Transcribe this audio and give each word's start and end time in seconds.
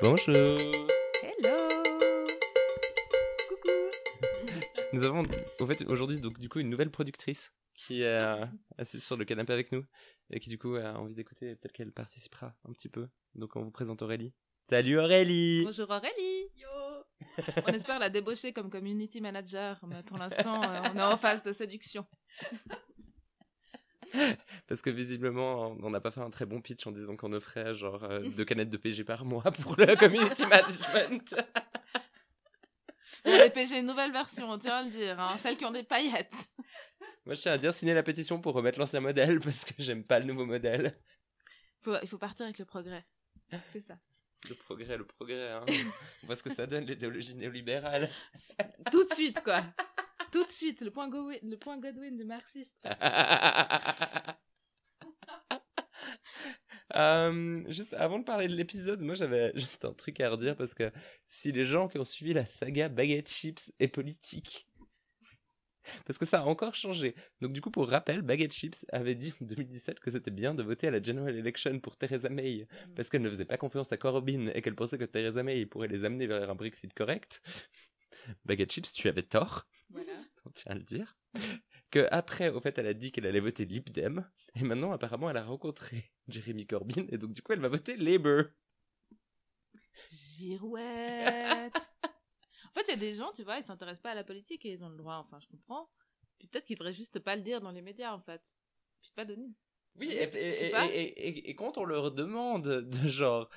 Bonjour. 0.00 0.36
Hello. 0.36 1.56
Coucou. 3.48 3.70
Nous 4.92 5.02
avons 5.02 5.26
au 5.58 5.66
fait 5.66 5.84
aujourd'hui 5.90 6.20
donc 6.20 6.38
du 6.38 6.48
coup 6.48 6.60
une 6.60 6.70
nouvelle 6.70 6.92
productrice 6.92 7.52
qui 7.74 8.02
est 8.02 8.06
euh, 8.06 8.46
assise 8.76 9.04
sur 9.04 9.16
le 9.16 9.24
canapé 9.24 9.52
avec 9.52 9.72
nous 9.72 9.84
et 10.30 10.38
qui 10.38 10.50
du 10.50 10.58
coup 10.58 10.76
a 10.76 10.94
envie 10.94 11.16
d'écouter 11.16 11.56
peut-être 11.56 11.72
qu'elle 11.72 11.90
participera 11.90 12.54
un 12.68 12.72
petit 12.72 12.88
peu. 12.88 13.08
Donc 13.34 13.56
on 13.56 13.64
vous 13.64 13.72
présente 13.72 14.00
Aurélie. 14.02 14.32
Salut 14.70 15.00
Aurélie. 15.00 15.64
Bonjour 15.64 15.90
Aurélie. 15.90 16.46
Yo. 16.54 16.68
On 17.66 17.72
espère 17.72 17.98
la 17.98 18.08
débaucher 18.08 18.52
comme 18.52 18.70
community 18.70 19.20
manager, 19.20 19.80
mais 19.84 20.04
pour 20.04 20.16
l'instant, 20.16 20.62
euh, 20.62 20.80
on 20.94 20.96
est 20.96 21.02
en 21.02 21.16
phase 21.16 21.42
de 21.42 21.50
séduction. 21.50 22.06
Parce 24.68 24.82
que 24.82 24.90
visiblement, 24.90 25.76
on 25.82 25.90
n'a 25.90 26.00
pas 26.00 26.10
fait 26.10 26.20
un 26.20 26.30
très 26.30 26.46
bon 26.46 26.60
pitch 26.60 26.86
en 26.86 26.92
disant 26.92 27.16
qu'on 27.16 27.32
offrait 27.32 27.74
genre 27.74 28.04
euh, 28.04 28.20
deux 28.20 28.44
canettes 28.44 28.70
de 28.70 28.76
PG 28.76 29.04
par 29.04 29.24
mois 29.24 29.42
pour 29.62 29.76
le 29.76 29.96
community 29.96 30.46
management. 30.46 31.34
Les 33.24 33.50
PG, 33.50 33.82
nouvelle 33.82 34.12
version, 34.12 34.50
on 34.50 34.58
tient 34.58 34.76
à 34.76 34.82
le 34.82 34.90
dire, 34.90 35.18
hein, 35.20 35.36
celles 35.36 35.56
qui 35.56 35.64
ont 35.64 35.70
des 35.70 35.82
paillettes. 35.82 36.48
Moi, 37.26 37.34
je 37.34 37.42
tiens 37.42 37.52
à 37.52 37.58
dire 37.58 37.72
signer 37.74 37.92
la 37.92 38.02
pétition 38.02 38.40
pour 38.40 38.54
remettre 38.54 38.78
l'ancien 38.78 39.00
modèle 39.00 39.40
parce 39.44 39.64
que 39.64 39.74
j'aime 39.78 40.04
pas 40.04 40.18
le 40.18 40.24
nouveau 40.24 40.46
modèle. 40.46 40.96
Faut- 41.82 41.96
il 42.02 42.08
faut 42.08 42.18
partir 42.18 42.46
avec 42.46 42.58
le 42.58 42.64
progrès. 42.64 43.04
C'est 43.70 43.80
ça. 43.82 43.98
Le 44.48 44.54
progrès, 44.54 44.96
le 44.96 45.04
progrès. 45.04 45.50
Hein. 45.50 45.64
on 46.22 46.26
voit 46.26 46.36
ce 46.36 46.42
que 46.42 46.54
ça 46.54 46.66
donne 46.66 46.84
l'idéologie 46.84 47.34
néolibérale. 47.34 48.08
Tout 48.90 49.04
de 49.04 49.12
suite, 49.12 49.42
quoi. 49.42 49.64
Tout 50.30 50.44
de 50.44 50.50
suite, 50.50 50.80
le 50.80 50.90
point, 50.90 51.08
Godwin, 51.08 51.38
le 51.42 51.56
point 51.56 51.78
Godwin 51.78 52.16
du 52.16 52.24
marxiste. 52.24 52.76
Euh, 56.96 57.64
juste 57.68 57.92
avant 57.92 58.18
de 58.18 58.24
parler 58.24 58.48
de 58.48 58.54
l'épisode, 58.54 59.02
moi 59.02 59.14
j'avais 59.14 59.52
juste 59.56 59.84
un 59.84 59.92
truc 59.92 60.20
à 60.20 60.30
redire 60.30 60.56
parce 60.56 60.72
que 60.72 60.90
si 61.26 61.52
les 61.52 61.66
gens 61.66 61.86
qui 61.86 61.98
ont 61.98 62.04
suivi 62.04 62.32
la 62.32 62.46
saga 62.46 62.88
Baguette 62.88 63.28
Chips 63.28 63.70
est 63.78 63.88
politique, 63.88 64.66
parce 66.06 66.18
que 66.18 66.26
ça 66.26 66.40
a 66.40 66.44
encore 66.44 66.74
changé. 66.74 67.14
Donc 67.40 67.52
du 67.52 67.60
coup, 67.60 67.70
pour 67.70 67.88
rappel, 67.88 68.22
Baguette 68.22 68.52
Chips 68.52 68.84
avait 68.90 69.14
dit 69.14 69.34
en 69.40 69.44
2017 69.44 70.00
que 70.00 70.10
c'était 70.10 70.30
bien 70.30 70.54
de 70.54 70.62
voter 70.62 70.88
à 70.88 70.90
la 70.90 71.02
General 71.02 71.34
Election 71.34 71.78
pour 71.80 71.96
Theresa 71.96 72.28
May 72.28 72.66
parce 72.96 73.08
qu'elle 73.08 73.22
ne 73.22 73.30
faisait 73.30 73.44
pas 73.44 73.56
confiance 73.56 73.92
à 73.92 73.96
Corbyn 73.96 74.48
et 74.54 74.62
qu'elle 74.62 74.74
pensait 74.74 74.98
que 74.98 75.04
Theresa 75.04 75.42
May 75.42 75.66
pourrait 75.66 75.88
les 75.88 76.04
amener 76.04 76.26
vers 76.26 76.50
un 76.50 76.54
Brexit 76.54 76.92
correct. 76.94 77.42
Baguette 78.44 78.72
Chips, 78.72 78.92
tu 78.92 79.08
avais 79.08 79.22
tort 79.22 79.66
Voilà. 79.90 80.12
on 80.44 80.50
tient 80.50 80.72
à 80.72 80.74
le 80.74 80.82
dire, 80.82 81.16
que 81.90 82.06
après, 82.10 82.50
au 82.50 82.60
fait, 82.60 82.76
elle 82.78 82.86
a 82.86 82.94
dit 82.94 83.10
qu'elle 83.12 83.26
allait 83.26 83.40
voter 83.40 83.64
Lib 83.64 83.90
Dem, 83.90 84.28
et 84.54 84.62
maintenant, 84.64 84.92
apparemment, 84.92 85.30
elle 85.30 85.36
a 85.38 85.44
rencontré 85.44 86.12
Jeremy 86.28 86.66
Corbyn, 86.66 87.06
et 87.10 87.18
donc, 87.18 87.32
du 87.32 87.42
coup, 87.42 87.52
elle 87.52 87.60
va 87.60 87.68
voter 87.68 87.96
Labour. 87.96 88.44
Girouette. 90.10 91.74
en 92.04 92.72
fait, 92.74 92.82
il 92.86 92.90
y 92.90 92.92
a 92.92 92.96
des 92.96 93.14
gens, 93.14 93.32
tu 93.32 93.42
vois, 93.42 93.56
ils 93.58 93.64
s'intéressent 93.64 94.02
pas 94.02 94.12
à 94.12 94.14
la 94.14 94.24
politique 94.24 94.64
et 94.64 94.72
ils 94.72 94.84
ont 94.84 94.88
le 94.90 94.96
droit, 94.96 95.16
enfin, 95.16 95.38
je 95.40 95.46
comprends. 95.48 95.90
Puis 96.38 96.46
peut-être 96.48 96.64
qu'ils 96.66 96.76
devraient 96.78 96.92
juste 96.94 97.18
pas 97.18 97.34
le 97.36 97.42
dire 97.42 97.60
dans 97.60 97.72
les 97.72 97.82
médias, 97.82 98.12
en 98.14 98.20
fait. 98.20 98.42
Puis 99.02 99.10
pas 99.14 99.24
donner. 99.24 99.50
Oui, 99.96 100.10
et- 100.12 100.22
et- 100.22 101.50
et 101.50 101.54
quand 101.56 101.76
on 101.78 101.84
leur 101.84 102.12
demande 102.12 102.62
de 102.68 103.08
genre 103.08 103.50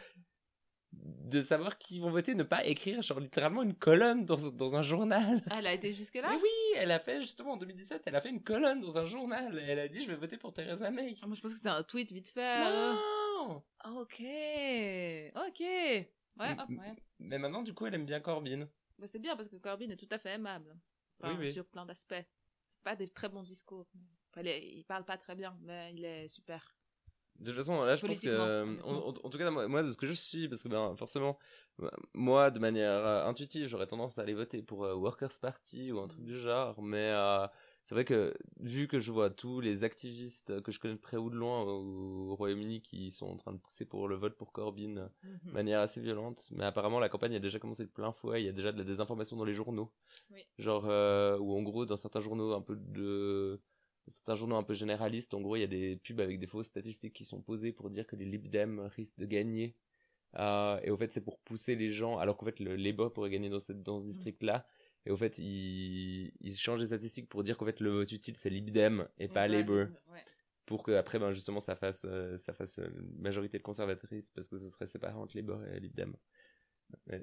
de 0.94 1.42
savoir 1.42 1.78
qui 1.78 2.00
vont 2.00 2.10
voter, 2.10 2.36
ne 2.36 2.44
pas 2.44 2.66
écrire 2.66 3.02
genre 3.02 3.20
littéralement 3.22 3.64
une 3.64 3.74
colonne 3.76 4.26
dans, 4.26 4.50
dans 4.52 4.76
un 4.76 4.82
journal. 4.82 5.42
Ah, 5.50 5.56
elle 5.60 5.68
a 5.68 5.74
été 5.74 5.94
jusque-là 5.94 6.30
oui, 6.42 6.50
elle 6.76 6.92
a 6.92 7.00
fait 7.00 7.22
justement 7.22 7.54
en 7.54 7.58
2017, 7.58 8.04
elle 8.06 8.16
a 8.16 8.22
fait 8.22 8.30
une 8.30 8.44
colonne 8.44 8.82
dans 8.82 8.98
un 8.98 9.06
journal. 9.06 9.58
Elle 9.66 9.80
a 9.80 9.88
dit 9.88 10.04
je 10.04 10.08
vais 10.10 10.16
voter 10.18 10.38
pour 10.38 10.54
Theresa 10.54 10.92
May. 10.92 11.16
Ah, 11.22 11.28
Moi, 11.28 11.36
je 11.36 11.42
pense 11.42 11.54
que 11.54 11.60
c'est 11.60 11.70
un 11.70 11.84
tweet 11.84 12.12
vite 12.12 12.30
fait. 12.30 12.66
euh. 12.68 12.94
Non 12.94 13.64
Ok. 13.86 14.22
Ok. 15.36 15.60
Ouais, 16.40 16.54
hop, 16.58 16.70
ouais. 16.70 16.96
Mais 17.20 17.38
maintenant, 17.38 17.62
du 17.62 17.74
coup, 17.74 17.86
elle 17.86 17.96
aime 17.96 18.06
bien 18.06 18.20
Corbyn. 18.20 18.68
Bah, 19.00 19.08
c'est 19.08 19.20
bien 19.20 19.36
parce 19.36 19.48
que 19.50 19.56
Corbyn 19.58 19.90
est 19.90 19.98
tout 19.98 20.08
à 20.12 20.18
fait 20.20 20.32
aimable. 20.32 20.76
Enfin, 21.22 21.34
Oui, 21.34 21.48
oui. 21.48 21.54
Sur 21.54 21.66
plein 21.66 21.86
d'aspects. 21.86 22.24
Pas 22.84 22.96
des 22.96 23.08
très 23.08 23.30
bons 23.30 23.44
discours. 23.44 23.88
Enfin, 24.32 24.42
il, 24.42 24.48
est- 24.48 24.68
il 24.78 24.84
parle 24.86 25.06
pas 25.06 25.18
très 25.18 25.36
bien, 25.36 25.58
mais 25.62 25.94
il 25.94 26.04
est 26.06 26.28
super. 26.30 26.76
De 27.42 27.48
toute 27.48 27.56
façon, 27.56 27.82
là, 27.82 27.96
je 27.96 28.06
pense 28.06 28.20
que, 28.20 28.28
euh, 28.30 28.78
en, 28.84 29.12
tout 29.12 29.38
cas, 29.40 29.50
moi, 29.50 29.82
de 29.82 29.90
ce 29.90 29.98
que 29.98 30.06
je 30.06 30.14
suis, 30.14 30.48
parce 30.48 30.62
que 30.62 30.70
ben, 30.70 30.96
forcément, 30.96 31.40
euh, 31.82 31.90
moi, 32.14 32.52
de 32.52 32.60
manière 32.60 32.92
euh, 32.92 33.26
intuitive, 33.26 33.66
j'aurais 33.68 33.88
tendance 33.88 34.20
à 34.20 34.22
aller 34.22 34.36
voter 34.36 34.62
pour 34.62 34.86
euh, 34.86 34.94
Workers' 34.94 35.40
Party 35.42 35.92
ou 35.92 36.00
un 36.00 36.08
truc 36.08 36.24
du 36.24 36.38
genre, 36.38 36.80
mais 36.84 37.10
euh, 37.10 37.48
c'est 37.84 37.96
vrai 37.96 38.06
que 38.06 38.36
vu 38.60 38.88
que 38.88 39.00
je 39.00 39.12
vois 39.12 39.32
tous 39.32 39.60
les 39.60 39.84
activistes 39.84 40.62
que 40.62 40.72
je 40.72 40.80
connais 40.80 40.94
de 40.94 41.00
près 41.00 41.18
ou 41.18 41.32
de 41.32 41.36
loin 41.36 41.64
au, 41.64 42.30
au 42.30 42.36
Royaume-Uni 42.36 42.84
qui 42.84 43.10
sont 43.10 43.26
en 43.26 43.38
train 43.38 43.54
de 43.54 43.58
pousser 43.58 43.86
pour 43.86 44.08
le 44.08 44.16
vote 44.18 44.38
pour 44.38 44.52
Corbyn 44.52 45.10
Mhm. 45.24 45.40
de 45.46 45.52
manière 45.52 45.80
assez 45.80 46.00
violente, 46.00 46.48
mais 46.52 46.66
apparemment 46.66 47.00
la 47.00 47.10
campagne 47.10 47.34
a 47.36 47.40
déjà 47.40 47.58
commencé 47.58 47.84
de 47.86 47.90
plein 47.90 48.12
fouet, 48.12 48.44
il 48.44 48.46
y 48.46 48.50
a 48.50 48.54
déjà 48.54 48.72
de 48.72 48.78
la 48.78 48.84
désinformation 48.84 49.36
dans 49.36 49.46
les 49.46 49.56
journaux, 49.56 49.92
Oui. 50.30 50.46
genre 50.60 50.84
où 51.42 51.58
en 51.58 51.64
gros 51.64 51.88
dans 51.88 51.98
certains 51.98 52.22
journaux 52.22 52.54
un 52.54 52.62
peu 52.62 52.76
de 52.76 53.60
certains 54.08 54.36
journaux 54.36 54.56
un 54.56 54.64
peu 54.64 54.74
généralistes, 54.74 55.34
en 55.34 55.42
gros, 55.42 55.56
il 55.56 55.62
y 55.62 55.64
a 55.64 55.68
des 55.68 55.98
pubs 55.98 56.20
avec 56.20 56.40
des 56.40 56.48
fausses 56.48 56.68
statistiques 56.68 57.14
qui 57.14 57.26
sont 57.26 57.42
posées 57.42 57.72
pour 57.72 57.90
dire 57.90 58.06
que 58.08 58.16
les 58.16 58.26
Lib 58.26 58.50
Dem 58.50 58.80
risquent 58.96 59.20
de 59.20 59.26
gagner. 59.26 59.76
Euh, 60.38 60.80
et 60.84 60.90
au 60.92 60.98
fait, 60.98 61.12
c'est 61.12 61.22
pour 61.22 61.40
pousser 61.40 61.76
les 61.76 61.92
gens, 61.92 62.18
alors 62.18 62.38
qu'en 62.38 62.46
fait, 62.46 62.60
le 62.60 62.76
Labour 62.76 63.12
pourrait 63.14 63.30
gagner 63.30 63.50
dans, 63.50 63.60
cette, 63.60 63.84
dans 63.84 64.00
ce 64.00 64.06
district-là. 64.06 64.66
Et 65.06 65.12
au 65.12 65.18
fait, 65.18 65.38
ils, 65.40 66.32
ils 66.40 66.56
changent 66.56 66.80
les 66.80 66.86
statistiques 66.88 67.28
pour 67.28 67.44
dire 67.44 67.58
qu'en 67.58 67.66
fait, 67.66 67.80
le 67.80 67.90
vote 67.90 68.12
utile, 68.12 68.38
c'est 68.38 68.50
Lib 68.50 68.70
Dem 68.72 69.08
et 69.18 69.28
pas 69.28 69.42
Ouais, 69.42 69.48
Labour. 69.50 69.88
ouais. 70.12 70.24
Pour 70.66 70.84
que 70.84 70.92
après, 70.92 71.20
ben, 71.20 71.34
justement, 71.34 71.60
ça 71.60 71.76
fasse, 71.76 72.06
euh, 72.08 72.38
ça 72.38 72.54
fasse 72.54 72.80
euh, 72.80 72.88
une 72.88 73.20
majorité 73.22 73.58
de 73.58 73.64
conservatrices, 73.64 74.30
parce 74.32 74.48
que 74.48 74.58
ce 74.58 74.70
serait 74.70 74.86
séparé 74.86 75.16
entre 75.16 75.36
Labour 75.36 75.64
et 75.66 75.80
Lib 75.80 75.94
Dem. 75.96 76.16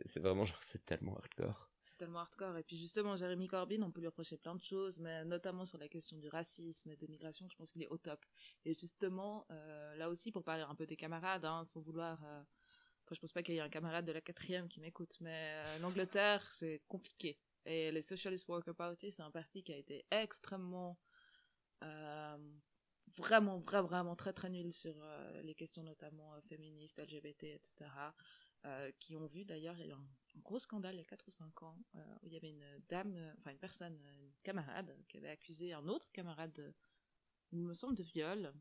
C'est 0.04 0.20
vraiment 0.20 0.44
genre, 0.44 0.62
c'est 0.62 0.84
tellement 0.84 1.16
hardcore. 1.16 1.70
Tellement 1.98 2.20
hardcore. 2.20 2.56
Et 2.56 2.62
puis 2.62 2.78
justement, 2.78 3.16
Jérémy 3.16 3.48
Corbyn, 3.48 3.82
on 3.82 3.90
peut 3.90 4.00
lui 4.00 4.06
reprocher 4.06 4.38
plein 4.38 4.54
de 4.54 4.62
choses, 4.62 4.98
mais 4.98 5.24
notamment 5.24 5.66
sur 5.66 5.78
la 5.78 5.88
question 5.88 6.16
du 6.16 6.28
racisme 6.28 6.90
et 6.90 6.96
de 6.96 7.00
l'immigration, 7.02 7.46
je 7.50 7.56
pense 7.56 7.70
qu'il 7.72 7.82
est 7.82 7.88
au 7.88 7.98
top. 7.98 8.24
Et 8.64 8.74
justement, 8.74 9.46
euh, 9.50 9.94
là 9.96 10.08
aussi, 10.08 10.32
pour 10.32 10.44
parler 10.44 10.62
un 10.62 10.74
peu 10.74 10.86
des 10.86 10.96
camarades, 10.96 11.44
hein, 11.44 11.64
sans 11.66 11.80
vouloir... 11.82 12.24
euh, 12.24 12.40
enfin, 13.04 13.14
je 13.14 13.20
pense 13.20 13.32
pas 13.32 13.42
qu'il 13.42 13.54
y 13.54 13.58
ait 13.58 13.60
un 13.60 13.68
camarade 13.68 14.06
de 14.06 14.12
la 14.12 14.22
quatrième 14.22 14.68
qui 14.68 14.80
m'écoute, 14.80 15.16
mais 15.20 15.52
euh, 15.52 15.78
l'Angleterre, 15.80 16.50
c'est 16.52 16.80
compliqué. 16.88 17.38
Et 17.66 17.92
les 17.92 18.02
Socialist 18.02 18.48
Worker 18.48 18.74
Party, 18.74 19.12
c'est 19.12 19.22
un 19.22 19.30
parti 19.30 19.62
qui 19.62 19.72
a 19.72 19.76
été 19.76 20.06
extrêmement... 20.10 20.98
euh, 21.82 22.38
vraiment, 23.16 23.58
vraiment, 23.58 23.88
vraiment 23.88 24.16
très, 24.16 24.32
très 24.32 24.48
nul 24.50 24.72
sur 24.72 24.94
les 25.42 25.54
questions 25.54 25.82
notamment 25.82 26.40
féministes, 26.48 27.00
LGBT, 27.00 27.44
etc. 27.44 27.90
euh, 28.64 28.90
qui 28.98 29.14
ont 29.14 29.26
vu 29.26 29.44
d'ailleurs, 29.44 29.76
un, 29.76 30.40
gros 30.42 30.58
scandale 30.58 30.96
il 30.96 30.98
y 30.98 31.02
a 31.02 31.04
4 31.04 31.28
ou 31.28 31.30
5 31.30 31.62
ans, 31.62 31.78
euh, 31.94 32.14
où 32.22 32.26
il 32.26 32.32
y 32.32 32.36
avait 32.36 32.50
une 32.50 32.66
dame, 32.88 33.14
euh, 33.14 33.32
enfin 33.38 33.52
une 33.52 33.58
personne, 33.58 33.94
une 33.94 34.32
camarade, 34.42 34.96
qui 35.08 35.16
avait 35.16 35.28
accusé 35.28 35.72
un 35.72 35.86
autre 35.86 36.10
camarade, 36.12 36.52
de, 36.52 36.74
il 37.52 37.60
me 37.60 37.72
semble, 37.72 37.94
de 37.94 38.02
viol, 38.02 38.52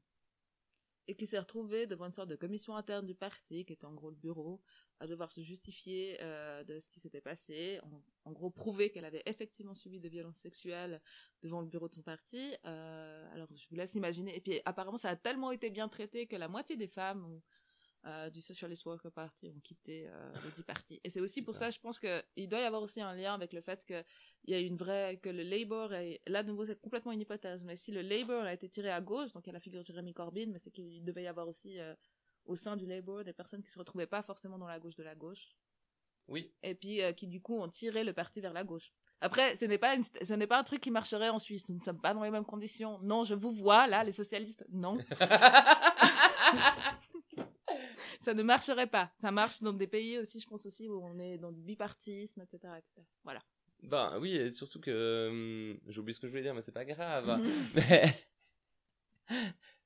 et 1.07 1.15
qui 1.15 1.25
s'est 1.25 1.39
retrouvée 1.39 1.87
devant 1.87 2.05
une 2.05 2.11
sorte 2.11 2.29
de 2.29 2.35
commission 2.35 2.75
interne 2.75 3.07
du 3.07 3.15
parti, 3.15 3.65
qui 3.65 3.73
était 3.73 3.85
en 3.85 3.93
gros 3.93 4.11
le 4.11 4.15
bureau, 4.15 4.61
à 4.99 5.07
devoir 5.07 5.31
se 5.31 5.41
justifier 5.41 6.17
de 6.17 6.79
ce 6.79 6.89
qui 6.89 6.99
s'était 6.99 7.21
passé, 7.21 7.79
en, 8.25 8.31
gros 8.31 8.49
prouver 8.49 8.91
qu'elle 8.91 9.05
avait 9.05 9.23
effectivement 9.25 9.73
subi 9.73 9.99
des 9.99 10.09
violences 10.09 10.37
sexuelles 10.37 11.01
devant 11.41 11.61
le 11.61 11.67
bureau 11.67 11.87
de 11.87 11.93
son 11.93 12.01
parti. 12.01 12.53
Alors 12.63 13.47
je 13.55 13.67
vous 13.69 13.75
laisse 13.75 13.95
imaginer. 13.95 14.35
Et 14.35 14.41
puis 14.41 14.59
apparemment 14.65 14.97
ça 14.97 15.09
a 15.09 15.15
tellement 15.15 15.51
été 15.51 15.69
bien 15.69 15.87
traité 15.87 16.27
que 16.27 16.35
la 16.35 16.49
moitié 16.49 16.75
des 16.75 16.89
femmes 16.89 17.23
ont, 17.25 17.41
euh, 18.05 18.29
du 18.29 18.41
Socialist 18.41 18.85
Worker 18.85 19.11
Party 19.11 19.49
ont 19.49 19.59
quitté 19.59 20.07
euh, 20.07 20.31
le 20.57 20.63
parti. 20.63 20.99
Et 21.03 21.09
c'est 21.09 21.19
aussi 21.19 21.41
pour 21.41 21.55
ça, 21.55 21.69
je 21.69 21.79
pense 21.79 21.99
qu'il 21.99 22.47
doit 22.49 22.59
y 22.61 22.63
avoir 22.63 22.81
aussi 22.81 23.01
un 23.01 23.13
lien 23.13 23.33
avec 23.33 23.53
le 23.53 23.61
fait 23.61 23.83
que 23.85 24.03
il 24.45 24.51
y 24.51 24.53
a 24.53 24.59
une 24.59 24.77
vraie 24.77 25.17
que 25.21 25.29
le 25.29 25.43
Labour 25.43 25.93
est 25.93 26.21
là 26.27 26.43
de 26.43 26.49
nouveau 26.49 26.65
c'est 26.65 26.79
complètement 26.79 27.11
une 27.11 27.21
hypothèse, 27.21 27.65
mais 27.65 27.75
si 27.75 27.91
le 27.91 28.01
Labour 28.01 28.43
a 28.43 28.53
été 28.53 28.69
tiré 28.69 28.89
à 28.91 29.01
gauche, 29.01 29.31
donc 29.33 29.45
il 29.45 29.47
y 29.47 29.49
a 29.49 29.53
la 29.53 29.59
figure 29.59 29.81
de 29.81 29.85
Jeremy 29.87 30.13
Corbyn, 30.13 30.47
mais 30.51 30.59
c'est 30.59 30.71
qu'il 30.71 31.03
devait 31.03 31.23
y 31.23 31.27
avoir 31.27 31.47
aussi 31.47 31.79
euh, 31.79 31.93
au 32.45 32.55
sein 32.55 32.77
du 32.77 32.85
Labour 32.85 33.23
des 33.23 33.33
personnes 33.33 33.61
qui 33.63 33.71
se 33.71 33.77
retrouvaient 33.79 34.07
pas 34.07 34.21
forcément 34.23 34.57
dans 34.57 34.67
la 34.67 34.79
gauche 34.79 34.95
de 34.95 35.03
la 35.03 35.15
gauche, 35.15 35.49
Oui. 36.29 36.53
et 36.63 36.75
puis 36.75 37.01
euh, 37.01 37.11
qui 37.11 37.27
du 37.27 37.41
coup 37.41 37.59
ont 37.59 37.67
tiré 37.67 38.03
le 38.05 38.13
parti 38.13 38.39
vers 38.39 38.53
la 38.53 38.63
gauche. 38.63 38.93
Après, 39.19 39.55
ce 39.55 39.65
n'est 39.65 39.79
pas 39.79 39.95
une- 39.95 40.03
ce 40.03 40.33
n'est 40.35 40.45
pas 40.45 40.59
un 40.59 40.63
truc 40.63 40.79
qui 40.79 40.91
marcherait 40.91 41.29
en 41.29 41.39
Suisse. 41.39 41.67
Nous 41.69 41.75
ne 41.75 41.79
sommes 41.81 41.99
pas 41.99 42.13
dans 42.13 42.21
les 42.23 42.29
mêmes 42.29 42.45
conditions. 42.45 42.99
Non, 43.01 43.23
je 43.23 43.33
vous 43.33 43.49
vois 43.51 43.87
là, 43.87 44.03
les 44.03 44.11
socialistes. 44.11 44.63
Non, 44.69 44.95
ça 48.27 48.33
ne 48.33 48.43
marcherait 48.43 48.87
pas. 48.87 49.09
Ça 49.17 49.31
marche 49.31 49.61
dans 49.61 49.71
des 49.71 49.87
pays 49.87 50.17
aussi, 50.17 50.41
je 50.41 50.47
pense 50.47 50.65
aussi, 50.65 50.89
où 50.89 51.01
on 51.01 51.17
est 51.17 51.37
dans 51.37 51.53
du 51.53 51.61
bipartisme, 51.61 52.41
etc. 52.41 52.73
etc. 52.77 53.07
Voilà. 53.23 53.39
Ben 53.83 54.17
oui, 54.19 54.35
et 54.35 54.51
surtout 54.51 54.81
que 54.81 55.29
hum, 55.29 55.79
j'ai 55.87 55.99
oublié 55.99 56.13
ce 56.13 56.19
que 56.19 56.27
je 56.27 56.31
voulais 56.31 56.43
dire, 56.43 56.53
mais 56.53 56.61
c'est 56.61 56.73
pas 56.73 56.83
grave. 56.83 57.39
Mhm. 57.39 57.53
Mais, 57.75 58.13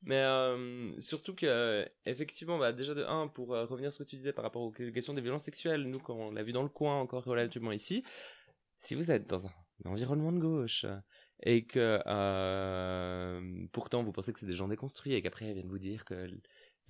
mais 0.03 0.21
euh, 0.23 0.99
surtout 0.99 1.35
que, 1.35 1.45
euh, 1.45 1.85
effectivement, 2.05 2.57
bah, 2.57 2.71
déjà 2.73 2.95
de 2.95 3.03
1, 3.03 3.27
pour 3.27 3.53
euh, 3.53 3.65
revenir 3.65 3.91
sur 3.91 3.99
ce 3.99 4.03
que 4.03 4.09
tu 4.09 4.15
disais 4.15 4.33
par 4.33 4.43
rapport 4.43 4.63
aux 4.63 4.71
questions 4.71 5.13
des 5.13 5.21
violences 5.21 5.43
sexuelles, 5.43 5.83
nous, 5.83 5.99
quand 5.99 6.15
on 6.15 6.31
l'a 6.31 6.41
vu 6.41 6.51
dans 6.51 6.63
le 6.63 6.69
coin, 6.69 6.99
encore 6.99 7.23
relativement 7.23 7.71
ici, 7.71 8.03
si 8.77 8.95
vous 8.95 9.11
êtes 9.11 9.27
dans 9.27 9.45
un 9.45 9.51
environnement 9.85 10.31
de 10.31 10.39
gauche 10.39 10.85
et 11.43 11.65
que 11.65 11.99
euh, 12.05 13.67
pourtant 13.71 14.03
vous 14.03 14.11
pensez 14.11 14.31
que 14.33 14.39
c'est 14.39 14.45
des 14.45 14.53
gens 14.53 14.67
déconstruits 14.67 15.13
et 15.13 15.21
qu'après 15.21 15.47
ils 15.47 15.53
viennent 15.53 15.67
vous 15.67 15.79
dire 15.79 16.05
que 16.05 16.27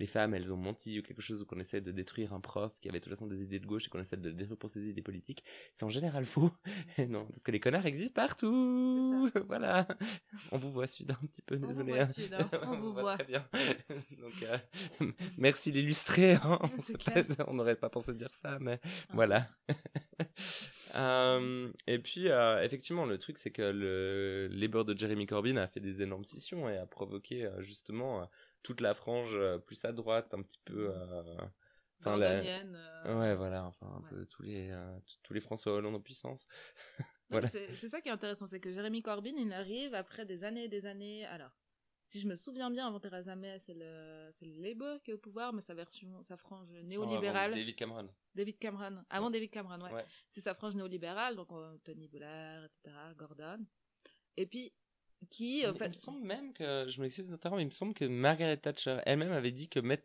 les 0.02 0.08
femmes 0.08 0.34
elles 0.34 0.52
ont 0.52 0.56
menti 0.56 0.98
ou 0.98 1.02
quelque 1.02 1.22
chose 1.22 1.42
ou 1.42 1.46
qu'on 1.46 1.60
essaie 1.60 1.80
de 1.80 1.92
détruire 1.92 2.32
un 2.32 2.40
prof 2.40 2.76
qui 2.80 2.88
avait 2.88 2.98
de 2.98 3.04
toute 3.04 3.12
façon 3.12 3.28
des 3.28 3.40
idées 3.44 3.60
de 3.60 3.66
gauche 3.66 3.86
et 3.86 3.88
qu'on 3.88 4.00
essaie 4.00 4.16
de 4.16 4.30
le 4.30 4.34
détruire 4.34 4.58
pour 4.58 4.68
ses 4.68 4.88
idées 4.88 5.00
politiques, 5.00 5.44
c'est 5.72 5.84
en 5.84 5.90
général 5.90 6.24
faux. 6.24 6.50
Et 6.98 7.06
non, 7.06 7.24
parce 7.26 7.44
que 7.44 7.52
les 7.52 7.60
connards 7.60 7.86
existent 7.86 8.20
partout. 8.20 9.30
voilà. 9.46 9.86
On 10.50 10.58
vous 10.58 10.72
voit 10.72 10.88
Sud 10.88 11.12
un 11.12 11.26
petit 11.28 11.40
peu, 11.40 11.54
On 11.54 11.60
vous 11.60 11.66
désolé. 11.68 11.92
voit, 11.92 12.02
hein. 12.02 12.10
Sud, 12.10 12.34
hein. 12.34 12.50
On 12.66 12.80
vous 12.80 12.92
voit. 12.92 13.16
Très 13.16 13.26
bien. 13.26 13.46
Donc, 14.18 14.42
euh, 14.42 15.12
merci 15.38 15.70
l'illustré. 15.70 16.34
Hein. 16.34 16.58
On 17.46 17.54
n'aurait 17.54 17.76
pas 17.76 17.88
pensé 17.88 18.12
dire 18.12 18.34
ça, 18.34 18.58
mais 18.60 18.80
voilà. 19.12 19.48
Euh, 20.94 21.70
et 21.86 21.98
puis, 21.98 22.28
euh, 22.28 22.62
effectivement, 22.62 23.06
le 23.06 23.18
truc, 23.18 23.38
c'est 23.38 23.50
que 23.50 23.62
le 23.62 24.48
Labour 24.48 24.84
de 24.84 24.98
Jeremy 24.98 25.26
Corbyn 25.26 25.56
a 25.56 25.66
fait 25.66 25.80
des 25.80 26.02
énormes 26.02 26.24
scissions 26.24 26.68
et 26.68 26.76
a 26.76 26.86
provoqué 26.86 27.44
euh, 27.44 27.62
justement 27.62 28.28
toute 28.62 28.80
la 28.80 28.94
frange 28.94 29.34
euh, 29.34 29.58
plus 29.58 29.84
à 29.84 29.92
droite, 29.92 30.32
un 30.34 30.42
petit 30.42 30.60
peu. 30.64 30.90
euh, 30.94 31.36
enfin, 32.00 32.16
la- 32.16 32.40
euh, 32.40 33.18
Ouais, 33.18 33.34
voilà, 33.34 33.64
enfin, 33.64 33.86
un 33.86 34.00
Ouais. 34.02 34.08
peu 34.10 34.26
tous 34.26 34.42
les, 34.42 34.72
tous 35.22 35.32
les 35.34 35.40
François 35.40 35.72
Hollande 35.74 35.94
en 35.96 36.00
puissance. 36.00 36.46
Voilà. 37.30 37.48
C'est 37.48 37.88
ça 37.88 38.02
qui 38.02 38.10
est 38.10 38.12
intéressant, 38.12 38.46
c'est 38.46 38.60
que 38.60 38.70
Jérémy 38.72 39.00
Corbyn, 39.00 39.32
il 39.38 39.50
arrive 39.54 39.94
après 39.94 40.26
des 40.26 40.44
années 40.44 40.64
et 40.64 40.68
des 40.68 40.84
années. 40.84 41.24
Alors, 41.24 41.50
si 42.06 42.20
je 42.20 42.28
me 42.28 42.36
souviens 42.36 42.70
bien, 42.70 42.86
avant 42.86 43.00
Theresa 43.00 43.34
May, 43.36 43.58
c'est 43.60 43.72
le, 43.72 44.30
le 44.42 44.62
Labour 44.62 45.02
qui 45.02 45.12
est 45.12 45.14
au 45.14 45.18
pouvoir, 45.18 45.54
mais 45.54 45.62
sa 45.62 45.72
version, 45.72 46.22
sa 46.24 46.36
frange 46.36 46.68
néolibérale. 46.82 47.52
David 47.54 47.74
Cameron. 47.74 48.06
David 48.34 48.58
Cameron. 48.58 49.02
Avant 49.08 49.30
David 49.30 49.50
Cameron, 49.50 49.80
ouais. 49.82 49.92
Ouais. 49.94 50.04
C'est 50.28 50.42
sa 50.42 50.52
frange 50.52 50.74
néolibérale, 50.74 51.34
donc 51.36 51.50
euh, 51.52 51.78
Tony 51.84 52.06
Blair, 52.06 52.64
etc., 52.66 52.94
Gordon. 53.16 53.64
Et 54.36 54.44
puis, 54.44 54.74
qui, 55.30 55.66
en 55.66 55.72
il, 55.72 55.78
fait. 55.78 55.86
il 55.86 55.88
me 55.88 55.94
semble 55.94 56.26
même 56.26 56.52
que, 56.52 56.86
je 56.88 57.00
m'excuse 57.00 57.30
d'interrompre, 57.30 57.56
mais 57.56 57.62
il 57.62 57.66
me 57.66 57.70
semble 57.70 57.94
que 57.94 58.04
Margaret 58.04 58.56
Thatcher 58.56 58.98
elle-même 59.06 59.32
avait 59.32 59.52
dit 59.52 59.68
que 59.68 59.80
mettre 59.80 60.04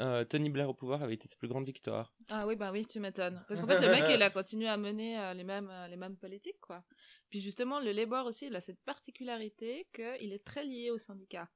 euh, 0.00 0.24
Tony 0.24 0.50
Blair 0.50 0.68
au 0.68 0.74
pouvoir 0.74 1.02
avait 1.02 1.14
été 1.14 1.28
sa 1.28 1.36
plus 1.36 1.48
grande 1.48 1.64
victoire. 1.64 2.12
Ah 2.28 2.46
oui, 2.46 2.56
bah 2.56 2.72
oui, 2.72 2.86
tu 2.86 2.98
m'étonnes. 2.98 3.42
Parce 3.46 3.60
qu'en 3.60 3.66
fait, 3.66 3.80
le 3.80 3.88
mec, 3.88 4.04
il 4.08 4.20
a 4.22 4.30
continué 4.30 4.68
à 4.68 4.76
mener 4.76 5.18
euh, 5.18 5.34
les, 5.34 5.44
mêmes, 5.44 5.70
euh, 5.70 5.86
les 5.88 5.96
mêmes 5.96 6.16
politiques, 6.16 6.60
quoi. 6.60 6.84
Puis 7.30 7.40
justement, 7.40 7.80
le 7.80 7.92
Labour 7.92 8.26
aussi, 8.26 8.46
il 8.46 8.56
a 8.56 8.60
cette 8.60 8.80
particularité 8.84 9.86
qu'il 9.94 10.32
est 10.32 10.44
très 10.44 10.64
lié 10.64 10.90
aux 10.90 10.98
syndicats. 10.98 11.48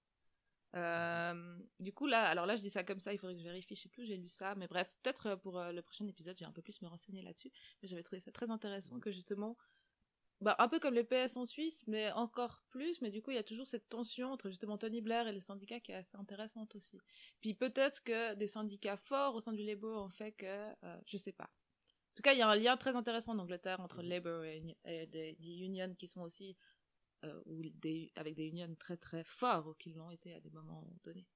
Euh, 0.77 1.59
du 1.81 1.93
coup, 1.93 2.07
là, 2.07 2.29
alors 2.29 2.47
là, 2.47 2.55
je 2.55 2.63
dis 2.63 2.71
ça 2.71 2.85
comme 2.85 3.01
ça, 3.01 3.13
il 3.13 3.19
faudrait 3.19 3.35
que 3.35 3.41
je 3.41 3.45
vérifie, 3.45 3.75
je 3.75 3.83
sais 3.83 3.89
plus 3.89 4.03
où 4.05 4.07
j'ai 4.07 4.17
lu 4.17 4.29
ça, 4.29 4.55
mais 4.55 4.69
bref, 4.69 4.93
peut-être 5.03 5.27
euh, 5.27 5.37
pour 5.37 5.59
euh, 5.59 5.73
le 5.73 5.83
prochain 5.83 6.07
épisode, 6.07 6.37
j'ai 6.39 6.45
un 6.45 6.53
peu 6.53 6.63
plus 6.63 6.81
me 6.83 6.89
renseigner 6.89 7.23
là-dessus. 7.23 7.51
Mais 7.83 7.89
j'avais 7.89 8.03
trouvé 8.03 8.21
ça 8.21 8.31
très 8.31 8.51
intéressant 8.51 9.01
que 9.01 9.11
justement, 9.11 9.57
bah, 10.41 10.57
un 10.59 10.69
peu 10.69 10.79
comme 10.81 10.95
le 10.95 11.05
PS 11.05 11.37
en 11.37 11.45
Suisse, 11.45 11.85
mais 11.87 12.11
encore 12.13 12.63
plus, 12.71 13.03
mais 13.03 13.11
du 13.11 13.21
coup, 13.21 13.31
il 13.31 13.35
y 13.35 13.39
a 13.39 13.43
toujours 13.43 13.67
cette 13.67 13.89
tension 13.89 14.33
entre 14.33 14.49
justement 14.49 14.79
Tony 14.79 15.03
Blair 15.03 15.29
et 15.29 15.33
les 15.33 15.41
syndicats 15.41 15.81
qui 15.81 15.93
est 15.93 15.97
assez 15.97 16.17
intéressante 16.17 16.75
aussi. 16.77 16.99
Puis 17.41 17.55
peut-être 17.55 18.03
que 18.03 18.35
des 18.35 18.47
syndicats 18.47 18.97
forts 18.97 19.35
au 19.35 19.41
sein 19.41 19.53
du 19.53 19.63
Labour 19.65 20.03
ont 20.03 20.09
fait 20.09 20.33
que, 20.33 20.47
euh, 20.47 20.97
je 21.07 21.17
sais 21.19 21.33
pas. 21.33 21.45
En 21.45 22.15
tout 22.17 22.23
cas, 22.23 22.33
il 22.33 22.39
y 22.39 22.43
a 22.43 22.49
un 22.49 22.57
lien 22.57 22.77
très 22.77 22.97
intéressant 22.97 23.33
en 23.33 23.39
Angleterre 23.39 23.81
entre 23.81 24.03
le 24.03 24.09
Labour 24.09 24.45
et, 24.45 24.63
et 24.85 25.07
des, 25.07 25.37
des 25.39 25.61
unions 25.61 25.95
qui 25.95 26.09
sont 26.09 26.23
aussi, 26.23 26.57
euh, 27.25 27.41
ou 27.47 27.63
des, 27.75 28.11
avec 28.17 28.35
des 28.35 28.47
unions 28.47 28.75
très 28.79 28.97
très 28.97 29.25
forts 29.25 29.67
ou 29.69 29.75
qui 29.75 29.93
l'ont 29.93 30.11
été 30.11 30.35
à 30.35 30.41
des 30.41 30.51
moments 30.51 30.87
donnés. 31.05 31.27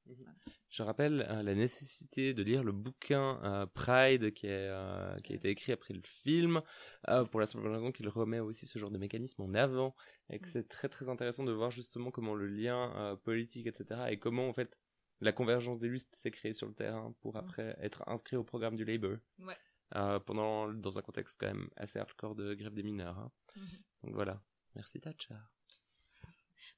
Je 0.71 0.83
rappelle 0.83 1.27
euh, 1.29 1.43
la 1.43 1.55
nécessité 1.55 2.33
de 2.35 2.43
lire 2.43 2.65
le 2.65 2.73
bouquin 2.73 3.41
euh, 3.45 3.67
Pride 3.67 4.33
qui, 4.33 4.47
est, 4.47 4.69
euh, 4.71 5.17
qui 5.21 5.33
a 5.33 5.37
été 5.37 5.49
écrit 5.51 5.73
après 5.73 5.95
le 5.95 6.03
film, 6.03 6.63
euh, 7.09 7.25
pour 7.25 7.41
la 7.41 7.47
simple 7.47 7.67
raison 7.69 7.93
qu'il 7.93 8.09
remet 8.09 8.41
aussi 8.41 8.67
ce 8.67 8.79
genre 8.79 8.91
de 8.91 8.99
mécanisme 8.99 9.43
en 9.43 9.55
avant, 9.55 9.95
et 10.31 10.39
que 10.39 10.47
Mm. 10.49 10.51
c'est 10.53 10.69
très 10.69 10.89
très 10.89 11.09
intéressant 11.09 11.45
de 11.45 11.53
voir 11.53 11.71
justement 11.71 12.11
comment 12.11 12.35
le 12.35 12.47
lien 12.47 12.93
euh, 12.97 13.17
politique, 13.17 13.67
etc., 13.67 14.11
et 14.11 14.19
comment 14.19 14.49
en 14.49 14.53
fait 14.53 14.79
la 15.21 15.33
convergence 15.33 15.79
des 15.79 15.89
luttes 15.89 16.15
s'est 16.15 16.31
créée 16.31 16.53
sur 16.55 16.67
le 16.67 16.75
terrain 16.75 17.15
pour 17.21 17.35
Mm. 17.35 17.39
après 17.39 17.77
être 17.81 18.03
inscrit 18.09 18.37
au 18.37 18.45
programme 18.45 18.77
du 18.77 18.85
Labour. 18.85 19.19
Ouais. 19.39 19.57
Euh, 19.97 20.19
pendant, 20.19 20.73
dans 20.73 20.99
un 20.99 21.03
contexte 21.03 21.39
quand 21.39 21.47
même 21.47 21.69
assez 21.77 21.99
hardcore 21.99 22.35
de 22.35 22.55
grève 22.55 22.73
des 22.75 22.83
mineurs. 22.83 23.19
hein. 23.19 23.31
Mhm. 23.55 23.63
Donc 24.03 24.15
voilà. 24.15 24.43
Merci 24.75 24.99
Thatcher. 25.01 25.37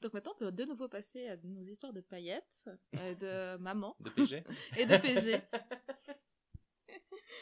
Donc 0.03 0.13
maintenant, 0.13 0.33
on 0.35 0.39
peut 0.39 0.53
de 0.53 0.65
nouveau 0.65 0.89
passer 0.89 1.27
à 1.29 1.37
nos 1.39 1.63
histoires 1.65 1.93
de 1.93 2.01
paillettes, 2.01 2.69
euh, 2.97 3.15
de 3.57 3.63
maman 3.63 3.97
De 4.01 4.11
PG 4.11 4.45
et 4.77 4.87
de 4.87 4.97
PG. 4.97 5.41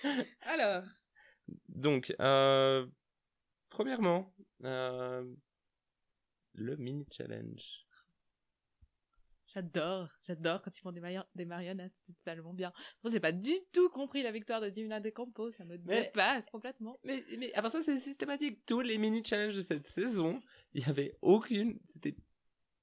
Alors, 0.42 0.84
Donc, 1.68 2.14
euh, 2.20 2.86
premièrement, 3.70 4.32
euh, 4.64 5.24
le 6.54 6.76
mini 6.76 7.06
challenge. 7.10 7.86
j'adore, 9.46 10.08
j'adore 10.26 10.62
quand 10.62 10.76
ils 10.76 10.80
font 10.80 10.92
des, 10.92 11.00
mario- 11.00 11.22
des 11.34 11.44
marionnettes, 11.44 11.94
c'est 12.02 12.14
tellement 12.24 12.54
bien. 12.54 12.72
Moi, 13.02 13.10
j'ai 13.12 13.20
pas 13.20 13.32
du 13.32 13.52
tout 13.72 13.88
compris 13.90 14.22
la 14.22 14.32
victoire 14.32 14.60
de 14.60 14.68
Divina 14.70 15.00
de 15.00 15.10
Campo, 15.10 15.50
ça 15.50 15.64
me 15.64 15.76
Mais- 15.78 16.04
dépasse 16.04 16.46
complètement. 16.50 16.98
Mais, 17.04 17.24
mais 17.38 17.52
avant 17.54 17.68
ça, 17.70 17.80
c'est 17.82 17.98
systématique. 17.98 18.64
Tous 18.66 18.80
les 18.80 18.98
mini 18.98 19.24
challenges 19.24 19.56
de 19.56 19.60
cette 19.60 19.86
saison, 19.88 20.40
il 20.72 20.86
y 20.86 20.90
avait 20.90 21.16
aucune. 21.22 21.78
C'était 21.94 22.16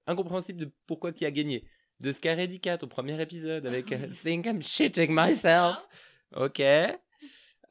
incompréhensible 0.08 0.60
de 0.60 0.72
pourquoi 0.88 1.12
qui 1.12 1.26
a 1.26 1.32
gagné. 1.32 1.64
De 2.00 2.12
Scaredy 2.12 2.60
Cat 2.60 2.80
au 2.82 2.88
premier 2.88 3.22
épisode 3.22 3.66
avec 3.68 3.92
euh, 3.92 4.08
Think 4.24 4.46
I'm 4.48 4.62
shitting 4.64 5.12
myself. 5.14 5.88
Ok. 6.36 6.60
Euh, 6.62 6.98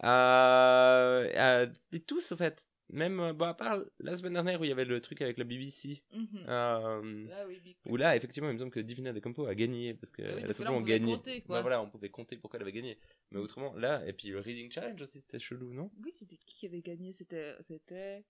euh, 0.05 1.67
et 1.93 2.01
tous, 2.01 2.33
en 2.33 2.37
fait. 2.37 2.67
Même, 2.93 3.33
bon, 3.33 3.45
à 3.47 3.55
part 3.55 3.79
la 4.01 4.17
semaine 4.17 4.33
dernière 4.33 4.61
où 4.61 4.65
il 4.65 4.69
y 4.69 4.73
avait 4.73 4.85
le 4.85 5.01
truc 5.01 5.23
avec 5.23 5.39
la 5.39 5.45
BBC. 5.45 6.03
Mhm. 6.13 6.29
Euh, 6.49 7.27
Ah 7.33 7.45
oui, 7.47 7.61
Big 7.61 7.77
Où 7.87 7.97
là, 7.97 8.17
effectivement, 8.17 8.49
il 8.51 8.55
me 8.55 8.59
semble 8.59 8.73
que 8.73 8.81
Divina 8.81 9.13
de 9.13 9.21
Campo 9.21 9.47
a 9.47 9.55
gagné 9.55 9.95
parce 9.95 10.11
que 10.11 10.23
Ah 10.23 10.27
oui, 10.27 10.33
elle 10.39 10.43
a 10.43 10.47
parce 10.47 10.59
que 10.59 10.65
là, 10.65 10.73
on 10.73 10.81
pouvait 10.81 10.99
gagné. 10.99 11.13
compter, 11.15 11.41
quoi. 11.43 11.57
Bah 11.59 11.63
voilà, 11.63 11.81
on 11.83 11.89
pouvait 11.89 12.09
compter 12.09 12.37
pourquoi 12.37 12.59
elle 12.59 12.63
avait 12.63 12.73
gagné. 12.73 12.99
Mais 13.31 13.39
autrement, 13.39 13.75
là, 13.77 14.03
et 14.07 14.13
puis 14.13 14.31
le 14.31 14.41
Reading 14.41 14.73
Challenge 14.73 15.01
aussi, 15.03 15.21
c'était 15.21 15.39
chelou, 15.39 15.73
non? 15.73 15.93
Oui, 16.05 16.11
c'était 16.15 16.37
qui 16.37 16.57
qui 16.57 16.67
avait 16.67 16.81
gagné? 16.83 17.13
C'était. 17.13 17.55
C'était. 17.61 18.25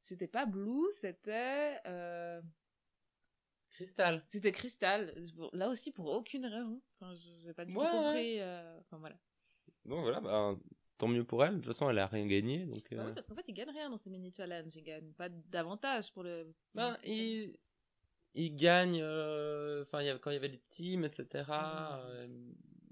C'était 0.00 0.28
pas 0.28 0.46
Blue, 0.46 0.86
c'était. 0.92 1.78
euh, 1.86 2.40
Crystal. 3.74 4.22
C'était 4.28 4.52
Crystal. 4.52 5.14
Là 5.52 5.68
aussi, 5.68 5.90
pour 5.90 6.06
aucune 6.06 6.46
raison. 6.46 6.80
Enfin, 7.00 7.14
je 7.14 7.46
n'ai 7.46 7.52
pas 7.54 7.64
du 7.64 7.72
tout 7.74 7.80
compris. 7.80 8.40
euh, 8.40 8.78
Enfin, 8.80 8.98
voilà. 8.98 9.16
Bon, 9.84 10.00
voilà, 10.00 10.20
bah, 10.20 10.56
tant 10.96 11.08
mieux 11.08 11.24
pour 11.24 11.44
elle. 11.44 11.52
De 11.52 11.56
toute 11.58 11.66
façon, 11.66 11.90
elle 11.90 11.98
a 11.98 12.06
rien 12.06 12.26
gagné. 12.26 12.64
Donc, 12.66 12.86
Bah 12.94 13.02
euh, 13.02 13.06
oui, 13.08 13.12
parce 13.14 13.26
qu'en 13.26 13.34
fait, 13.34 13.44
ils 13.48 13.52
gagnent 13.54 13.70
rien 13.70 13.90
dans 13.90 13.98
ces 13.98 14.10
mini-challenges. 14.10 14.74
Ils 14.76 14.82
gagnent 14.82 15.12
pas 15.12 15.28
d'avantage 15.28 16.12
pour 16.12 16.22
le. 16.22 16.54
bah, 16.74 16.96
mini-challenge. 17.04 17.54
il, 18.34 18.42
il 18.44 18.54
gagne. 18.56 19.00
euh, 19.02 19.82
Enfin, 19.82 20.02
il 20.02 20.18
quand 20.20 20.30
il 20.30 20.34
y 20.34 20.36
avait 20.36 20.48
les 20.48 20.62
teams, 20.68 21.04
etc. 21.04 21.26
Mhm. 21.32 21.44
euh, 21.50 22.26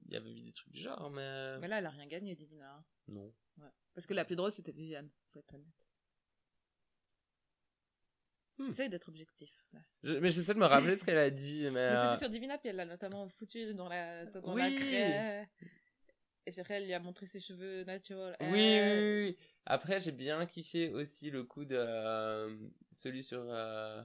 il 0.07 0.13
y 0.13 0.17
avait 0.17 0.31
eu 0.33 0.43
des 0.43 0.53
trucs 0.53 0.73
du 0.73 0.81
genre, 0.81 1.11
mais. 1.11 1.59
Mais 1.59 1.69
là, 1.69 1.79
elle 1.79 1.87
a 1.87 1.91
rien 1.91 2.07
gagné, 2.07 2.35
Divina. 2.35 2.75
hein. 2.75 2.85
Non. 3.09 3.33
Ouais. 3.59 3.71
Parce 3.95 4.07
que 4.07 4.15
la 4.15 4.25
plus 4.25 4.37
drôle, 4.37 4.53
c'était 4.53 4.73
Viviane, 4.73 5.09
faut 5.31 5.39
être 5.39 5.55
honnête. 5.55 5.92
Hmm. 8.65 8.69
Essaye 8.69 8.89
d'être 8.89 9.09
objectif. 9.09 9.51
Je- 10.03 10.15
mais 10.19 10.31
j'essaie 10.31 10.55
de 10.55 10.59
me 10.59 10.67
rappeler 10.67 10.97
ce 10.97 11.05
qu'elle 11.05 11.19
a 11.19 11.31
dit, 11.31 11.65
mais. 11.65 11.71
Mais 11.71 11.79
euh, 11.81 12.05
c'était 12.13 12.25
sur 12.25 12.31
Divina, 12.31 12.59
puis 12.59 12.69
elle 12.71 12.77
l'a 12.77 12.85
notamment 12.85 13.29
foutu 13.29 13.75
dans 13.75 13.89
la, 13.89 14.25
dans 14.27 14.55
la 14.55 14.67
Oui. 14.67 14.77
craie. 14.77 15.49
Et 16.47 16.51
puis 16.51 16.61
après, 16.61 16.75
elle 16.75 16.87
lui 16.87 16.93
a 16.95 16.99
montré 17.01 17.27
ses 17.27 17.41
cheveux 17.41 17.85
naturels. 17.85 18.37
Oui, 18.41 18.49
oui, 18.51 18.81
oui, 18.83 19.25
oui. 19.29 19.39
Après, 19.65 20.01
j'ai 20.01 20.11
bien 20.13 20.45
kiffé 20.47 20.91
aussi 20.91 21.31
le 21.31 21.45
coup 21.45 21.65
de 21.65 21.77
euh, 21.79 22.57
celui 22.91 23.23
sur 23.23 23.45
euh, 23.49 24.03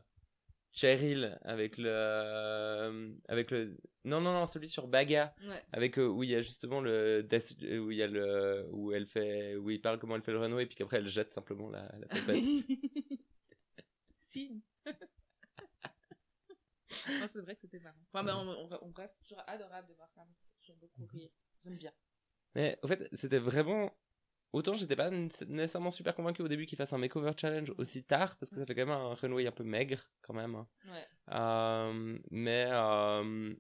Cheryl 0.72 1.40
avec 1.44 1.80
le 1.80 1.90
euh, 1.90 3.12
avec 3.28 3.50
le 3.50 3.76
non 4.06 4.22
non 4.22 4.34
non 4.34 4.46
celui 4.46 4.70
sur 4.70 4.88
Baga 4.88 5.34
Ouais. 5.48 5.64
avec 5.74 5.98
euh, 5.98 6.06
où 6.06 6.24
il 6.24 6.30
y 6.30 6.36
a 6.36 6.42
justement 6.42 6.80
le 6.80 7.26
euh, 7.34 7.78
où 7.80 7.90
il 7.90 7.98
y 7.98 8.04
a 8.04 8.08
le 8.08 8.68
où 8.72 8.92
elle 8.94 9.08
fait 9.08 9.56
où 9.56 9.72
il 9.72 9.82
parle 9.82 9.98
comment 9.98 10.16
elle 10.16 10.22
fait 10.22 10.32
le 10.32 10.38
runway 10.38 10.68
puis 10.68 10.76
qu'après 10.76 10.98
elle 10.98 11.08
jette 11.08 11.34
simplement 11.34 11.70
la, 11.72 11.92
la 12.00 12.08
Non, 14.46 14.54
c'est 17.34 17.42
vrai 17.42 17.56
que 17.56 17.62
c'était 17.62 17.80
marrant. 17.80 17.98
Enfin, 18.12 18.24
mais 18.24 18.32
on, 18.32 18.84
on, 18.84 18.92
toujours 18.92 19.44
adorable 19.48 19.88
de 19.88 19.94
voir 19.94 20.10
ça. 20.16 20.26
Toujours 20.62 20.78
beaucoup 20.78 21.06
rire. 21.06 21.30
J'aime 21.64 21.78
bien. 21.78 21.92
Mais 22.56 22.78
en 22.84 22.88
fait, 22.88 23.08
c'était 23.14 23.40
vraiment. 23.40 23.92
Autant 24.54 24.74
j'étais 24.74 24.96
pas 24.96 25.10
nécessairement 25.12 25.92
super 25.92 26.16
convaincu 26.16 26.42
au 26.42 26.48
début 26.48 26.66
qu'il 26.66 26.78
fasse 26.78 26.94
un 26.94 26.98
makeover 26.98 27.34
challenge 27.40 27.74
aussi 27.78 28.06
tard, 28.06 28.38
parce 28.38 28.50
que 28.50 28.56
ça 28.56 28.66
fait 28.66 28.74
quand 28.76 28.86
même 28.86 28.96
un 28.96 29.14
runway 29.14 29.46
un 29.46 29.52
peu 29.52 29.66
maigre, 29.66 30.00
quand 30.22 30.34
même. 30.34 30.56
hein. 30.56 30.68
Ouais. 30.86 31.06
Euh, 31.34 32.18
mais 32.32 32.66
euh, 32.70 33.54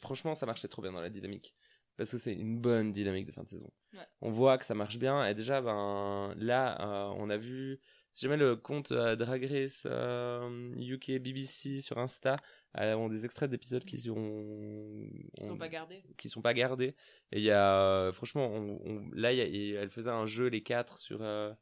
franchement, 0.00 0.36
ça 0.36 0.46
marchait 0.46 0.68
trop 0.68 0.82
bien 0.82 0.92
dans 0.92 1.00
la 1.00 1.10
dynamique. 1.10 1.54
Parce 1.96 2.12
que 2.12 2.18
c'est 2.18 2.32
une 2.32 2.58
bonne 2.60 2.92
dynamique 2.92 3.26
de 3.26 3.32
fin 3.32 3.42
de 3.42 3.48
saison. 3.48 3.70
Ouais. 3.92 4.06
On 4.20 4.30
voit 4.30 4.56
que 4.56 4.64
ça 4.64 4.74
marche 4.74 4.98
bien. 4.98 5.26
Et 5.26 5.34
déjà, 5.34 5.60
ben, 5.60 6.32
là, 6.38 6.80
euh, 6.80 7.14
on 7.16 7.28
a 7.28 7.36
vu. 7.36 7.80
Si 8.12 8.24
jamais 8.26 8.36
le 8.36 8.56
compte 8.56 8.90
euh, 8.92 9.14
Drag 9.16 9.44
Race 9.44 9.84
euh, 9.86 10.68
UK 10.76 11.18
BBC 11.20 11.80
sur 11.80 11.98
Insta 11.98 12.36
euh, 12.78 12.94
ont 12.94 13.08
des 13.08 13.24
extraits 13.24 13.48
d'épisodes 13.50 13.84
qui 13.84 13.98
sont, 13.98 14.14
Ils 14.16 15.46
sont 15.46 15.50
ont- 15.52 15.56
pas 15.58 15.68
gardés. 15.68 16.02
qui 16.18 16.28
sont 16.28 16.42
pas 16.42 16.54
gardés. 16.54 16.96
Et 17.32 17.38
il 17.38 17.42
y 17.44 17.50
a, 17.52 17.80
euh, 17.80 18.12
franchement, 18.12 18.46
on, 18.46 18.80
on- 18.84 19.10
là, 19.12 19.32
y 19.32 19.40
a- 19.40 19.80
elle 19.80 19.90
faisait 19.90 20.10
un 20.10 20.26
jeu, 20.26 20.48
les 20.48 20.62
quatre, 20.62 20.98
sur. 20.98 21.22
euh, 21.22 21.52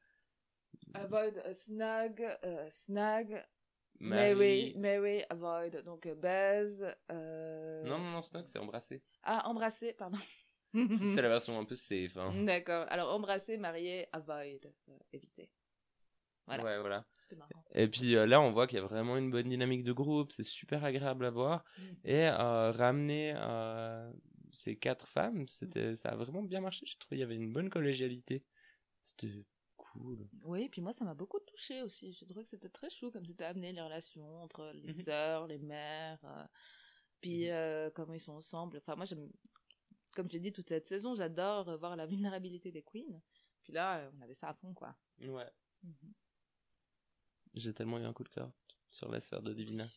Avoid, 0.94 1.36
euh, 1.44 1.52
snag, 1.52 2.38
snag. 2.70 3.46
Mais 4.00 4.32
oui, 4.32 4.74
avoid. 5.28 5.82
Donc, 5.84 6.08
baise. 6.16 6.80
Non, 7.10 7.98
non, 7.98 8.10
non, 8.12 8.22
Snog, 8.22 8.46
c'est 8.46 8.58
embrasser. 8.58 9.02
Ah, 9.22 9.46
embrasser, 9.48 9.92
pardon. 9.92 10.18
c'est 10.72 11.20
la 11.22 11.28
version 11.28 11.58
un 11.58 11.64
peu 11.64 11.74
safe. 11.74 12.16
Hein. 12.16 12.44
D'accord. 12.44 12.86
Alors, 12.90 13.12
embrasser, 13.12 13.56
marier, 13.58 14.06
avoid. 14.12 14.72
éviter. 15.12 15.50
Voilà. 16.48 16.64
Ouais, 16.64 16.80
voilà. 16.80 17.06
Et 17.72 17.88
puis 17.88 18.16
euh, 18.16 18.26
là, 18.26 18.40
on 18.40 18.50
voit 18.50 18.66
qu'il 18.66 18.78
y 18.78 18.80
a 18.80 18.84
vraiment 18.84 19.16
une 19.18 19.30
bonne 19.30 19.48
dynamique 19.48 19.84
de 19.84 19.92
groupe, 19.92 20.32
c'est 20.32 20.42
super 20.42 20.82
agréable 20.84 21.26
à 21.26 21.30
voir. 21.30 21.62
Mm. 21.76 21.82
Et 22.04 22.26
euh, 22.28 22.70
ramener 22.70 23.34
euh, 23.36 24.10
ces 24.52 24.76
quatre 24.78 25.06
femmes, 25.06 25.46
c'était, 25.46 25.94
ça 25.94 26.10
a 26.10 26.16
vraiment 26.16 26.42
bien 26.42 26.60
marché. 26.62 26.86
J'ai 26.86 26.96
trouvé 26.96 27.16
qu'il 27.16 27.20
y 27.20 27.22
avait 27.22 27.36
une 27.36 27.52
bonne 27.52 27.68
collégialité. 27.68 28.44
C'était 29.02 29.44
cool. 29.76 30.26
Oui, 30.42 30.70
puis 30.70 30.80
moi, 30.80 30.94
ça 30.94 31.04
m'a 31.04 31.14
beaucoup 31.14 31.38
touché 31.40 31.82
aussi. 31.82 32.12
J'ai 32.14 32.24
trouvé 32.24 32.44
que 32.44 32.48
c'était 32.50 32.70
très 32.70 32.88
chou, 32.88 33.10
comme 33.10 33.26
c'était 33.26 33.44
amené 33.44 33.72
les 33.72 33.82
relations 33.82 34.42
entre 34.42 34.70
les 34.72 34.94
Mhm. 34.94 35.02
sœurs, 35.02 35.46
les 35.46 35.58
mères, 35.58 36.48
puis 37.20 37.50
Mhm. 37.50 37.90
comment 37.94 38.14
ils 38.14 38.20
sont 38.20 38.32
ensemble. 38.32 38.78
Enfin, 38.78 38.96
moi, 38.96 39.04
j'aime, 39.04 39.30
comme 40.14 40.30
j'ai 40.30 40.40
dit 40.40 40.52
toute 40.52 40.68
cette 40.68 40.86
saison, 40.86 41.14
j'adore 41.14 41.76
voir 41.78 41.94
la 41.94 42.06
vulnérabilité 42.06 42.72
des 42.72 42.82
queens. 42.82 43.20
Puis 43.62 43.74
là, 43.74 44.10
on 44.16 44.22
avait 44.22 44.34
ça 44.34 44.48
à 44.48 44.54
fond, 44.54 44.72
quoi. 44.72 44.96
Ouais. 45.20 45.50
J'ai 47.54 47.72
tellement 47.74 47.98
eu 47.98 48.04
un 48.04 48.12
coup 48.12 48.24
de 48.24 48.28
cœur 48.28 48.50
sur 48.90 49.10
la 49.10 49.20
sœur 49.20 49.42
de 49.42 49.52
Divina. 49.52 49.88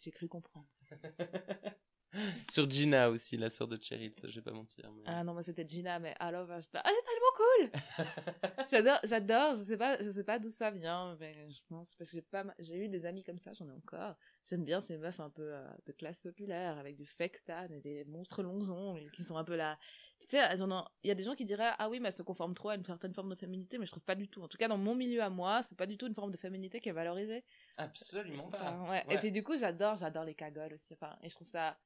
J'ai 0.00 0.10
cru 0.10 0.28
comprendre. 0.28 0.66
sur 2.50 2.68
Gina 2.70 3.10
aussi, 3.10 3.36
la 3.36 3.50
sœur 3.50 3.68
de 3.68 3.78
Cheryl, 3.80 4.14
je 4.22 4.34
vais 4.36 4.42
pas 4.42 4.52
mentir. 4.52 4.90
mais- 4.92 5.02
Ah 5.06 5.22
non, 5.24 5.34
moi 5.34 5.42
c'était 5.42 5.66
Gina, 5.68 5.98
mais 5.98 6.14
alors, 6.18 6.50
elle 6.50 6.58
est 6.60 6.70
tellement 6.72 7.34
cool! 7.36 7.70
j'adore, 8.70 8.98
j'adore, 9.04 9.54
je 9.54 9.60
sais 9.62 9.76
pas, 9.76 10.02
je 10.02 10.10
sais 10.10 10.24
pas 10.24 10.38
d'où 10.38 10.48
ça 10.48 10.70
vient, 10.70 11.16
mais 11.20 11.50
je 11.50 11.60
pense, 11.68 11.94
parce 11.96 12.10
que 12.10 12.16
j'ai 12.16 12.22
pas, 12.22 12.44
ma- 12.44 12.54
j'ai 12.58 12.76
eu 12.76 12.88
des 12.88 13.04
amis 13.04 13.22
comme 13.24 13.38
ça, 13.38 13.52
j'en 13.52 13.68
ai 13.68 13.72
encore. 13.72 14.16
J'aime 14.48 14.64
bien 14.64 14.80
ces 14.80 14.96
meufs 14.96 15.20
un 15.20 15.30
peu 15.30 15.54
euh, 15.54 15.68
de 15.86 15.92
classe 15.92 16.20
populaire, 16.20 16.78
avec 16.78 16.96
du 16.96 17.06
fake 17.06 17.36
stan 17.36 17.68
et 17.70 17.80
des 17.80 18.04
monstres 18.06 18.42
longs 18.42 18.70
ongles, 18.70 19.10
qui 19.10 19.22
sont 19.22 19.36
un 19.36 19.44
peu 19.44 19.56
là. 19.56 19.78
Tu 20.20 20.36
sais, 20.36 20.56
il 21.04 21.08
y 21.08 21.10
a 21.10 21.14
des 21.14 21.22
gens 21.22 21.34
qui 21.34 21.44
diraient, 21.44 21.72
ah 21.78 21.88
oui, 21.88 22.00
mais 22.00 22.08
elles 22.08 22.14
se 22.14 22.22
conforment 22.22 22.54
trop 22.54 22.70
à 22.70 22.74
une 22.74 22.84
certaine 22.84 23.14
forme 23.14 23.30
de 23.30 23.34
féminité, 23.34 23.78
mais 23.78 23.86
je 23.86 23.90
trouve 23.92 24.02
pas 24.02 24.14
du 24.14 24.28
tout. 24.28 24.42
En 24.42 24.48
tout 24.48 24.58
cas, 24.58 24.68
dans 24.68 24.76
mon 24.76 24.94
milieu 24.94 25.22
à 25.22 25.30
moi, 25.30 25.62
c'est 25.62 25.76
pas 25.76 25.86
du 25.86 25.96
tout 25.96 26.06
une 26.06 26.14
forme 26.14 26.32
de 26.32 26.36
féminité 26.36 26.80
qui 26.80 26.88
est 26.88 26.92
valorisée. 26.92 27.44
Absolument 27.76 28.50
pas. 28.50 28.72
Enfin, 28.72 28.90
ouais. 28.90 29.06
Et 29.10 29.18
puis 29.18 29.30
du 29.30 29.42
coup, 29.42 29.56
j'adore, 29.56 29.96
j'adore 29.96 30.24
les 30.24 30.34
cagoles 30.34 30.74
aussi. 30.74 30.92
Enfin, 30.92 31.16
et 31.22 31.28
je 31.28 31.34
trouve 31.34 31.46
ça. 31.46 31.78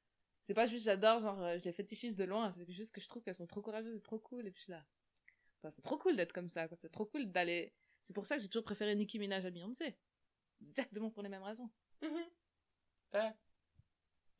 C'est 0.45 0.53
pas 0.53 0.65
juste 0.65 0.83
j'adore, 0.83 1.21
genre 1.21 1.41
euh, 1.41 1.57
je 1.57 1.63
les 1.63 1.71
fétichise 1.71 2.17
de 2.17 2.25
loin, 2.25 2.51
c'est 2.51 2.69
juste 2.69 2.91
que 2.91 2.99
je 2.99 3.07
trouve 3.07 3.23
qu'elles 3.23 3.35
sont 3.35 3.47
trop 3.47 3.61
courageuses 3.61 3.95
et 3.95 4.01
trop 4.01 4.19
cool. 4.19 4.47
Et 4.47 4.51
puis 4.51 4.65
là. 4.67 4.83
Enfin, 5.59 5.69
c'est 5.69 5.81
trop 5.81 5.97
cool 5.97 6.17
d'être 6.17 6.33
comme 6.33 6.49
ça, 6.49 6.67
quoi. 6.67 6.75
C'est 6.77 6.91
trop 6.91 7.05
cool 7.05 7.31
d'aller. 7.31 7.73
C'est 8.03 8.13
pour 8.13 8.25
ça 8.25 8.35
que 8.35 8.41
j'ai 8.41 8.49
toujours 8.49 8.65
préféré 8.65 8.93
Nicki 8.95 9.19
Minaj 9.19 9.45
à 9.45 9.51
Beyoncé. 9.51 9.95
Exactement 10.61 11.11
pour 11.11 11.23
les 11.23 11.29
mêmes 11.29 11.43
raisons. 11.43 11.69
Ouais. 13.13 13.31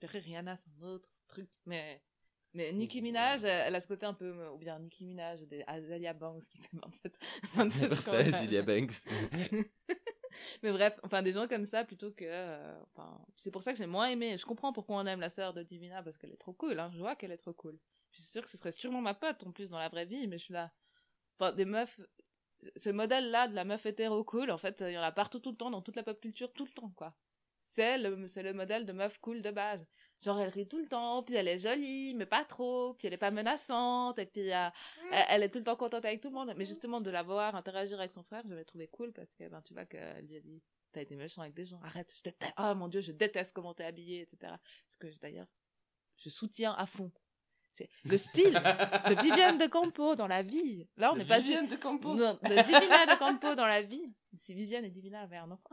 Après, 0.01 0.19
Rihanna, 0.19 0.57
c'est 0.57 0.69
un 0.81 0.87
autre 0.87 1.07
truc. 1.27 1.49
Mais. 1.65 2.03
Mais 2.53 2.71
Nicki 2.71 3.01
Minaj, 3.01 3.43
elle 3.45 3.73
a 3.73 3.79
ce 3.79 3.87
côté 3.87 4.05
un 4.05 4.13
peu. 4.13 4.25
euh, 4.25 4.51
Ou 4.51 4.57
bien 4.57 4.77
Nicki 4.79 5.05
Minaj, 5.05 5.41
ou 5.41 5.45
des 5.45 5.63
Azalia 5.65 6.13
Banks 6.13 6.43
qui 6.43 6.59
fait 6.59 6.69
27. 6.73 7.17
27 7.55 7.89
Ça, 7.89 7.95
scandales. 7.95 8.31
Zilia 8.35 8.61
Banks. 8.61 8.93
Mais 10.63 10.71
bref, 10.71 10.99
enfin 11.03 11.21
des 11.21 11.31
gens 11.31 11.47
comme 11.47 11.65
ça 11.65 11.83
plutôt 11.83 12.11
que. 12.11 12.25
euh, 12.25 12.79
enfin, 12.95 13.19
c'est 13.37 13.51
pour 13.51 13.61
ça 13.63 13.71
que 13.71 13.77
j'ai 13.77 13.85
moins 13.85 14.07
aimé. 14.07 14.35
Je 14.37 14.45
comprends 14.45 14.73
pourquoi 14.73 14.97
on 14.97 15.05
aime 15.05 15.19
la 15.19 15.29
sœur 15.29 15.53
de 15.53 15.61
Divina 15.63 16.01
parce 16.03 16.17
qu'elle 16.17 16.31
est 16.31 16.37
trop 16.37 16.53
cool. 16.53 16.79
Hein. 16.79 16.89
Je 16.93 16.99
vois 16.99 17.15
qu'elle 17.15 17.31
est 17.31 17.37
trop 17.37 17.53
cool. 17.53 17.77
Je 18.11 18.19
suis 18.21 18.29
sûre 18.31 18.43
que 18.43 18.49
ce 18.49 18.57
serait 18.57 18.71
sûrement 18.71 19.01
ma 19.01 19.13
pote 19.13 19.43
en 19.45 19.51
plus 19.51 19.69
dans 19.69 19.77
la 19.79 19.89
vraie 19.89 20.05
vie, 20.05 20.27
mais 20.27 20.37
je 20.37 20.45
suis 20.45 20.53
là. 20.53 20.71
Enfin, 21.39 21.51
des 21.53 21.65
meufs. 21.65 21.99
Ce 22.77 22.89
modèle-là 22.89 23.47
de 23.49 23.55
la 23.55 23.65
meuf 23.65 23.85
hétéro 23.85 24.23
cool, 24.23 24.49
en 24.49 24.57
fait, 24.57 24.81
il 24.87 24.93
y 24.93 24.97
en 24.97 25.01
a 25.01 25.11
partout 25.11 25.39
tout 25.39 25.51
le 25.51 25.57
temps, 25.57 25.69
dans 25.69 25.81
toute 25.81 25.95
la 25.97 26.03
pop 26.03 26.19
culture, 26.19 26.51
tout 26.53 26.63
le 26.65 26.71
temps, 26.71 26.91
quoi. 26.95 27.13
C'est 27.61 27.97
le, 27.97 28.27
c'est 28.27 28.43
le 28.43 28.53
modèle 28.53 28.85
de 28.85 28.93
meuf 28.93 29.17
cool 29.19 29.41
de 29.41 29.51
base. 29.51 29.85
Genre, 30.23 30.39
elle 30.39 30.49
rit 30.49 30.67
tout 30.67 30.79
le 30.79 30.87
temps, 30.87 31.21
puis 31.23 31.35
elle 31.35 31.49
est 31.49 31.59
jolie, 31.59 32.13
mais 32.15 32.25
pas 32.25 32.45
trop, 32.45 32.93
puis 32.93 33.07
elle 33.07 33.13
est 33.13 33.17
pas 33.17 33.31
menaçante, 33.31 34.17
et 34.19 34.25
puis 34.25 34.53
euh, 34.53 34.69
elle, 35.11 35.25
elle 35.29 35.43
est 35.43 35.49
tout 35.49 35.57
le 35.57 35.65
temps 35.65 35.75
contente 35.75 36.05
avec 36.05 36.21
tout 36.21 36.29
le 36.29 36.35
monde. 36.35 36.53
Mais 36.55 36.65
justement, 36.65 37.01
de 37.01 37.09
la 37.09 37.23
voir 37.23 37.55
interagir 37.55 37.99
avec 37.99 38.11
son 38.11 38.23
frère, 38.23 38.41
j'avais 38.47 38.63
trouvé 38.63 38.87
cool 38.87 39.11
parce 39.11 39.33
que, 39.33 39.49
ben, 39.49 39.61
tu 39.61 39.73
vois 39.73 39.85
qu'elle 39.85 40.25
lui 40.25 40.37
a 40.37 40.39
dit, 40.39 40.61
t'as 40.93 41.01
été 41.01 41.15
méchant 41.15 41.41
avec 41.41 41.53
des 41.53 41.65
gens, 41.65 41.81
arrête, 41.83 42.13
je 42.15 42.23
déteste, 42.23 42.53
oh 42.57 42.73
mon 42.75 42.87
dieu, 42.87 43.01
je 43.01 43.11
déteste 43.11 43.51
comment 43.53 43.73
t'es 43.73 43.83
habillée, 43.83 44.21
etc. 44.21 44.53
Ce 44.87 44.95
que 44.95 45.07
d'ailleurs, 45.19 45.47
je 46.17 46.29
soutiens 46.29 46.73
à 46.73 46.85
fond. 46.85 47.11
C'est 47.71 47.89
le 48.05 48.17
style 48.17 48.53
de 48.53 49.21
Viviane 49.21 49.57
de 49.57 49.65
Campo 49.65 50.15
dans 50.15 50.27
la 50.27 50.43
vie. 50.43 50.87
Là, 50.95 51.11
on 51.11 51.19
est 51.19 51.25
passé. 51.25 51.47
Viviane 51.47 51.67
de 51.67 51.75
Campo. 51.75 52.13
Non, 52.13 52.37
de 52.43 52.63
Divina 52.63 53.07
de 53.07 53.17
Campo 53.17 53.55
dans 53.55 53.65
la 53.65 53.81
vie. 53.81 54.13
Si 54.37 54.53
Viviane 54.53 54.85
et 54.85 54.91
Divina 54.91 55.21
avaient 55.21 55.37
un 55.37 55.49
enfant. 55.49 55.71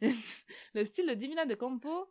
le 0.00 0.84
style 0.84 1.06
de 1.06 1.12
Divina 1.12 1.44
de 1.44 1.54
Campo, 1.54 2.10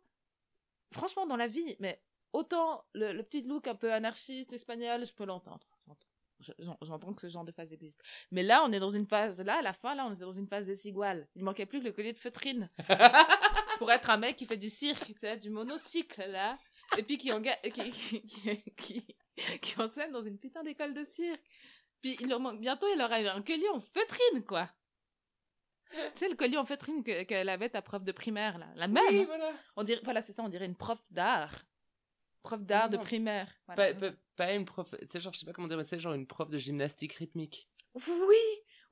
franchement, 0.96 1.26
dans 1.26 1.36
la 1.36 1.46
vie, 1.48 1.76
mais 1.80 2.02
autant 2.32 2.84
le, 2.92 3.12
le 3.12 3.22
petit 3.22 3.42
look 3.42 3.66
un 3.68 3.74
peu 3.74 3.92
anarchiste 3.92 4.52
espagnol, 4.52 5.04
je 5.06 5.12
peux 5.12 5.24
l'entendre. 5.24 5.66
J'entends. 5.86 6.06
Je- 6.40 6.52
j'en- 6.58 6.76
J'entends 6.82 7.14
que 7.14 7.20
ce 7.22 7.28
genre 7.28 7.44
de 7.44 7.52
phase 7.52 7.72
existe. 7.72 8.02
Mais 8.30 8.42
là, 8.42 8.62
on 8.64 8.72
est 8.72 8.78
dans 8.80 8.90
une 8.90 9.06
phase, 9.06 9.40
là, 9.40 9.58
à 9.58 9.62
la 9.62 9.72
fin, 9.72 9.94
là, 9.94 10.06
on 10.06 10.12
était 10.12 10.20
dans 10.24 10.32
une 10.32 10.46
phase 10.48 10.66
desiguale. 10.66 11.28
Il 11.34 11.44
manquait 11.44 11.64
plus 11.66 11.78
que 11.80 11.84
le 11.84 11.92
collier 11.92 12.12
de 12.12 12.18
feutrine 12.18 12.70
pour 13.78 13.90
être 13.90 14.10
un 14.10 14.16
mec 14.18 14.36
qui 14.36 14.44
fait 14.46 14.56
du 14.58 14.68
cirque, 14.68 15.06
tu 15.06 15.18
sais, 15.20 15.36
du 15.38 15.48
monocycle, 15.50 16.26
là. 16.30 16.58
Et 16.98 17.02
puis 17.02 17.16
qui, 17.16 17.32
enseigne 19.78 20.12
dans 20.12 20.22
une 20.22 20.38
putain 20.38 20.62
d'école 20.62 20.94
de 20.94 21.04
cirque. 21.04 21.42
Puis 22.02 22.16
il 22.20 22.28
leur 22.28 22.40
manque, 22.40 22.60
bientôt, 22.60 22.86
il 22.94 23.00
aura 23.00 23.16
un 23.16 23.42
collier 23.42 23.68
en 23.70 23.80
feutrine, 23.80 24.44
quoi. 24.44 24.70
Tu 25.92 25.98
sais, 26.18 26.28
le 26.28 26.34
collier 26.36 26.56
en 26.58 26.64
feutrine 26.64 27.02
que- 27.04 27.22
qu'elle 27.22 27.48
avait 27.48 27.68
ta 27.68 27.80
prof 27.82 28.02
de 28.04 28.12
primaire, 28.12 28.58
là. 28.58 28.66
La 28.74 28.88
même. 28.88 29.04
Oui, 29.10 29.24
voilà. 29.24 29.52
On 29.76 29.82
dirait, 29.84 30.00
voilà, 30.04 30.20
c'est 30.22 30.32
ça, 30.32 30.42
on 30.42 30.48
dirait 30.48 30.66
une 30.66 30.76
prof 30.76 30.98
d'art. 31.10 31.64
Prof 32.42 32.62
d'art 32.62 32.88
de 32.90 32.96
primaire. 32.96 33.52
Voilà. 33.66 33.94
Pas, 33.94 34.00
pas, 34.10 34.16
pas 34.36 34.52
une 34.52 34.64
prof, 34.64 34.88
tu 35.00 35.06
sais, 35.10 35.20
genre, 35.20 35.32
je 35.32 35.38
sais 35.40 35.46
pas 35.46 35.52
comment 35.52 35.68
dire, 35.68 35.76
mais 35.76 35.84
tu 35.84 35.90
sais, 35.90 35.98
genre 35.98 36.14
une 36.14 36.26
prof 36.26 36.48
de 36.50 36.58
gymnastique 36.58 37.14
rythmique. 37.14 37.68
Oui 37.94 38.36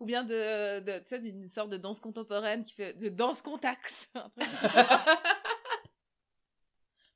Ou 0.00 0.06
bien 0.06 0.24
de, 0.24 0.80
de 0.80 0.98
tu 1.00 1.04
sais, 1.06 1.18
d'une 1.20 1.48
sorte 1.48 1.68
de 1.70 1.76
danse 1.76 2.00
contemporaine 2.00 2.64
qui 2.64 2.72
fait 2.74 2.94
de 2.94 3.08
danse 3.08 3.42
contact. 3.42 4.10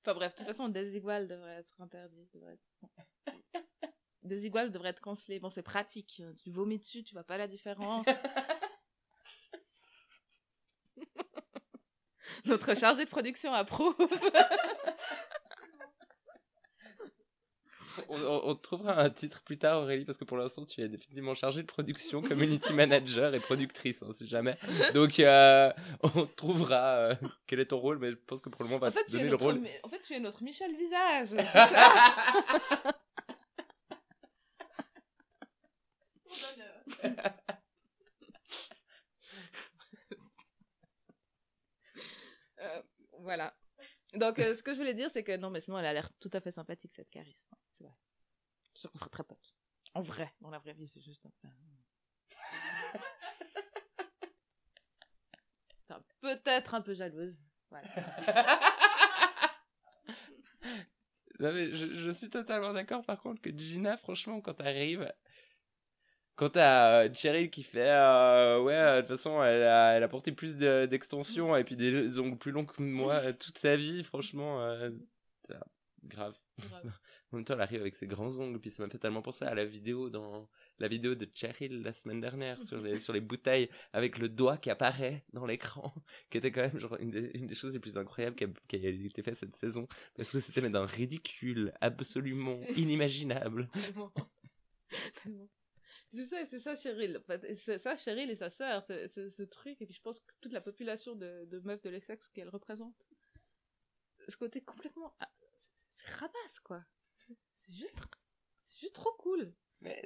Enfin 0.00 0.14
bref, 0.14 0.32
de 0.32 0.38
toute 0.38 0.46
façon, 0.46 0.68
Desigual 0.68 1.28
devrait 1.28 1.56
être 1.56 1.72
interdit. 1.80 2.28
Devrait 2.32 2.54
être... 2.54 3.34
Desigual 4.22 4.70
devrait 4.70 4.90
être 4.90 5.00
cancellé. 5.00 5.38
Bon, 5.38 5.50
c'est 5.50 5.62
pratique. 5.62 6.22
Tu 6.42 6.50
vomis 6.50 6.78
dessus, 6.78 7.02
tu 7.02 7.14
vois 7.14 7.24
pas 7.24 7.36
la 7.36 7.46
différence. 7.48 8.06
Notre 12.46 12.74
chargé 12.76 13.04
de 13.04 13.10
production 13.10 13.52
approuve. 13.52 13.94
On, 18.08 18.16
on- 18.50 18.54
trouvera 18.54 19.00
un 19.00 19.10
titre 19.10 19.42
plus 19.42 19.58
tard, 19.58 19.82
Aurélie, 19.82 20.04
parce 20.04 20.18
que 20.18 20.24
pour 20.24 20.36
l'instant, 20.36 20.64
tu 20.64 20.80
es 20.80 20.88
définitivement 20.88 21.34
chargée 21.34 21.62
de 21.62 21.66
production, 21.66 22.22
community 22.22 22.72
manager 22.72 23.34
et 23.34 23.40
productrice, 23.40 24.02
hein, 24.04 24.12
si 24.12 24.28
jamais. 24.28 24.56
Donc, 24.94 25.18
euh, 25.18 25.72
on 26.02 26.26
trouvera 26.26 26.94
euh, 26.96 27.14
quel 27.48 27.58
est 27.58 27.66
ton 27.66 27.78
rôle, 27.78 27.98
mais 27.98 28.12
je 28.12 28.16
pense 28.16 28.40
que 28.40 28.50
pour 28.50 28.62
le 28.62 28.68
moment, 28.70 28.76
on 28.76 28.88
va 28.88 28.88
En 28.88 28.90
fait, 28.92 29.04
te 29.04 29.10
tu 29.10 29.16
es 29.16 29.18
donner 29.18 29.30
le 29.30 29.36
rôle. 29.36 29.60
En 29.82 29.88
fait, 29.88 30.00
tu 30.00 30.14
es 30.14 30.20
notre 30.20 30.42
Michel 30.44 30.76
Visage. 30.76 31.28
C'est 31.30 31.44
ça 31.44 31.68
Euh, 42.60 42.82
voilà. 43.20 43.54
Donc, 44.28 44.38
euh, 44.38 44.54
ce 44.54 44.62
que 44.62 44.72
je 44.72 44.78
voulais 44.78 44.94
dire, 44.94 45.10
c'est 45.10 45.24
que 45.24 45.36
non, 45.36 45.50
mais 45.50 45.60
sinon, 45.60 45.78
elle 45.78 45.86
a 45.86 45.92
l'air 45.92 46.10
tout 46.20 46.30
à 46.32 46.40
fait 46.40 46.50
sympathique, 46.50 46.92
cette 46.94 47.10
Caris. 47.10 47.36
C'est 47.76 47.84
vrai. 47.84 47.94
Je 48.80 48.86
qu'on 48.88 48.98
serait 48.98 49.10
très 49.10 49.24
potes. 49.24 49.54
En 49.94 50.00
vrai, 50.00 50.32
dans 50.40 50.50
la 50.50 50.58
vraie 50.58 50.74
vie, 50.74 50.88
c'est 50.88 51.00
juste. 51.00 51.24
un- 51.26 51.32
Enfin, 55.90 56.02
Peut-être 56.20 56.74
un 56.74 56.80
peu 56.82 56.94
jalouse. 56.94 57.38
Non, 61.40 61.52
mais 61.52 61.70
je, 61.72 61.86
je 61.86 62.10
suis 62.10 62.28
totalement 62.30 62.72
d'accord, 62.72 63.04
par 63.04 63.20
contre, 63.20 63.40
que 63.40 63.56
Gina, 63.56 63.96
franchement, 63.96 64.40
quand 64.40 64.54
t'arrives, 64.54 65.08
quand 66.38 66.50
t'as 66.50 67.02
euh, 67.04 67.12
Cheryl 67.12 67.50
qui 67.50 67.64
fait, 67.64 67.90
euh, 67.90 68.62
ouais, 68.62 68.72
euh, 68.74 68.96
de 68.96 69.00
toute 69.00 69.16
façon, 69.16 69.42
elle 69.42 69.64
a, 69.64 69.96
elle 69.96 70.04
a 70.04 70.08
porté 70.08 70.30
plus 70.30 70.56
de- 70.56 70.86
d'extensions 70.86 71.56
et 71.56 71.64
puis 71.64 71.76
des 71.76 72.18
ongles 72.20 72.38
plus 72.38 72.52
longs 72.52 72.64
que 72.64 72.80
moi 72.80 73.32
toute 73.32 73.58
sa 73.58 73.74
vie, 73.76 74.04
franchement, 74.04 74.62
euh, 74.62 74.90
t'as- 75.48 75.66
grave. 76.04 76.36
Grave. 76.60 76.82
En 77.30 77.36
même 77.36 77.44
temps, 77.44 77.52
elle 77.52 77.60
arrive 77.60 77.82
avec 77.82 77.94
ses 77.94 78.06
grands 78.06 78.34
ongles, 78.38 78.58
puis 78.58 78.70
ça 78.70 78.82
m'a 78.82 78.88
fait 78.88 78.96
tellement 78.96 79.20
penser 79.20 79.44
à 79.44 79.54
la 79.54 79.66
vidéo 79.66 80.08
dans 80.08 80.48
la 80.78 80.88
vidéo 80.88 81.14
de 81.14 81.28
Cheryl 81.34 81.82
la 81.82 81.92
semaine 81.92 82.22
dernière 82.22 82.62
sur 82.62 82.80
les, 82.80 82.98
sur 83.00 83.12
les 83.12 83.20
bouteilles 83.20 83.68
avec 83.92 84.16
le 84.16 84.30
doigt 84.30 84.56
qui 84.56 84.70
apparaît 84.70 85.26
dans 85.34 85.44
l'écran, 85.44 85.92
qui 86.30 86.38
était 86.38 86.50
quand 86.50 86.62
même 86.62 86.78
genre 86.80 86.96
une 86.98 87.10
des, 87.10 87.30
une 87.34 87.46
des 87.46 87.54
choses 87.54 87.74
les 87.74 87.80
plus 87.80 87.98
incroyables 87.98 88.34
qui 88.34 88.44
a, 88.44 88.48
qui 88.66 88.76
a 88.76 88.88
été 88.88 89.22
faite 89.22 89.36
cette 89.36 89.56
saison, 89.56 89.86
parce 90.16 90.32
que 90.32 90.40
c'était 90.40 90.70
d'un 90.70 90.86
ridicule 90.86 91.74
absolument 91.82 92.60
inimaginable. 92.76 93.68
Tellement. 93.74 94.10
Tellement. 95.22 95.48
C'est 96.10 96.26
ça, 96.26 96.46
c'est 96.46 96.60
ça, 96.60 96.74
Cheryl. 96.74 97.22
C'est 97.54 97.78
ça, 97.78 97.96
Cheryl 97.96 98.30
et 98.30 98.36
sa 98.36 98.50
sœur, 98.50 98.82
c'est 98.84 99.08
ce 99.08 99.42
truc. 99.42 99.80
Et 99.82 99.86
puis 99.86 99.94
je 99.94 100.00
pense 100.00 100.20
que 100.20 100.32
toute 100.40 100.52
la 100.52 100.60
population 100.60 101.14
de, 101.14 101.44
de 101.46 101.58
meufs 101.60 101.82
de 101.82 101.90
l'Essex 101.90 102.28
qu'elle 102.28 102.48
représente. 102.48 103.08
Ce 104.26 104.36
côté 104.36 104.62
complètement. 104.62 105.14
Ah, 105.20 105.30
c'est 105.54 106.08
rabasse, 106.08 106.60
quoi. 106.60 106.82
C'est 107.16 107.36
juste. 107.72 108.00
C'est 108.62 108.80
juste 108.80 108.94
trop 108.94 109.12
cool. 109.18 109.52
Mais 109.80 110.02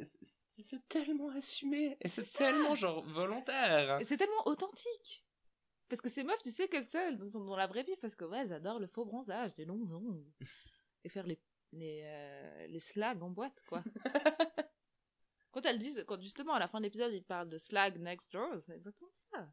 c'est 0.62 0.86
tellement 0.88 1.30
assumé. 1.30 1.96
Et 2.00 2.08
c'est 2.08 2.30
tellement, 2.32 2.74
genre, 2.74 3.04
volontaire. 3.04 4.00
Et 4.00 4.04
c'est 4.04 4.16
tellement 4.16 4.46
authentique. 4.46 5.24
Parce 5.88 6.00
que 6.00 6.08
ces 6.08 6.24
meufs, 6.24 6.42
tu 6.42 6.50
sais 6.50 6.68
qu'elles 6.68 6.84
seules, 6.84 7.18
dans, 7.18 7.44
dans 7.44 7.56
la 7.56 7.66
vraie 7.66 7.82
vie, 7.82 7.96
parce 8.00 8.14
que 8.14 8.24
ouais, 8.24 8.38
elles 8.38 8.52
adorent 8.52 8.78
le 8.78 8.86
faux 8.86 9.04
bronzage, 9.04 9.52
les 9.56 9.64
longs 9.64 9.90
ongles. 9.92 10.32
et 11.04 11.08
faire 11.08 11.26
les, 11.26 11.40
les, 11.72 12.02
euh, 12.04 12.66
les 12.68 12.80
slags 12.80 13.22
en 13.22 13.30
boîte, 13.30 13.62
quoi. 13.68 13.82
quand 15.52 15.64
elles 15.64 15.78
disent, 15.78 16.04
quand 16.06 16.20
justement 16.20 16.54
à 16.54 16.58
la 16.58 16.68
fin 16.68 16.78
de 16.78 16.84
l'épisode, 16.84 17.12
ils 17.12 17.22
parlent 17.22 17.48
de 17.48 17.58
slag 17.58 17.98
next 17.98 18.32
door, 18.32 18.56
c'est 18.60 18.74
exactement 18.74 19.10
ça. 19.12 19.48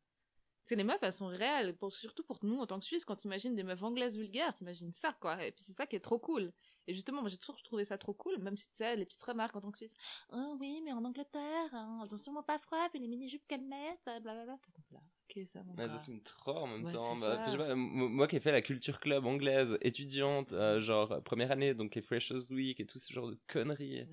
C'est 0.66 0.76
les 0.76 0.84
meufs, 0.84 1.02
elles 1.02 1.12
sont 1.12 1.26
réelles, 1.26 1.76
pour, 1.76 1.92
surtout 1.92 2.22
pour 2.24 2.38
nous 2.44 2.60
en 2.60 2.68
tant 2.68 2.78
que 2.78 2.86
Suisse, 2.86 3.04
quand 3.04 3.16
tu 3.16 3.26
imagines 3.26 3.56
des 3.56 3.64
meufs 3.64 3.82
anglaises 3.82 4.16
vulgaires, 4.16 4.54
t'imagines 4.54 4.94
ça, 4.94 5.18
quoi. 5.20 5.44
Et 5.44 5.52
puis 5.52 5.64
c'est 5.64 5.74
ça 5.74 5.88
qui 5.88 5.96
est 5.96 6.00
trop 6.00 6.20
cool. 6.20 6.54
Et 6.86 6.94
justement, 6.94 7.22
moi 7.22 7.30
j'ai 7.30 7.40
toujours 7.40 7.60
trouvé 7.64 7.86
ça 7.86 7.98
trop 7.98 8.14
cool, 8.14 8.38
même 8.38 8.56
si 8.56 8.68
tu 8.68 8.76
sais, 8.76 8.96
les 8.96 9.06
petites 9.06 9.24
remarques 9.24 9.56
en 9.56 9.62
tant 9.62 9.72
que 9.72 9.78
Suisse. 9.80 9.96
Oh 10.32 10.58
oui, 10.60 10.82
mais 10.86 10.92
en 10.92 11.04
Angleterre, 11.04 11.74
hein, 11.74 12.02
elles 12.04 12.14
ont 12.14 12.20
sûrement 12.20 12.44
pas 12.44 12.60
froid, 12.60 12.88
puis 12.92 13.00
les 13.00 13.08
mini-jupes 13.08 13.48
qu'elles 13.48 13.66
mettent, 13.66 14.04
blablabla. 14.06 14.60
Ok, 14.94 15.44
ça, 15.48 15.62
ouais, 15.62 15.88
ça 15.88 15.98
c'est 15.98 16.24
trop 16.24 16.58
en 16.58 16.68
même 16.68 16.92
temps. 16.92 17.16
Bah, 17.18 17.76
moi 17.76 18.28
qui 18.28 18.36
ai 18.36 18.40
fait 18.40 18.52
la 18.52 18.62
culture 18.62 19.00
club 19.00 19.26
anglaise, 19.26 19.76
étudiante, 19.82 20.54
euh, 20.54 20.80
genre 20.80 21.24
première 21.24 21.52
année, 21.52 21.74
donc 21.74 21.96
les 21.96 22.04
Freshers 22.04 22.52
Week 22.52 22.80
et 22.80 22.86
tout 22.86 23.00
ce 23.00 23.12
genre 23.12 23.28
de 23.28 23.40
conneries. 23.48 24.08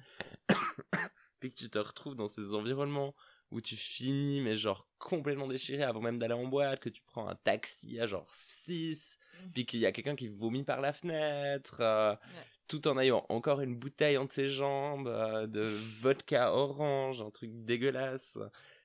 Puis 1.38 1.50
que 1.50 1.56
tu 1.56 1.70
te 1.70 1.78
retrouves 1.78 2.14
dans 2.16 2.28
ces 2.28 2.54
environnements 2.54 3.14
où 3.50 3.60
tu 3.60 3.76
finis, 3.76 4.40
mais 4.40 4.56
genre 4.56 4.88
complètement 4.98 5.46
déchiré 5.46 5.82
avant 5.82 6.00
même 6.00 6.18
d'aller 6.18 6.34
en 6.34 6.46
boîte, 6.46 6.80
que 6.80 6.88
tu 6.88 7.02
prends 7.02 7.28
un 7.28 7.36
taxi 7.36 8.00
à 8.00 8.06
genre 8.06 8.30
6, 8.34 9.18
mmh. 9.18 9.48
puis 9.52 9.66
qu'il 9.66 9.80
y 9.80 9.86
a 9.86 9.92
quelqu'un 9.92 10.16
qui 10.16 10.28
vomit 10.28 10.64
par 10.64 10.80
la 10.80 10.92
fenêtre, 10.92 11.80
euh, 11.80 12.14
tout 12.66 12.88
en 12.88 12.98
ayant 12.98 13.24
encore 13.28 13.60
une 13.60 13.76
bouteille 13.76 14.16
entre 14.16 14.34
ses 14.34 14.48
jambes 14.48 15.08
euh, 15.08 15.46
de 15.46 15.62
vodka 16.00 16.52
orange, 16.52 17.20
un 17.20 17.30
truc 17.30 17.50
dégueulasse, 17.64 18.38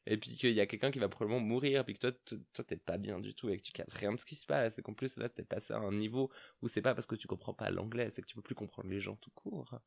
et 0.05 0.17
puis 0.17 0.35
qu'il 0.35 0.53
y 0.53 0.61
a 0.61 0.65
quelqu'un 0.65 0.91
qui 0.91 0.99
va 0.99 1.09
probablement 1.09 1.39
mourir, 1.39 1.83
puis 1.83 1.95
que 1.95 1.99
toi, 1.99 2.11
toi 2.53 2.65
t'es 2.65 2.77
pas 2.77 2.97
bien 2.97 3.19
du 3.19 3.33
tout 3.33 3.49
et 3.49 3.57
que 3.57 3.63
tu 3.63 3.71
captes 3.71 3.93
rien 3.93 4.13
de 4.13 4.19
ce 4.19 4.25
qui 4.25 4.35
se 4.35 4.45
passe, 4.45 4.77
et 4.77 4.81
qu'en 4.83 4.93
plus 4.93 5.17
là 5.17 5.29
t'es 5.29 5.43
passé 5.43 5.73
à 5.73 5.77
un 5.77 5.91
niveau 5.91 6.29
où 6.61 6.67
c'est 6.67 6.81
pas 6.81 6.93
parce 6.93 7.07
que 7.07 7.15
tu 7.15 7.27
comprends 7.27 7.53
pas 7.53 7.71
l'anglais, 7.71 8.09
c'est 8.11 8.21
que 8.21 8.27
tu 8.27 8.35
peux 8.35 8.41
plus 8.41 8.55
comprendre 8.55 8.89
les 8.89 8.99
gens 8.99 9.15
tout 9.15 9.31
court 9.31 9.79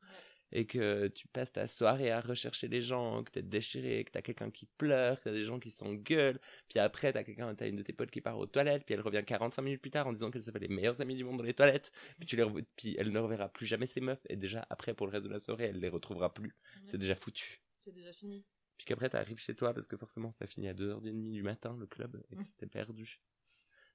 et 0.51 0.65
que 0.65 1.07
tu 1.07 1.27
passes 1.27 1.51
ta 1.51 1.67
soirée 1.67 2.11
à 2.11 2.21
rechercher 2.21 2.67
les 2.67 2.81
gens, 2.81 3.23
que 3.23 3.31
t'es 3.31 3.41
déchiré, 3.41 4.03
que 4.03 4.11
t'as 4.11 4.21
quelqu'un 4.21 4.51
qui 4.51 4.65
pleure, 4.77 5.19
que 5.19 5.25
t'as 5.25 5.31
des 5.31 5.43
gens 5.43 5.59
qui 5.59 5.69
s'engueulent, 5.69 6.39
puis 6.69 6.79
après 6.79 7.11
t'as 7.13 7.23
quelqu'un, 7.23 7.53
t'as 7.55 7.67
une 7.67 7.75
de 7.75 7.83
tes 7.83 7.93
potes 7.93 8.11
qui 8.11 8.21
part 8.21 8.37
aux 8.37 8.45
toilettes, 8.45 8.85
puis 8.85 8.93
elle 8.93 9.01
revient 9.01 9.23
45 9.25 9.61
minutes 9.61 9.81
plus 9.81 9.91
tard 9.91 10.07
en 10.07 10.13
disant 10.13 10.31
qu'elle 10.31 10.43
se 10.43 10.51
fait 10.51 10.59
les 10.59 10.67
meilleurs 10.67 11.01
amis 11.01 11.15
du 11.15 11.23
monde 11.23 11.37
dans 11.37 11.43
les 11.43 11.53
toilettes, 11.53 11.91
puis 12.17 12.25
tu 12.25 12.35
les 12.35 12.45
puis 12.75 12.95
elle 12.97 13.11
ne 13.11 13.19
reverra 13.19 13.49
plus 13.49 13.65
jamais 13.65 13.85
ses 13.85 14.01
meufs, 14.01 14.25
et 14.29 14.35
déjà 14.35 14.65
après 14.69 14.93
pour 14.93 15.07
le 15.07 15.11
reste 15.11 15.25
de 15.25 15.31
la 15.31 15.39
soirée 15.39 15.65
elle 15.65 15.79
les 15.79 15.89
retrouvera 15.89 16.33
plus. 16.33 16.55
C'est 16.85 16.97
déjà 16.97 17.15
foutu. 17.15 17.61
C'est 17.79 17.93
déjà 17.93 18.13
fini. 18.13 18.45
Puis 18.77 18.85
qu'après 18.85 19.09
t'arrives 19.09 19.39
chez 19.39 19.55
toi 19.55 19.73
parce 19.73 19.87
que 19.87 19.97
forcément 19.97 20.31
ça 20.33 20.47
finit 20.47 20.67
à 20.67 20.73
2h30 20.73 21.31
du 21.31 21.43
matin 21.43 21.75
le 21.79 21.87
club, 21.87 22.21
et 22.31 22.35
t'es 22.57 22.67
perdu. 22.67 23.19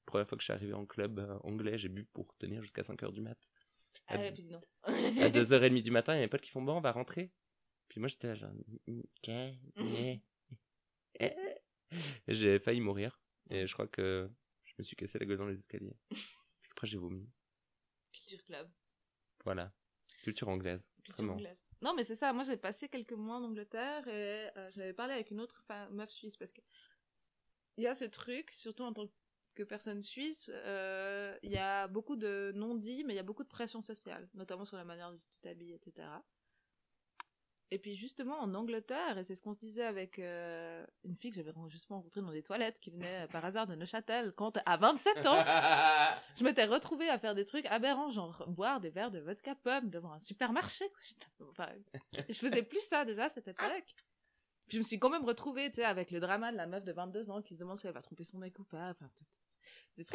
première 0.06 0.28
fois 0.28 0.36
que 0.36 0.42
je 0.42 0.46
suis 0.46 0.52
arrivé 0.52 0.72
en 0.72 0.86
club 0.86 1.18
euh, 1.20 1.38
anglais, 1.44 1.78
j'ai 1.78 1.88
bu 1.88 2.04
pour 2.04 2.36
tenir 2.36 2.62
jusqu'à 2.62 2.82
5h 2.82 3.12
du 3.12 3.20
mat. 3.20 3.38
Ah 4.06 4.18
ouais, 4.18 4.32
puis 4.32 4.44
non. 4.44 4.60
à 4.82 5.28
2h30 5.28 5.82
du 5.82 5.90
matin, 5.90 6.14
il 6.14 6.16
y 6.16 6.20
a 6.20 6.22
mes 6.22 6.28
potes 6.28 6.40
qui 6.40 6.50
font 6.50 6.62
bon, 6.62 6.76
on 6.76 6.80
va 6.80 6.92
rentrer. 6.92 7.30
Puis 7.88 8.00
moi, 8.00 8.08
j'étais 8.08 8.28
là, 8.28 8.34
genre, 8.34 8.50
j'ai 12.28 12.58
failli 12.60 12.80
mourir. 12.80 13.20
Et 13.50 13.66
je 13.66 13.72
crois 13.72 13.88
que 13.88 14.30
je 14.64 14.74
me 14.78 14.84
suis 14.84 14.96
cassé 14.96 15.18
la 15.18 15.26
gueule 15.26 15.38
dans 15.38 15.46
les 15.46 15.58
escaliers. 15.58 15.96
Puis 16.10 16.70
après, 16.70 16.86
j'ai 16.86 16.98
vomi. 16.98 17.28
Culture 18.12 18.44
club. 18.44 18.70
Voilà. 19.44 19.72
Culture 20.22 20.48
anglaise. 20.48 20.90
Culture 21.04 21.30
anglaise. 21.30 21.64
Non, 21.82 21.94
mais 21.94 22.04
c'est 22.04 22.14
ça. 22.14 22.32
Moi, 22.32 22.44
j'ai 22.44 22.56
passé 22.56 22.88
quelques 22.88 23.12
mois 23.12 23.36
en 23.36 23.44
Angleterre 23.44 24.06
et 24.06 24.50
euh, 24.56 24.70
j'avais 24.72 24.92
parlé 24.92 25.14
avec 25.14 25.30
une 25.30 25.40
autre 25.40 25.64
meuf 25.90 26.10
suisse 26.10 26.36
parce 26.36 26.52
que 26.52 26.60
il 27.76 27.84
y 27.84 27.86
a 27.86 27.94
ce 27.94 28.04
truc, 28.04 28.50
surtout 28.50 28.82
en 28.82 28.92
tant 28.92 29.06
que 29.06 29.12
que 29.54 29.62
personne 29.62 30.02
suisse, 30.02 30.50
euh, 30.52 31.36
il 31.42 31.50
y 31.50 31.58
a 31.58 31.88
beaucoup 31.88 32.16
de 32.16 32.52
non-dits, 32.54 33.04
mais 33.04 33.14
il 33.14 33.16
y 33.16 33.20
a 33.20 33.24
beaucoup 33.24 33.44
de 33.44 33.48
pression 33.48 33.80
sociale, 33.80 34.28
notamment 34.34 34.64
sur 34.64 34.76
la 34.76 34.84
manière 34.84 35.10
dont 35.10 35.18
tu 35.18 35.40
t'habilles, 35.42 35.74
etc. 35.74 36.06
Et 37.72 37.78
puis 37.78 37.94
justement 37.94 38.40
en 38.40 38.52
Angleterre, 38.54 39.16
et 39.16 39.22
c'est 39.22 39.36
ce 39.36 39.42
qu'on 39.42 39.54
se 39.54 39.60
disait 39.60 39.84
avec 39.84 40.18
euh, 40.18 40.84
une 41.04 41.16
fille 41.16 41.30
que 41.30 41.36
j'avais 41.36 41.52
justement 41.68 41.98
rencontrée 41.98 42.20
dans 42.20 42.32
des 42.32 42.42
toilettes, 42.42 42.80
qui 42.80 42.90
venait 42.90 43.28
par 43.28 43.44
hasard 43.44 43.68
de 43.68 43.76
Neuchâtel, 43.76 44.32
quand 44.32 44.58
à 44.66 44.76
27 44.76 45.26
ans, 45.26 45.44
je 46.36 46.42
m'étais 46.42 46.64
retrouvée 46.64 47.08
à 47.08 47.18
faire 47.18 47.36
des 47.36 47.44
trucs 47.44 47.66
aberrants, 47.66 48.10
genre 48.10 48.44
boire 48.48 48.80
des 48.80 48.90
verres 48.90 49.12
de 49.12 49.20
vodka 49.20 49.54
pomme 49.54 49.88
devant 49.88 50.12
un 50.12 50.20
supermarché. 50.20 50.84
Enfin, 51.48 51.68
je 52.28 52.34
faisais 52.34 52.64
plus 52.64 52.82
ça 52.88 53.04
déjà 53.04 53.26
à 53.26 53.28
cette 53.28 53.46
époque. 53.46 53.94
Puis 54.70 54.76
je 54.76 54.82
me 54.82 54.86
suis 54.86 55.00
quand 55.00 55.10
même 55.10 55.24
retrouvée, 55.24 55.68
tu 55.68 55.76
sais, 55.76 55.84
avec 55.84 56.12
le 56.12 56.20
drama 56.20 56.52
de 56.52 56.56
la 56.56 56.68
meuf 56.68 56.84
de 56.84 56.92
22 56.92 57.28
ans 57.32 57.42
qui 57.42 57.54
se 57.54 57.58
demande 57.58 57.76
si 57.76 57.88
elle 57.88 57.92
va 57.92 58.02
tromper 58.02 58.22
son 58.22 58.38
mec 58.38 58.56
ou 58.56 58.62
pas. 58.62 58.90
Enfin, 58.90 59.10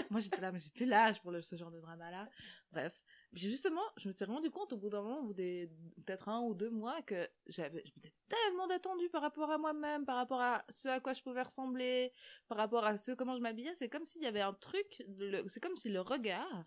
moi, 0.09 0.21
j'étais 0.21 0.39
là, 0.39 0.53
mais 0.53 0.59
j'ai 0.59 0.69
plus 0.69 0.85
l'âge 0.85 1.21
pour 1.21 1.33
ce 1.43 1.57
genre 1.57 1.71
de 1.71 1.81
drama-là. 1.81 2.29
Bref. 2.71 2.97
justement, 3.33 3.81
je 3.97 4.07
me 4.07 4.13
suis 4.13 4.23
rendu 4.23 4.49
compte 4.49 4.71
au 4.71 4.77
bout 4.77 4.89
d'un 4.89 5.01
moment, 5.01 5.19
au 5.27 5.33
des 5.33 5.69
peut-être 6.05 6.29
un 6.29 6.39
ou 6.39 6.53
deux 6.53 6.69
mois, 6.69 7.01
que 7.01 7.29
j'avais, 7.47 7.83
tellement 8.29 8.67
détendue 8.67 9.09
par 9.09 9.23
rapport 9.23 9.51
à 9.51 9.57
moi-même, 9.57 10.05
par 10.05 10.15
rapport 10.15 10.39
à 10.39 10.63
ce 10.69 10.87
à 10.87 11.01
quoi 11.01 11.11
je 11.11 11.21
pouvais 11.21 11.41
ressembler, 11.41 12.13
par 12.47 12.57
rapport 12.57 12.85
à 12.85 12.95
ce 12.95 13.11
comment 13.11 13.35
je 13.35 13.41
m'habillais. 13.41 13.75
C'est 13.75 13.89
comme 13.89 14.05
s'il 14.05 14.23
y 14.23 14.27
avait 14.27 14.39
un 14.39 14.53
truc, 14.53 15.03
c'est 15.47 15.59
comme 15.61 15.75
si 15.75 15.89
le 15.89 15.99
regard, 15.99 16.63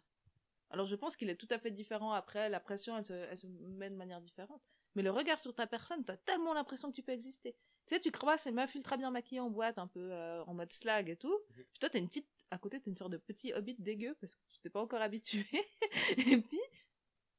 alors 0.69 0.85
je 0.85 0.95
pense 0.95 1.17
qu'il 1.17 1.31
est 1.31 1.37
tout 1.37 1.49
à 1.49 1.59
fait 1.59 1.71
différent 1.71 2.13
après, 2.13 2.51
la 2.51 2.61
pression, 2.61 2.99
elle 2.99 3.37
se 3.39 3.47
met 3.47 3.89
de 3.89 3.97
manière 3.97 4.21
différente. 4.21 4.61
Mais 4.99 5.05
le 5.05 5.13
regard 5.13 5.39
sur 5.39 5.55
ta 5.55 5.69
personne, 5.69 6.05
t'as 6.05 6.17
tellement 6.17 6.53
l'impression 6.53 6.91
que 6.91 6.97
tu 6.97 7.05
peux 7.05 7.13
exister. 7.13 7.53
Tu 7.87 7.95
sais, 7.95 8.01
tu 8.01 8.11
crois 8.11 8.37
ces 8.37 8.51
meufs 8.51 8.75
ultra 8.75 8.97
bien 8.97 9.13
maquillées 9.13 9.39
en 9.39 9.49
boîte, 9.49 9.79
un 9.79 9.87
peu 9.87 10.11
euh, 10.11 10.43
en 10.43 10.55
mode 10.55 10.73
slag 10.73 11.09
et 11.09 11.15
tout. 11.15 11.39
Mhm. 11.51 11.65
Puis 11.71 11.79
toi, 11.79 11.89
t'as 11.89 12.01
une 12.01 12.09
petite 12.09 12.27
à 12.51 12.59
côté, 12.59 12.81
t'es 12.81 12.91
une 12.91 12.97
sorte 12.97 13.13
de 13.13 13.17
petit 13.17 13.53
hobbit 13.53 13.77
dégueu 13.79 14.17
parce 14.21 14.35
que 14.35 14.41
tu 14.53 14.59
t'es 14.59 14.71
pas 14.71 14.81
encore 14.81 15.01
habitué. 15.01 15.47
et 16.19 16.43
puis, 16.43 16.61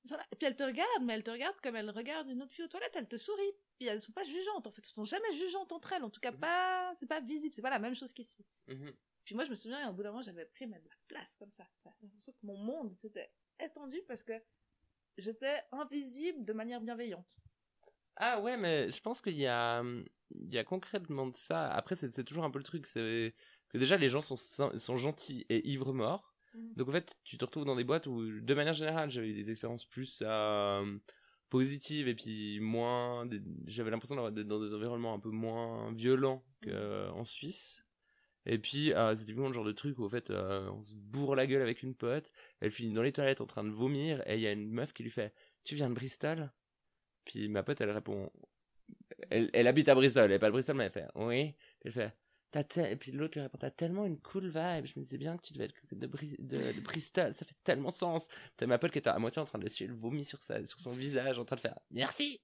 et 0.06 0.36
puis 0.38 0.48
elle 0.48 0.56
te 0.56 0.64
regarde, 0.64 1.04
mais 1.04 1.16
elle 1.16 1.24
te 1.24 1.32
regarde 1.32 1.60
comme 1.60 1.76
elle 1.76 1.90
regarde 1.90 2.30
une 2.30 2.42
autre 2.42 2.54
fille 2.54 2.64
aux 2.64 2.70
toilettes, 2.70 2.96
elle 2.96 3.10
te 3.10 3.18
sourit. 3.18 3.52
Puis 3.78 3.90
elles 3.90 4.00
sont 4.00 4.14
pas 4.14 4.24
jugeantes, 4.24 4.66
en 4.66 4.72
fait, 4.72 4.82
elles 4.88 4.94
sont 4.94 5.04
jamais 5.04 5.36
jugeantes 5.36 5.74
entre 5.74 5.92
elles, 5.92 6.06
en 6.06 6.10
tout 6.10 6.22
cas 6.22 6.32
mhm. 6.32 6.40
pas, 6.40 6.94
c'est 6.96 7.08
pas 7.08 7.20
visible, 7.20 7.54
c'est 7.54 7.62
pas 7.62 7.70
la 7.70 7.80
même 7.80 7.96
chose 7.96 8.14
qu'ici. 8.14 8.46
Mhm. 8.68 8.96
Puis 9.26 9.36
moi, 9.36 9.44
je 9.44 9.50
me 9.50 9.56
souviens, 9.56 9.90
au 9.90 9.94
bout 9.94 10.04
d'un 10.04 10.12
moment, 10.12 10.22
j'avais 10.22 10.46
pris 10.46 10.66
de 10.66 10.72
la 10.72 10.80
place 11.10 11.36
comme 11.36 11.52
ça. 11.52 11.68
ça 11.76 11.94
l'impression 12.02 12.32
que 12.32 12.46
mon 12.46 12.56
monde 12.56 12.96
s'était 12.96 13.30
étendu 13.60 14.02
parce 14.08 14.24
que 14.24 14.42
j'étais 15.18 15.62
invisible 15.72 16.46
de 16.46 16.54
manière 16.54 16.80
bienveillante. 16.80 17.38
Ah 18.20 18.40
ouais, 18.42 18.58
mais 18.58 18.92
je 18.92 19.02
pense 19.02 19.22
qu'il 19.22 19.38
y 19.38 19.48
a, 19.48 19.82
il 19.82 20.54
y 20.54 20.58
a 20.58 20.64
concrètement 20.64 21.28
de 21.28 21.36
ça. 21.36 21.72
Après, 21.72 21.96
c'est 21.96 22.24
toujours 22.24 22.44
un 22.44 22.52
peu 22.52 22.60
le 22.60 22.66
truc, 22.66 22.86
c'est 22.86 23.34
que 23.70 23.78
déjà 23.78 23.98
les 23.98 24.10
gens 24.10 24.22
sont, 24.22 24.36
sont 24.36 24.98
gentils 24.98 25.46
et 25.50 25.68
ivres 25.70 25.94
morts. 25.94 26.36
Mhm. 26.54 26.74
Donc 26.76 26.90
en 26.90 26.92
fait, 26.92 27.16
tu 27.24 27.38
te 27.38 27.46
retrouves 27.46 27.66
dans 27.66 27.76
des 27.76 27.84
boîtes 27.86 28.08
où, 28.08 28.42
de 28.42 28.54
manière 28.54 28.74
générale, 28.74 29.10
j'avais 29.10 29.34
des 29.34 29.50
expériences 29.50 29.86
plus 29.86 30.22
euh, 30.26 30.98
positives 31.50 32.10
et 32.10 32.16
puis 32.16 32.60
moins. 32.60 33.28
J'avais 33.68 33.90
l'impression 33.90 34.30
d'être 34.30 34.48
dans 34.48 34.60
des 34.60 34.74
environnements 34.74 35.14
un 35.14 35.20
peu 35.20 35.30
moins 35.32 35.94
violents 35.94 36.44
qu'en 36.64 37.20
mhm. 37.20 37.26
Suisse. 37.26 37.84
Et 38.46 38.58
puis, 38.58 38.94
euh, 38.94 39.16
c'est 39.16 39.26
typiquement 39.26 39.48
le 39.48 39.54
genre 39.54 39.66
de 39.66 39.72
truc 39.72 40.00
où, 40.00 40.06
en 40.06 40.10
fait, 40.10 40.30
euh, 40.30 40.70
on 40.72 40.84
se 40.84 40.96
bourre 40.96 41.36
la 41.36 41.46
gueule 41.46 41.62
avec 41.62 41.84
une 41.84 41.94
pote, 41.94 42.32
elle 42.62 42.72
finit 42.72 42.94
dans 42.94 43.04
les 43.04 43.12
toilettes 43.12 43.42
en 43.42 43.46
train 43.46 43.64
de 43.64 43.70
vomir, 43.70 44.24
et 44.28 44.36
il 44.36 44.42
y 44.42 44.48
a 44.48 44.52
une 44.52 44.72
meuf 44.72 44.94
qui 44.94 45.04
lui 45.04 45.12
fait 45.12 45.34
Tu 45.64 45.76
viens 45.76 45.90
de 45.90 45.94
Bristol? 45.94 46.52
Puis 47.26 47.48
ma 47.50 47.64
pote, 47.64 47.82
elle 47.82 47.92
répond 47.92 48.32
Elle, 49.30 49.50
elle 49.54 49.68
habite 49.68 49.90
à 49.90 49.96
Bristol, 49.96 50.26
elle 50.26 50.32
n'est 50.32 50.40
pas 50.40 50.48
à 50.48 50.52
Bristol, 50.52 50.76
mais 50.76 50.86
elle 50.86 50.92
fait 50.92 51.08
Oui. 51.16 51.56
Puis 51.80 51.88
elle 51.88 51.92
fait 51.92 52.14
et 52.78 52.96
puis 52.96 53.12
l'autre 53.12 53.36
lui 53.36 53.42
répond, 53.42 53.58
t'as 53.60 53.70
tellement 53.70 54.06
une 54.06 54.20
cool 54.20 54.46
vibe. 54.46 54.86
Je 54.86 54.94
me 54.98 55.04
disais 55.04 55.18
bien 55.18 55.38
que 55.38 55.44
tu 55.44 55.54
devais 55.54 55.66
être 55.66 55.76
de, 55.92 56.08
de, 56.74 56.82
Bristol. 56.82 57.34
Ça 57.36 57.46
fait 57.46 57.58
tellement 57.64 57.92
sens. 57.92 58.28
T'as 58.58 58.66
ma 58.66 58.80
pote 58.80 58.92
qui 58.92 58.98
était 58.98 59.10
à 59.10 59.20
moitié 59.20 59.42
en 59.42 59.46
train 59.46 59.60
de 59.60 59.64
d'essuyer 59.64 59.88
le 59.88 59.96
vomi 59.96 60.26
sur, 60.26 60.42
sa, 60.42 60.66
sur 60.66 60.80
son 60.80 60.92
visage, 60.92 61.38
en 61.38 61.46
train 61.46 61.58
de 61.58 61.62
faire 61.62 61.78
merci. 61.92 62.42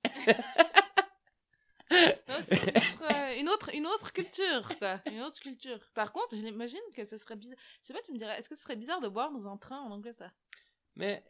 une 3.39 3.49
autre, 3.49 3.73
une 3.73 3.87
autre 3.87 4.13
culture, 4.13 4.77
quoi. 4.77 5.01
Une 5.07 5.21
autre 5.21 5.39
culture. 5.39 5.79
Par 5.95 6.11
contre, 6.11 6.35
j'imagine 6.35 6.79
que 6.93 7.03
ce 7.03 7.17
serait 7.17 7.35
bizarre. 7.35 7.57
Je 7.81 7.87
sais 7.87 7.93
pas, 7.93 8.01
tu 8.03 8.11
me 8.11 8.17
dirais, 8.17 8.37
est-ce 8.37 8.49
que 8.49 8.55
ce 8.55 8.61
serait 8.61 8.75
bizarre 8.75 9.01
de 9.01 9.07
boire 9.07 9.31
dans 9.31 9.47
un 9.47 9.57
train 9.57 9.79
en 9.79 9.89
anglais, 9.91 10.13
ça? 10.13 10.31
Mais, 10.95 11.23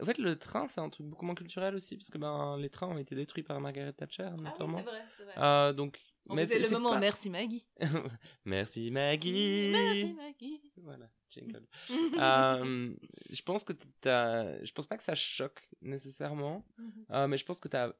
en 0.00 0.04
fait, 0.04 0.18
le 0.18 0.38
train, 0.38 0.66
c'est 0.68 0.80
un 0.80 0.88
truc 0.88 1.06
beaucoup 1.06 1.24
moins 1.24 1.34
culturel 1.34 1.74
aussi, 1.74 1.96
parce 1.96 2.10
que 2.10 2.18
ben, 2.18 2.56
les 2.58 2.70
trains 2.70 2.88
ont 2.88 2.98
été 2.98 3.14
détruits 3.14 3.42
par 3.42 3.60
Margaret 3.60 3.92
Thatcher, 3.92 4.30
notamment. 4.36 4.78
Ah 4.78 4.90
oui, 4.90 4.98
c'est 5.16 5.24
vrai, 5.24 5.34
vrai. 5.34 5.44
Euh, 5.44 5.72
donc, 5.72 6.00
mais 6.28 6.46
c'est 6.46 6.58
le 6.58 6.70
moment 6.70 6.98
merci 6.98 7.30
Maggie. 7.30 7.66
merci 8.44 8.90
Maggie. 8.90 9.70
Merci 9.72 10.12
Maggie. 10.14 10.60
Voilà, 10.76 11.10
jingle. 11.30 11.66
euh, 12.18 12.94
je 13.30 13.42
pense 13.42 13.64
que 13.64 13.72
t'as, 14.00 14.62
je 14.64 14.72
pense 14.72 14.86
pas 14.86 14.96
que 14.96 15.02
ça 15.02 15.14
choque 15.14 15.68
nécessairement, 15.80 16.64
mhm. 16.78 17.06
euh, 17.10 17.28
mais 17.28 17.36
je 17.36 17.44
pense 17.44 17.60
que 17.60 17.68
t'as, 17.68 17.92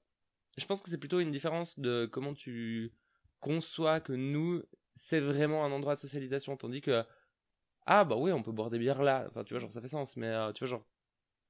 je 0.57 0.65
pense 0.67 0.81
que 0.83 0.91
c'est 0.91 0.99
plutôt 0.99 1.21
une 1.21 1.31
différence 1.31 1.79
de 1.79 2.07
comment 2.07 2.35
tu 2.35 2.93
conçoit 3.41 4.01
que 4.01 4.13
nous, 4.13 4.63
c'est 4.95 5.21
vraiment 5.21 5.65
un 5.65 5.73
endroit 5.73 5.95
de 5.95 6.01
socialisation, 6.01 6.57
tandis 6.57 6.81
que, 6.81 7.05
ah 7.87 8.05
bah 8.05 8.17
oui, 8.17 8.33
on 8.33 8.43
peut 8.43 8.53
boire 8.53 8.71
des 8.71 8.79
bières 8.79 9.03
là, 9.03 9.25
enfin 9.29 9.45
tu 9.45 9.55
vois, 9.55 9.61
genre 9.61 9.73
ça 9.73 9.81
fait 9.81 9.89
sens, 9.89 10.17
mais 10.17 10.29
euh, 10.29 10.53
tu 10.53 10.61
vois, 10.61 10.69
genre, 10.69 10.87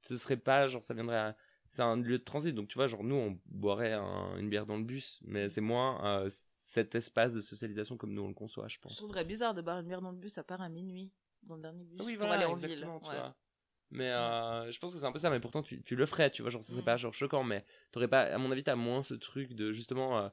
ce 0.03 0.17
serait 0.17 0.37
pas, 0.37 0.69
genre 0.69 0.83
ça 0.83 0.95
viendrait 0.95 1.17
à... 1.19 1.37
C'est 1.73 1.83
un 1.83 1.97
lieu 1.97 2.19
de 2.19 2.25
transit, 2.25 2.53
donc 2.55 2.67
tu 2.69 2.75
vois, 2.75 2.89
genre 2.89 3.05
nous, 3.05 3.15
on 3.15 3.39
boirait 3.47 3.95
une 3.95 4.49
bière 4.51 4.67
dans 4.67 4.77
le 4.77 4.83
bus, 4.83 5.21
mais 5.23 5.49
c'est 5.49 5.61
moins 5.61 6.05
euh, 6.05 6.29
cet 6.29 6.97
espace 6.97 7.33
de 7.33 7.41
socialisation 7.41 7.97
comme 7.97 8.13
nous 8.13 8.23
on 8.23 8.29
le 8.29 8.35
conçoit, 8.35 8.67
je 8.67 8.79
pense. 8.79 8.93
Je 8.95 8.99
trouverais 8.99 9.25
bizarre 9.25 9.55
de 9.55 9.63
boire 9.63 9.79
une 9.79 9.87
bière 9.87 10.01
dans 10.03 10.11
le 10.11 10.17
bus 10.17 10.37
à 10.37 10.43
part 10.43 10.61
à 10.63 10.69
minuit, 10.69 11.13
dans 11.45 11.55
le 11.55 11.63
dernier 11.63 11.85
bus, 11.85 12.01
Oui, 12.05 12.17
pour 12.17 12.27
voilà, 12.27 12.43
aller 12.43 12.53
en 12.53 12.57
ville. 12.57 12.81
tu 12.81 12.85
ouais. 13.09 13.15
vois. 13.15 13.37
Mais 13.93 14.11
euh, 14.11 14.71
je 14.73 14.79
pense 14.81 14.93
que 14.93 14.99
c'est 14.99 15.07
un 15.07 15.13
peu 15.13 15.19
ça, 15.21 15.31
mais 15.31 15.39
pourtant 15.41 15.63
tu, 15.63 15.81
tu 15.85 15.95
le 15.95 16.07
ferais, 16.07 16.31
tu 16.31 16.43
vois, 16.43 16.51
genre 16.51 16.65
ce 16.65 16.73
serait 16.73 16.83
Mm. 16.83 16.85
pas 16.85 16.97
genre 16.97 17.15
choquant, 17.15 17.45
mais 17.45 17.65
t'aurais 17.93 18.09
pas, 18.09 18.23
à 18.23 18.39
mon 18.39 18.51
avis, 18.51 18.65
t'as 18.65 18.75
moins 18.77 19.03
ce 19.05 19.15
truc 19.15 19.53
de 19.55 19.73
justement, 19.73 20.31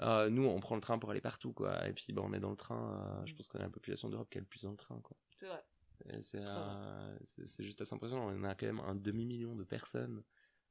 euh, 0.00 0.28
nous 0.30 0.44
on 0.44 0.58
prend 0.58 0.74
le 0.74 0.80
train 0.80 0.98
pour 0.98 1.10
aller 1.12 1.20
partout, 1.20 1.52
quoi, 1.52 1.86
et 1.86 1.92
puis 1.92 2.12
bah, 2.12 2.22
on 2.24 2.32
est 2.32 2.40
dans 2.40 2.50
le 2.50 2.56
train, 2.56 3.22
je 3.26 3.32
Mm. 3.32 3.36
pense 3.36 3.46
qu'on 3.48 3.58
est 3.60 3.62
la 3.62 3.68
population 3.70 4.08
d'Europe 4.08 4.28
qui 4.30 4.38
est 4.38 4.40
le 4.40 4.46
plus 4.46 4.62
dans 4.62 4.70
le 4.72 4.76
train, 4.76 4.98
quoi. 5.02 5.16
C'est 5.38 5.46
vrai. 5.46 5.64
Et 6.06 6.22
C'est 6.22 7.64
juste 7.64 7.80
assez 7.80 7.94
impressionnant, 7.94 8.28
on 8.28 8.44
a 8.44 8.54
quand 8.54 8.66
même 8.66 8.80
un 8.80 8.94
demi-million 8.94 9.54
de 9.54 9.64
personnes 9.64 10.22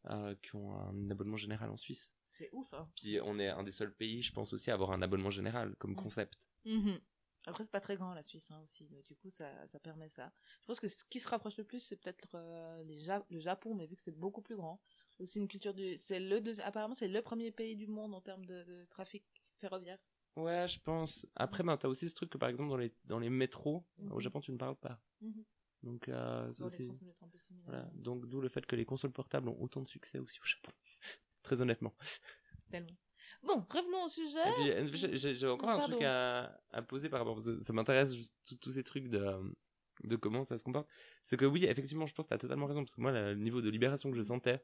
euh, 0.09 0.35
qui 0.41 0.55
ont 0.55 0.73
un 0.75 1.09
abonnement 1.09 1.37
général 1.37 1.69
en 1.69 1.77
Suisse. 1.77 2.13
C'est 2.37 2.49
ouf, 2.53 2.73
hein. 2.73 2.89
Puis 2.95 3.19
on 3.21 3.37
est 3.39 3.49
un 3.49 3.63
des 3.63 3.71
seuls 3.71 3.93
pays, 3.93 4.21
je 4.21 4.31
pense 4.33 4.53
aussi, 4.53 4.71
à 4.71 4.73
avoir 4.73 4.91
un 4.91 5.01
abonnement 5.01 5.29
général 5.29 5.75
comme 5.77 5.91
Mm. 5.91 5.95
concept. 5.95 6.39
Mhm. 6.65 6.99
Après, 7.45 7.63
c'est 7.63 7.71
pas 7.71 7.79
très 7.79 7.95
grand 7.95 8.13
la 8.13 8.21
Suisse 8.23 8.51
hein, 8.51 8.59
aussi, 8.63 8.85
donc 8.89 9.03
du 9.05 9.15
coup, 9.15 9.29
ça, 9.29 9.65
ça 9.65 9.79
permet 9.79 10.09
ça. 10.09 10.31
Je 10.61 10.65
pense 10.67 10.79
que 10.79 10.87
ce 10.89 11.03
qui 11.05 11.19
se 11.19 11.27
rapproche 11.27 11.57
le 11.57 11.63
plus, 11.63 11.79
c'est 11.79 11.95
peut-être 11.95 12.35
euh, 12.35 12.83
Ja- 12.97 13.25
le 13.29 13.39
Japon, 13.39 13.73
mais 13.75 13.87
vu 13.87 13.95
que 13.95 14.01
c'est 14.01 14.17
beaucoup 14.17 14.41
plus 14.41 14.55
grand. 14.57 14.81
Aussi 15.19 15.39
une 15.39 15.47
culture 15.47 15.73
du. 15.73 15.97
C'est 15.97 16.19
le 16.19 16.39
deuxi- 16.41 16.61
Apparemment, 16.61 16.95
c'est 16.95 17.07
le 17.07 17.21
premier 17.21 17.51
pays 17.51 17.75
du 17.75 17.87
monde 17.87 18.13
en 18.13 18.21
termes 18.21 18.45
de, 18.45 18.63
de 18.63 18.85
trafic 18.89 19.23
ferroviaire. 19.57 19.99
Ouais, 20.41 20.67
je 20.67 20.79
pense. 20.79 21.25
Après, 21.35 21.63
ben, 21.63 21.77
t'as 21.77 21.87
aussi 21.87 22.07
ce 22.09 22.15
truc 22.15 22.29
que 22.29 22.37
par 22.37 22.49
exemple 22.49 22.69
dans 22.69 22.77
les, 22.77 22.93
dans 23.05 23.19
les 23.19 23.29
métros, 23.29 23.85
au 23.97 24.15
Mhm. 24.15 24.19
Japon, 24.21 24.39
tu 24.41 24.51
ne 24.51 24.57
parles 24.57 24.75
pas. 24.75 24.99
Mhm. 25.21 25.43
Donc, 25.83 26.09
euh, 26.09 26.51
c'est 26.51 26.59
Dans 26.59 26.67
les 26.67 26.73
aussi. 26.73 26.85
30 26.87 27.01
minutes 27.01 27.17
un 27.23 27.27
peu 27.29 27.37
similaires. 27.39 27.65
Voilà. 27.69 27.89
Donc, 27.93 28.25
d'où 28.27 28.41
le 28.41 28.49
fait 28.49 28.65
que 28.65 28.75
les 28.75 28.85
consoles 28.85 29.11
portables 29.11 29.47
ont 29.49 29.61
autant 29.61 29.81
de 29.81 29.87
succès 29.87 30.19
aussi 30.19 30.39
au 30.41 30.45
Japon. 30.45 30.71
Très 31.43 31.61
honnêtement. 31.61 31.95
Tellement. 32.69 32.97
Bon, 33.43 33.65
revenons 33.69 34.03
au 34.03 34.07
sujet. 34.09 34.39
Euh, 34.81 34.89
j'ai- 34.93 35.47
encore 35.47 35.69
un 35.69 35.77
Pardon. 35.77 35.93
truc 35.93 36.03
à, 36.03 36.59
à 36.71 36.81
poser 36.81 37.07
par 37.09 37.19
rapport. 37.19 37.35
parce 37.35 37.45
que 37.47 37.63
Ça 37.63 37.71
m'intéresse 37.73 38.13
tous 38.59 38.71
ces 38.71 38.83
trucs 38.83 39.07
de, 39.07 39.23
de 40.03 40.15
comment 40.17 40.43
ça 40.43 40.57
se 40.57 40.63
comporte. 40.65 40.87
C'est 41.23 41.37
que 41.37 41.45
oui, 41.45 41.63
effectivement, 41.65 42.05
je 42.07 42.13
pense 42.13 42.25
que 42.25 42.29
tu 42.29 42.35
as 42.35 42.39
totalement 42.39 42.65
raison. 42.65 42.83
Parce 42.83 42.95
que 42.95 43.01
moi, 43.01 43.11
le 43.13 43.35
niveau 43.35 43.61
de 43.61 43.69
libération 43.69 44.11
que 44.11 44.17
je 44.17 44.21
sentais 44.23 44.61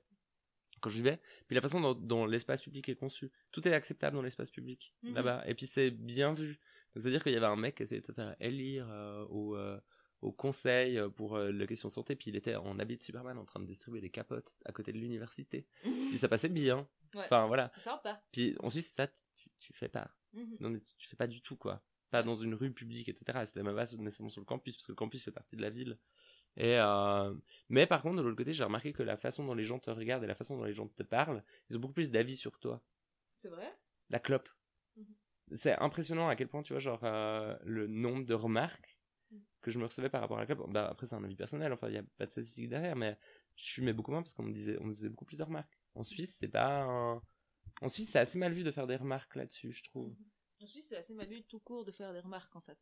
quand 0.82 0.90
je 0.90 0.96
vivais, 0.98 1.20
puis 1.48 1.56
la 1.56 1.62
façon 1.62 1.80
dont, 1.82 1.94
dont 1.94 2.26
l'espace 2.26 2.62
public 2.62 2.88
est 2.90 2.96
conçu, 2.96 3.32
tout 3.52 3.68
est 3.68 3.74
acceptable 3.74 4.16
dans 4.16 4.22
l'espace 4.22 4.52
public 4.52 4.94
Mhm. 5.04 5.14
là-bas. 5.16 5.44
Et 5.48 5.56
puis 5.56 5.66
c'est 5.66 5.90
bien 5.92 6.34
vu. 6.34 6.60
C'est-à-dire 6.96 7.24
qu'il 7.24 7.34
y 7.34 7.36
avait 7.38 7.46
un 7.46 7.56
mec 7.56 7.76
qui 7.76 7.84
essayait 7.84 8.02
de 8.02 8.06
se 8.06 8.12
faire 8.14 8.36
élire 8.40 8.88
euh, 8.90 9.26
au, 9.26 9.56
euh, 9.58 9.80
au 10.22 10.32
conseil 10.32 10.98
euh, 10.98 11.10
pour 11.10 11.36
euh, 11.36 11.52
la 11.52 11.68
question 11.68 11.90
santé, 11.90 12.16
puis 12.16 12.30
il 12.32 12.36
était 12.38 12.56
en 12.56 12.80
habit 12.80 12.98
de 12.98 13.04
Superman 13.04 13.38
en 13.38 13.46
train 13.46 13.60
de 13.60 13.66
distribuer 13.66 14.00
des 14.02 14.10
capotes 14.10 14.56
à 14.66 14.72
côté 14.72 14.92
de 14.94 14.98
l'université. 14.98 15.68
Puis 16.14 16.18
ça 16.18 16.28
passait 16.30 16.50
bien. 16.50 16.88
Ouais. 17.14 17.24
Enfin 17.26 17.48
voilà. 17.48 17.72
Sympa. 17.84 18.22
Puis 18.32 18.56
en 18.60 18.70
Suisse, 18.70 18.92
ça, 18.94 19.08
tu, 19.08 19.50
tu 19.60 19.74
fais 19.74 19.90
pas. 19.90 20.10
Mhm. 20.34 20.58
Non, 20.62 20.70
mais 20.70 20.80
tu, 20.80 20.96
tu 20.98 21.08
fais 21.10 21.16
pas 21.18 21.28
du 21.28 21.42
tout, 21.42 21.56
quoi. 21.58 21.84
Pas 22.12 22.24
dans 22.24 22.36
une 22.36 22.54
rue 22.54 22.72
publique, 22.72 23.10
etc. 23.10 23.40
C'était 23.46 23.64
même 23.64 23.76
pas 23.76 23.86
nécessairement 23.98 24.30
sur 24.30 24.42
le 24.42 24.46
campus, 24.46 24.76
parce 24.78 24.86
que 24.88 24.92
le 24.92 24.96
campus 24.96 25.24
fait 25.24 25.32
partie 25.32 25.56
de 25.58 25.62
la 25.62 25.70
ville. 25.70 25.98
Et 26.58 26.78
euh... 26.80 27.34
Mais 27.70 27.88
par 27.88 28.02
contre, 28.02 28.18
de 28.18 28.22
l'autre 28.22 28.38
côté, 28.38 28.54
j'ai 28.54 28.64
remarqué 28.64 28.94
que 28.94 29.04
la 29.04 29.18
façon 29.18 29.46
dont 29.46 29.54
les 29.54 29.66
gens 29.66 29.80
te 29.80 29.90
regardent 29.90 30.24
et 30.24 30.28
la 30.28 30.36
façon 30.36 30.58
dont 30.58 30.64
les 30.64 30.74
gens 30.74 30.88
te 30.88 31.04
parlent, 31.04 31.44
ils 31.70 31.78
ont 31.78 31.80
beaucoup 31.80 31.94
plus 31.94 32.12
d'avis 32.12 32.38
sur 32.38 32.60
toi. 32.60 32.82
C'est 33.42 33.50
vrai? 33.50 33.72
La 34.10 34.20
clope. 34.20 34.50
Mhm. 34.96 35.16
C'est 35.54 35.78
impressionnant 35.80 36.28
à 36.28 36.36
quel 36.36 36.48
point, 36.48 36.64
tu 36.64 36.74
vois, 36.74 36.80
genre, 36.80 37.04
euh, 37.04 37.56
le 37.64 37.88
nombre 37.88 38.26
de 38.26 38.34
remarques 38.34 39.00
Mhm. 39.32 39.42
que 39.62 39.72
je 39.72 39.80
me 39.80 39.86
recevais 39.86 40.10
par 40.10 40.22
rapport 40.22 40.38
à 40.38 40.42
la 40.42 40.46
clope. 40.46 40.72
Bah, 40.72 40.88
après, 40.90 41.08
c'est 41.08 41.16
un 41.16 41.24
avis 41.24 41.36
personnel, 41.36 41.74
enfin, 41.74 41.88
il 41.88 41.94
n'y 41.94 41.98
a 41.98 42.04
pas 42.18 42.26
de 42.26 42.32
statistique 42.32 42.70
derrière, 42.70 42.96
mais 42.96 43.18
je 43.56 43.74
fumais 43.74 43.94
beaucoup 43.94 44.12
moins 44.12 44.22
parce 44.22 44.34
qu'on 44.34 44.44
me 44.44 44.54
disait, 44.54 44.78
on 44.82 44.86
me 44.86 44.96
faisait 44.96 45.10
beaucoup 45.10 45.26
plus 45.26 45.38
de 45.38 45.44
remarques. 45.44 45.80
En 45.96 46.04
Suisse, 46.04 46.38
c'est 46.40 46.48
pas 46.48 46.84
un... 46.84 47.22
En 47.82 47.90
Suisse, 47.90 48.10
c'est 48.12 48.20
assez 48.20 48.38
mal 48.38 48.54
vu 48.54 48.64
de 48.64 48.72
faire 48.72 48.88
des 48.88 48.96
remarques 48.96 49.36
là-dessus, 49.36 49.74
je 49.74 49.84
trouve. 49.84 50.16
En 50.62 50.68
Suisse, 50.68 50.86
c'est 50.90 50.98
assez 50.98 51.14
mal 51.14 51.28
vu 51.28 51.44
tout 51.44 51.60
court 51.60 51.84
de 51.84 51.92
faire 51.92 52.14
des 52.14 52.20
remarques 52.20 52.56
en 52.56 52.62
fait. 52.62 52.78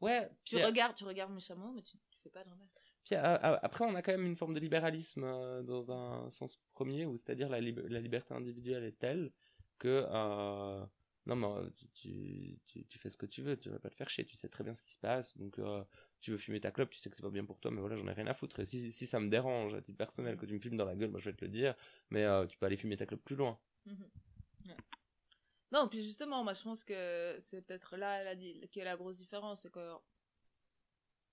Ouais, 0.00 0.30
Tu 0.44 0.56
regardes, 0.56 0.96
tu 0.96 1.04
regardes 1.04 1.32
méchamment, 1.32 1.72
mais 1.72 1.82
tu, 1.82 1.98
tu 2.10 2.20
fais 2.22 2.30
pas 2.30 2.44
de 2.44 2.50
remarques. 2.50 2.87
Puis, 3.08 3.14
après, 3.16 3.84
on 3.86 3.94
a 3.94 4.02
quand 4.02 4.12
même 4.12 4.26
une 4.26 4.36
forme 4.36 4.52
de 4.52 4.60
libéralisme 4.60 5.24
euh, 5.24 5.62
dans 5.62 5.90
un 5.90 6.30
sens 6.30 6.60
premier, 6.74 7.06
où 7.06 7.16
c'est-à-dire 7.16 7.48
la, 7.48 7.58
lib- 7.58 7.86
la 7.88 8.00
liberté 8.00 8.34
individuelle 8.34 8.84
est 8.84 8.98
telle 8.98 9.32
que 9.78 10.04
euh, 10.10 10.84
non, 11.24 11.36
mais 11.36 11.46
euh, 11.46 11.70
tu, 11.74 11.88
tu, 11.88 12.58
tu, 12.66 12.84
tu 12.86 12.98
fais 12.98 13.08
ce 13.08 13.16
que 13.16 13.24
tu 13.24 13.40
veux, 13.40 13.56
tu 13.56 13.70
vas 13.70 13.78
pas 13.78 13.88
te 13.88 13.94
faire 13.94 14.10
chier, 14.10 14.26
tu 14.26 14.36
sais 14.36 14.50
très 14.50 14.62
bien 14.62 14.74
ce 14.74 14.82
qui 14.82 14.92
se 14.92 14.98
passe, 14.98 15.38
donc 15.38 15.58
euh, 15.58 15.82
tu 16.20 16.32
veux 16.32 16.36
fumer 16.36 16.60
ta 16.60 16.70
clope, 16.70 16.90
tu 16.90 16.98
sais 16.98 17.08
que 17.08 17.16
c'est 17.16 17.22
pas 17.22 17.30
bien 17.30 17.46
pour 17.46 17.58
toi, 17.60 17.70
mais 17.70 17.80
voilà, 17.80 17.96
j'en 17.96 18.06
ai 18.08 18.12
rien 18.12 18.26
à 18.26 18.34
foutre. 18.34 18.60
Et 18.60 18.66
si, 18.66 18.92
si 18.92 19.06
ça 19.06 19.20
me 19.20 19.30
dérange 19.30 19.72
à 19.72 19.80
titre 19.80 19.96
personnel 19.96 20.36
que 20.36 20.44
tu 20.44 20.52
me 20.52 20.60
filmes 20.60 20.76
dans 20.76 20.84
la 20.84 20.94
gueule, 20.94 21.10
moi 21.10 21.20
je 21.20 21.30
vais 21.30 21.36
te 21.36 21.46
le 21.46 21.50
dire, 21.50 21.74
mais 22.10 22.24
euh, 22.24 22.44
tu 22.46 22.58
peux 22.58 22.66
aller 22.66 22.76
fumer 22.76 22.98
ta 22.98 23.06
clope 23.06 23.24
plus 23.24 23.36
loin. 23.36 23.58
Mhm. 23.86 24.10
Ouais. 24.66 24.76
Non, 25.72 25.88
puis 25.88 26.02
justement, 26.02 26.44
moi 26.44 26.52
je 26.52 26.62
pense 26.62 26.84
que 26.84 27.38
c'est 27.40 27.62
peut-être 27.62 27.96
là 27.96 28.22
la, 28.22 28.32
est 28.32 28.76
la 28.76 28.96
grosse 28.96 29.16
différence, 29.16 29.62
c'est 29.62 29.72
que 29.72 29.94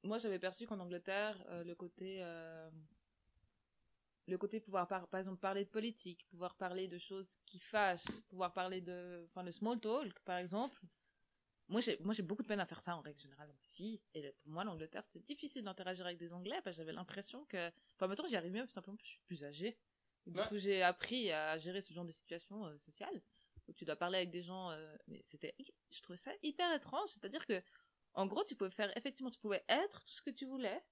moi 0.06 0.18
j'avais 0.18 0.40
perçu 0.40 0.66
qu'en 0.68 0.80
Angleterre, 0.80 1.44
euh, 1.50 1.64
le 1.64 1.76
côté 1.76 2.18
euh, 2.22 2.70
le 4.28 4.38
côté 4.38 4.60
pouvoir 4.60 4.88
par, 4.88 5.08
par 5.08 5.20
exemple 5.20 5.40
parler 5.40 5.66
de 5.66 5.70
politique, 5.70 6.26
pouvoir 6.30 6.56
parler 6.56 6.88
de 6.88 6.98
choses 6.98 7.38
qui 7.46 7.60
fâchent, 7.60 8.06
pouvoir 8.30 8.54
parler 8.54 8.82
de 8.82 9.26
enfin 9.30 9.44
de 9.44 9.52
small 9.52 9.80
talk 9.80 10.20
par 10.22 10.38
exemple. 10.38 10.80
Moi 11.68 11.82
j'ai 11.82 11.98
moi 12.00 12.14
j'ai 12.14 12.24
beaucoup 12.24 12.44
de 12.44 12.48
peine 12.48 12.60
à 12.60 12.66
faire 12.66 12.82
ça 12.82 12.96
en 12.96 13.02
règle 13.02 13.20
générale 13.20 13.48
dans 13.48 13.56
ma 13.56 13.68
vie 13.76 14.02
et 14.14 14.22
le- 14.22 14.34
pour 14.34 14.52
moi 14.52 14.64
l'Angleterre 14.64 15.04
c'était 15.06 15.26
difficile 15.26 15.64
d'interagir 15.64 16.06
avec 16.06 16.18
des 16.20 16.34
Anglais 16.34 16.60
parce 16.64 16.76
que 16.76 16.82
j'avais 16.82 16.94
l'impression 16.94 17.46
que 17.46 17.72
enfin 17.96 18.08
maintenant 18.08 18.28
j'y 18.28 18.36
arrive 18.36 18.54
mieux 18.54 18.68
simplement 18.68 18.96
parce 18.98 19.04
que 19.04 19.10
je 19.10 19.14
suis 19.16 19.26
plus 19.26 19.44
âgée. 19.44 19.80
Et 20.28 20.32
Du 20.32 20.40
Ouais. 20.40 20.48
coup 20.48 20.58
j'ai 20.58 20.82
appris 20.84 21.32
à 21.32 21.58
gérer 21.58 21.82
ce 21.82 21.94
genre 21.94 22.06
de 22.06 22.12
situation 22.12 22.66
euh, 22.66 22.78
sociale 22.78 23.22
où 23.68 23.74
tu 23.74 23.86
dois 23.86 23.96
parler 23.96 24.18
avec 24.18 24.32
des 24.32 24.44
gens 24.44 24.70
euh, 24.72 24.96
mais 25.08 25.22
c'était 25.24 25.56
je 25.92 26.02
trouvais 26.02 26.18
ça 26.18 26.32
hyper 26.44 26.72
étrange 26.74 27.10
c'est-à-dire 27.10 27.46
que 27.48 27.62
en 28.16 28.26
gros 28.28 28.44
tu 28.44 28.56
pouvais 28.56 28.72
faire 28.72 28.96
effectivement 28.98 29.30
tu 29.32 29.40
pouvais 29.40 29.64
être 29.70 30.04
tout 30.04 30.12
ce 30.14 30.22
que 30.22 30.30
tu 30.32 30.46
voulais 30.46 30.84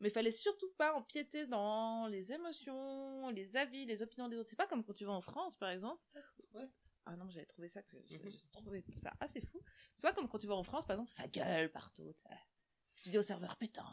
mais 0.00 0.08
il 0.08 0.12
fallait 0.12 0.30
surtout 0.30 0.70
pas 0.76 0.94
empiéter 0.94 1.46
dans 1.46 2.06
les 2.08 2.32
émotions 2.32 3.28
les 3.30 3.56
avis 3.56 3.84
les 3.86 4.02
opinions 4.02 4.28
des 4.28 4.36
autres 4.36 4.48
c'est 4.50 4.56
pas 4.56 4.66
comme 4.66 4.84
quand 4.84 4.94
tu 4.94 5.04
vas 5.04 5.12
en 5.12 5.22
France 5.22 5.56
par 5.56 5.70
exemple 5.70 6.02
Ouais. 6.54 6.68
ah 7.06 7.16
non 7.16 7.28
j'avais 7.30 7.46
trouvé 7.46 7.68
ça 7.68 7.82
que 7.82 7.96
j'ai 8.06 8.18
Mhm. 8.18 8.32
trouvé 8.52 8.84
ça 9.02 9.12
assez 9.20 9.40
fou 9.40 9.62
c'est 9.94 10.02
pas 10.02 10.12
comme 10.12 10.28
quand 10.28 10.38
tu 10.38 10.46
vas 10.46 10.54
en 10.54 10.62
France 10.62 10.86
par 10.86 10.94
exemple 10.96 11.10
ça 11.10 11.26
gueule 11.28 11.70
partout 11.70 12.12
tu 13.02 13.10
dis 13.10 13.18
au 13.18 13.22
serveur 13.22 13.56
putain 13.56 13.84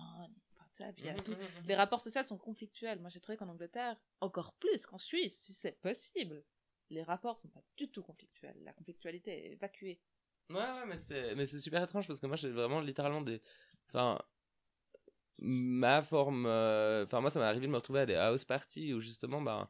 puis 0.95 1.07
a 1.07 1.15
tout- 1.15 1.35
les 1.65 1.75
rapports 1.75 2.01
sociaux 2.01 2.23
sont 2.23 2.37
conflictuels. 2.39 2.99
Moi, 2.99 3.09
j'ai 3.09 3.19
trouvé 3.19 3.37
qu'en 3.37 3.47
Angleterre, 3.47 3.95
encore 4.21 4.53
plus 4.53 4.87
qu'en 4.87 4.97
Suisse, 4.97 5.37
si 5.39 5.53
c'est 5.53 5.79
possible, 5.81 6.43
les 6.89 7.03
rapports 7.03 7.37
sont 7.37 7.47
pas 7.49 7.61
du 7.77 7.91
tout 7.91 8.01
conflictuels. 8.01 8.57
La 8.63 8.73
conflictualité 8.73 9.31
est 9.31 9.51
évacuée. 9.51 10.01
Ouais, 10.49 10.55
ouais, 10.57 10.85
mais 10.87 10.97
c'est, 10.97 11.35
mais 11.35 11.45
c'est 11.45 11.59
super 11.59 11.83
étrange 11.83 12.07
parce 12.07 12.19
que 12.19 12.27
moi, 12.27 12.35
j'ai 12.35 12.49
vraiment 12.51 12.81
littéralement 12.81 13.21
des. 13.21 13.41
Enfin. 13.89 14.19
Ma 15.39 16.01
forme. 16.01 16.45
euh, 16.45 17.03
Enfin, 17.03 17.19
moi, 17.21 17.29
ça 17.29 17.39
m'est 17.39 17.45
arrivé 17.45 17.65
de 17.67 17.71
me 17.71 17.77
retrouver 17.77 18.01
à 18.01 18.05
des 18.05 18.15
house 18.15 18.45
parties 18.45 18.93
où 18.93 18.99
justement, 19.01 19.41
ben. 19.41 19.69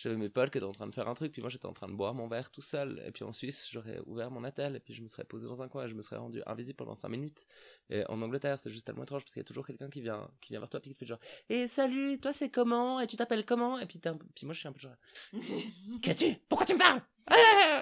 J'avais 0.00 0.16
mes 0.16 0.28
potes 0.28 0.50
qui 0.52 0.58
étaient 0.58 0.64
en 0.64 0.70
train 0.70 0.86
de 0.86 0.94
faire 0.94 1.08
un 1.08 1.14
truc, 1.14 1.32
puis 1.32 1.42
moi 1.42 1.50
j'étais 1.50 1.66
en 1.66 1.72
train 1.72 1.88
de 1.88 1.92
boire 1.94 2.14
mon 2.14 2.28
verre 2.28 2.52
tout 2.52 2.62
seul. 2.62 3.02
Et 3.04 3.10
puis 3.10 3.24
en 3.24 3.32
Suisse, 3.32 3.68
j'aurais 3.68 3.98
ouvert 4.06 4.30
mon 4.30 4.44
attel, 4.44 4.76
et 4.76 4.80
puis 4.80 4.94
je 4.94 5.02
me 5.02 5.08
serais 5.08 5.24
posé 5.24 5.46
dans 5.48 5.60
un 5.60 5.66
coin, 5.66 5.86
et 5.86 5.88
je 5.88 5.94
me 5.96 6.02
serais 6.02 6.14
rendu 6.18 6.40
invisible 6.46 6.76
pendant 6.76 6.94
5 6.94 7.08
minutes. 7.08 7.46
Et 7.90 8.04
en 8.08 8.22
Angleterre, 8.22 8.60
c'est 8.60 8.70
juste 8.70 8.86
tellement 8.86 9.02
étrange 9.02 9.22
parce 9.24 9.32
qu'il 9.32 9.40
y 9.40 9.44
a 9.44 9.44
toujours 9.44 9.66
quelqu'un 9.66 9.90
qui 9.90 10.00
vient, 10.00 10.30
qui 10.40 10.52
vient 10.52 10.60
vers 10.60 10.68
toi, 10.68 10.78
puis 10.78 10.90
qui 10.90 10.94
te 10.94 11.00
fait 11.00 11.06
genre, 11.06 11.18
et 11.48 11.66
salut, 11.66 12.20
toi 12.20 12.32
c'est 12.32 12.48
comment, 12.48 13.00
et 13.00 13.08
tu 13.08 13.16
t'appelles 13.16 13.44
comment, 13.44 13.76
et 13.80 13.86
puis, 13.86 13.98
t'es 13.98 14.08
un 14.08 14.16
peu- 14.16 14.26
puis 14.36 14.46
moi 14.46 14.54
je 14.54 14.60
suis 14.60 14.68
un 14.68 14.72
peu 14.72 14.78
genre, 14.78 14.94
Qu'as-tu? 16.00 16.36
Pourquoi 16.48 16.64
tu 16.64 16.74
me 16.74 16.78
parles? 16.78 17.02
Ah 17.26 17.77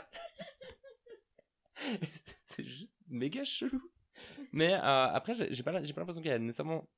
C'est 2.44 2.64
juste 2.64 2.92
méga 3.08 3.44
chelou. 3.44 3.80
Mais 4.52 4.72
euh, 4.74 4.78
après, 4.80 5.34
j'ai 5.34 5.62
pas, 5.62 5.82
j'ai 5.82 5.92
pas 5.92 6.00
l'impression 6.00 6.22
qu'il 6.22 6.30
y 6.30 6.34
a 6.34 6.38
nécessairement. 6.38 6.88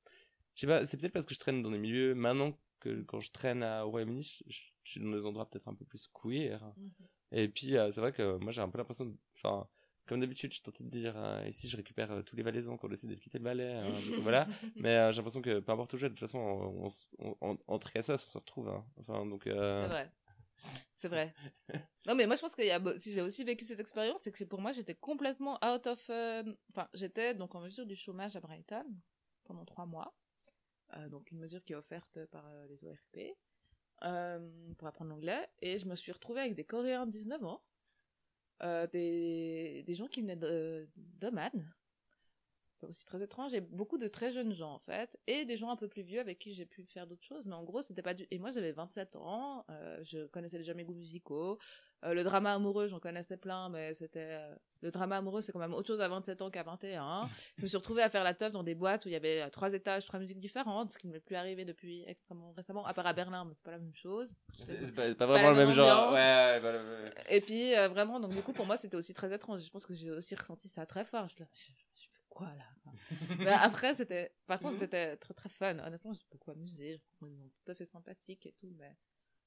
Je 0.55 0.61
sais 0.61 0.67
pas, 0.67 0.85
c'est 0.85 0.97
peut-être 0.97 1.13
parce 1.13 1.25
que 1.25 1.33
je 1.33 1.39
traîne 1.39 1.61
dans 1.61 1.71
des 1.71 1.77
milieux 1.77 2.15
maintenant 2.15 2.57
que 2.79 3.01
quand 3.03 3.19
je 3.19 3.31
traîne 3.31 3.61
à- 3.63 3.85
au 3.85 3.91
Royaume-Uni, 3.91 4.23
je, 4.23 4.43
je- 4.47 4.61
je 4.83 4.91
suis 4.91 4.99
dans 5.01 5.11
des 5.11 5.25
endroits 5.25 5.49
peut-être 5.49 5.67
un 5.67 5.73
peu 5.75 5.85
plus 5.85 6.09
queer. 6.13 6.73
Et 7.31 7.47
puis, 7.49 7.77
euh, 7.77 7.91
c'est 7.91 8.01
vrai 8.01 8.11
que 8.11 8.37
moi 8.37 8.51
j'ai 8.51 8.61
un 8.61 8.69
peu 8.69 8.77
l'impression. 8.77 9.15
Enfin, 9.35 9.67
comme 10.07 10.19
d'habitude, 10.21 10.51
je 10.53 10.61
tentais 10.61 10.83
de 10.83 10.89
dire 10.89 11.13
euh, 11.17 11.45
ici 11.47 11.67
je 11.69 11.77
récupère 11.77 12.23
tous 12.25 12.35
les 12.35 12.41
valaisans 12.43 12.77
qui 12.77 12.85
ont 12.85 12.89
décidé 12.89 13.15
de 13.15 13.19
quitter 13.21 13.37
le 13.37 13.43
Valais. 13.43 13.73
hein, 13.73 13.91
parce 13.91 14.15
que 14.15 14.21
voilà. 14.21 14.47
Mais 14.77 15.11
j'ai 15.11 15.17
l'impression 15.17 15.41
que 15.41 15.59
peu 15.59 15.71
importe 15.71 15.93
où 15.93 15.97
je 15.97 16.03
vais, 16.03 16.09
de 16.09 16.13
toute 16.15 16.21
façon, 16.21 16.39
on, 16.39 16.85
on, 16.87 16.89
on- 17.41 17.51
en- 17.51 17.57
entre 17.67 17.91
cassos, 17.91 18.13
on 18.25 18.29
se 18.29 18.37
retrouve. 18.37 18.69
hein. 18.69 18.85
Enfin, 18.99 19.25
donc. 19.25 19.43
C'est 19.45 19.51
vrai. 19.87 20.11
C'est 20.95 21.07
vrai. 21.07 21.33
Non, 22.05 22.15
mais 22.15 22.25
moi, 22.25 22.35
je 22.35 22.41
pense 22.41 22.55
a, 22.71 22.99
si 22.99 23.11
j'ai 23.13 23.21
aussi 23.21 23.43
vécu 23.43 23.63
cette 23.65 23.79
expérience, 23.79 24.21
c'est 24.21 24.31
que 24.31 24.43
pour 24.43 24.61
moi, 24.61 24.71
j'étais 24.73 24.95
complètement 24.95 25.57
out 25.63 25.87
of, 25.87 26.09
euh, 26.09 26.43
enfin, 26.71 26.89
j'étais 26.93 27.33
donc 27.33 27.55
en 27.55 27.61
mesure 27.61 27.85
du 27.85 27.95
chômage 27.95 28.35
à 28.35 28.39
Brighton 28.39 28.85
pendant 29.45 29.65
trois 29.65 29.85
mois. 29.85 30.15
Euh, 30.97 31.07
donc, 31.09 31.31
une 31.31 31.39
mesure 31.39 31.63
qui 31.63 31.73
est 31.73 31.77
offerte 31.77 32.25
par 32.31 32.45
euh, 32.47 32.67
les 32.67 32.83
ORP 32.83 33.37
pour 34.77 34.87
apprendre 34.87 35.11
l'anglais. 35.11 35.47
Et 35.61 35.77
je 35.77 35.85
me 35.85 35.95
suis 35.95 36.11
retrouvée 36.11 36.41
avec 36.41 36.55
des 36.55 36.65
Coréens 36.65 37.05
de 37.05 37.11
19 37.11 37.43
ans. 37.43 37.61
des, 38.61 39.83
des 39.85 39.93
gens 39.95 40.07
qui 40.07 40.21
venaient 40.21 40.35
de- 40.35 40.89
d'Oman. 40.95 41.73
C'est 42.79 42.87
aussi 42.87 43.05
très 43.05 43.21
étrange. 43.21 43.53
Et 43.53 43.59
beaucoup 43.61 43.97
de 43.97 44.07
très 44.07 44.31
jeunes 44.31 44.53
gens, 44.53 44.73
en 44.73 44.79
fait. 44.79 45.17
Et 45.27 45.43
des 45.45 45.57
gens 45.57 45.69
un 45.69 45.75
peu 45.75 45.87
plus 45.87 46.01
vieux 46.01 46.19
avec 46.21 46.39
qui 46.39 46.53
j'ai 46.53 46.65
pu 46.65 46.85
faire 46.85 47.05
d'autres 47.07 47.25
choses. 47.25 47.45
Mais 47.45 47.55
en 47.55 47.63
gros, 47.63 47.81
c'était 47.81 48.01
pas 48.01 48.13
du. 48.13 48.25
Et 48.31 48.39
moi, 48.39 48.51
j'avais 48.51 48.71
27 48.71 49.15
ans. 49.17 49.65
euh, 49.69 49.99
je 50.03 50.27
connaissais 50.27 50.57
déjà 50.57 50.73
mes 50.73 50.83
goûts 50.85 50.93
musicaux. 50.93 51.57
Euh, 52.05 52.13
le 52.13 52.23
drama 52.23 52.53
amoureux, 52.53 52.87
j'en 52.87 52.99
connaissais 53.01 53.35
plein. 53.35 53.67
Mais 53.69 53.93
c'était. 53.93 54.29
euh, 54.39 54.55
Le 54.81 54.91
drama 54.91 55.17
amoureux, 55.17 55.41
c'est 55.41 55.51
quand 55.51 55.59
même 55.59 55.73
autre 55.73 55.87
chose 55.87 55.99
à 55.99 56.07
27 56.07 56.41
ans 56.41 56.49
qu'à 56.49 56.63
21. 56.63 57.27
je 57.57 57.63
me 57.63 57.67
suis 57.67 57.75
retrouvée 57.75 58.01
à 58.01 58.09
faire 58.09 58.23
la 58.23 58.33
teuf 58.33 58.53
dans 58.53 58.63
des 58.63 58.75
boîtes 58.75 59.03
où 59.05 59.09
il 59.09 59.11
y 59.11 59.15
avait 59.17 59.49
trois 59.49 59.73
étages, 59.73 60.05
trois 60.05 60.19
musiques 60.19 60.39
différentes. 60.39 60.91
Ce 60.91 60.97
qui 60.97 61.07
ne 61.07 61.11
m'est 61.11 61.19
plus 61.19 61.35
arrivé 61.35 61.65
depuis 61.65 62.05
extrêmement 62.07 62.53
récemment. 62.53 62.85
À 62.85 62.93
part 62.93 63.05
à 63.07 63.11
Berlin, 63.11 63.43
mais 63.43 63.51
c'est 63.55 63.65
pas 63.65 63.71
la 63.71 63.79
même 63.79 63.95
chose. 63.95 64.33
C'est 64.65 64.95
pas, 65.17 65.25
vraiment 65.25 65.49
le 65.49 65.57
même 65.57 65.71
genre. 65.71 66.13
Ouais, 66.13 66.17
ouais, 66.17 66.59
voilà, 66.61 66.79
ouais. 66.81 67.13
Et 67.29 67.41
puis 67.41 67.75
euh, 67.75 67.89
vraiment, 67.89 68.21
donc 68.21 68.33
du 68.33 68.41
coup 68.41 68.53
pour 68.53 68.65
moi 68.65 68.77
c'était 68.77 68.95
aussi 68.95 69.13
très 69.13 69.33
étrange. 69.33 69.61
Je 69.65 69.69
pense 69.69 69.85
que 69.85 69.93
j'ai 69.93 70.11
aussi 70.11 70.33
ressenti 70.35 70.69
ça 70.69 70.85
très 70.85 71.03
fort. 71.03 71.27
Je, 71.27 71.43
je, 71.53 71.71
là 72.45 72.65
Mais 73.39 73.47
après 73.51 73.93
c'était, 73.95 74.31
par 74.47 74.59
contre 74.59 74.73
Mhm. 74.73 74.77
c'était 74.79 75.17
très 75.17 75.33
très 75.33 75.49
fun. 75.49 75.77
Honnêtement 75.79 76.13
j'ai 76.13 76.25
beaucoup 76.31 76.51
amusé. 76.51 77.01
Des 77.21 77.35
gens 77.37 77.49
tout 77.65 77.71
à 77.71 77.75
fait 77.75 77.85
sympathiques 77.85 78.45
et 78.45 78.53
tout, 78.53 78.73
mais 78.77 78.95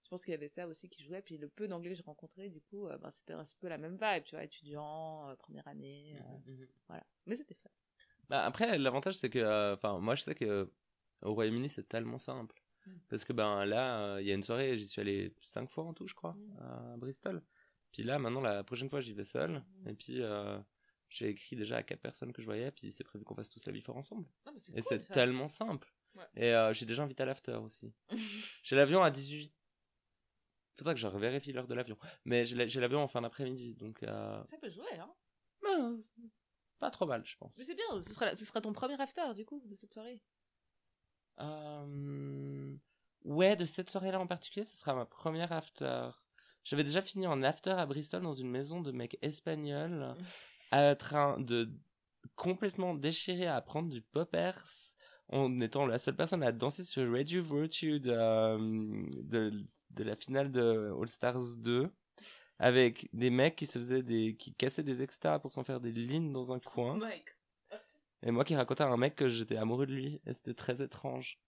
je 0.05 0.09
pense 0.09 0.25
qu'il 0.25 0.33
y 0.33 0.35
avait 0.35 0.49
ça 0.49 0.67
aussi 0.67 0.89
qui 0.89 1.03
jouait. 1.05 1.23
Puis 1.23 1.39
le 1.39 1.49
peu 1.49 1.69
d'anglais 1.69 1.91
que 1.91 1.97
j'ai 1.97 2.03
rencontré, 2.03 2.49
du 2.51 2.61
coup, 2.61 2.87
euh, 2.89 2.99
ben, 2.99 3.11
c'était 3.13 3.33
un 3.35 3.45
petit 3.45 3.57
peu 3.57 3.69
la 3.69 3.79
même 3.79 3.97
vibe, 4.01 4.25
tu 4.25 4.35
vois, 4.35 4.45
étudiant, 4.45 5.29
euh, 5.29 5.37
première 5.37 5.67
année, 5.69 6.17
euh, 6.21 6.51
Mhm. 6.53 6.69
voilà. 6.89 7.05
Mais 7.27 7.37
c'était 7.37 7.55
fun. 7.55 7.71
Bah, 8.29 8.45
après, 8.45 8.79
l'avantage, 8.79 9.15
c'est 9.15 9.31
que, 9.31 9.73
enfin, 9.75 9.99
moi, 10.01 10.15
je 10.15 10.23
sais 10.23 10.35
que 10.35 10.71
au 11.23 11.35
Royaume-Uni, 11.35 11.69
c'est 11.69 11.89
tellement 11.89 12.19
simple. 12.19 12.61
Mm. 12.87 12.91
Parce 13.09 13.25
que, 13.25 13.33
ben, 13.33 13.65
là, 13.65 14.19
il 14.21 14.27
y 14.27 14.33
a 14.33 14.35
une 14.35 14.43
soirée, 14.43 14.77
j'y 14.77 14.87
suis 14.89 15.01
allé 15.01 15.35
cinq 15.43 15.71
fois 15.71 15.85
en 15.85 15.95
tout, 15.95 16.07
je 16.09 16.15
crois, 16.15 16.33
Mm. 16.35 16.57
à 16.61 16.97
Bristol. 16.97 17.43
Puis 17.93 18.03
là, 18.03 18.19
maintenant, 18.19 18.41
la 18.41 18.65
prochaine 18.65 18.89
fois, 18.91 19.01
j'y 19.01 19.13
vais 19.15 19.25
seul. 19.25 19.63
Mm. 19.85 19.89
Et 19.89 19.95
puis, 19.95 20.21
euh, 20.23 20.59
j'ai 21.13 21.29
écrit 21.29 21.57
déjà 21.57 21.77
à 21.77 21.83
quatre 21.83 22.01
personnes 22.01 22.33
que 22.33 22.41
je 22.43 22.47
voyais, 22.47 22.71
puis 22.71 22.91
c'est 22.91 23.05
prévu 23.05 23.25
qu'on 23.25 23.35
fasse 23.35 23.49
tous 23.51 23.65
la 23.67 23.73
ensemble. 23.97 24.27
Non, 24.47 24.53
mais 24.53 24.59
c'est 24.59 24.73
Et 24.73 24.75
cool, 24.77 24.85
c'est 24.85 25.09
tellement 25.13 25.49
simple. 25.49 25.93
Ouais. 26.15 26.25
Et 26.35 26.53
euh, 26.55 26.73
j'ai 26.73 26.85
déjà 26.87 27.03
invité 27.03 27.23
à 27.23 27.27
l'after 27.27 27.53
aussi. 27.63 27.93
j'ai 28.63 28.77
l'avion 28.77 29.03
à 29.03 29.11
18. 29.11 29.53
Faudra 30.79 30.95
que 30.95 31.01
je 31.01 31.07
revérifie 31.07 31.53
l'heure 31.53 31.67
de 31.67 31.75
l'avion. 31.75 31.97
Mais 32.25 32.45
j'ai 32.45 32.57
la- 32.57 32.67
j'ai 32.67 32.81
l'avion 32.81 33.03
en 33.03 33.09
fin 33.09 33.21
d'après-midi, 33.21 33.75
donc 33.75 34.03
euh, 34.03 34.43
Ça 34.47 34.57
peut 34.59 34.71
jouer, 34.71 34.99
hein. 34.99 35.13
ben, 35.63 36.03
pas 36.79 36.91
trop 36.91 37.07
mal, 37.07 37.25
je 37.25 37.37
pense. 37.37 37.57
Mais 37.59 37.65
c'est 37.65 37.75
bien. 37.75 38.03
Ce 38.03 38.13
sera, 38.13 38.35
ce 38.35 38.45
sera 38.45 38.61
ton 38.61 38.73
premier 38.73 39.01
after 39.01 39.35
du 39.35 39.45
coup 39.45 39.61
de 39.67 39.75
cette 39.77 39.93
soirée. 39.93 40.21
Euh, 41.41 42.77
Ouais, 43.25 43.55
de 43.55 43.65
cette 43.65 43.89
soirée-là 43.89 44.19
en 44.19 44.27
particulier, 44.27 44.65
ce 44.65 44.77
sera 44.77 44.95
ma 44.97 45.07
première 45.07 45.53
after. 45.53 46.09
J'avais 46.65 46.83
déjà 46.83 47.01
fini 47.03 47.27
en 47.29 47.41
after 47.45 47.71
à 47.71 47.87
Bristol 47.87 48.21
dans 48.23 48.33
une 48.33 48.51
maison 48.51 48.81
de 48.81 48.91
mecs 48.91 49.17
espagnols, 49.23 50.17
à 50.73 50.97
train 50.97 51.39
de 51.39 51.71
complètement 52.35 52.95
déchiré 52.95 53.47
à 53.47 53.57
apprendre 53.57 53.89
du 53.91 54.01
poppers, 54.01 54.65
en 55.29 55.61
étant 55.61 55.87
la 55.87 55.99
seule 55.99 56.17
personne 56.17 56.43
à 56.43 56.53
danser 56.53 56.83
sur 56.83 57.11
Radio 57.13 57.43
Virtue 57.43 58.01
de, 58.01 58.11
euh, 58.11 59.07
de, 59.23 59.65
de 59.91 60.05
la 60.05 60.17
finale 60.17 60.51
de 60.51 60.93
All 61.01 61.09
Stars 61.09 61.57
2, 61.59 61.91
avec 62.59 63.09
des 63.13 63.31
mecs 63.31 63.57
qui 63.57 63.67
se 63.67 63.79
faisaient 63.79 64.03
des, 64.03 64.35
qui 64.37 64.55
cassaient 64.55 64.83
des 64.83 65.03
extras 65.03 65.39
pour 65.39 65.53
s'en 65.53 65.65
faire 65.65 65.81
des 65.81 65.93
lignes 65.93 66.33
dans 66.33 66.53
un 66.53 66.59
coin. 66.59 66.97
Mike. 66.97 67.37
Et 68.25 68.31
moi 68.31 68.45
qui 68.45 68.55
racontais 68.55 68.85
à 68.85 68.89
un 68.89 68.97
mec 68.97 69.17
que 69.17 69.29
j'étais 69.29 69.57
amoureux 69.57 69.87
de 69.87 69.95
lui, 69.95 70.21
et 70.27 70.33
c'était 70.33 70.55
très 70.55 70.81
étrange. 70.83 71.39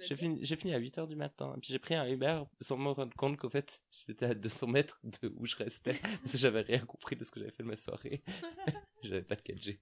J'ai 0.00 0.16
fini, 0.16 0.74
à 0.74 0.80
8h 0.80 1.08
du 1.08 1.16
matin. 1.16 1.54
Et 1.56 1.60
puis 1.60 1.72
j'ai 1.72 1.78
pris 1.78 1.94
un 1.94 2.06
Uber 2.06 2.42
sans 2.60 2.76
me 2.76 2.90
rendre 2.90 3.16
compte 3.16 3.36
qu'au 3.36 3.48
fait, 3.48 3.82
j'étais 4.06 4.26
à 4.26 4.34
200 4.34 4.66
mètres 4.66 5.00
de 5.04 5.32
où 5.36 5.46
je 5.46 5.56
restais. 5.56 5.98
Parce 6.22 6.32
que 6.32 6.38
j'avais 6.38 6.60
rien 6.60 6.84
compris 6.84 7.16
de 7.16 7.24
ce 7.24 7.30
que 7.30 7.40
j'avais 7.40 7.52
fait 7.52 7.62
de 7.62 7.68
ma 7.68 7.76
soirée. 7.76 8.22
j'avais 9.02 9.22
pas 9.22 9.36
de 9.36 9.42
4G. 9.42 9.78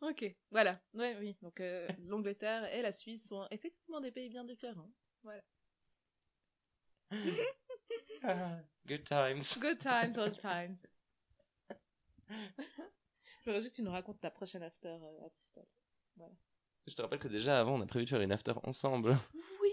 Ok, 0.00 0.24
voilà. 0.50 0.80
Ouais, 0.94 1.16
oui. 1.18 1.36
Donc 1.42 1.60
euh, 1.60 1.88
l'Angleterre 2.04 2.72
et 2.72 2.82
la 2.82 2.92
Suisse 2.92 3.26
sont 3.26 3.46
effectivement 3.50 4.00
des 4.00 4.12
pays 4.12 4.28
bien 4.28 4.44
différents. 4.44 4.90
Good 8.86 9.04
times. 9.04 9.42
Good 9.58 9.78
times, 9.80 10.16
all 10.18 10.36
times. 10.36 10.78
J'aurais 13.44 13.58
voulu 13.58 13.70
que 13.70 13.76
tu 13.76 13.82
nous 13.82 13.90
racontes 13.90 14.20
ta 14.20 14.30
prochaine 14.30 14.62
after 14.62 14.88
euh, 14.88 15.24
à 15.24 15.28
Bristol. 15.30 15.64
Je 16.86 16.94
te 16.94 17.02
rappelle 17.02 17.18
que 17.18 17.28
déjà 17.28 17.60
avant, 17.60 17.74
on 17.74 17.80
a 17.82 17.86
prévu 17.86 18.04
de 18.06 18.10
faire 18.10 18.20
une 18.20 18.32
after 18.32 18.54
ensemble. 18.64 19.16
Oui. 19.60 19.70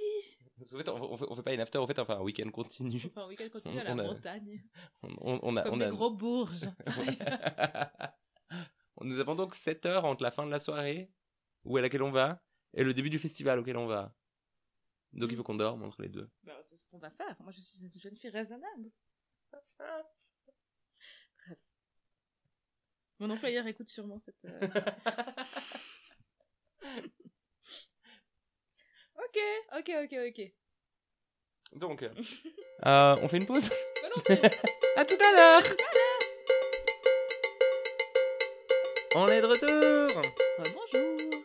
Parce 0.58 0.72
qu'en 0.72 0.78
fait, 0.78 0.90
on, 0.90 1.12
on 1.14 1.18
fait, 1.18 1.26
on 1.30 1.36
fait 1.36 1.44
pas 1.44 1.54
une 1.54 1.60
after, 1.62 1.78
en 1.78 1.88
fait, 1.88 1.98
on 2.00 2.06
fait 2.06 2.14
un 2.14 2.22
week-end 2.22 2.50
continu. 2.50 3.02
Enfin, 3.08 3.24
un 3.24 3.28
week-end 3.28 3.50
continu 3.52 3.80
à 3.80 3.84
la 3.84 3.94
On 3.94 4.00
a- 4.00 4.04
montagne. 4.04 4.64
On, 5.04 5.10
on- 5.22 5.40
on 5.44 5.58
a, 5.58 5.64
Comme 5.64 5.74
on 5.74 5.78
des 5.78 5.86
a... 5.86 5.90
gros 5.90 6.12
bourges. 6.12 6.70
Nous 9.02 9.20
avons 9.20 9.36
donc 9.36 9.54
7 9.56 9.86
heures 9.86 10.06
entre 10.06 10.24
la 10.24 10.32
fin 10.32 10.46
de 10.46 10.52
la 10.52 10.60
soirée, 10.60 11.12
où 11.66 11.78
à 11.78 11.82
laquelle 11.82 12.04
on 12.04 12.12
va, 12.12 12.42
et 12.74 12.84
le 12.84 12.94
début 12.94 13.10
du 13.10 13.20
festival 13.20 13.60
auquel 13.60 13.78
on 13.78 13.88
va. 13.88 14.14
Donc 15.14 15.32
il 15.32 15.38
faut 15.38 15.44
qu'on 15.44 15.56
dorme 15.56 15.84
entre 15.84 16.02
les 16.02 16.10
deux. 16.10 16.30
Bah, 16.44 16.54
c'est 16.70 16.78
ce 16.78 16.88
qu'on 16.88 17.00
va 17.00 17.10
faire. 17.12 17.36
Moi, 17.42 17.52
je 17.52 17.62
suis 17.62 17.86
une 17.86 18.00
jeune 18.02 18.16
fille 18.18 18.30
raisonnable. 18.30 18.92
Bref. 19.78 20.06
Mon 23.20 23.30
employeur 23.30 23.66
écoute 23.68 23.88
sûrement 23.88 24.20
cette. 24.20 24.44
euh, 24.46 24.68
ok, 29.16 29.38
ok, 29.78 29.92
ok, 30.04 30.14
ok. 30.30 30.52
Donc, 31.74 32.04
euh, 32.04 32.10
euh, 32.86 33.16
on 33.22 33.28
fait 33.28 33.38
une 33.38 33.46
pause. 33.46 33.70
À 34.98 35.04
tout 35.04 35.18
à 35.20 35.32
l'heure 35.34 35.62
On 39.16 39.26
est 39.26 39.42
de 39.42 39.46
retour 39.46 40.22
Ah, 40.60 40.64
bonjour. 40.74 41.42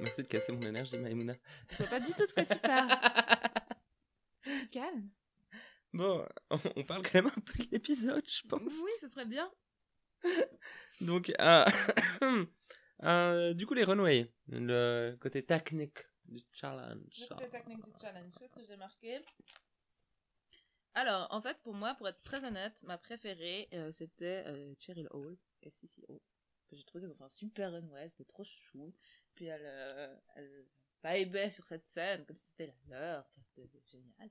Merci 0.00 0.22
de 0.22 0.28
casser 0.28 0.52
mon 0.52 0.62
énergie, 0.62 0.96
Maïmouna. 0.96 1.34
Je 1.70 1.76
vois 1.76 1.86
pas 1.86 2.00
du 2.00 2.12
tout 2.14 2.26
de 2.26 2.32
quoi 2.32 2.44
tu 2.44 2.56
parles. 2.56 2.98
Calme. 4.72 5.10
Bon, 5.92 6.26
on 6.50 6.58
on 6.76 6.84
parle 6.84 7.02
quand 7.02 7.14
même 7.22 7.26
un 7.36 7.40
peu 7.40 7.62
de 7.62 7.68
l'épisode, 7.72 8.24
je 8.26 8.46
pense. 8.48 8.80
Oui, 8.82 8.90
ce 9.00 9.08
serait 9.08 9.26
bien. 9.26 9.50
Donc, 11.00 11.30
euh, 11.38 11.64
euh, 13.02 13.54
du 13.54 13.66
coup, 13.66 13.74
les 13.74 13.84
runways, 13.84 14.32
le 14.48 15.16
côté 15.20 15.44
technique 15.44 15.98
du 16.24 16.42
challenge. 16.52 17.26
Le 17.40 17.50
technique 17.50 17.84
du 17.84 17.92
challenge, 18.00 18.32
c'est 18.38 18.48
ce 18.48 18.52
que 18.52 18.64
j'ai 18.64 18.76
marqué. 18.76 19.20
Alors, 20.94 21.26
en 21.30 21.40
fait, 21.40 21.58
pour 21.62 21.74
moi, 21.74 21.94
pour 21.94 22.08
être 22.08 22.22
très 22.22 22.44
honnête, 22.44 22.74
ma 22.82 22.98
préférée, 22.98 23.68
euh, 23.72 23.90
c'était 23.92 24.44
euh, 24.46 24.74
Cheryl 24.78 25.08
Hall 25.10 25.38
Hall. 25.62 26.20
J'ai 26.70 26.84
trouvé 26.84 27.02
qu'elles 27.02 27.12
ont 27.12 27.16
fait 27.16 27.24
un 27.24 27.30
super 27.30 27.72
runway, 27.72 28.08
c'était 28.10 28.24
trop 28.24 28.44
chou. 28.44 28.94
Puis 29.34 29.46
elle, 29.46 29.64
euh, 29.64 30.16
elle 30.36 30.66
vibait 31.02 31.50
sur 31.50 31.64
cette 31.66 31.86
scène 31.86 32.24
comme 32.26 32.36
si 32.36 32.48
c'était 32.48 32.66
la 32.66 32.96
leur. 32.96 33.30
C'était 33.54 33.82
génial. 33.90 34.30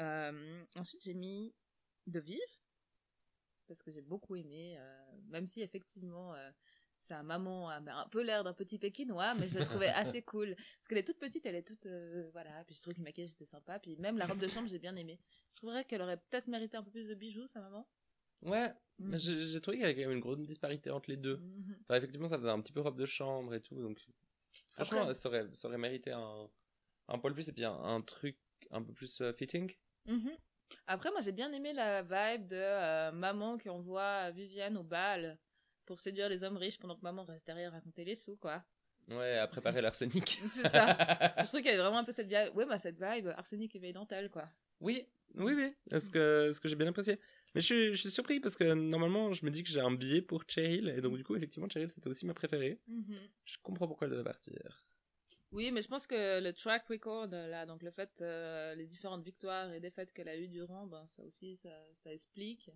Euh, 0.00 0.64
ensuite, 0.76 1.02
j'ai 1.02 1.14
mis 1.14 1.54
De 2.06 2.20
Vivre, 2.20 2.40
parce 3.66 3.82
que 3.82 3.90
j'ai 3.90 4.02
beaucoup 4.02 4.36
aimé, 4.36 4.76
euh, 4.78 5.18
même 5.28 5.46
si 5.46 5.60
effectivement, 5.62 6.34
euh, 6.34 6.50
sa 7.06 7.22
maman 7.22 7.68
a 7.70 7.76
un 7.80 8.08
peu 8.08 8.22
l'air 8.22 8.42
d'un 8.44 8.52
petit 8.52 8.78
pékinois, 8.78 9.34
mais 9.34 9.48
je 9.48 9.58
la 9.58 9.64
trouvais 9.64 9.88
assez 10.20 10.22
cool. 10.22 10.54
Parce 10.56 10.88
qu'elle 10.88 10.98
est 10.98 11.04
toute 11.06 11.18
petite, 11.18 11.46
elle 11.46 11.54
est 11.54 11.62
toute. 11.66 11.86
euh, 11.86 12.28
voilà, 12.32 12.64
puis 12.64 12.74
je 12.74 12.80
trouvais 12.80 12.94
que 12.94 13.00
le 13.00 13.04
maquillage 13.04 13.32
était 13.32 13.44
sympa, 13.46 13.78
puis 13.78 13.96
même 13.96 14.18
la 14.18 14.26
robe 14.26 14.38
de 14.38 14.48
chambre, 14.48 14.68
j'ai 14.68 14.78
bien 14.78 14.94
aimé. 14.96 15.18
Je 15.50 15.56
trouverais 15.56 15.84
qu'elle 15.84 16.02
aurait 16.02 16.16
peut-être 16.18 16.48
mérité 16.48 16.76
un 16.76 16.82
peu 16.82 16.90
plus 16.90 17.08
de 17.08 17.14
bijoux, 17.14 17.46
sa 17.46 17.60
maman. 17.60 17.88
Ouais, 18.42 18.72
Mhm. 18.98 19.16
j'ai 19.16 19.60
trouvé 19.60 19.76
qu'il 19.78 19.82
y 19.82 19.84
avait 19.84 19.94
quand 19.94 20.08
même 20.08 20.16
une 20.16 20.20
grosse 20.20 20.38
disparité 20.40 20.90
entre 20.90 21.10
les 21.10 21.16
deux. 21.16 21.36
Mhm. 21.38 21.76
Enfin, 21.82 21.94
effectivement, 21.96 22.28
ça 22.28 22.38
faisait 22.38 22.50
un 22.50 22.60
petit 22.60 22.72
peu 22.72 22.80
robe 22.80 22.98
de 22.98 23.06
chambre 23.06 23.54
et 23.54 23.60
tout, 23.62 23.80
donc 23.80 23.98
franchement, 24.70 25.02
Après- 25.02 25.14
ça, 25.14 25.28
aurait, 25.28 25.48
ça 25.54 25.68
aurait 25.68 25.78
mérité 25.78 26.12
un, 26.12 26.48
un 27.08 27.18
poil 27.18 27.32
plus 27.34 27.48
et 27.48 27.52
puis 27.52 27.64
un, 27.64 27.72
un 27.74 28.00
truc 28.02 28.38
un 28.70 28.82
peu 28.82 28.92
plus 28.92 29.20
euh, 29.20 29.32
fitting. 29.32 29.72
Mhm. 30.06 30.36
Après, 30.86 31.10
moi, 31.12 31.20
j'ai 31.20 31.32
bien 31.32 31.52
aimé 31.52 31.72
la 31.72 32.02
vibe 32.02 32.48
de 32.48 32.56
euh, 32.56 33.12
maman 33.12 33.56
qui 33.58 33.68
envoie 33.68 34.30
Viviane 34.32 34.76
au 34.76 34.82
bal 34.82 35.38
pour 35.86 36.00
séduire 36.00 36.28
les 36.28 36.42
hommes 36.42 36.56
riches 36.56 36.78
pendant 36.78 36.96
que 36.96 37.02
maman 37.02 37.24
reste 37.24 37.46
derrière 37.46 37.74
à 37.74 37.80
compter 37.80 38.04
les 38.04 38.14
sous, 38.14 38.36
quoi. 38.36 38.62
Ouais, 39.08 39.38
à 39.38 39.46
préparer 39.46 39.80
l'arsenic. 39.82 40.40
C'est 40.52 40.68
ça. 40.68 40.96
Je 41.38 41.46
trouve 41.46 41.60
qu'il 41.60 41.70
y 41.70 41.74
avait 41.74 41.78
vraiment 41.82 41.98
un 41.98 42.04
peu 42.04 42.12
cette 42.12 42.28
vibe. 42.28 42.54
Ouais, 42.54 42.66
bah, 42.66 42.78
cette 42.78 43.00
vibe 43.00 43.28
arsenic 43.36 43.74
et 43.74 43.78
veille 43.78 43.92
dentelle, 43.92 44.30
quoi. 44.30 44.48
Oui, 44.80 45.06
oui, 45.34 45.54
oui, 45.54 45.98
ce 45.98 46.10
que, 46.10 46.50
ce 46.52 46.60
que 46.60 46.68
j'ai 46.68 46.76
bien 46.76 46.88
apprécié. 46.88 47.18
Mais 47.54 47.60
je 47.60 47.66
suis, 47.66 47.88
je 47.94 48.00
suis 48.00 48.10
surpris 48.10 48.40
parce 48.40 48.56
que 48.56 48.74
normalement, 48.74 49.32
je 49.32 49.44
me 49.44 49.50
dis 49.50 49.62
que 49.62 49.70
j'ai 49.70 49.80
un 49.80 49.90
billet 49.90 50.20
pour 50.20 50.44
Cheryl, 50.46 50.88
et 50.88 51.00
donc 51.00 51.16
du 51.16 51.24
coup, 51.24 51.36
effectivement, 51.36 51.68
Cheryl, 51.68 51.90
c'était 51.90 52.08
aussi 52.08 52.26
ma 52.26 52.34
préférée. 52.34 52.78
Mhm. 52.86 53.18
Je 53.44 53.56
comprends 53.62 53.86
pourquoi 53.86 54.06
elle 54.06 54.12
devait 54.12 54.24
partir. 54.24 54.86
Oui, 55.52 55.70
mais 55.70 55.80
je 55.80 55.88
pense 55.88 56.06
que 56.06 56.40
le 56.40 56.52
track 56.52 56.86
record, 56.88 57.28
là, 57.28 57.64
donc 57.64 57.82
le 57.82 57.90
fait, 57.90 58.10
euh, 58.20 58.74
les 58.74 58.86
différentes 58.86 59.22
victoires 59.24 59.72
et 59.72 59.80
défaites 59.80 60.12
qu'elle 60.12 60.28
a 60.28 60.36
eues 60.36 60.48
durant, 60.48 60.86
ben, 60.86 61.06
ça 61.08 61.22
aussi, 61.22 61.56
ça, 61.56 61.70
ça 61.92 62.12
explique. 62.12 62.70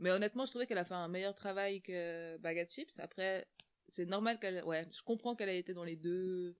Mais 0.00 0.10
honnêtement, 0.10 0.44
je 0.46 0.50
trouvais 0.50 0.66
qu'elle 0.66 0.78
a 0.78 0.84
fait 0.84 0.94
un 0.94 1.08
meilleur 1.08 1.34
travail 1.34 1.82
que 1.82 2.36
Bag 2.38 2.58
of 2.58 2.70
Chips. 2.70 2.98
Après, 2.98 3.46
c'est 3.88 4.06
normal 4.06 4.40
qu'elle, 4.40 4.64
ouais, 4.64 4.86
je 4.92 5.02
comprends 5.02 5.36
qu'elle 5.36 5.50
ait 5.50 5.58
été 5.58 5.74
dans 5.74 5.84
les 5.84 5.96
deux, 5.96 6.56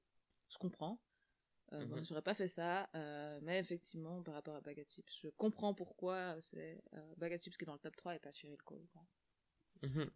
je 0.50 0.58
comprends. 0.58 1.00
Euh, 1.72 1.84
bon, 1.86 2.02
j'aurais 2.02 2.22
pas 2.22 2.34
fait 2.34 2.48
ça, 2.48 2.88
euh, 2.94 3.38
mais 3.42 3.58
effectivement, 3.60 4.22
par 4.22 4.34
rapport 4.34 4.56
à 4.56 4.60
Bag 4.60 4.80
of 4.80 4.88
Chips, 4.90 5.12
je 5.22 5.28
comprends 5.28 5.72
pourquoi 5.72 6.36
c'est 6.40 6.82
euh, 6.94 7.14
Bag 7.16 7.32
of 7.32 7.42
Chips 7.42 7.56
qui 7.56 7.64
est 7.64 7.66
dans 7.66 7.74
le 7.74 7.78
top 7.78 7.96
3 7.96 8.14
et 8.16 8.18
pas 8.18 8.32
Cheryl 8.32 8.60
Cole. 8.64 8.86
quoi. 8.92 9.02
Mhm. 9.82 10.10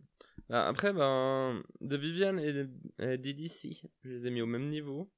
Bah, 0.48 0.68
après, 0.68 0.92
ben, 0.92 1.62
de 1.80 1.96
Viviane 1.96 2.38
et, 2.38 2.52
de- 2.52 3.16
DDC, 3.16 3.82
je 4.02 4.10
les 4.10 4.26
ai 4.26 4.30
mis 4.30 4.42
au 4.42 4.46
même 4.46 4.66
niveau. 4.66 5.10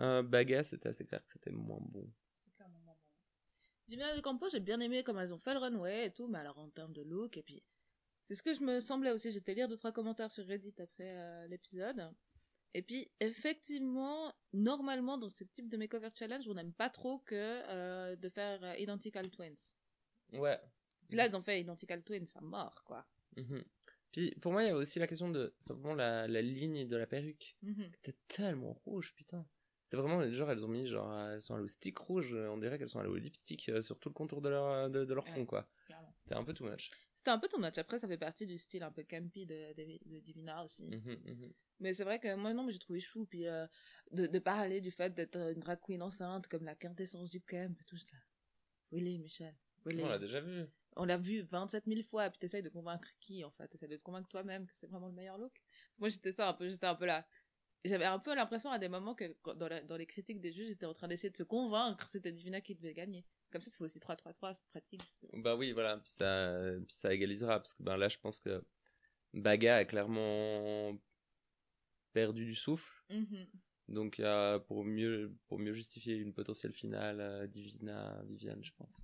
Euh, 0.00 0.22
Baga, 0.22 0.62
c'était 0.64 0.90
assez 0.90 1.04
clair 1.06 1.24
que 1.24 1.30
c'était 1.30 1.50
moins 1.50 1.80
bon. 1.80 2.06
C'est 2.44 2.54
clairement 2.54 2.78
moins 2.80 2.94
bon. 2.94 3.00
De 3.88 4.20
Campo, 4.20 4.48
j'ai 4.48 4.60
bien 4.60 4.80
aimé 4.80 5.02
comme 5.02 5.18
elles 5.18 5.32
ont 5.32 5.38
fait 5.38 5.54
le 5.54 5.60
runway 5.60 6.06
et 6.06 6.12
tout, 6.12 6.28
mais 6.28 6.38
alors 6.38 6.58
en 6.58 6.68
termes 6.68 6.92
de 6.92 7.02
look, 7.02 7.36
et 7.36 7.42
puis 7.42 7.62
c'est 8.24 8.34
ce 8.34 8.42
que 8.42 8.52
je 8.52 8.60
me 8.60 8.80
semblais 8.80 9.10
aussi. 9.10 9.32
J'étais 9.32 9.54
lire 9.54 9.68
deux 9.68 9.76
trois 9.78 9.92
commentaires 9.92 10.30
sur 10.30 10.46
Reddit 10.46 10.74
après 10.78 11.16
euh, 11.16 11.46
l'épisode. 11.48 12.10
Et 12.74 12.82
puis 12.82 13.10
effectivement, 13.20 14.34
normalement 14.52 15.16
dans 15.16 15.30
ce 15.30 15.44
type 15.44 15.70
de 15.70 15.78
makeover 15.78 16.10
challenge, 16.14 16.46
on 16.46 16.52
n'aime 16.52 16.74
pas 16.74 16.90
trop 16.90 17.20
que 17.20 17.34
euh, 17.34 18.16
de 18.16 18.28
faire 18.28 18.62
euh, 18.62 18.76
identical 18.76 19.30
twins. 19.30 19.56
Ouais. 20.34 20.60
Là, 21.08 21.26
ils 21.26 21.34
ont 21.34 21.42
fait 21.42 21.58
identical 21.58 22.02
twins, 22.02 22.26
ça 22.26 22.42
mort 22.42 22.84
quoi. 22.84 23.06
Mhm. 23.38 23.64
Puis 24.12 24.34
pour 24.42 24.52
moi, 24.52 24.62
il 24.62 24.66
y 24.66 24.70
a 24.70 24.76
aussi 24.76 24.98
la 24.98 25.06
question 25.06 25.30
de 25.30 25.54
simplement 25.58 25.94
la, 25.94 26.28
la 26.28 26.42
ligne 26.42 26.86
de 26.86 26.96
la 26.96 27.06
perruque. 27.06 27.56
Mhm. 27.62 27.90
C'était 27.94 28.18
tellement 28.26 28.74
rouge, 28.84 29.14
putain. 29.14 29.46
C'était 29.90 30.02
vraiment 30.02 30.22
genre 30.30 30.50
elles 30.50 30.66
ont 30.66 30.68
mis 30.68 30.86
genre 30.86 31.10
euh, 31.10 31.32
elles 31.32 31.40
sont 31.40 31.54
allées 31.54 31.64
au 31.64 31.68
stick 31.68 31.96
rouge, 31.96 32.34
euh, 32.34 32.48
on 32.50 32.58
dirait 32.58 32.78
qu'elles 32.78 32.90
sont 32.90 32.98
allées 33.00 33.08
au 33.08 33.16
lipstick 33.16 33.70
euh, 33.70 33.80
sur 33.80 33.98
tout 33.98 34.10
le 34.10 34.12
contour 34.14 34.42
de 34.42 34.50
leur 34.50 34.90
de, 34.90 35.06
de 35.06 35.14
leur 35.14 35.26
front 35.26 35.40
Ouais. 35.40 35.46
quoi. 35.46 35.66
C'était 36.18 36.34
un 36.34 36.44
peu 36.44 36.52
too 36.52 36.66
much. 36.68 36.90
C'était 37.14 37.30
un 37.30 37.38
peu 37.38 37.48
ton 37.48 37.58
match. 37.58 37.78
Après, 37.78 37.98
ça 37.98 38.06
fait 38.06 38.18
partie 38.18 38.46
du 38.46 38.58
style 38.58 38.82
un 38.82 38.92
peu 38.92 39.02
campy 39.02 39.46
de, 39.46 39.72
de, 39.74 39.98
de 40.04 40.20
Divina 40.20 40.62
aussi. 40.62 40.84
Mhm, 40.84 41.18
mhm. 41.24 41.52
Mais 41.80 41.94
c'est 41.94 42.04
vrai 42.04 42.20
que 42.20 42.34
moi, 42.34 42.52
non, 42.52 42.64
mais 42.64 42.72
j'ai 42.72 42.78
trouvé 42.78 43.00
chou. 43.00 43.24
Puis 43.24 43.46
euh, 43.46 43.66
de, 44.12 44.26
de 44.26 44.38
parler 44.38 44.80
du 44.82 44.90
fait 44.90 45.14
d'être 45.14 45.36
une 45.36 45.60
drag 45.60 45.78
queen 45.80 46.02
enceinte 46.02 46.48
comme 46.48 46.64
la 46.66 46.74
quintessence 46.74 47.30
du 47.30 47.40
camp 47.40 47.74
et 47.80 47.84
tout. 47.86 47.96
là. 47.96 48.18
Willy, 48.92 49.18
Michel. 49.18 49.54
Willy. 49.86 50.02
On 50.04 50.08
l'a 50.08 50.18
déjà 50.18 50.40
vu. 50.40 50.66
On 50.96 51.04
l'a 51.06 51.16
vu 51.16 51.40
27 51.42 51.84
000 51.86 52.02
fois. 52.02 52.28
Puis 52.30 52.38
t'essayes 52.40 52.62
de 52.62 52.68
convaincre 52.68 53.08
qui, 53.20 53.42
en 53.42 53.50
fait? 53.52 53.68
T'essayes 53.68 53.88
de 53.88 53.96
te 53.96 54.02
convaincre 54.02 54.28
toi-même 54.28 54.66
que 54.66 54.74
c'est 54.76 54.86
vraiment 54.86 55.06
le 55.08 55.14
meilleur 55.14 55.38
look? 55.38 55.52
Moi, 55.98 56.10
j'étais 56.10 56.32
ça 56.32 56.48
un 56.48 56.54
peu. 56.54 56.68
J'étais 56.68 56.86
un 56.86 56.94
peu 56.94 57.06
là. 57.06 57.26
J'avais 57.84 58.04
un 58.04 58.18
peu 58.18 58.34
l'impression 58.34 58.70
à 58.70 58.78
des 58.78 58.88
moments 58.88 59.14
que 59.14 59.24
dans, 59.54 59.68
la- 59.68 59.82
dans 59.82 59.96
les 59.96 60.06
critiques 60.06 60.40
des 60.40 60.52
juges, 60.52 60.68
j'étais 60.68 60.86
en 60.86 60.94
train 60.94 61.08
d'essayer 61.08 61.30
de 61.30 61.36
se 61.36 61.42
convaincre 61.44 62.04
que 62.04 62.10
c'était 62.10 62.32
Divina 62.32 62.60
qui 62.60 62.74
devait 62.74 62.92
gagner. 62.94 63.24
Comme 63.50 63.62
ça, 63.62 63.70
ça 63.70 63.78
fait 63.78 63.84
aussi 63.84 64.00
3-3-3, 64.00 64.52
c'est 64.52 64.66
pratique. 64.66 65.00
Bah 65.32 65.56
oui, 65.56 65.72
voilà, 65.72 65.96
puis 65.98 66.10
ça, 66.10 66.58
puis 66.86 66.94
ça 66.96 67.14
égalisera, 67.14 67.60
parce 67.60 67.74
que 67.74 67.82
ben 67.82 67.96
là, 67.96 68.08
je 68.08 68.18
pense 68.18 68.40
que 68.40 68.62
Baga 69.32 69.76
a 69.76 69.84
clairement 69.84 70.98
perdu 72.12 72.44
du 72.44 72.54
souffle, 72.54 72.92
Mhm. 73.10 73.46
donc 73.88 74.18
euh, 74.20 74.58
pour, 74.58 74.84
mieux, 74.84 75.34
pour 75.46 75.58
mieux 75.58 75.72
justifier 75.72 76.16
une 76.16 76.34
potentielle 76.34 76.72
finale, 76.72 77.20
euh, 77.20 77.46
Divina, 77.46 78.20
Viviane, 78.24 78.62
je 78.64 78.72
pense. 78.76 79.00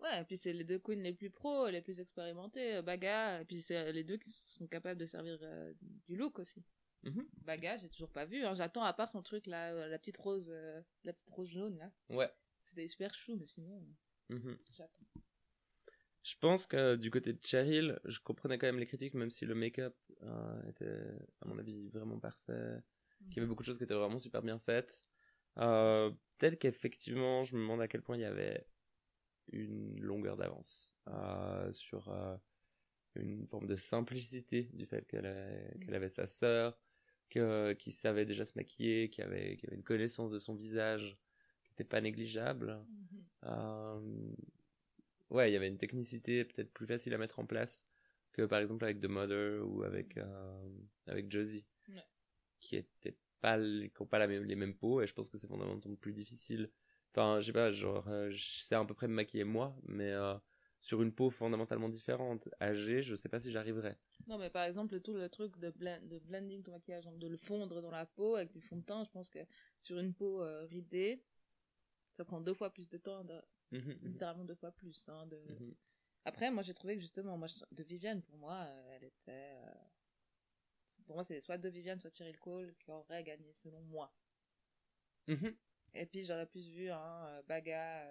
Ouais, 0.00 0.20
et 0.20 0.24
puis 0.24 0.36
c'est 0.36 0.52
les 0.52 0.62
deux 0.64 0.78
queens 0.78 1.02
les 1.02 1.12
plus 1.12 1.28
pros, 1.30 1.68
les 1.68 1.82
plus 1.82 1.98
expérimentées, 2.00 2.76
euh, 2.76 2.82
Baga, 2.82 3.40
et 3.40 3.44
puis 3.44 3.60
c'est 3.60 3.92
les 3.92 4.04
deux 4.04 4.16
qui 4.16 4.30
sont 4.30 4.66
capables 4.68 4.98
de 5.00 5.06
servir 5.06 5.38
euh, 5.42 5.72
du 6.06 6.16
look 6.16 6.38
aussi. 6.38 6.64
Mhm. 7.04 7.26
Baga, 7.42 7.76
j'ai 7.78 7.88
toujours 7.88 8.10
pas 8.10 8.24
vu, 8.24 8.44
hein. 8.44 8.54
j'attends 8.54 8.82
à 8.82 8.92
part 8.92 9.08
son 9.08 9.22
truc 9.22 9.46
là, 9.46 9.72
euh, 9.72 9.88
la 9.88 9.98
petite 9.98 10.16
rose, 10.18 10.48
euh, 10.50 10.80
la 11.04 11.12
petite 11.12 11.30
rose 11.30 11.48
jaune 11.48 11.78
là. 11.78 11.90
Ouais. 12.10 12.30
C'était 12.62 12.86
super 12.88 13.14
chou, 13.14 13.36
mais 13.36 13.46
sinon, 13.46 13.80
euh, 14.30 14.34
Mhm. 14.34 14.58
j'attends. 14.72 15.06
Je 16.24 16.34
pense 16.40 16.66
que 16.66 16.96
du 16.96 17.10
côté 17.10 17.32
de 17.32 17.38
Cheryl, 17.42 17.98
je 18.04 18.18
comprenais 18.20 18.58
quand 18.58 18.66
même 18.66 18.78
les 18.78 18.86
critiques, 18.86 19.14
même 19.14 19.30
si 19.30 19.46
le 19.46 19.54
make-up 19.54 19.96
euh, 20.22 20.68
était, 20.68 21.16
à 21.40 21.46
mon 21.46 21.58
avis, 21.58 21.88
vraiment 21.88 22.18
parfait, 22.18 22.78
qu'il 23.28 23.36
y 23.36 23.38
avait 23.38 23.46
beaucoup 23.46 23.62
de 23.62 23.66
choses 23.66 23.78
qui 23.78 23.84
étaient 23.84 23.94
vraiment 23.94 24.18
super 24.18 24.42
bien 24.42 24.58
faites. 24.58 25.04
Euh, 25.58 26.10
Peut-être 26.38 26.58
qu'effectivement, 26.60 27.42
je 27.44 27.56
me 27.56 27.60
demande 27.60 27.80
à 27.80 27.88
quel 27.88 28.00
point 28.02 28.16
il 28.16 28.20
y 28.20 28.24
avait 28.24 28.64
une 29.50 29.98
longueur 30.00 30.36
d'avance 30.36 30.94
sur 31.72 32.12
une 33.16 33.46
forme 33.48 33.66
de 33.66 33.74
simplicité 33.74 34.64
du 34.74 34.86
fait 34.86 35.04
qu'elle 35.06 35.78
qu'elle 35.80 35.94
avait 35.96 36.08
sa 36.08 36.26
sœur, 36.26 36.78
que- 37.30 37.72
qui 37.74 37.92
savait 37.92 38.24
déjà 38.26 38.44
se 38.44 38.52
maquiller, 38.56 39.10
qui 39.10 39.22
avait, 39.22 39.56
qui 39.56 39.66
avait 39.66 39.76
une 39.76 39.82
connaissance 39.82 40.30
de 40.30 40.38
son 40.38 40.54
visage 40.54 41.18
qui 41.64 41.72
n'était 41.72 41.84
pas 41.84 42.00
négligeable. 42.00 42.84
Mhm. 42.88 43.24
Euh, 43.44 44.00
ouais, 45.30 45.50
il 45.50 45.52
y 45.52 45.56
avait 45.56 45.68
une 45.68 45.78
technicité 45.78 46.44
peut-être 46.44 46.72
plus 46.72 46.86
facile 46.86 47.14
à 47.14 47.18
mettre 47.18 47.38
en 47.38 47.46
place 47.46 47.86
que 48.32 48.42
par 48.42 48.58
exemple 48.60 48.84
avec 48.84 49.00
The 49.00 49.06
Mother 49.06 49.66
ou 49.66 49.82
avec, 49.82 50.16
euh, 50.16 50.68
avec 51.06 51.30
Josie, 51.30 51.66
Ouais. 51.88 52.04
qui 52.60 52.76
étaient 52.76 53.16
pas, 53.40 53.56
les- 53.56 53.90
qui 53.90 54.02
ont 54.02 54.06
pas 54.06 54.18
la 54.18 54.26
même, 54.26 54.44
les 54.44 54.56
mêmes 54.56 54.74
peaux 54.76 55.00
et 55.00 55.06
je 55.06 55.14
pense 55.14 55.28
que 55.28 55.36
c'est 55.38 55.48
fondamentalement 55.48 55.96
plus 55.96 56.12
difficile. 56.12 56.70
Enfin, 57.12 57.40
je 57.40 57.46
sais 57.46 57.52
pas, 57.52 57.72
genre, 57.72 58.06
euh, 58.08 58.30
je 58.30 58.44
sais 58.60 58.74
à 58.74 58.84
peu 58.84 58.94
près 58.94 59.08
me 59.08 59.14
maquiller 59.14 59.44
moi, 59.44 59.76
mais 59.84 60.12
sur 60.80 61.02
une 61.02 61.12
peau 61.12 61.30
fondamentalement 61.30 61.88
différente, 61.88 62.48
âgée, 62.60 63.02
je 63.02 63.14
sais 63.14 63.28
pas 63.28 63.40
si 63.40 63.52
j'arriverais. 63.52 63.98
Non, 64.26 64.38
mais 64.38 64.50
par 64.50 64.64
exemple, 64.64 65.00
tout 65.00 65.14
le 65.14 65.28
truc 65.28 65.58
de, 65.58 65.70
blend, 65.70 66.00
de 66.06 66.18
blending 66.18 66.62
ton 66.62 66.72
maquillage, 66.72 67.04
donc 67.04 67.18
de 67.18 67.26
le 67.26 67.36
fondre 67.36 67.80
dans 67.82 67.90
la 67.90 68.06
peau 68.06 68.36
avec 68.36 68.52
du 68.52 68.60
fond 68.60 68.76
de 68.76 68.82
teint, 68.82 69.04
je 69.04 69.10
pense 69.10 69.28
que 69.30 69.38
sur 69.80 69.98
une 69.98 70.14
peau 70.14 70.42
euh, 70.42 70.64
ridée, 70.66 71.22
ça 72.16 72.24
prend 72.24 72.40
deux 72.40 72.54
fois 72.54 72.70
plus 72.70 72.88
de 72.88 72.98
temps, 72.98 73.24
de- 73.24 73.42
Mhm, 73.72 73.98
littéralement 74.02 74.44
deux 74.44 74.54
fois 74.56 74.72
plus. 74.72 75.08
Hein, 75.08 75.26
de... 75.26 75.40
mhm. 75.48 75.74
Après, 76.24 76.50
moi, 76.50 76.62
j'ai 76.62 76.74
trouvé 76.74 76.96
que 76.96 77.00
justement, 77.02 77.38
moi, 77.38 77.48
je- 77.48 77.64
de 77.76 77.82
Viviane, 77.84 78.22
pour 78.22 78.38
moi, 78.38 78.54
euh, 78.68 78.96
elle 78.96 79.04
était. 79.04 79.30
euh, 79.30 79.72
Pour 81.06 81.14
moi, 81.14 81.24
c'est 81.24 81.40
soit 81.40 81.56
de 81.56 81.68
Viviane, 81.68 81.98
soit 81.98 82.10
Cheryl 82.14 82.38
Cole 82.38 82.74
qui 82.78 82.90
aurait 82.90 83.24
gagné, 83.24 83.52
selon 83.54 83.80
moi. 83.82 84.12
Mhm. 85.28 85.56
Et 85.94 86.06
puis, 86.06 86.24
j'aurais 86.24 86.46
plus 86.46 86.68
vu 86.70 86.90
hein, 86.90 87.26
euh, 87.28 87.42
Baga, 87.46 88.06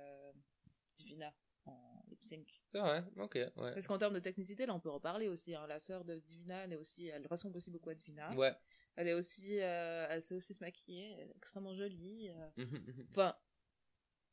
Divina 0.98 1.34
en 1.66 1.97
lip 2.18 2.24
sync. 2.26 2.62
C'est 2.68 2.80
vrai, 2.80 3.04
ok, 3.18 3.36
ouais. 3.36 3.52
Parce 3.74 3.88
qu'en 3.88 3.98
termes 3.98 4.14
de 4.14 4.20
technicité, 4.20 4.66
là, 4.66 4.74
on 4.74 4.80
peut 4.80 4.90
en 4.92 5.00
parler 5.00 5.28
aussi. 5.28 5.56
Hein. 5.56 5.66
La 5.68 5.80
sœur 5.80 6.04
de 6.04 6.18
Divina, 6.20 6.64
elle, 6.64 6.74
est 6.74 6.78
aussi, 6.78 7.08
elle 7.08 7.26
ressemble 7.28 7.58
aussi 7.58 7.72
beaucoup 7.72 7.90
à 7.90 7.96
Divina. 7.96 8.34
Ouais. 8.36 8.54
Elle 8.96 9.08
est 9.08 9.14
aussi, 9.14 9.60
euh, 9.62 10.08
elle 10.10 10.24
sait 10.24 10.34
aussi 10.34 10.54
se 10.54 10.64
maquiller, 10.64 11.16
elle 11.20 11.30
est 11.30 11.38
extrêmement 11.38 11.76
jolie. 11.76 12.30
euh. 12.30 12.50
Enfin, 13.12 13.36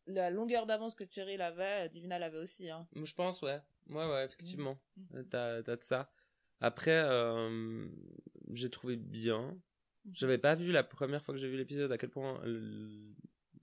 la 0.06 0.30
longueur 0.30 0.66
d'avance 0.66 0.94
que 0.94 1.04
Cheryl 1.08 1.40
avait, 1.40 1.88
Divina 1.88 2.18
l'avait 2.18 2.38
aussi. 2.38 2.70
Hein. 2.70 2.86
Je 2.94 3.12
pense, 3.14 3.42
ouais. 3.42 3.60
Ouais, 3.88 4.06
ouais, 4.10 4.24
effectivement. 4.24 4.78
Mhm. 4.96 5.06
Euh, 5.18 5.22
T'as, 5.24 5.62
t'as 5.62 5.76
de 5.76 5.82
ça. 5.82 6.10
Après, 6.60 7.02
euh, 7.04 7.86
j'ai 8.52 8.70
trouvé 8.70 8.96
bien. 8.96 9.58
J'avais 10.12 10.38
pas 10.38 10.54
vu 10.54 10.72
la 10.72 10.82
première 10.84 11.24
fois 11.24 11.34
que 11.34 11.40
j'ai 11.40 11.48
vu 11.48 11.56
l'épisode 11.56 11.90
à 11.92 11.98
quel 11.98 12.10
point 12.10 12.40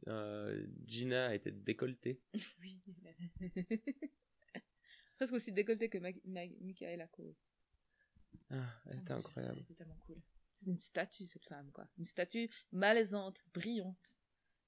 euh, 0.08 0.66
Gina 0.86 1.34
était 1.36 1.52
décolletée. 1.52 2.22
Oui. 2.62 2.80
Presque 5.18 5.34
aussi 5.34 5.52
décolleté 5.52 5.90
que 5.90 5.98
Ma 6.00 6.10
Ma 6.26 6.46
Michaela 6.62 7.08
Cole. 7.08 7.36
Ah, 8.50 8.82
elle 8.90 9.00
était 9.00 9.12
incroyable. 9.14 9.58
Elle 9.58 9.64
était 9.64 9.76
tellement 9.76 9.98
cool. 10.06 10.22
C'est 10.56 10.66
une 10.66 10.78
statue, 10.78 11.28
cette 11.28 11.46
femme, 11.46 11.72
quoi. 11.72 11.88
Une 11.98 12.06
statue 12.06 12.50
malaisante, 12.72 13.44
brillante. 13.54 14.18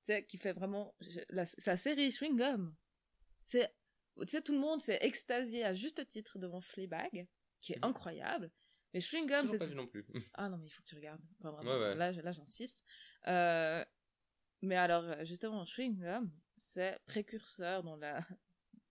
Tu 0.05 0.13
sais, 0.13 0.25
qui 0.25 0.37
fait 0.37 0.53
vraiment. 0.53 0.95
la- 1.29 1.45
sa 1.45 1.75
série 1.77 2.11
Chewing 2.11 2.37
Gum. 2.37 2.75
C'est. 3.43 3.73
Tu 4.21 4.27
sais, 4.27 4.41
tout 4.41 4.53
le 4.53 4.59
monde 4.59 4.81
s'est 4.81 4.99
extasié 5.01 5.63
à 5.63 5.73
juste 5.73 6.07
titre 6.07 6.37
devant 6.37 6.61
Fleabag, 6.61 7.27
qui 7.61 7.73
est 7.73 7.77
Mhm. 7.77 7.85
incroyable. 7.85 8.51
Mais 8.93 8.99
Chewing 8.99 9.27
Gum, 9.27 9.47
c'est. 9.47 9.57
pas 9.57 9.65
vu 9.65 9.73
non 9.75 9.87
plus. 9.87 10.05
Ah 10.35 10.49
non, 10.49 10.57
mais 10.59 10.67
il 10.67 10.69
faut 10.69 10.83
que 10.83 10.87
tu 10.87 10.95
regardes. 10.95 11.21
Enfin, 11.39 11.49
vraiment, 11.51 11.71
Ouais, 11.71 11.79
ouais. 11.79 11.95
Là, 11.95 12.11
là 12.11 12.31
j'insiste. 12.31 12.85
Euh, 13.27 13.83
mais 14.63 14.75
alors, 14.75 15.03
euh, 15.03 15.25
justement, 15.25 15.65
Chewing 15.65 15.99
Gum, 15.99 16.31
c'est 16.57 16.97
précurseur 17.05 17.83
dans 17.83 17.95
la. 17.97 18.19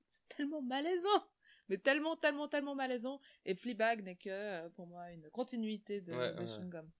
C'est 0.09 0.37
tellement 0.37 0.61
malaisant! 0.63 1.27
Mais 1.69 1.79
tellement, 1.79 2.17
tellement, 2.17 2.47
tellement 2.47 2.75
malaisant. 2.75 3.21
Et 3.47 3.55
Fleabag 3.55 4.03
n'est 4.05 4.17
que, 4.17 4.29
euh, 4.29 4.69
pour 4.71 4.87
moi, 4.87 5.11
une 5.11 5.31
continuité 5.31 6.03
de, 6.03 6.13
Ouais, 6.13 6.35
de 6.35 6.41
ouais. 6.41 6.47
Chewing 6.47 6.69
Gum. 6.69 6.91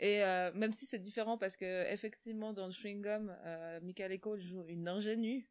Et 0.00 0.24
euh, 0.24 0.52
même 0.52 0.72
si 0.72 0.84
c'est 0.84 0.98
différent, 0.98 1.38
parce 1.38 1.56
que, 1.56 1.90
effectivement, 1.92 2.52
dans 2.52 2.70
Chewing 2.70 3.00
Gum, 3.02 3.34
euh, 3.44 3.80
Michael 3.80 4.18
Cole 4.18 4.40
joue 4.40 4.64
une 4.66 4.88
ingénue, 4.88 5.48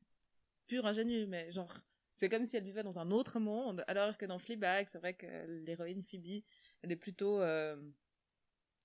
pure 0.68 0.86
ingénue, 0.86 1.26
mais 1.26 1.52
genre, 1.52 1.74
c'est 2.16 2.28
comme 2.30 2.46
si 2.46 2.58
elle 2.58 2.64
vivait 2.64 2.84
dans 2.84 3.00
un 3.00 3.10
autre 3.12 3.40
monde, 3.40 3.84
alors 3.88 4.18
que 4.18 4.26
dans 4.26 4.40
Fleabag, 4.40 4.88
c'est 4.88 5.00
vrai 5.00 5.14
que 5.14 5.26
l'héroïne 5.66 6.04
Phoebe, 6.04 6.44
elle 6.82 6.92
est 6.92 6.98
plutôt, 6.98 7.40
euh, 7.42 7.78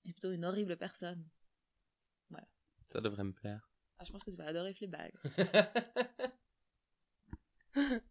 elle 0.03 0.11
est 0.11 0.13
plutôt 0.13 0.31
une 0.31 0.45
horrible 0.45 0.77
personne. 0.77 1.27
Ça 2.91 2.99
devrait 2.99 3.23
me 3.23 3.31
plaire. 3.31 3.70
Ah, 4.01 4.03
je 4.03 4.11
pense 4.11 4.23
que 4.23 4.31
tu 4.31 4.37
vas 4.37 4.47
adorer 4.47 4.73
Fleabag. 4.73 5.13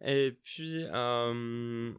Et 0.00 0.32
puis, 0.42 0.82
euh, 0.84 1.92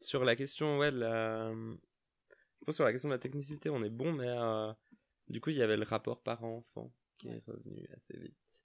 sur 0.00 0.22
la 0.22 0.36
question, 0.36 0.76
ouais, 0.76 0.92
de 0.92 0.98
la... 0.98 1.50
Je 1.54 2.64
pense 2.66 2.74
sur 2.74 2.84
la 2.84 2.92
question 2.92 3.08
de 3.08 3.14
la 3.14 3.18
technicité, 3.18 3.70
on 3.70 3.82
est 3.82 3.88
bon, 3.88 4.12
mais 4.12 4.28
euh, 4.28 4.70
du 5.28 5.40
coup, 5.40 5.48
il 5.48 5.56
y 5.56 5.62
avait 5.62 5.78
le 5.78 5.84
rapport 5.84 6.22
parent-enfant 6.22 6.92
qui 7.16 7.28
est 7.28 7.42
revenu 7.46 7.88
assez 7.96 8.18
vite. 8.18 8.62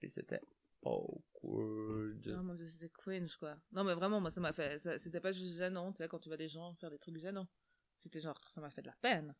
Et 0.00 0.08
c'était 0.08 0.40
awkward. 0.80 2.34
Oh 2.34 2.42
mon 2.42 2.54
dieu, 2.54 2.66
c'était 2.66 2.88
cringe, 2.88 3.36
quoi. 3.36 3.58
Non, 3.72 3.84
mais 3.84 3.92
vraiment, 3.92 4.22
moi, 4.22 4.30
ça 4.30 4.40
m'a 4.40 4.54
fait, 4.54 4.78
c'était 4.98 5.20
pas 5.20 5.32
juste 5.32 5.58
gênant, 5.58 5.92
tu 5.92 5.98
sais, 5.98 6.08
quand 6.08 6.18
tu 6.18 6.30
vois 6.30 6.38
des 6.38 6.48
gens 6.48 6.74
faire 6.76 6.90
des 6.90 6.98
trucs 6.98 7.18
gênants. 7.18 7.50
C'était 7.98 8.22
genre, 8.22 8.40
ça 8.48 8.62
m'a 8.62 8.70
fait 8.70 8.80
de 8.80 8.88
la 8.88 8.96
peine. 9.02 9.34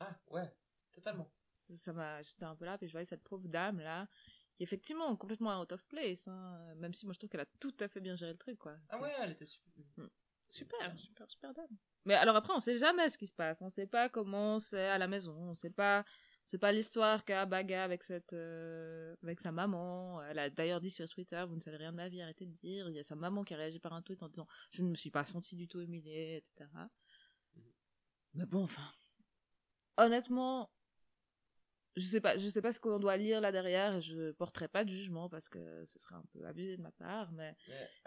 Ah, 0.00 0.18
ouais, 0.32 0.52
totalement. 0.90 1.30
Ça 1.66 1.92
m'a, 1.92 2.22
j'étais 2.22 2.44
un 2.44 2.54
peu 2.56 2.64
là, 2.64 2.78
puis 2.78 2.86
je 2.86 2.92
voyais 2.92 3.04
cette 3.04 3.22
pauvre 3.22 3.48
dame 3.48 3.80
là, 3.80 4.08
qui 4.56 4.62
effectivement 4.62 5.14
complètement 5.16 5.60
out 5.60 5.72
of 5.72 5.84
place, 5.86 6.28
hein, 6.28 6.74
même 6.76 6.94
si 6.94 7.06
moi 7.06 7.12
je 7.12 7.18
trouve 7.18 7.30
qu'elle 7.30 7.40
a 7.40 7.46
tout 7.60 7.74
à 7.80 7.88
fait 7.88 8.00
bien 8.00 8.14
géré 8.14 8.32
le 8.32 8.38
truc, 8.38 8.58
quoi. 8.58 8.76
Ah 8.88 9.00
ouais, 9.00 9.12
elle 9.20 9.32
était 9.32 9.46
super. 9.46 9.72
Mm. 9.96 10.08
Super, 10.50 10.98
super, 10.98 11.30
super 11.30 11.54
dame. 11.54 11.76
Mais 12.04 12.14
alors 12.14 12.36
après, 12.36 12.52
on 12.52 12.60
sait 12.60 12.78
jamais 12.78 13.08
ce 13.10 13.18
qui 13.18 13.26
se 13.26 13.32
passe, 13.32 13.60
on 13.60 13.68
sait 13.68 13.86
pas 13.86 14.08
comment 14.08 14.58
c'est 14.58 14.88
à 14.88 14.98
la 14.98 15.08
maison, 15.08 15.34
on 15.34 15.54
sait 15.54 15.70
pas, 15.70 16.04
c'est 16.44 16.58
pas 16.58 16.70
l'histoire 16.70 17.24
qu'a 17.24 17.46
Baga 17.46 17.82
avec 17.82 18.02
cette, 18.02 18.34
euh, 18.34 19.16
avec 19.22 19.40
sa 19.40 19.50
maman. 19.50 20.22
Elle 20.22 20.38
a 20.38 20.50
d'ailleurs 20.50 20.80
dit 20.80 20.90
sur 20.90 21.08
Twitter, 21.08 21.42
vous 21.48 21.56
ne 21.56 21.60
savez 21.60 21.78
rien 21.78 21.92
de 21.92 21.96
ma 21.96 22.08
vie, 22.08 22.20
arrêtez 22.20 22.46
de 22.46 22.52
dire. 22.52 22.88
Il 22.90 22.94
y 22.94 22.98
a 22.98 23.02
sa 23.02 23.16
maman 23.16 23.42
qui 23.42 23.54
a 23.54 23.56
réagi 23.56 23.80
par 23.80 23.94
un 23.94 24.02
tweet 24.02 24.22
en 24.22 24.28
disant, 24.28 24.46
je 24.70 24.82
ne 24.82 24.88
me 24.90 24.94
suis 24.94 25.10
pas 25.10 25.24
sentie 25.24 25.56
du 25.56 25.66
tout 25.66 25.80
humiliée, 25.80 26.36
etc. 26.36 26.70
Mais 28.34 28.46
bon, 28.46 28.64
enfin, 28.64 28.92
honnêtement, 29.96 30.70
je 31.96 32.06
sais 32.06 32.20
pas, 32.20 32.36
je 32.38 32.48
sais 32.48 32.62
pas 32.62 32.72
ce 32.72 32.80
qu'on 32.80 32.98
doit 32.98 33.16
lire 33.16 33.40
là 33.40 33.52
derrière. 33.52 33.96
Et 33.96 34.02
je 34.02 34.32
porterai 34.32 34.68
pas 34.68 34.84
de 34.84 34.90
jugement 34.90 35.28
parce 35.28 35.48
que 35.48 35.84
ce 35.86 35.98
serait 35.98 36.16
un 36.16 36.24
peu 36.32 36.44
abusé 36.46 36.76
de 36.76 36.82
ma 36.82 36.90
part, 36.92 37.32
mais 37.32 37.54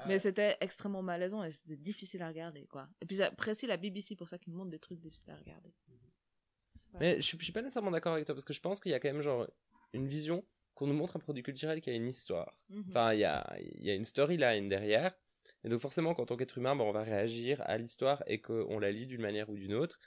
mais, 0.06 0.16
ah, 0.16 0.20
c'était 0.20 0.58
extrêmement 0.60 1.02
malaisant 1.02 1.44
et 1.44 1.52
c'était 1.52 1.78
difficile 1.78 2.22
à 2.22 2.28
regarder, 2.28 2.66
quoi. 2.68 2.88
Et 3.02 3.06
puis 3.06 3.16
j'apprécie 3.16 3.68
la 3.68 3.78
BBC 3.78 4.16
pour 4.16 4.30
ça 4.30 4.38
qu'ils 4.38 4.54
montrent 4.54 4.72
des 4.72 4.80
trucs 4.80 5.00
difficiles 5.00 5.32
à 5.32 5.38
regarder. 5.38 5.74
Mais 7.00 7.22
je, 7.22 7.38
je 7.38 7.44
suis 7.44 7.54
pas 7.54 7.62
nécessairement 7.62 7.92
d'accord 7.92 8.14
avec 8.14 8.26
toi 8.26 8.34
parce 8.34 8.46
que 8.46 8.54
je 8.54 8.62
pense 8.62 8.80
qu'il 8.80 8.92
y 8.92 8.96
a 8.96 9.00
quand 9.00 9.12
même 9.12 9.22
genre 9.22 9.48
une 9.94 10.08
vision 10.08 10.44
qu'on 10.74 10.88
nous 10.88 10.94
montre 10.94 11.18
un 11.18 11.20
produit 11.20 11.44
culturel 11.44 11.82
qui 11.82 11.90
a 11.90 11.94
une 11.94 12.08
histoire. 12.08 12.56
Mhm. 12.70 12.86
Enfin, 12.90 13.14
il 13.14 13.20
y 13.20 13.26
a, 13.26 13.58
y 13.80 13.90
a 13.90 13.96
une 13.96 14.06
storyline 14.06 14.70
derrière. 14.70 15.14
Et 15.64 15.70
donc 15.70 15.82
forcément, 15.82 16.14
quand 16.14 16.28
tant 16.28 16.38
qu'être 16.38 16.58
humain, 16.58 16.76
ben, 16.76 16.84
on 16.84 16.92
va 16.92 17.04
réagir 17.04 17.62
à 17.66 17.78
l'histoire 17.78 18.24
et 18.28 18.40
qu'on 18.40 18.80
la 18.80 18.92
lit 18.92 19.08
d'une 19.08 19.22
manière 19.22 19.50
ou 19.50 19.56
d'une 19.56 19.74
autre. 19.74 20.00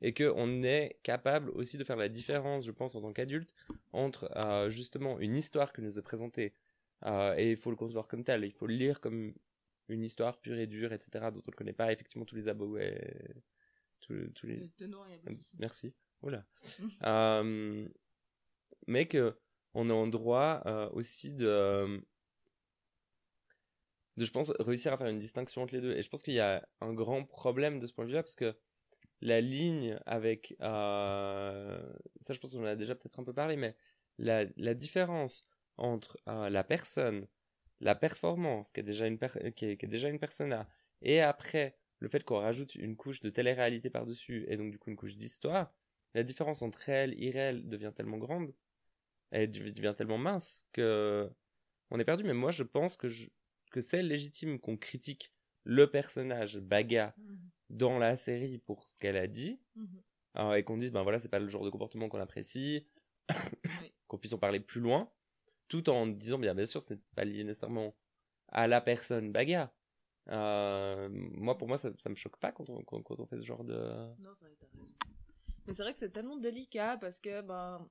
Et 0.00 0.14
qu'on 0.14 0.62
est 0.62 0.98
capable 1.02 1.50
aussi 1.50 1.76
de 1.76 1.84
faire 1.84 1.96
la 1.96 2.08
différence, 2.08 2.64
je 2.64 2.70
pense, 2.70 2.94
en 2.94 3.00
tant 3.00 3.12
qu'adulte, 3.12 3.52
entre 3.92 4.30
euh, 4.36 4.70
justement 4.70 5.18
une 5.18 5.34
histoire 5.36 5.72
qui 5.72 5.82
nous 5.82 5.98
est 5.98 6.02
présentée. 6.02 6.54
euh, 7.06 7.34
et 7.36 7.50
il 7.52 7.56
faut 7.56 7.70
le 7.70 7.76
concevoir 7.76 8.06
comme 8.08 8.24
tel. 8.24 8.44
Il 8.44 8.52
faut 8.52 8.66
le 8.66 8.74
lire 8.74 9.00
comme 9.00 9.34
une 9.88 10.04
histoire 10.04 10.38
pure 10.40 10.58
et 10.58 10.66
dure, 10.66 10.92
etc., 10.92 11.30
dont 11.32 11.42
on 11.46 11.50
ne 11.50 11.56
connaît 11.56 11.72
pas 11.72 11.92
effectivement 11.92 12.24
tous 12.26 12.36
les 12.36 12.48
abos 12.48 12.76
et 12.78 12.96
tous, 14.00 14.14
tous 14.34 14.46
les, 14.46 14.70
De 14.78 14.86
nom 14.86 15.04
et 15.06 15.14
aboutissement. 15.14 15.58
Merci. 15.60 15.94
Oula. 16.22 16.44
Euh, 17.04 17.88
mais 18.86 19.06
que 19.06 19.36
on 19.74 19.88
est 19.90 19.92
en 19.92 20.06
droit 20.06 20.62
euh, 20.66 20.88
aussi 20.90 21.32
de, 21.32 22.02
de, 24.16 24.24
je 24.24 24.30
pense, 24.30 24.50
réussir 24.58 24.92
à 24.92 24.96
faire 24.98 25.06
une 25.08 25.18
distinction 25.18 25.62
entre 25.62 25.74
les 25.74 25.80
deux. 25.80 25.92
Et 25.96 26.02
je 26.02 26.08
pense 26.08 26.22
qu'il 26.22 26.34
y 26.34 26.40
a 26.40 26.66
un 26.80 26.92
grand 26.92 27.24
problème 27.24 27.78
de 27.80 27.86
ce 27.86 27.92
point 27.92 28.04
de 28.04 28.10
vue-là 28.10 28.22
parce 28.22 28.34
que 28.34 28.56
la 29.20 29.40
ligne 29.40 29.98
avec, 30.06 30.56
euh, 30.60 31.92
ça 32.20 32.32
je 32.34 32.38
pense 32.38 32.52
qu'on 32.52 32.62
en 32.62 32.66
a 32.66 32.76
déjà 32.76 32.94
peut-être 32.94 33.18
un 33.18 33.24
peu 33.24 33.32
parlé, 33.32 33.56
mais 33.56 33.76
la, 34.18 34.44
différence 34.74 35.46
entre 35.76 36.18
euh, 36.28 36.50
la 36.50 36.64
personne, 36.64 37.26
la 37.80 37.94
performance, 37.94 38.72
qui 38.72 38.80
est 38.80 38.84
déjà 38.84 39.06
une, 39.06 39.18
qui 39.54 39.66
est, 39.66 39.86
déjà 39.86 40.08
une 40.08 40.18
persona, 40.18 40.68
et 41.02 41.20
après 41.20 41.76
le 42.00 42.08
fait 42.08 42.24
qu'on 42.24 42.38
rajoute 42.38 42.74
une 42.74 42.96
couche 42.96 43.20
de 43.20 43.30
télé-réalité 43.30 43.90
par-dessus, 43.90 44.44
et 44.48 44.56
donc 44.56 44.70
du 44.70 44.78
coup 44.78 44.90
une 44.90 44.96
couche 44.96 45.16
d'histoire, 45.16 45.72
la 46.14 46.22
différence 46.22 46.62
entre 46.62 46.78
réel 46.78 47.12
et 47.14 47.26
irréel 47.26 47.68
devient 47.68 47.92
tellement 47.94 48.18
grande, 48.18 48.52
elle 49.30 49.50
dev- 49.50 49.72
devient 49.72 49.94
tellement 49.96 50.18
mince 50.18 50.66
que 50.72 51.30
on 51.90 51.98
est 51.98 52.04
perdu. 52.04 52.24
Mais 52.24 52.34
moi, 52.34 52.50
je 52.50 52.62
pense 52.62 52.96
que, 52.96 53.08
que 53.70 53.80
c'est 53.80 54.02
légitime 54.02 54.58
qu'on 54.58 54.76
critique 54.76 55.32
le 55.64 55.90
personnage 55.90 56.58
Baga 56.58 57.14
Mhm. 57.16 57.50
Dans 57.70 57.98
la 57.98 58.16
série 58.16 58.58
pour 58.58 58.82
ce 58.88 58.98
qu'elle 58.98 59.16
a 59.16 59.26
dit, 59.26 59.60
Mhm. 59.76 60.02
euh, 60.38 60.54
et 60.54 60.64
qu'on 60.64 60.76
dise, 60.78 60.90
ben 60.92 61.02
voilà, 61.02 61.18
c'est 61.18 61.28
pas 61.28 61.38
le 61.38 61.48
genre 61.48 61.64
de 61.64 61.70
comportement 61.70 62.08
qu'on 62.08 62.20
apprécie, 62.20 62.86
Oui. 63.28 63.28
qu'on 64.08 64.18
puisse 64.18 64.32
en 64.32 64.38
parler 64.38 64.60
plus 64.60 64.80
loin, 64.80 65.10
tout 65.68 65.88
en 65.90 66.06
disant, 66.06 66.38
bien, 66.38 66.54
bien 66.54 66.64
sûr, 66.66 66.82
c'est 66.82 67.00
pas 67.14 67.24
lié 67.24 67.44
nécessairement 67.44 67.94
à 68.48 68.66
la 68.66 68.80
personne 68.80 69.32
Baga. 69.32 69.72
Euh, 70.30 71.08
moi, 71.10 71.56
pour 71.58 71.68
moi, 71.68 71.78
ça, 71.78 71.90
ça 71.98 72.08
me 72.10 72.14
choque 72.14 72.36
pas 72.38 72.52
quand 72.52 72.68
on, 72.70 72.82
quand, 72.84 73.02
quand 73.02 73.18
on 73.20 73.26
fait 73.26 73.38
ce 73.38 73.44
genre 73.44 73.64
de. 73.64 73.74
Non, 74.18 74.34
ça. 74.34 74.46
Mais 75.66 75.74
c'est 75.74 75.82
vrai 75.82 75.92
que 75.92 75.98
c'est 75.98 76.10
tellement 76.10 76.36
délicat 76.36 76.96
parce 76.98 77.18
que, 77.20 77.40
ben. 77.42 77.86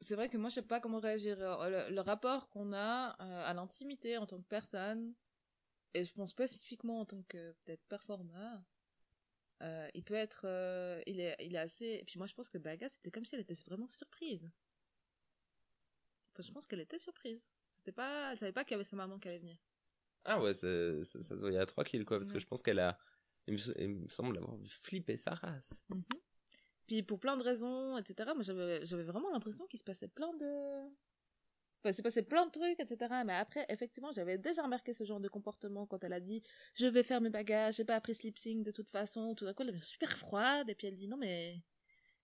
C'est 0.00 0.14
vrai 0.16 0.28
que 0.28 0.36
moi, 0.36 0.50
je 0.50 0.56
sais 0.56 0.62
pas 0.62 0.80
comment 0.80 0.98
réagir. 1.00 1.38
Le, 1.38 1.90
le 1.94 2.00
rapport 2.02 2.48
qu'on 2.50 2.74
a 2.74 3.16
euh, 3.22 3.44
à 3.50 3.54
l'intimité 3.54 4.18
en 4.18 4.26
tant 4.26 4.36
que 4.38 4.46
personne, 4.46 5.14
et 5.94 6.04
je 6.04 6.12
pense 6.12 6.30
spécifiquement 6.30 7.00
en 7.00 7.04
tant 7.04 7.22
que 7.28 7.52
peut-être 7.64 7.84
performeur, 7.88 8.60
euh, 9.62 9.88
il 9.94 10.04
peut 10.04 10.14
être. 10.14 10.42
euh, 10.46 11.00
il, 11.06 11.20
est, 11.20 11.36
il 11.40 11.54
est 11.54 11.58
assez. 11.58 11.86
Et 12.00 12.04
puis 12.04 12.18
moi, 12.18 12.26
je 12.26 12.34
pense 12.34 12.48
que 12.48 12.58
Baga, 12.58 12.88
c'était 12.88 13.10
comme 13.10 13.24
si 13.24 13.34
elle 13.34 13.40
était 13.40 13.54
vraiment 13.66 13.88
surprise. 13.88 14.50
Enfin, 16.32 16.42
je 16.42 16.52
pense 16.52 16.66
qu'elle 16.66 16.80
était 16.80 16.98
surprise. 16.98 17.40
C'était 17.78 17.92
pas, 17.92 18.32
elle 18.32 18.38
savait 18.38 18.52
pas 18.52 18.64
qu'il 18.64 18.72
y 18.72 18.74
avait 18.76 18.84
sa 18.84 18.96
maman 18.96 19.18
qui 19.18 19.28
allait 19.28 19.38
venir. 19.38 19.56
Ah 20.24 20.40
ouais, 20.42 20.54
c'est- 20.54 21.04
ça 21.04 21.22
se 21.22 21.50
y 21.52 21.56
a 21.56 21.66
3 21.66 21.84
kills, 21.84 22.04
quoi, 22.04 22.18
parce 22.18 22.32
que 22.32 22.38
je 22.38 22.46
pense 22.46 22.62
qu'elle 22.62 22.80
a. 22.80 22.98
Il 23.46 23.54
me, 23.54 23.80
il 23.80 23.88
me 23.90 24.08
semble 24.08 24.38
avoir 24.38 24.56
vu 24.56 24.68
flipper 24.68 25.18
sa 25.18 25.34
race. 25.34 25.84
Mhm. 25.90 26.02
Puis 26.86 27.02
pour 27.02 27.18
plein 27.20 27.36
de 27.36 27.42
raisons, 27.42 27.98
etc. 27.98 28.34
Moi, 28.34 28.42
j'avais 28.42 28.84
j'avais 28.84 29.02
vraiment 29.04 29.30
l'impression 29.30 29.66
qu'il 29.66 29.78
se 29.78 29.84
passait 29.84 30.08
plein 30.08 30.32
de. 30.34 30.88
Enfin, 31.84 32.02
passé 32.02 32.22
plein 32.22 32.46
de 32.46 32.50
trucs, 32.50 32.80
etc. 32.80 33.12
Mais 33.26 33.34
après, 33.34 33.66
effectivement, 33.68 34.10
j'avais 34.12 34.38
déjà 34.38 34.62
remarqué 34.62 34.94
ce 34.94 35.04
genre 35.04 35.20
de 35.20 35.28
comportement 35.28 35.86
quand 35.86 36.02
elle 36.02 36.14
a 36.14 36.20
dit 36.20 36.42
Je 36.74 36.86
vais 36.86 37.02
faire 37.02 37.20
mes 37.20 37.30
bagages, 37.30 37.76
j'ai 37.76 37.84
pas 37.84 37.96
appris 37.96 38.14
ce 38.14 38.22
lip 38.22 38.38
sync 38.38 38.64
de 38.64 38.70
toute 38.70 38.88
façon. 38.90 39.34
Tout 39.34 39.44
d'un 39.44 39.52
coup, 39.52 39.62
elle 39.62 39.68
devient 39.68 39.82
super 39.82 40.16
froide. 40.16 40.70
Et 40.70 40.74
puis 40.74 40.86
elle 40.86 40.96
dit 40.96 41.08
Non, 41.08 41.18
mais. 41.18 41.62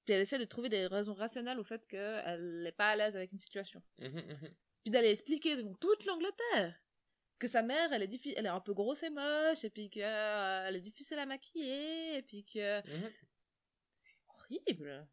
Puis 0.04 0.14
elle 0.14 0.22
essaie 0.22 0.38
de 0.38 0.44
trouver 0.44 0.70
des 0.70 0.86
raisons 0.86 1.12
rationnelles 1.12 1.58
au 1.60 1.64
fait 1.64 1.86
qu'elle 1.86 2.62
n'est 2.62 2.72
pas 2.72 2.90
à 2.90 2.96
l'aise 2.96 3.16
avec 3.16 3.32
une 3.32 3.38
situation. 3.38 3.82
Puis 4.82 4.90
d'aller 4.90 5.10
expliquer 5.10 5.56
devant 5.56 5.74
toute 5.74 6.06
l'Angleterre 6.06 6.80
que 7.38 7.46
sa 7.46 7.62
mère, 7.62 7.92
elle 7.92 8.02
est, 8.02 8.26
elle 8.36 8.46
est 8.46 8.50
un 8.50 8.60
peu 8.60 8.72
grosse 8.72 9.02
et 9.02 9.10
moche, 9.10 9.64
et 9.64 9.70
puis 9.70 9.90
qu'elle 9.90 10.76
est 10.76 10.80
difficile 10.80 11.18
à 11.18 11.26
maquiller, 11.26 12.16
et 12.18 12.22
puis 12.22 12.44
que 12.44 12.80
horrible. 14.28 15.06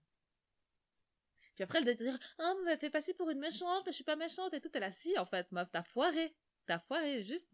Puis 1.58 1.64
après, 1.64 1.80
elle 1.80 1.98
dire, 1.98 2.20
oh, 2.38 2.54
vous 2.56 2.66
m'avez 2.66 2.78
fait 2.78 2.92
passer 2.92 3.16
pour 3.16 3.32
une 3.32 3.40
méchante, 3.40 3.82
mais 3.84 3.92
je 3.92 3.96
suis 3.96 4.04
pas 4.04 4.16
méchante 4.16 4.54
et 4.54 4.62
tout. 4.62 4.70
Elle 4.76 4.84
a 4.84 4.92
si, 4.92 5.18
en 5.18 5.26
fait, 5.26 5.52
meuf, 5.52 5.68
t'as 5.72 5.82
foiré. 5.82 6.36
T'as 6.68 6.78
foiré, 6.78 7.24
juste 7.24 7.50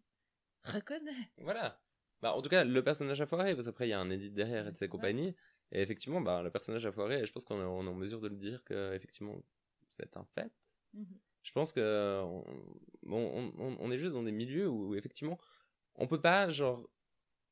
reconnais. 0.65 1.31
Voilà. 1.37 1.81
Bah, 2.21 2.33
en 2.33 2.41
tout 2.41 2.49
cas, 2.49 2.65
le 2.65 2.83
personnage 2.83 3.21
a 3.21 3.25
foiré, 3.25 3.55
parce 3.55 3.65
qu'après, 3.67 3.87
il 3.87 3.91
y 3.91 3.93
a 3.93 3.99
un 4.01 4.09
edit 4.09 4.29
derrière 4.29 4.67
et 4.67 4.73
de 4.73 4.77
ses 4.77 4.85
Ouais. 4.85 4.89
compagnies. 4.89 5.33
Et 5.71 5.81
effectivement, 5.81 6.19
bah, 6.19 6.43
le 6.43 6.51
personnage 6.51 6.85
a 6.85 6.91
foiré, 6.91 7.21
et 7.21 7.25
je 7.25 7.31
pense 7.31 7.45
qu'on 7.45 7.61
est, 7.61 7.63
en 7.63 7.93
mesure 7.93 8.19
de 8.19 8.27
le 8.27 8.35
dire 8.35 8.61
que, 8.65 8.93
effectivement, 8.93 9.41
c'est 9.89 10.17
un 10.17 10.25
fait. 10.25 10.51
Je 11.41 11.51
pense 11.53 11.71
que 11.71 12.21
on, 12.25 12.43
on, 13.07 13.53
on- 13.57 13.77
on 13.79 13.91
est 13.91 13.97
juste 13.99 14.13
dans 14.13 14.23
des 14.23 14.33
milieux 14.33 14.67
où, 14.67 14.95
effectivement, 14.95 15.39
on 15.95 16.07
peut 16.07 16.19
pas, 16.19 16.49
genre, 16.49 16.89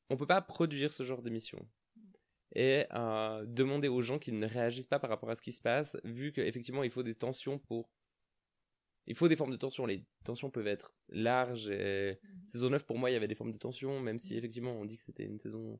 on 0.10 0.18
peut 0.18 0.28
pas 0.28 0.42
produire 0.42 0.92
ce 0.92 1.04
genre 1.06 1.22
d'émission. 1.22 1.66
Et 2.54 2.86
euh, 2.94 3.46
demander 3.46 3.88
aux 3.88 4.02
gens 4.02 4.20
qu'ils 4.20 4.38
ne 4.38 4.48
réagissent 4.48 4.88
pas 4.88 5.00
par 5.00 5.10
rapport 5.10 5.30
à 5.30 5.36
ce 5.36 5.42
qui 5.42 5.52
se 5.52 5.62
passe, 5.62 5.98
vu 6.04 6.32
qu'effectivement, 6.32 6.84
il 6.84 6.92
faut 6.92 7.04
des 7.04 7.16
tensions 7.16 7.60
pour. 7.60 7.90
Il 9.08 9.16
faut 9.16 9.28
des 9.28 9.36
formes 9.36 9.52
de 9.52 9.58
tension. 9.58 9.86
Les 9.86 10.06
tensions 10.24 10.52
peuvent 10.52 10.68
être 10.68 10.94
larges. 11.10 11.70
Et... 11.70 12.20
Saison 12.46 12.70
9, 12.70 12.86
pour 12.86 12.98
moi, 12.98 13.10
il 13.10 13.14
y 13.14 13.16
avait 13.16 13.28
des 13.28 13.36
formes 13.36 13.52
de 13.52 13.58
tension, 13.58 14.00
même 14.00 14.20
si 14.20 14.38
effectivement, 14.38 14.74
on 14.74 14.86
dit 14.86 14.98
que 14.98 15.04
c'était 15.04 15.26
une 15.26 15.40
saison 15.40 15.80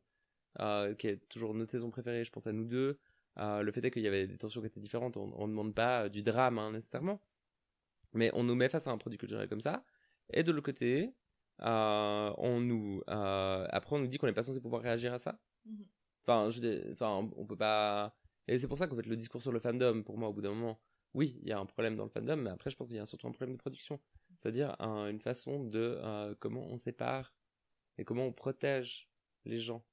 euh, 0.60 0.94
qui 0.96 1.08
est 1.08 1.18
toujours 1.30 1.54
notre 1.54 1.72
saison 1.72 1.90
préférée, 1.90 2.26
je 2.26 2.32
pense 2.32 2.48
à 2.48 2.52
nous 2.52 2.66
deux. 2.66 3.00
Euh, 3.38 3.62
le 3.62 3.72
fait 3.72 3.84
est 3.86 3.92
qu'il 3.92 4.02
y 4.02 4.08
avait 4.08 4.28
des 4.28 4.38
tensions 4.38 4.60
qui 4.62 4.68
étaient 4.68 4.82
différentes. 4.82 5.16
On 5.18 5.28
ne 5.28 5.52
demande 5.52 5.74
pas 5.74 6.04
euh, 6.06 6.10
du 6.10 6.24
drame 6.24 6.60
hein, 6.60 6.72
nécessairement. 6.72 7.22
Mais 8.14 8.30
on 8.34 8.44
nous 8.44 8.56
met 8.56 8.68
face 8.68 8.88
à 8.88 8.92
un 8.92 8.98
produit 8.98 9.18
culturel 9.18 9.48
comme 9.48 9.62
ça. 9.62 9.86
Et 10.34 10.44
de 10.44 10.52
l'autre 10.52 10.66
côté, 10.66 11.14
on 11.60 12.60
nous, 12.60 13.02
après, 13.08 13.96
on 13.96 14.00
nous 14.00 14.08
dit 14.08 14.18
qu'on 14.18 14.28
n'est 14.28 14.34
pas 14.34 14.44
censé 14.44 14.60
pouvoir 14.60 14.82
réagir 14.82 15.14
à 15.14 15.20
ça. 15.20 15.40
Mhm. 15.66 15.86
Enfin, 16.26 16.50
je, 16.50 16.92
enfin, 16.92 17.30
on 17.36 17.46
peut 17.46 17.58
pas. 17.58 18.16
Et 18.48 18.60
c'est 18.60 18.68
pour 18.68 18.78
ça 18.78 18.88
qu'en 18.88 18.96
fait, 18.96 19.06
le 19.06 19.16
discours 19.18 19.42
sur 19.42 19.52
le 19.52 19.60
fandom, 19.60 20.04
pour 20.04 20.18
moi, 20.18 20.30
au 20.30 20.34
bout 20.34 20.42
d'un 20.42 20.50
moment, 20.54 20.82
oui, 21.14 21.40
il 21.42 21.50
y 21.50 21.52
a 21.52 21.60
un 21.60 21.66
problème 21.66 21.96
dans 21.96 22.04
le 22.06 22.10
fandom, 22.10 22.38
mais 22.38 22.50
après, 22.52 22.70
je 22.72 22.76
pense 22.78 22.88
qu'il 22.88 22.98
y 22.98 23.00
a 23.00 23.06
surtout 23.06 23.28
un 23.28 23.32
problème 23.32 23.56
de 23.56 23.62
production. 23.62 24.00
C'est-à-dire 24.38 24.76
un- 24.82 25.08
une 25.10 25.20
façon 25.20 25.64
de 25.66 25.80
euh, 26.02 26.36
comment 26.40 26.66
on 26.68 26.78
sépare 26.78 27.36
et 27.98 28.06
comment 28.06 28.26
on 28.26 28.34
protège 28.34 29.10
les 29.46 29.60
gens. 29.60 29.86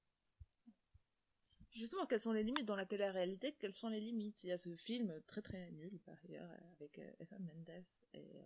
Justement, 1.71 2.07
quelles 2.07 2.21
sont 2.21 2.33
les 2.33 2.43
limites 2.43 2.65
dans 2.67 2.77
la 2.77 2.87
télé-réalité? 2.87 3.55
Quelles 3.59 3.75
sont 3.75 3.89
les 3.89 4.01
limites? 4.01 4.43
Il 4.45 4.49
y 4.49 4.53
a 4.53 4.57
ce 4.57 4.75
film 4.77 5.21
très 5.27 5.43
très 5.43 5.71
nul, 5.71 6.01
par 6.01 6.17
ailleurs, 6.25 6.51
avec 6.73 6.99
euh, 6.99 7.13
Eva 7.21 7.39
Mendes 7.39 7.71
et 8.15 8.41
euh, 8.41 8.43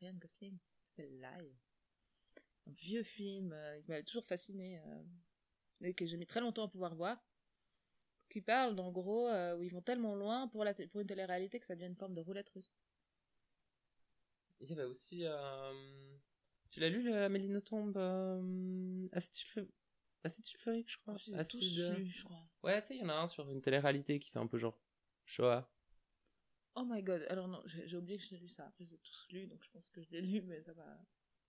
Ryan 0.00 0.14
Gosling, 0.14 0.58
s'appelle 0.88 1.20
Live. 1.20 1.56
Un 2.66 2.72
vieux 2.72 3.02
film 3.02 3.52
euh, 3.52 3.80
qui 3.80 3.90
m'avait 3.90 4.02
toujours 4.02 4.26
fasciné 4.26 4.78
que 5.96 6.06
j'ai 6.06 6.16
mis 6.16 6.26
très 6.26 6.40
longtemps 6.40 6.64
à 6.64 6.68
pouvoir 6.68 6.94
voir. 6.94 7.18
Qui 8.28 8.40
parle, 8.40 8.74
d'en 8.74 8.90
gros, 8.90 9.28
euh, 9.28 9.56
où 9.56 9.62
ils 9.62 9.72
vont 9.72 9.82
tellement 9.82 10.14
loin 10.14 10.48
pour, 10.48 10.64
la 10.64 10.74
pour 10.74 11.00
une 11.00 11.06
télé-réalité 11.06 11.60
que 11.60 11.66
ça 11.66 11.74
devient 11.74 11.86
une 11.86 11.96
forme 11.96 12.14
de 12.14 12.20
roulette 12.20 12.48
russe. 12.50 12.72
Il 14.60 14.70
y 14.70 14.72
avait 14.72 14.84
aussi. 14.84 15.24
euh, 15.24 16.16
Tu 16.70 16.80
l'as 16.80 16.88
lu, 16.88 17.02
le 17.02 17.22
Amélie 17.22 17.48
Nothomb 17.48 17.92
euh... 17.96 19.08
Acide, 19.12 19.34
sulfur- 19.34 19.66
Acide 20.24 20.44
sulfurique, 20.44 20.90
je 20.90 20.98
crois. 20.98 21.16
Je 21.18 21.30
les 21.30 21.36
ai 21.36 21.44
tous 21.44 21.58
Acide. 21.58 21.98
lus, 21.98 22.12
je 22.18 22.24
crois. 22.24 22.42
Ouais, 22.62 22.80
tu 22.82 22.88
sais, 22.88 22.96
il 22.96 23.00
y 23.00 23.04
en 23.04 23.08
a 23.08 23.14
un 23.14 23.28
sur 23.28 23.48
une 23.48 23.60
télé-réalité 23.60 24.18
qui 24.18 24.30
fait 24.30 24.38
un 24.38 24.46
peu 24.46 24.58
genre 24.58 24.78
Shoah. 25.24 25.70
Oh 26.74 26.84
my 26.84 27.02
god, 27.02 27.24
alors 27.30 27.48
non, 27.48 27.62
j'ai 27.64 27.96
oublié 27.96 28.18
que 28.18 28.24
j'ai 28.24 28.36
lu 28.36 28.48
ça. 28.48 28.66
Après, 28.66 28.84
j'ai 28.84 28.98
tous 28.98 29.26
lu, 29.30 29.46
donc 29.46 29.62
je 29.64 29.70
pense 29.70 29.88
que 29.90 30.02
je 30.02 30.10
l'ai 30.10 30.20
lu, 30.20 30.42
mais 30.42 30.60
ça 30.62 30.72
va. 30.74 30.98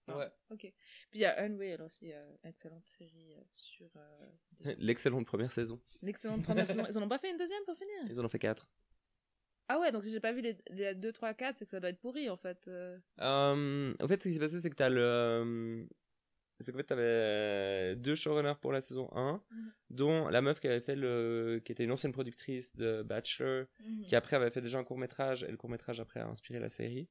Non. 0.07 0.17
Ouais. 0.17 0.29
Ok. 0.51 0.59
Puis 0.61 0.73
il 1.15 1.19
y 1.21 1.25
a 1.25 1.41
Unreal 1.43 1.81
aussi, 1.81 2.11
euh, 2.13 2.31
excellente 2.43 2.87
série 2.87 3.33
euh, 3.33 3.41
sur. 3.55 3.89
euh, 3.95 4.29
des- 4.59 4.75
L'excellente 4.79 5.25
première 5.25 5.51
saison. 5.51 5.81
L'excellente 6.01 6.43
première 6.43 6.67
saison. 6.67 6.85
Ils 6.89 6.97
en 6.97 7.01
ont 7.03 7.09
pas 7.09 7.17
fait 7.19 7.29
une 7.31 7.37
deuxième 7.37 7.63
pour 7.65 7.75
finir? 7.77 7.95
Ils 8.09 8.19
en 8.19 8.25
ont 8.25 8.29
fait 8.29 8.39
quatre. 8.39 8.67
Ah 9.69 9.79
ouais, 9.79 9.91
donc 9.91 10.03
si 10.05 10.11
j'ai 10.11 10.21
pas 10.21 10.31
vu 10.31 10.41
les, 10.41 10.57
les 10.69 10.95
2, 10.95 11.11
3, 11.11 11.33
4, 11.33 11.57
c'est 11.57 11.65
que 11.65 11.71
ça 11.71 11.81
doit 11.81 11.89
être 11.89 11.99
pourri 11.99 12.29
en 12.29 12.37
fait. 12.37 12.67
euh. 12.69 12.97
Euh, 13.19 13.93
en 13.99 14.07
fait, 14.07 14.23
ce 14.23 14.29
qui 14.29 14.33
s'est 14.33 14.39
passé, 14.39 14.61
c'est 14.61 14.69
que 14.69 14.75
t'as 14.75 14.89
le. 14.89 15.01
euh, 15.01 15.85
C'est 16.61 16.71
qu'en 16.71 16.77
fait, 16.77 16.85
t'avais 16.85 17.95
deux 17.97 18.15
showrunners 18.15 18.55
pour 18.61 18.71
la 18.71 18.79
saison 18.79 19.09
1, 19.13 19.43
Mhm. 19.51 19.71
dont 19.89 20.27
la 20.29 20.41
meuf 20.41 20.61
qui 20.61 20.67
avait 20.67 20.79
fait 20.79 20.95
le. 20.95 21.61
qui 21.65 21.73
était 21.73 21.83
une 21.83 21.91
ancienne 21.91 22.13
productrice 22.13 22.75
de 22.77 23.03
Bachelor, 23.03 23.65
qui 24.07 24.15
après 24.15 24.37
avait 24.37 24.51
fait 24.51 24.61
déjà 24.61 24.79
un 24.79 24.85
court 24.85 24.97
métrage, 24.97 25.43
et 25.43 25.51
le 25.51 25.57
court 25.57 25.69
métrage 25.69 25.99
après 25.99 26.21
a 26.21 26.27
inspiré 26.27 26.59
la 26.59 26.69
série. 26.69 27.09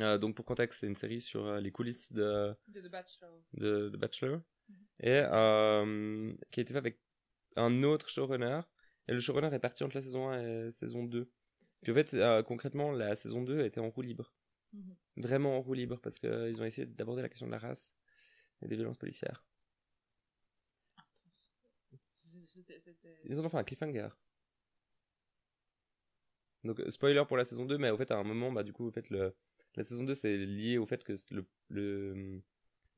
Euh, 0.00 0.18
donc 0.18 0.36
pour 0.36 0.44
contexte, 0.44 0.80
c'est 0.80 0.86
une 0.86 0.96
série 0.96 1.20
sur 1.20 1.44
euh, 1.46 1.60
les 1.60 1.72
coulisses 1.72 2.12
de, 2.12 2.54
De 2.68 2.80
The 2.80 2.90
Bachelor. 2.90 3.42
de, 3.54 3.88
de 3.88 3.96
Bachelor, 3.96 4.40
Mhm. 4.68 4.76
et 5.00 5.22
euh, 5.24 6.34
qui 6.50 6.60
a 6.60 6.62
été 6.62 6.72
fait 6.72 6.78
avec 6.78 7.00
un 7.56 7.82
autre 7.82 8.08
showrunner, 8.08 8.60
et 9.08 9.12
le 9.12 9.20
showrunner 9.20 9.54
est 9.54 9.58
parti 9.58 9.82
entre 9.82 9.96
la 9.96 10.02
saison 10.02 10.28
1 10.28 10.40
et 10.40 10.64
la 10.66 10.70
saison 10.72 11.04
2. 11.04 11.30
Puis 11.80 11.92
en 11.92 11.94
fait, 11.94 12.16
concrètement, 12.44 12.92
la 12.92 13.16
saison 13.16 13.42
2 13.42 13.64
était 13.64 13.80
en 13.80 13.88
roue 13.90 14.02
libre. 14.02 14.34
Mhm. 14.72 14.96
Vraiment 15.16 15.56
en 15.56 15.62
roue 15.62 15.74
libre, 15.74 15.98
parce 16.00 16.18
qu'ils 16.18 16.60
ont 16.60 16.64
essayé 16.64 16.86
d'aborder 16.86 17.22
la 17.22 17.28
question 17.28 17.46
de 17.46 17.52
la 17.52 17.58
race 17.58 17.94
et 18.62 18.68
des 18.68 18.76
violences 18.76 18.98
policières. 18.98 19.44
Ils 23.24 23.40
en 23.40 23.44
ont 23.44 23.48
fait 23.48 23.56
un 23.58 23.64
cliffhanger. 23.64 24.08
Donc, 26.64 26.80
spoiler 26.88 27.24
pour 27.26 27.36
la 27.36 27.44
saison 27.44 27.64
2, 27.64 27.78
mais 27.78 27.90
au 27.90 27.96
fait, 27.96 28.10
à 28.10 28.16
un 28.16 28.24
moment, 28.24 28.52
bah, 28.52 28.62
du 28.62 28.72
coup, 28.72 28.86
au 28.88 28.90
fait, 28.90 29.08
le, 29.10 29.34
la 29.76 29.82
saison 29.84 30.04
2, 30.04 30.14
c'est 30.14 30.36
lié 30.36 30.78
au 30.78 30.86
fait 30.86 31.02
que 31.04 31.12
le, 31.30 31.46
le, 31.68 32.40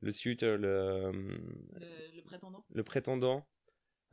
le 0.01 0.11
suitor, 0.11 0.57
le, 0.57 1.11
Le, 1.11 2.15
le 2.15 2.21
prétendant. 2.23 2.65
le 2.73 2.83
prétendant, 2.83 3.47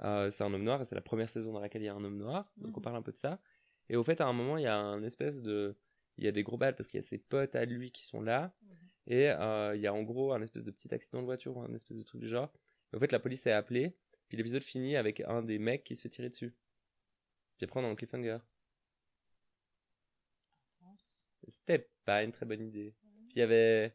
euh, 0.00 0.30
c'est 0.30 0.44
un 0.44 0.52
homme 0.52 0.62
noir, 0.64 0.80
et 0.80 0.84
c'est 0.84 0.94
la 0.94 1.00
première 1.00 1.28
saison 1.30 1.52
dans 1.52 1.60
laquelle 1.60 1.82
il 1.82 1.86
y 1.86 1.88
a 1.88 1.94
un 1.94 2.04
homme 2.04 2.18
noir, 2.18 2.52
donc 2.56 2.76
on 2.76 2.80
Mhm. 2.80 2.84
parle 2.84 2.96
un 2.96 3.02
peu 3.02 3.12
de 3.12 3.16
ça. 3.16 3.40
Et 3.88 3.96
au 3.96 4.04
fait, 4.04 4.20
à 4.20 4.26
un 4.26 4.32
moment, 4.32 4.58
il 4.58 4.64
y 4.64 4.66
a 4.66 4.76
un 4.76 5.02
espèce 5.02 5.40
de... 5.42 5.76
Il 6.18 6.24
y 6.24 6.28
a 6.28 6.32
des 6.32 6.42
gros 6.42 6.56
balles 6.58 6.74
parce 6.74 6.88
qu'il 6.88 6.98
y 6.98 7.02
a 7.02 7.06
ses 7.06 7.18
potes 7.18 7.54
à 7.54 7.64
lui 7.64 7.90
qui 7.92 8.04
sont 8.04 8.20
là, 8.20 8.52
Mhm. 8.62 8.68
et 9.06 9.30
euh, 9.30 9.74
il 9.76 9.80
y 9.80 9.86
a 9.86 9.94
en 9.94 10.02
gros 10.02 10.32
un 10.32 10.42
espèce 10.42 10.64
de 10.64 10.70
petit 10.70 10.92
accident 10.94 11.20
de 11.20 11.24
voiture, 11.26 11.56
ou 11.56 11.62
un 11.62 11.72
espèce 11.74 11.96
de 11.96 12.02
truc 12.02 12.20
du 12.20 12.28
genre. 12.28 12.52
Et 12.92 12.96
au 12.96 13.00
fait, 13.00 13.12
la 13.12 13.20
police 13.20 13.46
est 13.46 13.52
appelée, 13.52 13.96
puis 14.28 14.36
l'épisode 14.36 14.62
finit 14.62 14.96
avec 14.96 15.20
un 15.20 15.42
des 15.42 15.58
mecs 15.58 15.84
qui 15.84 15.96
se 15.96 16.02
fait 16.02 16.08
tirer 16.10 16.28
dessus. 16.28 16.52
Puis 17.56 17.64
après, 17.64 17.80
on 17.80 17.84
est 17.84 17.90
en 17.90 17.94
cliffhanger. 17.96 18.38
C'était 21.48 21.88
pas 22.04 22.22
une 22.22 22.32
très 22.32 22.46
bonne 22.46 22.62
idée. 22.62 22.94
Puis 23.28 23.36
il 23.36 23.38
y 23.40 23.42
avait, 23.42 23.94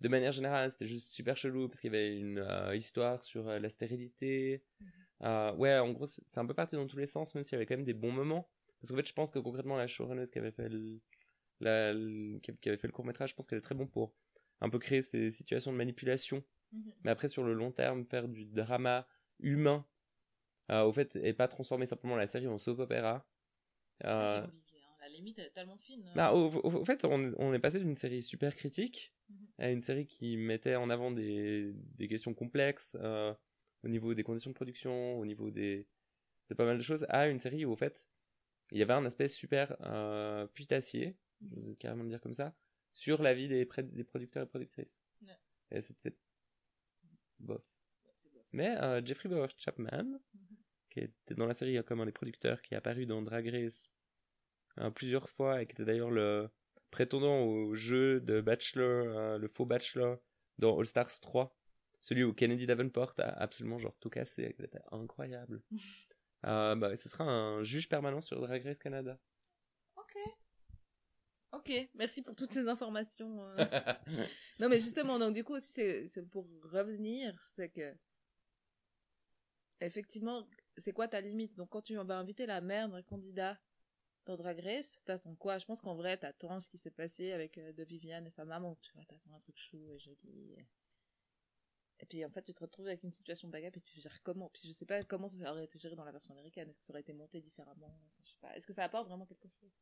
de 0.00 0.08
manière 0.08 0.32
générale, 0.32 0.72
c'était 0.72 0.86
juste 0.86 1.10
super 1.10 1.36
chelou 1.36 1.68
parce 1.68 1.80
qu'il 1.80 1.92
y 1.92 1.96
avait 1.96 2.16
une 2.18 2.38
euh, 2.38 2.76
histoire 2.76 3.22
sur 3.22 3.48
euh, 3.48 3.58
la 3.58 3.68
stérilité. 3.68 4.64
Mhm. 4.80 4.88
Euh, 5.22 5.54
ouais, 5.54 5.78
en 5.78 5.90
gros, 5.92 6.06
c'est 6.06 6.38
un 6.38 6.46
peu 6.46 6.54
parti 6.54 6.76
dans 6.76 6.86
tous 6.86 6.96
les 6.98 7.06
sens, 7.06 7.34
même 7.34 7.44
s'il 7.44 7.52
y 7.52 7.56
avait 7.56 7.66
quand 7.66 7.76
même 7.76 7.84
des 7.84 7.94
bons 7.94 8.12
moments. 8.12 8.48
Parce 8.80 8.90
qu'en 8.90 8.96
fait, 8.96 9.08
je 9.08 9.12
pense 9.12 9.30
que 9.30 9.38
concrètement, 9.38 9.76
la 9.76 9.86
showrunneuse 9.86 10.30
qui 10.30 10.38
avait 10.38 10.52
fait 10.52 10.68
le, 10.68 11.00
la- 11.60 11.92
le- 11.92 12.38
qui 12.40 12.68
avait 12.68 12.78
fait 12.78 12.86
le 12.88 12.92
court 12.92 13.04
métrage, 13.04 13.30
je 13.30 13.34
pense 13.34 13.46
qu'elle 13.46 13.58
est 13.58 13.62
très 13.62 13.74
bon 13.74 13.86
pour 13.86 14.14
un 14.60 14.68
peu 14.68 14.78
créer 14.78 15.02
ces 15.02 15.30
situations 15.30 15.72
de 15.72 15.76
manipulation. 15.76 16.44
Mhm. 16.72 16.92
Mais 17.04 17.10
après, 17.10 17.28
sur 17.28 17.42
le 17.42 17.54
long 17.54 17.72
terme, 17.72 18.04
faire 18.06 18.28
du 18.28 18.44
drama 18.44 19.06
humain, 19.40 19.86
au 20.70 20.92
fait, 20.92 21.16
et 21.16 21.32
pas 21.34 21.48
transformer 21.48 21.86
simplement 21.86 22.16
la 22.16 22.26
série 22.26 22.46
en 22.46 22.58
soap 22.58 22.78
opéra. 22.78 23.26
Euh, 24.04 24.46
limite 25.14 25.38
elle 25.38 25.46
est 25.46 25.50
tellement 25.50 25.76
fine. 25.78 26.04
hein. 26.08 26.12
bah, 26.14 26.32
au, 26.34 26.48
au- 26.50 26.80
au 26.80 26.84
fait, 26.84 27.04
on, 27.04 27.32
on 27.38 27.52
est 27.54 27.58
passé 27.58 27.78
d'une 27.78 27.96
série 27.96 28.22
super 28.22 28.54
critique 28.54 29.12
Mhm. 29.30 29.46
à 29.58 29.70
une 29.70 29.80
série 29.80 30.06
qui 30.06 30.36
mettait 30.36 30.74
en 30.76 30.90
avant 30.90 31.10
des, 31.10 31.72
des 31.96 32.08
questions 32.08 32.34
complexes 32.34 32.94
euh, 33.00 33.32
au 33.82 33.88
niveau 33.88 34.12
des 34.12 34.22
conditions 34.22 34.50
de 34.50 34.54
production, 34.54 35.18
au 35.18 35.24
niveau 35.24 35.50
des, 35.50 35.86
de 36.50 36.54
pas 36.54 36.66
mal 36.66 36.76
de 36.76 36.82
choses, 36.82 37.06
à 37.08 37.28
une 37.28 37.38
série 37.40 37.64
où, 37.64 37.72
au 37.72 37.76
fait, 37.76 38.06
il 38.70 38.76
y 38.78 38.82
avait 38.82 38.92
un 38.92 39.04
aspect 39.06 39.28
super 39.28 39.76
euh, 39.80 40.46
putassier, 40.48 41.16
je 41.40 41.70
vais 41.70 41.76
carrément 41.76 42.02
le 42.02 42.10
dire 42.10 42.20
comme 42.20 42.34
ça, 42.34 42.54
sur 42.92 43.22
la 43.22 43.32
vie 43.32 43.48
des, 43.48 43.66
des 43.82 44.04
producteurs 44.04 44.44
et 44.44 44.46
productrices. 44.46 44.98
Ouais. 45.22 45.38
Et 45.70 45.80
c'était 45.80 46.14
bof. 47.38 47.62
Mais 48.52 48.76
euh, 48.82 49.04
Jeffrey 49.04 49.28
Bauer 49.28 49.48
Chapman, 49.56 50.04
Mhm. 50.34 50.56
qui 50.90 51.00
était 51.00 51.34
dans 51.34 51.46
la 51.46 51.54
série 51.54 51.82
comme 51.84 52.00
un 52.00 52.06
des 52.06 52.12
producteurs, 52.12 52.60
qui 52.62 52.74
est 52.74 52.76
apparu 52.76 53.06
dans 53.06 53.22
Drag 53.22 53.48
Race 53.48 53.92
euh, 54.78 54.90
plusieurs 54.90 55.28
fois 55.30 55.62
et 55.62 55.66
qui 55.66 55.72
était 55.72 55.84
d'ailleurs 55.84 56.10
le 56.10 56.48
prétendant 56.90 57.40
au 57.42 57.74
jeu 57.74 58.20
de 58.20 58.40
Bachelor, 58.40 59.18
euh, 59.18 59.38
le 59.38 59.48
faux 59.48 59.66
Bachelor 59.66 60.18
dans 60.58 60.78
All 60.78 60.86
Stars 60.86 61.20
3, 61.20 61.56
celui 62.00 62.22
où 62.22 62.32
Kennedy 62.32 62.66
Davenport 62.66 63.14
a 63.18 63.28
absolument 63.42 63.78
genre 63.78 63.96
tout 63.98 64.10
cassé, 64.10 64.54
c'était 64.58 64.82
incroyable. 64.92 65.62
Euh, 66.46 66.76
bah, 66.76 66.94
ce 66.94 67.08
sera 67.08 67.24
un 67.24 67.62
juge 67.62 67.88
permanent 67.88 68.20
sur 68.20 68.38
Drag 68.38 68.62
Race 68.62 68.78
Canada. 68.78 69.18
Ok. 69.96 70.14
Ok, 71.52 71.72
merci 71.94 72.20
pour 72.20 72.36
toutes 72.36 72.52
ces 72.52 72.68
informations. 72.68 73.42
euh. 73.48 73.56
non, 74.58 74.68
mais 74.68 74.78
justement, 74.78 75.18
donc 75.18 75.32
du 75.34 75.42
coup 75.42 75.54
aussi, 75.54 75.72
c'est 75.72 76.06
c'est 76.08 76.28
pour 76.28 76.46
revenir, 76.64 77.34
c'est 77.40 77.70
que. 77.70 77.94
Effectivement, 79.80 80.46
c'est 80.76 80.92
quoi 80.92 81.08
ta 81.08 81.22
limite? 81.22 81.56
Donc 81.56 81.70
quand 81.70 81.80
tu 81.80 81.94
vas 81.94 82.18
inviter 82.18 82.44
la 82.44 82.60
mère 82.60 82.90
d'un 82.90 83.02
candidat 83.02 83.58
dans 84.26 84.36
Drag 84.36 84.58
Race, 84.60 84.98
t'attends 85.04 85.34
quoi? 85.34 85.58
Je 85.58 85.66
pense 85.66 85.80
qu'en 85.80 85.94
vrai, 85.94 86.16
t'attends 86.16 86.60
ce 86.60 86.68
qui 86.68 86.78
s'est 86.78 86.90
passé 86.90 87.32
avec 87.32 87.58
euh, 87.58 87.72
de 87.72 87.84
Viviane 87.84 88.26
et 88.26 88.30
sa 88.30 88.44
maman. 88.44 88.76
Tu 88.82 88.92
vois, 88.94 89.04
t'attends 89.04 89.34
un 89.34 89.38
truc 89.38 89.56
chou 89.58 89.90
et 89.92 89.98
joli. 89.98 90.56
Et 92.00 92.06
puis 92.06 92.24
en 92.24 92.30
fait, 92.30 92.42
tu 92.42 92.52
te 92.54 92.60
retrouves 92.60 92.86
avec 92.86 93.02
une 93.02 93.12
situation 93.12 93.48
bagarre 93.48 93.72
et 93.74 93.80
tu 93.80 94.00
gères 94.00 94.22
comment? 94.22 94.50
Puis 94.50 94.62
je 94.66 94.72
sais 94.72 94.86
pas 94.86 95.02
comment 95.04 95.28
ça 95.28 95.50
aurait 95.52 95.64
été 95.64 95.78
géré 95.78 95.94
dans 95.96 96.04
la 96.04 96.12
version 96.12 96.32
américaine. 96.32 96.68
Est-ce 96.68 96.78
que 96.80 96.84
ça 96.86 96.92
aurait 96.92 97.00
été 97.02 97.12
monté 97.12 97.40
différemment? 97.40 97.96
Je 98.22 98.30
sais 98.30 98.38
pas. 98.40 98.54
Est-ce 98.56 98.66
que 98.66 98.72
ça 98.72 98.84
apporte 98.84 99.06
vraiment 99.08 99.26
quelque 99.26 99.48
chose? 99.48 99.72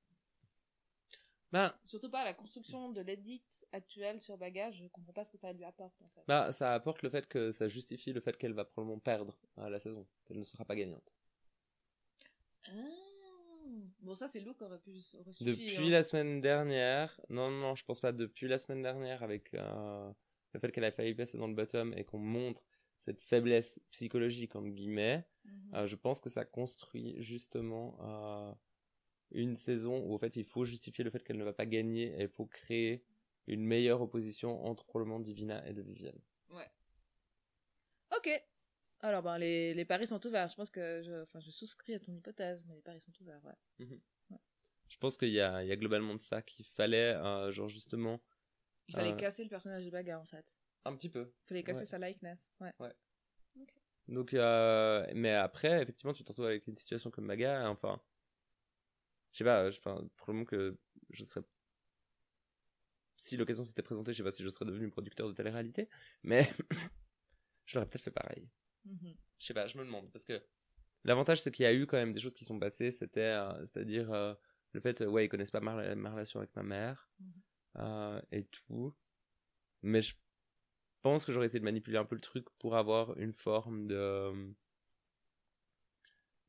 Bah, 1.50 1.78
Surtout 1.84 2.10
pas 2.10 2.24
la 2.24 2.32
construction 2.32 2.90
de 2.92 3.02
l'édit 3.02 3.42
actuelle 3.72 4.20
sur 4.22 4.38
bagage, 4.38 4.76
je 4.82 4.86
comprends 4.88 5.12
pas 5.12 5.24
ce 5.24 5.30
que 5.30 5.36
ça 5.36 5.52
lui 5.52 5.64
apporte 5.64 6.00
en 6.00 6.08
fait. 6.08 6.22
bah, 6.26 6.50
ça 6.52 6.72
apporte 6.72 7.02
le 7.02 7.10
fait 7.10 7.26
que 7.26 7.52
ça 7.52 7.68
justifie 7.68 8.12
le 8.14 8.20
fait 8.22 8.36
qu'elle 8.38 8.54
va 8.54 8.64
probablement 8.64 8.98
perdre 9.00 9.36
à 9.58 9.68
la 9.68 9.78
saison, 9.78 10.06
qu'elle 10.24 10.38
ne 10.38 10.44
sera 10.44 10.64
pas 10.64 10.74
gagnante. 10.76 11.12
Ah. 12.68 13.11
Bon, 14.00 14.14
ça 14.14 14.28
c'est 14.28 14.40
Lou 14.40 14.54
qui 14.54 14.64
aurait 14.64 14.80
pu 14.80 15.00
suffi, 15.00 15.44
Depuis 15.44 15.76
hein. 15.76 15.90
la 15.90 16.02
semaine 16.02 16.40
dernière, 16.40 17.20
non, 17.30 17.50
non, 17.50 17.74
je 17.74 17.84
pense 17.84 18.00
pas. 18.00 18.12
Depuis 18.12 18.48
la 18.48 18.58
semaine 18.58 18.82
dernière, 18.82 19.22
avec 19.22 19.54
euh, 19.54 20.12
le 20.52 20.60
fait 20.60 20.72
qu'elle 20.72 20.84
a 20.84 20.90
failli 20.90 21.14
passer 21.14 21.38
dans 21.38 21.46
le 21.46 21.54
bottom 21.54 21.94
et 21.96 22.04
qu'on 22.04 22.18
montre 22.18 22.62
cette 22.96 23.20
faiblesse 23.20 23.80
psychologique, 23.90 24.54
entre 24.56 24.68
guillemets, 24.68 25.26
Mhm. 25.44 25.74
euh, 25.74 25.86
je 25.86 25.96
pense 25.96 26.20
que 26.20 26.28
ça 26.30 26.44
construit 26.44 27.16
justement 27.22 27.96
euh, 28.00 28.52
une 29.32 29.56
saison 29.56 29.98
où, 30.00 30.14
en 30.14 30.18
fait, 30.18 30.36
il 30.36 30.44
faut 30.44 30.64
justifier 30.64 31.02
le 31.04 31.10
fait 31.10 31.22
qu'elle 31.24 31.38
ne 31.38 31.44
va 31.44 31.52
pas 31.52 31.66
gagner 31.66 32.14
et 32.18 32.22
il 32.22 32.28
faut 32.28 32.46
créer 32.46 33.04
une 33.48 33.64
meilleure 33.64 34.00
opposition 34.02 34.64
entre 34.64 34.84
probablement 34.84 35.18
Divina 35.20 35.66
et 35.66 35.72
de 35.72 35.82
Vivienne. 35.82 36.20
Ok. 38.16 38.28
Alors 39.02 39.22
ben 39.22 39.36
les, 39.38 39.74
les 39.74 39.84
paris 39.84 40.06
sont 40.06 40.24
ouverts. 40.26 40.48
Je 40.48 40.54
pense 40.54 40.70
que 40.70 41.02
je, 41.02 41.22
enfin 41.22 41.40
je 41.40 41.50
souscris 41.50 41.94
à 41.94 42.00
ton 42.00 42.12
hypothèse, 42.14 42.64
mais 42.66 42.76
les 42.76 42.82
paris 42.82 43.00
sont 43.00 43.12
ouverts. 43.20 43.40
Ouais. 43.44 43.88
Je 44.88 44.96
pense 44.98 45.16
qu'il 45.18 45.30
y 45.30 45.40
a, 45.40 45.62
il 45.64 45.68
y 45.68 45.72
a 45.72 45.76
globalement 45.76 46.14
de 46.14 46.20
ça 46.20 46.42
qu'il 46.42 46.64
fallait, 46.66 47.14
euh, 47.14 47.50
genre 47.50 47.68
justement, 47.68 48.22
Il 48.88 48.94
fallait 48.94 49.12
Euh. 49.12 49.16
casser 49.16 49.42
le 49.42 49.48
personnage 49.50 49.84
de 49.84 49.90
bagarre 49.90 50.20
en 50.20 50.26
fait. 50.26 50.44
un 50.84 50.94
petit 50.96 51.08
peu. 51.08 51.32
Il 51.44 51.48
fallait 51.48 51.62
casser 51.64 51.80
Ouais. 51.80 51.86
sa 51.86 51.98
likeness. 51.98 52.52
Ouais. 52.60 52.72
Donc, 54.08 54.34
euh, 54.34 55.06
mais 55.14 55.32
après, 55.32 55.80
effectivement, 55.82 56.12
tu 56.12 56.24
te 56.24 56.28
retrouves 56.28 56.46
avec 56.46 56.66
une 56.66 56.76
situation 56.76 57.10
comme 57.10 57.24
Maga, 57.24 57.68
enfin, 57.70 58.02
je 59.32 59.38
sais 59.38 59.44
pas, 59.44 59.68
enfin, 59.68 60.06
probablement 60.16 60.44
que 60.44 60.76
je 61.10 61.24
serais, 61.24 61.42
si 63.16 63.36
l'occasion 63.36 63.62
s'était 63.64 63.82
présentée, 63.82 64.12
je 64.12 64.18
sais 64.18 64.22
pas 64.24 64.32
si 64.32 64.42
je 64.42 64.48
serais 64.48 64.64
devenu 64.64 64.90
producteur 64.90 65.28
de 65.28 65.32
télé-réalité, 65.32 65.88
mais 66.24 66.42
je 67.66 67.76
l'aurais 67.78 67.88
peut-être 67.88 68.02
fait 68.02 68.10
pareil. 68.10 68.48
Mhm. 68.84 69.14
Je 69.38 69.46
sais 69.46 69.54
pas, 69.54 69.66
je 69.66 69.76
me 69.78 69.84
demande, 69.84 70.10
parce 70.12 70.24
que 70.24 70.42
l'avantage, 71.04 71.40
c'est 71.40 71.50
qu'il 71.52 71.64
y 71.64 71.66
a 71.66 71.74
eu 71.74 71.86
quand 71.86 71.96
même 71.96 72.12
des 72.12 72.20
choses 72.20 72.34
qui 72.34 72.44
sont 72.44 72.58
passées, 72.58 72.90
c'était, 72.90 73.20
euh, 73.20 73.52
c'est-à-dire, 73.66 74.12
euh, 74.12 74.34
le 74.72 74.80
fait, 74.80 75.00
euh, 75.02 75.06
ouais, 75.06 75.24
ils 75.26 75.28
connaissent 75.28 75.50
pas 75.50 75.60
ma, 75.60 75.94
ma 75.94 76.10
relation 76.10 76.40
avec 76.40 76.54
ma 76.56 76.62
mère, 76.62 77.08
Mhm. 77.20 78.22
et 78.32 78.44
tout, 78.44 78.94
mais 79.82 80.00
je 80.02 80.14
pense 81.02 81.24
que 81.24 81.32
j'aurais 81.32 81.46
essayé 81.46 81.60
de 81.60 81.64
manipuler 81.64 81.96
un 81.98 82.04
peu 82.04 82.14
le 82.14 82.20
truc 82.20 82.46
pour 82.58 82.76
avoir 82.76 83.16
une 83.18 83.32
forme 83.32 83.84
de 83.86 84.54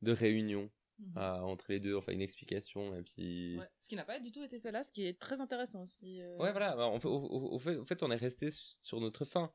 de 0.02 0.12
réunion 0.12 0.70
Mhm. 0.98 1.16
entre 1.16 1.64
les 1.70 1.80
deux, 1.80 1.96
enfin 1.96 2.12
une 2.12 2.20
explication 2.20 2.94
et 2.94 3.02
puis 3.02 3.56
Ouais. 3.58 3.68
Ce 3.80 3.88
qui 3.88 3.96
n'a 3.96 4.04
pas 4.04 4.20
du 4.20 4.30
tout 4.30 4.42
été 4.42 4.60
fait 4.60 4.70
là, 4.70 4.84
ce 4.84 4.92
qui 4.92 5.06
est 5.06 5.18
très 5.18 5.40
intéressant 5.40 5.82
aussi. 5.82 6.20
ouais 6.20 6.52
voilà, 6.52 6.76
bah, 6.76 6.86
on 6.88 7.00
fait- 7.00 7.08
au, 7.08 7.16
au- 7.24 7.58
fait, 7.58 7.76
au 7.76 7.84
fait, 7.84 8.02
on 8.02 8.10
est 8.10 8.16
resté 8.16 8.50
su- 8.50 8.74
sur 8.82 9.00
notre 9.00 9.24
fin. 9.24 9.52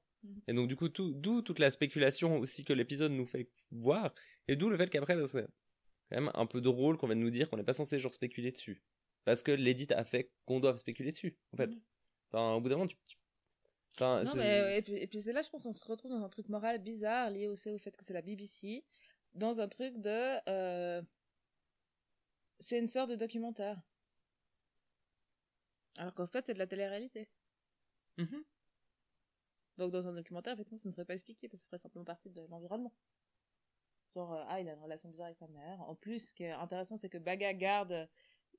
Et 0.47 0.53
donc 0.53 0.67
du 0.67 0.76
coup 0.76 0.89
tout- 0.89 1.13
d'où 1.13 1.41
toute 1.41 1.59
la 1.59 1.72
spéculation 1.72 2.39
aussi 2.39 2.63
que 2.65 2.74
l'épisode 2.74 3.11
nous 3.11 3.26
fait 3.26 3.49
voir 3.72 4.13
et 4.47 4.55
d'où 4.55 4.70
le 4.70 4.78
fait 4.78 4.89
qu'après 4.89 5.15
serait 5.26 5.47
quand 6.09 6.20
même 6.22 6.32
un 6.34 6.45
peu 6.45 6.59
drôle 6.61 6.97
qu'on 6.97 7.07
vienne 7.07 7.20
nous 7.20 7.30
dire 7.30 7.49
qu'on 7.49 7.57
n'est 7.57 7.63
pas 7.63 7.74
censé 7.74 7.99
genre 7.99 8.13
spéculer 8.13 8.51
dessus. 8.51 8.82
parce 9.26 9.43
que 9.43 9.51
l'édit 9.51 9.86
a 9.93 10.03
fait 10.05 10.32
qu'on 10.45 10.59
doit 10.59 10.76
spéculer 10.78 11.11
dessus, 11.11 11.38
en 11.53 11.57
fait. 11.57 11.67
Mhm. 11.67 11.82
Enfin, 12.32 12.53
au 12.55 12.61
bout 12.61 12.70
d'un 12.70 12.76
moment, 12.78 12.88
tu. 12.88 12.97
Enfin, 13.95 14.24
Non, 14.24 14.32
c'est- 14.32 14.38
mais 14.39 14.78
et 14.78 14.82
puis, 14.82 14.93
et 14.95 15.07
puis 15.07 15.22
c'est 15.22 15.34
là, 15.34 15.41
je 15.43 15.49
pense, 15.49 15.63
qu'on 15.63 15.74
se 15.74 15.86
retrouve 15.86 16.09
dans 16.11 16.24
un 16.24 16.30
truc 16.30 16.47
moral 16.49 16.80
bizarre 16.82 17.30
lié 17.30 17.47
aussi 17.47 17.70
au 17.70 17.78
fait 17.78 17.95
que 17.95 18.03
c'est 18.03 18.13
la 18.13 18.22
BBC, 18.24 18.84
dans 19.34 19.59
un 19.59 19.67
truc 19.67 19.97
de. 19.99 20.49
euh, 20.49 21.01
c'est 22.59 22.80
une 22.80 22.88
sorte 22.88 23.11
de 23.11 23.15
documentaire. 23.15 23.80
Alors 25.97 26.13
qu'en 26.15 26.28
fait, 26.28 26.45
c'est 26.45 26.53
de 26.53 26.59
la 26.59 26.67
télé-réalité. 26.67 27.30
Mhm. 28.17 28.43
Donc, 29.80 29.91
dans 29.91 30.07
un 30.07 30.13
documentaire, 30.13 30.53
effectivement, 30.53 30.80
ça 30.80 30.89
ne 30.89 30.93
serait 30.93 31.05
pas 31.05 31.13
expliqué 31.15 31.47
parce 31.49 31.63
que 31.63 31.63
ça 31.63 31.69
ferait 31.69 31.80
simplement 31.80 32.05
partie 32.05 32.30
de 32.30 32.41
l'environnement. 32.49 32.93
Genre, 34.15 34.34
euh, 34.34 34.43
ah, 34.47 34.59
il 34.59 34.67
a 34.69 34.73
une 34.73 34.80
relation 34.82 35.09
bizarre 35.09 35.27
avec 35.27 35.38
sa 35.38 35.47
mère. 35.47 35.82
En 35.82 35.95
plus, 35.95 36.27
ce 36.30 36.34
qui 36.34 36.43
est 36.43 36.51
intéressant, 36.51 36.97
c'est 36.97 37.09
que 37.09 37.17
Baga 37.17 37.53
garde. 37.53 38.07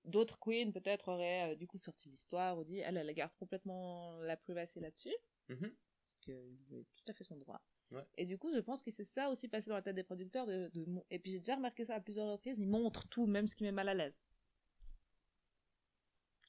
D'autres 0.04 0.38
queens, 0.38 0.70
peut-être, 0.72 1.08
auraient 1.08 1.52
euh, 1.52 1.56
du 1.56 1.66
coup 1.66 1.76
sorti 1.76 2.08
l'histoire 2.08 2.56
ou 2.56 2.64
dit 2.64 2.78
elle, 2.78 2.96
elle 2.96 3.12
garde 3.12 3.32
complètement 3.38 4.18
la 4.20 4.36
privacy 4.36 4.80
là-dessus. 4.80 5.14
Mhm. 5.48 5.74
qu'il 6.20 6.32
est 6.72 6.86
tout 6.96 7.04
à 7.08 7.12
fait 7.12 7.24
son 7.24 7.36
droit. 7.36 7.60
Ouais. 7.90 8.06
Et 8.16 8.24
du 8.24 8.38
coup, 8.38 8.50
je 8.54 8.60
pense 8.60 8.82
que 8.82 8.90
c'est 8.90 9.04
ça 9.04 9.28
aussi 9.30 9.48
passé 9.48 9.68
dans 9.68 9.74
la 9.76 9.82
tête 9.82 9.96
des 9.96 10.04
producteurs. 10.04 10.46
De, 10.46 10.70
Et 11.10 11.18
puis 11.18 11.32
j'ai 11.32 11.38
déjà 11.40 11.56
remarqué 11.56 11.84
ça 11.84 11.96
à 11.96 12.00
plusieurs 12.00 12.28
reprises, 12.28 12.58
ils 12.58 12.68
montrent 12.68 13.08
tout, 13.08 13.26
même 13.26 13.46
ce 13.46 13.54
qui 13.56 13.64
met 13.64 13.72
mal 13.72 13.88
à 13.90 13.94
l'aise. 13.94 14.22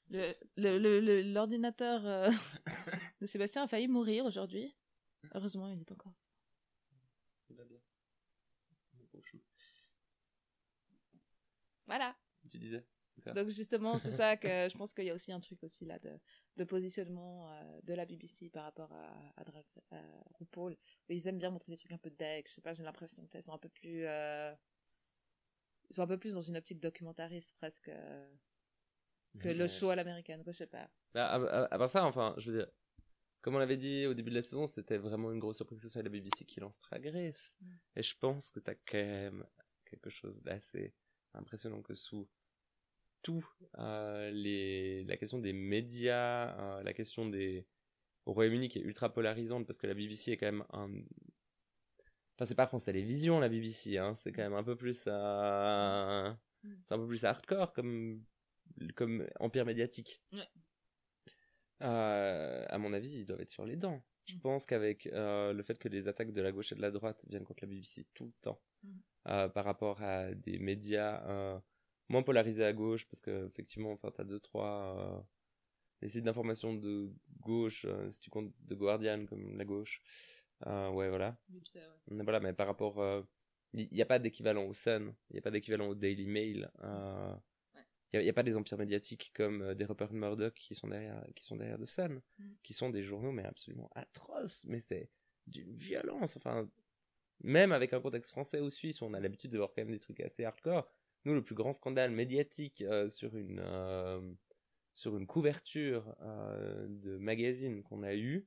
Le- 0.08 0.34
le- 0.56 0.78
le- 0.78 1.00
le- 1.00 1.22
L'ordinateur 1.32 2.06
euh, 2.06 2.30
de 3.22 3.26
Sébastien 3.26 3.62
a 3.62 3.68
failli 3.68 3.86
mourir 3.86 4.24
aujourd'hui. 4.24 4.76
Heureusement, 5.32 5.68
il 5.68 5.80
est 5.80 5.92
encore. 5.92 6.12
Il 7.48 7.56
va 7.56 7.64
bien. 7.64 7.78
Voilà. 11.86 12.16
Tu 12.50 12.58
disais 12.58 12.84
Donc 13.32 13.48
justement, 13.50 13.98
c'est 13.98 14.10
ça 14.10 14.36
que 14.36 14.68
je 14.68 14.76
pense 14.76 14.92
qu'il 14.92 15.04
y 15.04 15.10
a 15.10 15.14
aussi 15.14 15.30
un 15.30 15.38
truc 15.38 15.62
aussi 15.62 15.84
là 15.84 16.00
de, 16.00 16.18
de 16.56 16.64
positionnement 16.64 17.48
euh, 17.48 17.80
de 17.84 17.94
la 17.94 18.06
BBC 18.06 18.50
par 18.50 18.64
rapport 18.64 18.92
à, 18.92 19.06
à, 19.36 19.44
à 19.96 20.02
RuPaul. 20.40 20.76
Ils 21.08 21.28
aiment 21.28 21.38
bien 21.38 21.50
montrer 21.50 21.70
des 21.70 21.78
trucs 21.78 21.92
un 21.92 21.98
peu 21.98 22.10
deck. 22.10 22.48
Je 22.48 22.54
sais 22.54 22.60
pas, 22.60 22.74
j'ai 22.74 22.82
l'impression 22.82 23.24
qu'ils 23.26 23.42
sont 23.42 23.52
un 23.52 23.58
peu 23.58 23.68
plus, 23.68 24.04
euh, 24.04 24.52
ils 25.90 25.94
sont 25.94 26.02
un 26.02 26.08
peu 26.08 26.18
plus 26.18 26.34
dans 26.34 26.40
une 26.42 26.56
optique 26.56 26.80
documentariste 26.80 27.54
presque 27.54 27.88
euh, 27.88 28.28
que 29.38 29.48
le 29.48 29.68
show 29.68 29.90
à 29.90 29.94
l'américaine. 29.94 30.42
Je 30.44 30.50
sais 30.50 30.66
pas. 30.66 30.90
Bah, 31.14 31.68
à 31.70 31.78
part 31.78 31.90
ça, 31.90 32.04
enfin, 32.04 32.34
je 32.38 32.50
veux 32.50 32.58
dire, 32.58 32.72
comme 33.42 33.54
on 33.54 33.58
l'avait 33.58 33.76
dit 33.76 34.06
au 34.06 34.14
début 34.14 34.30
de 34.30 34.36
la 34.36 34.42
saison, 34.42 34.66
c'était 34.66 34.98
vraiment 34.98 35.32
une 35.32 35.38
grosse 35.38 35.56
surprise 35.56 35.78
que 35.78 35.82
ce 35.82 35.88
soit 35.88 36.02
la 36.02 36.08
BBC 36.08 36.44
qui 36.44 36.60
lance 36.60 36.80
Drag 36.80 37.06
Race. 37.06 37.56
Mm. 37.60 37.70
Et 37.96 38.02
je 38.02 38.16
pense 38.18 38.50
que 38.50 38.60
t'as 38.60 38.74
quand 38.74 38.98
même 38.98 39.46
quelque 39.84 40.10
chose 40.10 40.40
d'assez 40.42 40.94
impressionnant 41.34 41.82
que 41.82 41.94
sous 41.94 42.28
tout 43.22 43.46
euh, 43.78 44.30
les 44.30 45.04
la 45.04 45.16
question 45.16 45.38
des 45.38 45.52
médias, 45.52 46.56
euh, 46.58 46.82
la 46.82 46.92
question 46.92 47.28
des 47.28 47.66
au 48.24 48.32
Royaume-Uni 48.32 48.68
qui 48.68 48.78
est 48.78 48.82
ultra 48.82 49.12
polarisante 49.12 49.66
parce 49.66 49.78
que 49.78 49.86
la 49.86 49.94
BBC 49.94 50.32
est 50.32 50.36
quand 50.36 50.46
même 50.46 50.64
un 50.72 50.90
Enfin, 52.34 52.46
c'est 52.46 52.54
pas 52.54 52.66
France 52.66 52.84
Télévisions, 52.84 53.40
la 53.40 53.50
BBC, 53.50 53.98
hein. 53.98 54.14
C'est 54.14 54.32
quand 54.32 54.42
même 54.42 54.54
un 54.54 54.64
peu 54.64 54.74
plus, 54.74 55.04
euh, 55.06 56.32
Mm. 56.62 56.74
c'est 56.86 56.94
un 56.94 56.98
peu 56.98 57.06
plus 57.06 57.24
hardcore 57.24 57.72
comme, 57.72 58.22
comme 58.94 59.26
empire 59.40 59.64
médiatique. 59.64 60.22
Ouais. 60.32 60.48
Euh, 61.82 62.64
à 62.68 62.78
mon 62.78 62.92
avis, 62.92 63.10
ils 63.20 63.26
doivent 63.26 63.40
être 63.40 63.50
sur 63.50 63.64
les 63.66 63.76
dents. 63.76 64.02
Je 64.24 64.36
Mm. 64.36 64.40
pense 64.40 64.66
qu'avec 64.66 65.06
euh, 65.08 65.52
le 65.52 65.62
fait 65.62 65.78
que 65.78 65.88
les 65.88 66.06
attaques 66.08 66.32
de 66.32 66.40
la 66.42 66.52
gauche 66.52 66.72
et 66.72 66.74
de 66.76 66.80
la 66.80 66.90
droite 66.90 67.20
viennent 67.28 67.44
contre 67.44 67.64
la 67.64 67.68
BBC 67.68 68.06
tout 68.14 68.24
le 68.26 68.32
temps, 68.40 68.60
Mm. 68.84 68.88
euh, 69.28 69.48
par 69.48 69.64
rapport 69.64 70.00
à 70.02 70.32
des 70.34 70.58
médias 70.58 71.60
moins 72.08 72.22
polarisés 72.22 72.64
à 72.64 72.72
gauche, 72.72 73.06
parce 73.06 73.20
que 73.20 73.46
effectivement, 73.48 73.92
enfin, 73.92 74.10
t'as 74.14 74.24
deux 74.24 74.40
trois 74.40 75.26
les 76.02 76.08
sites 76.08 76.24
d'information 76.24 76.74
de 76.74 77.10
gauche, 77.40 77.86
si 78.10 78.18
tu 78.20 78.28
comptes 78.30 78.52
The 78.68 78.74
Guardian 78.74 79.24
comme 79.26 79.56
la 79.56 79.64
gauche, 79.64 80.02
ouais, 80.66 81.08
voilà. 81.08 81.36
Mais 82.08 82.22
Voilà, 82.24 82.40
mais 82.40 82.52
par 82.52 82.66
rapport, 82.66 83.24
il 83.72 83.88
n'y 83.90 84.02
a 84.02 84.06
pas 84.06 84.18
d'équivalent 84.18 84.64
au 84.66 84.74
Sun, 84.74 85.14
il 85.30 85.34
n'y 85.34 85.38
a 85.38 85.42
pas 85.42 85.50
d'équivalent 85.52 85.88
au 85.88 85.94
Daily 85.94 86.26
Mail. 86.26 86.70
Il 88.12 88.20
n'y 88.20 88.28
a, 88.28 88.32
pas 88.32 88.42
des 88.42 88.56
empires 88.56 88.78
médiatiques 88.78 89.32
comme 89.34 89.62
euh, 89.62 89.74
des 89.74 89.84
Rupert 89.84 90.12
Murdoch 90.12 90.54
qui 90.54 90.74
sont 90.74 90.88
derrière, 90.88 91.24
qui 91.34 91.46
sont 91.46 91.56
derrière 91.56 91.78
The 91.78 91.86
Sun, 91.86 92.20
Mm. 92.38 92.44
qui 92.62 92.72
sont 92.74 92.90
des 92.90 93.02
journaux 93.02 93.32
mais 93.32 93.44
absolument 93.44 93.90
atroces. 93.94 94.64
Mais 94.66 94.80
c'est 94.80 95.10
d'une 95.46 95.74
violence. 95.74 96.36
Enfin, 96.36 96.68
même 97.42 97.72
avec 97.72 97.92
un 97.92 98.00
contexte 98.00 98.30
français 98.30 98.60
ou 98.60 98.70
suisse, 98.70 99.00
où 99.00 99.04
on 99.06 99.14
a 99.14 99.20
l'habitude 99.20 99.50
de 99.50 99.58
voir 99.58 99.70
quand 99.74 99.82
même 99.82 99.90
des 99.90 99.98
trucs 99.98 100.20
assez 100.20 100.44
hardcore. 100.44 100.90
Nous, 101.24 101.34
le 101.34 101.42
plus 101.42 101.54
grand 101.54 101.72
scandale 101.72 102.10
médiatique 102.10 102.82
euh, 102.82 103.08
sur 103.08 103.36
une 103.36 103.60
euh, 103.60 104.20
sur 104.92 105.16
une 105.16 105.26
couverture 105.26 106.14
euh, 106.20 106.86
de 106.88 107.16
magazine 107.16 107.82
qu'on 107.82 108.02
a 108.02 108.14
eu, 108.14 108.46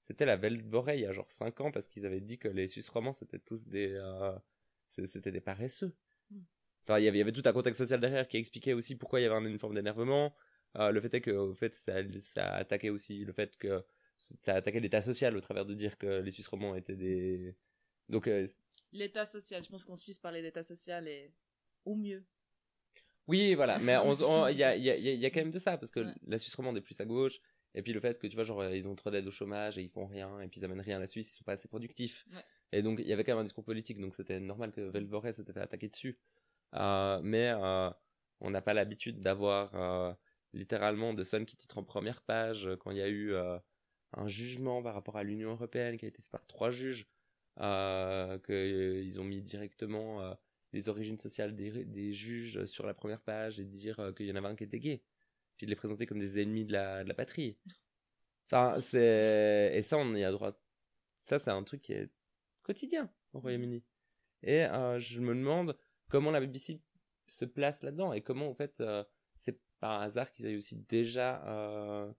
c'était 0.00 0.26
la 0.26 0.36
Velvorey 0.36 0.98
il 0.98 1.02
y 1.02 1.06
a 1.06 1.12
genre 1.12 1.30
5 1.30 1.60
ans 1.60 1.70
parce 1.70 1.86
qu'ils 1.86 2.06
avaient 2.06 2.20
dit 2.20 2.38
que 2.38 2.48
les 2.48 2.66
Suisses 2.66 2.88
romands 2.88 3.12
c'était 3.12 3.38
tous 3.38 3.66
des 3.66 4.00
c'était 4.88 5.32
des 5.32 5.40
paresseux. 5.40 5.94
Il 6.88 6.92
y 6.92 7.08
avait- 7.08 7.16
il 7.16 7.18
y 7.18 7.20
avait 7.22 7.32
tout 7.32 7.42
un 7.46 7.52
contexte 7.52 7.78
social 7.80 8.00
derrière 8.00 8.28
qui 8.28 8.36
expliquait 8.36 8.72
aussi 8.74 8.94
pourquoi 8.96 9.20
il 9.20 9.24
y 9.24 9.26
avait 9.26 9.34
un- 9.34 9.44
une 9.46 9.58
forme 9.58 9.74
d'énervement. 9.74 10.34
Euh, 10.76 10.90
le 10.90 11.00
fait 11.00 11.14
est 11.14 11.20
que 11.20 11.30
au 11.30 11.54
fait 11.54 11.74
ça, 11.74 11.94
ça 12.20 12.54
attaquait 12.54 12.90
aussi 12.90 13.24
le 13.24 13.32
fait 13.32 13.56
que 13.56 13.84
ça 14.42 14.54
attaquait 14.54 14.80
l'état 14.80 15.02
social 15.02 15.36
au 15.36 15.40
travers 15.40 15.64
de 15.66 15.74
dire 15.74 15.96
que 15.98 16.20
les 16.20 16.30
Suisses 16.30 16.48
romands 16.48 16.74
étaient 16.74 16.96
des 16.96 17.56
donc 18.08 18.26
euh, 18.28 18.46
L'état 18.92 19.24
social, 19.24 19.64
je 19.64 19.68
pense 19.70 19.84
qu'en 19.84 19.96
Suisse, 19.96 20.18
parler 20.18 20.42
d'état 20.42 20.62
social 20.62 21.08
est 21.08 21.32
au 21.84 21.94
mieux. 21.94 22.22
Oui, 23.26 23.54
voilà, 23.54 23.78
mais 23.78 23.94
il 23.94 24.58
y, 24.58 24.62
a, 24.62 24.76
il 24.76 24.82
y, 24.84 24.90
a, 24.90 24.96
il 24.96 25.18
y 25.20 25.24
a 25.26 25.30
quand 25.30 25.40
même 25.40 25.50
de 25.50 25.58
ça, 25.58 25.78
parce 25.78 25.90
que 25.90 26.00
Ouais. 26.00 26.14
la 26.26 26.36
Suisse 26.38 26.54
romande 26.54 26.76
est 26.76 26.82
plus 26.82 27.00
à 27.00 27.06
gauche, 27.06 27.40
et 27.74 27.80
puis 27.80 27.94
le 27.94 28.00
fait 28.00 28.18
que, 28.18 28.26
tu 28.26 28.34
vois, 28.34 28.44
genre, 28.44 28.60
euh, 28.60 28.76
ils 28.76 28.86
ont 28.86 28.94
trop 28.94 29.10
d'aide 29.10 29.26
au 29.26 29.30
chômage, 29.30 29.78
et 29.78 29.82
ils 29.82 29.88
font 29.88 30.04
rien, 30.06 30.38
et 30.42 30.48
puis 30.48 30.60
ils 30.60 30.64
amènent 30.66 30.82
rien 30.82 30.98
à 30.98 31.00
la 31.00 31.06
Suisse, 31.06 31.30
ils 31.32 31.38
sont 31.38 31.44
pas 31.44 31.52
assez 31.54 31.66
productifs. 31.68 32.26
Ouais. 32.30 32.44
Et 32.72 32.82
donc, 32.82 32.98
il 33.00 33.06
y 33.06 33.12
avait 33.14 33.24
quand 33.24 33.32
même 33.32 33.40
un 33.40 33.44
discours 33.44 33.64
politique, 33.64 33.98
donc 33.98 34.14
c'était 34.14 34.38
normal 34.40 34.72
que 34.72 34.82
Velvorey 34.82 35.32
s'était 35.32 35.54
fait 35.54 35.60
attaquer 35.60 35.88
dessus. 35.88 36.18
Euh, 36.74 37.20
mais 37.22 37.50
euh, 37.50 37.90
on 38.40 38.50
n'a 38.50 38.62
pas 38.62 38.74
l'habitude 38.74 39.20
d'avoir 39.20 39.74
euh, 39.74 40.12
littéralement 40.52 41.14
de 41.14 41.22
Sun 41.22 41.46
qui 41.46 41.56
titre 41.56 41.78
en 41.78 41.84
première 41.84 42.22
page 42.22 42.68
quand 42.80 42.90
il 42.90 42.98
y 42.98 43.02
a 43.02 43.08
eu 43.08 43.34
un 44.12 44.28
jugement 44.28 44.82
par 44.82 44.94
rapport 44.94 45.16
à 45.16 45.22
l'Union 45.22 45.50
européenne 45.50 45.96
qui 45.96 46.04
a 46.04 46.08
été 46.08 46.22
fait 46.22 46.30
par 46.30 46.46
trois 46.46 46.70
juges, 46.70 47.06
qu'ils 47.56 49.20
ont 49.20 49.24
mis 49.24 49.42
directement 49.42 50.36
les 50.72 50.88
origines 50.88 51.18
sociales 51.18 51.54
des, 51.54 51.84
des 51.84 52.12
juges 52.12 52.64
sur 52.64 52.86
la 52.86 52.94
première 52.94 53.20
page 53.22 53.60
et 53.60 53.64
dire 53.64 54.12
qu'il 54.16 54.26
y 54.26 54.32
en 54.32 54.36
avait 54.36 54.48
un 54.48 54.56
qui 54.56 54.64
était 54.64 54.80
gay, 54.80 55.02
puis 55.56 55.66
de 55.66 55.70
les 55.70 55.76
présenter 55.76 56.06
comme 56.06 56.20
des 56.20 56.40
ennemis 56.40 56.64
de 56.64 56.72
la, 56.72 57.02
de 57.04 57.08
la 57.08 57.14
patrie. 57.14 57.56
Enfin, 58.46 58.78
c'est. 58.80 59.72
Et 59.74 59.82
ça, 59.82 59.96
on 59.96 60.14
y 60.14 60.24
a 60.24 60.30
droit. 60.30 60.52
Ça, 61.24 61.38
c'est 61.38 61.50
un 61.50 61.62
truc 61.62 61.82
qui 61.82 61.92
est 61.94 62.10
quotidien 62.62 63.10
au 63.32 63.40
Royaume-Uni. 63.40 63.82
Et 64.42 64.66
je 64.98 65.20
me 65.20 65.34
demande 65.34 65.76
comment 66.14 66.30
la 66.30 66.38
BBC 66.38 66.80
se 67.26 67.44
place 67.44 67.82
là-dedans 67.82 68.12
et 68.12 68.20
comment, 68.20 68.48
en 68.48 68.54
fait, 68.54 68.80
euh, 68.80 69.02
c'est 69.36 69.58
par 69.80 70.00
hasard 70.00 70.30
qu'ils 70.30 70.46
aient 70.46 70.54
aussi 70.54 70.76
déjà 70.76 71.44
euh, 71.48 72.12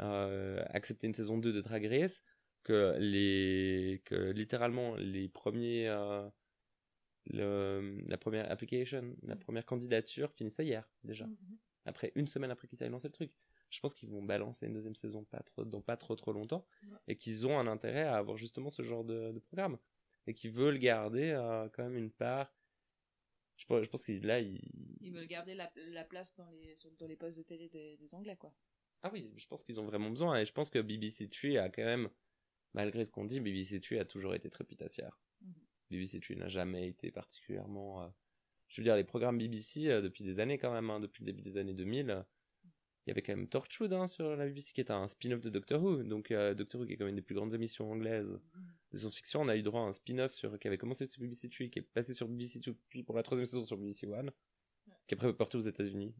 euh, 0.00 0.64
accepté 0.70 1.06
une 1.06 1.14
saison 1.14 1.38
2 1.38 1.52
de 1.52 1.60
Drag 1.60 1.86
Race, 1.86 2.20
que, 2.64 2.96
les, 2.98 4.02
que 4.04 4.32
littéralement 4.32 4.96
les 4.96 5.28
premiers. 5.28 5.86
le, 7.26 8.02
la 8.08 8.18
première 8.18 8.50
application, 8.50 9.14
la 9.22 9.36
première 9.36 9.64
candidature 9.64 10.32
finissait 10.32 10.64
hier 10.66 10.90
déjà. 11.04 11.26
Mhm. 11.26 11.58
Après 11.84 12.10
une 12.16 12.26
semaine 12.26 12.50
après 12.50 12.66
qu'ils 12.66 12.82
aient 12.82 12.88
lancé 12.88 13.06
le 13.06 13.12
truc. 13.12 13.32
Je 13.70 13.78
pense 13.78 13.94
qu'ils 13.94 14.08
vont 14.08 14.22
balancer 14.22 14.66
une 14.66 14.72
deuxième 14.72 14.96
saison 14.96 15.22
pas 15.24 15.42
trop, 15.44 15.64
dans 15.64 15.80
pas 15.80 15.96
trop 15.96 16.16
trop 16.16 16.32
longtemps 16.32 16.66
Ouais. 16.82 16.98
et 17.06 17.16
qu'ils 17.16 17.46
ont 17.46 17.56
un 17.56 17.68
intérêt 17.68 18.02
à 18.02 18.16
avoir 18.16 18.36
justement 18.36 18.70
ce 18.70 18.82
genre 18.82 19.04
de, 19.04 19.30
de 19.30 19.38
programme 19.38 19.78
et 20.26 20.34
qu'ils 20.34 20.50
veulent 20.50 20.78
garder 20.78 21.30
quand 21.74 21.84
même 21.84 21.96
une 21.96 22.10
part. 22.10 22.52
Je, 23.58 23.66
pense- 23.66 23.84
je 23.84 23.88
pense 23.90 24.04
qu'ils 24.04 24.24
là 24.24 24.40
ils... 24.40 24.60
Ils 25.02 25.12
veulent 25.12 25.26
garder 25.26 25.54
la, 25.54 25.70
la 25.90 26.04
place 26.04 26.34
dans 26.36 26.48
les, 26.50 26.74
dans 26.98 27.06
les 27.06 27.16
postes 27.16 27.38
de 27.38 27.42
télé 27.42 27.68
des, 27.68 27.96
des 27.96 28.14
Anglais, 28.14 28.36
quoi. 28.36 28.54
Ah 29.02 29.10
oui, 29.12 29.30
je 29.36 29.46
pense 29.46 29.62
qu'ils 29.64 29.78
ont 29.80 29.84
vraiment 29.84 30.10
besoin 30.10 30.40
et 30.40 30.44
je 30.44 30.52
pense 30.52 30.70
que 30.70 30.80
BBC 30.80 31.28
Tree 31.28 31.56
a 31.58 31.68
quand 31.68 31.84
même, 31.84 32.08
malgré 32.74 33.04
ce 33.04 33.10
qu'on 33.10 33.24
dit, 33.24 33.38
BBC 33.40 33.80
Tree 33.80 33.98
a 33.98 34.04
toujours 34.04 34.34
été 34.34 34.48
très 34.50 34.64
putassière. 34.64 35.20
Mhm. 35.40 35.54
BBC 35.90 36.20
Tree 36.20 36.36
n'a 36.36 36.48
jamais 36.48 36.88
été 36.88 37.10
particulièrement. 37.12 38.02
euh, 38.02 38.08
Je 38.68 38.80
veux 38.80 38.84
dire, 38.84 38.96
les 38.96 39.04
programmes 39.04 39.38
BBC 39.38 39.88
euh, 39.88 40.00
depuis 40.02 40.24
des 40.24 40.40
années 40.40 40.58
quand 40.58 40.72
même, 40.72 40.90
hein, 40.90 41.00
depuis 41.00 41.24
le 41.24 41.32
début 41.32 41.42
des 41.42 41.56
années 41.58 41.74
2000, 41.74 42.10
euh, 42.10 42.22
il 43.08 43.12
y 43.12 43.12
avait 43.12 43.22
quand 43.22 43.34
même 43.34 43.48
Torchwood 43.48 43.90
hein, 43.94 44.06
sur 44.06 44.36
la 44.36 44.44
BBC 44.44 44.74
qui 44.74 44.82
était 44.82 44.92
un 44.92 45.08
spin-off 45.08 45.40
de 45.40 45.48
Doctor 45.48 45.82
Who. 45.82 46.02
Donc 46.02 46.30
euh, 46.30 46.52
Doctor 46.52 46.78
Who 46.82 46.86
qui 46.86 46.92
est 46.92 46.96
quand 46.98 47.06
même 47.06 47.14
une 47.14 47.16
des 47.16 47.22
plus 47.22 47.34
grandes 47.34 47.54
émissions 47.54 47.90
anglaises 47.90 48.38
de 48.92 48.98
science-fiction. 48.98 49.40
On 49.40 49.48
a 49.48 49.56
eu 49.56 49.62
droit 49.62 49.80
à 49.80 49.84
un 49.84 49.92
spin-off 49.92 50.32
sur... 50.32 50.58
qui 50.58 50.68
avait 50.68 50.76
commencé 50.76 51.06
sur 51.06 51.22
BBC 51.22 51.48
Tree, 51.48 51.70
qui 51.70 51.78
est 51.78 51.82
passé 51.94 52.12
sur 52.12 52.28
BBC 52.28 52.60
Two, 52.60 52.74
puis 52.90 53.02
pour 53.02 53.16
la 53.16 53.22
troisième 53.22 53.46
saison 53.46 53.64
sur 53.64 53.78
BBC 53.78 54.06
One, 54.06 54.30
qui 55.06 55.14
est 55.14 55.16
après 55.16 55.32
partout 55.32 55.56
aux 55.56 55.62
États-Unis. 55.62 56.14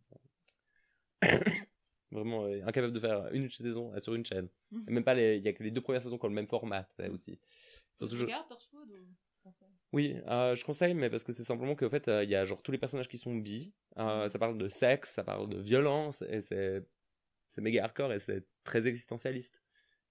Vraiment 2.10 2.46
euh, 2.46 2.62
incapable 2.64 2.94
de 2.94 3.00
faire 3.00 3.28
une 3.34 3.50
saison 3.50 3.92
euh, 3.92 4.00
sur 4.00 4.14
une 4.14 4.24
chaîne. 4.24 4.48
Mhm. 4.70 4.84
Et 4.88 4.90
même 4.90 5.04
pas 5.04 5.12
les, 5.12 5.36
il 5.36 5.44
y 5.44 5.48
a 5.48 5.52
que 5.52 5.62
les 5.62 5.70
deux 5.70 5.82
premières 5.82 6.00
saisons 6.00 6.16
qui 6.16 6.24
ont 6.24 6.30
le 6.30 6.34
même 6.34 6.48
format, 6.48 6.88
ça 6.92 7.06
aussi. 7.10 7.32
Ils 7.32 7.98
sont 7.98 8.08
toujours. 8.08 8.24
regardes 8.24 8.48
Torchwood 8.48 8.90
ou 8.90 9.50
Oui, 9.92 10.16
euh, 10.26 10.54
je 10.54 10.64
conseille, 10.64 10.94
mais 10.94 11.08
parce 11.08 11.24
que 11.24 11.32
c'est 11.32 11.44
simplement 11.44 11.74
qu'en 11.74 11.88
fait, 11.88 12.08
euh, 12.08 12.22
il 12.22 12.30
y 12.30 12.34
a 12.34 12.44
genre 12.44 12.62
tous 12.62 12.72
les 12.72 12.78
personnages 12.78 13.08
qui 13.08 13.16
sont 13.18 13.34
bi. 13.34 13.72
euh, 13.96 14.28
ça 14.28 14.38
parle 14.38 14.58
de 14.58 14.68
sexe, 14.68 15.10
ça 15.14 15.24
parle 15.24 15.48
de 15.48 15.58
violence, 15.58 16.22
et 16.22 16.40
c'est 16.40 16.86
c'est 17.48 17.62
méga 17.62 17.84
hardcore 17.84 18.12
et 18.12 18.18
c'est 18.18 18.46
très 18.64 18.86
existentialiste. 18.86 19.62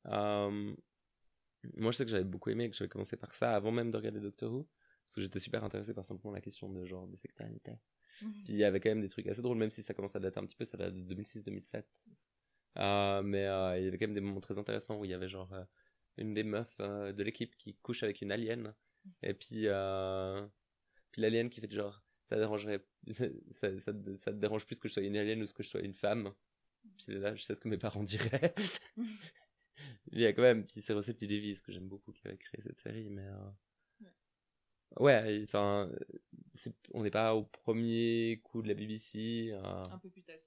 Moi, 0.05 1.91
je 1.91 1.97
sais 1.97 2.05
que 2.05 2.11
j'avais 2.11 2.23
beaucoup 2.23 2.49
aimé, 2.49 2.69
que 2.69 2.75
j'avais 2.75 2.89
commencé 2.89 3.17
par 3.17 3.35
ça 3.35 3.55
avant 3.55 3.71
même 3.71 3.91
de 3.91 3.97
regarder 3.97 4.19
Doctor 4.19 4.51
Who, 4.51 4.67
parce 5.05 5.15
que 5.15 5.21
j'étais 5.21 5.39
super 5.39 5.63
intéressé 5.63 5.93
par 5.93 6.05
simplement 6.05 6.33
la 6.33 6.41
question 6.41 6.69
de 6.69 6.85
genre 6.85 7.07
des 7.07 7.17
sectarités. 7.17 7.77
Puis 8.19 8.53
il 8.53 8.57
y 8.57 8.63
avait 8.63 8.79
quand 8.79 8.89
même 8.89 9.01
des 9.01 9.09
trucs 9.09 9.27
assez 9.27 9.41
drôles, 9.41 9.57
même 9.57 9.69
si 9.69 9.83
ça 9.83 9.93
commence 9.93 10.15
à 10.15 10.19
dater 10.19 10.39
un 10.39 10.45
petit 10.45 10.55
peu, 10.55 10.65
ça 10.65 10.77
date 10.77 10.95
de 10.95 11.01
2006-2007. 11.15 11.83
Euh, 12.77 13.21
mais 13.23 13.43
il 13.79 13.85
y 13.85 13.87
avait 13.87 13.97
quand 13.97 14.07
même 14.07 14.15
des 14.15 14.21
moments 14.21 14.39
très 14.41 14.57
intéressants 14.57 14.99
où 14.99 15.05
il 15.05 15.11
y 15.11 15.13
avait 15.13 15.27
genre 15.27 15.53
une 16.17 16.33
des 16.33 16.43
meufs 16.43 16.77
de 16.79 17.23
l'équipe 17.23 17.55
qui 17.57 17.75
couche 17.75 18.01
avec 18.03 18.21
une 18.21 18.31
alien. 18.31 18.73
Et 19.23 19.33
puis, 19.33 19.63
euh, 19.67 20.45
puis 21.11 21.21
l'alien 21.21 21.49
qui 21.49 21.59
fait 21.61 21.71
genre, 21.71 22.03
ça 22.23 22.35
dérangerait, 22.37 22.85
ça, 23.11 23.25
ça, 23.51 23.79
ça, 23.79 23.91
ça 24.17 24.31
te 24.31 24.37
dérange 24.37 24.65
plus 24.65 24.79
que 24.79 24.87
je 24.87 24.93
sois 24.93 25.03
une 25.03 25.17
alien 25.17 25.41
ou 25.41 25.45
que 25.47 25.63
je 25.63 25.69
sois 25.69 25.81
une 25.81 25.93
femme. 25.93 26.33
Puis 26.97 27.13
là, 27.19 27.35
je 27.35 27.43
sais 27.43 27.55
ce 27.55 27.61
que 27.61 27.67
mes 27.67 27.77
parents 27.77 28.03
diraient. 28.03 28.53
il 30.11 30.19
y 30.21 30.25
a 30.25 30.33
quand 30.33 30.41
même, 30.41 30.65
puis 30.65 30.81
c'est 30.81 30.93
Russell 30.93 31.15
Davies 31.15 31.61
que 31.61 31.71
j'aime 31.71 31.87
beaucoup 31.87 32.11
qui 32.11 32.27
avait 32.27 32.37
créé 32.37 32.61
cette 32.61 32.79
série, 32.79 33.09
mais 33.09 33.25
euh, 33.27 33.49
ouais, 34.99 35.41
enfin, 35.43 35.91
on 36.93 37.03
n'est 37.03 37.11
pas 37.11 37.35
au 37.35 37.43
premier 37.43 38.41
coup 38.43 38.61
de 38.61 38.67
la 38.67 38.73
BBC. 38.73 39.49
euh, 39.51 39.61
Un 39.85 39.99
peu 39.99 40.09
putassier. 40.09 40.46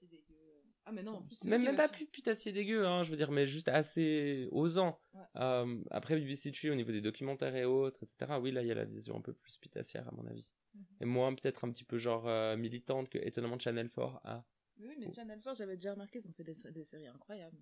Ah, 0.85 0.91
mais 0.91 1.03
non, 1.03 1.17
en 1.17 1.21
plus. 1.21 1.43
même 1.43 1.63
veulent 1.63 1.75
pas 1.75 1.89
plus 1.89 2.07
putassier 2.07 2.51
dégueu, 2.51 2.85
hein, 2.85 3.03
je 3.03 3.11
veux 3.11 3.17
dire, 3.17 3.31
mais 3.31 3.47
juste 3.47 3.67
assez 3.67 4.47
osant. 4.51 4.99
Ouais. 5.13 5.21
Euh, 5.35 5.83
après 5.91 6.15
BBC 6.15 6.51
au 6.69 6.75
niveau 6.75 6.91
des 6.91 7.01
documentaires 7.01 7.55
et 7.55 7.65
autres, 7.65 8.01
etc., 8.03 8.39
oui, 8.41 8.51
là, 8.51 8.61
il 8.61 8.67
y 8.67 8.71
a 8.71 8.75
la 8.75 8.85
vision 8.85 9.15
un 9.15 9.21
peu 9.21 9.33
plus 9.33 9.57
putassière, 9.57 10.07
à 10.07 10.11
mon 10.11 10.25
avis. 10.25 10.45
Mhm. 10.73 10.85
Et 11.01 11.05
moins 11.05 11.35
peut-être 11.35 11.63
un 11.65 11.71
petit 11.71 11.83
peu 11.83 11.97
genre 11.97 12.27
euh, 12.27 12.57
militante 12.57 13.09
que 13.09 13.19
étonnamment 13.19 13.59
Channel 13.59 13.89
4 13.89 14.21
a. 14.23 14.45
Oui, 14.77 14.95
mais 14.97 15.13
Channel 15.13 15.39
4, 15.39 15.55
j'avais 15.55 15.75
déjà 15.75 15.93
remarqué, 15.93 16.19
ils 16.19 16.27
ont 16.27 16.33
fait 16.33 16.43
des, 16.43 16.55
des 16.55 16.83
séries 16.83 17.07
incroyables. 17.07 17.57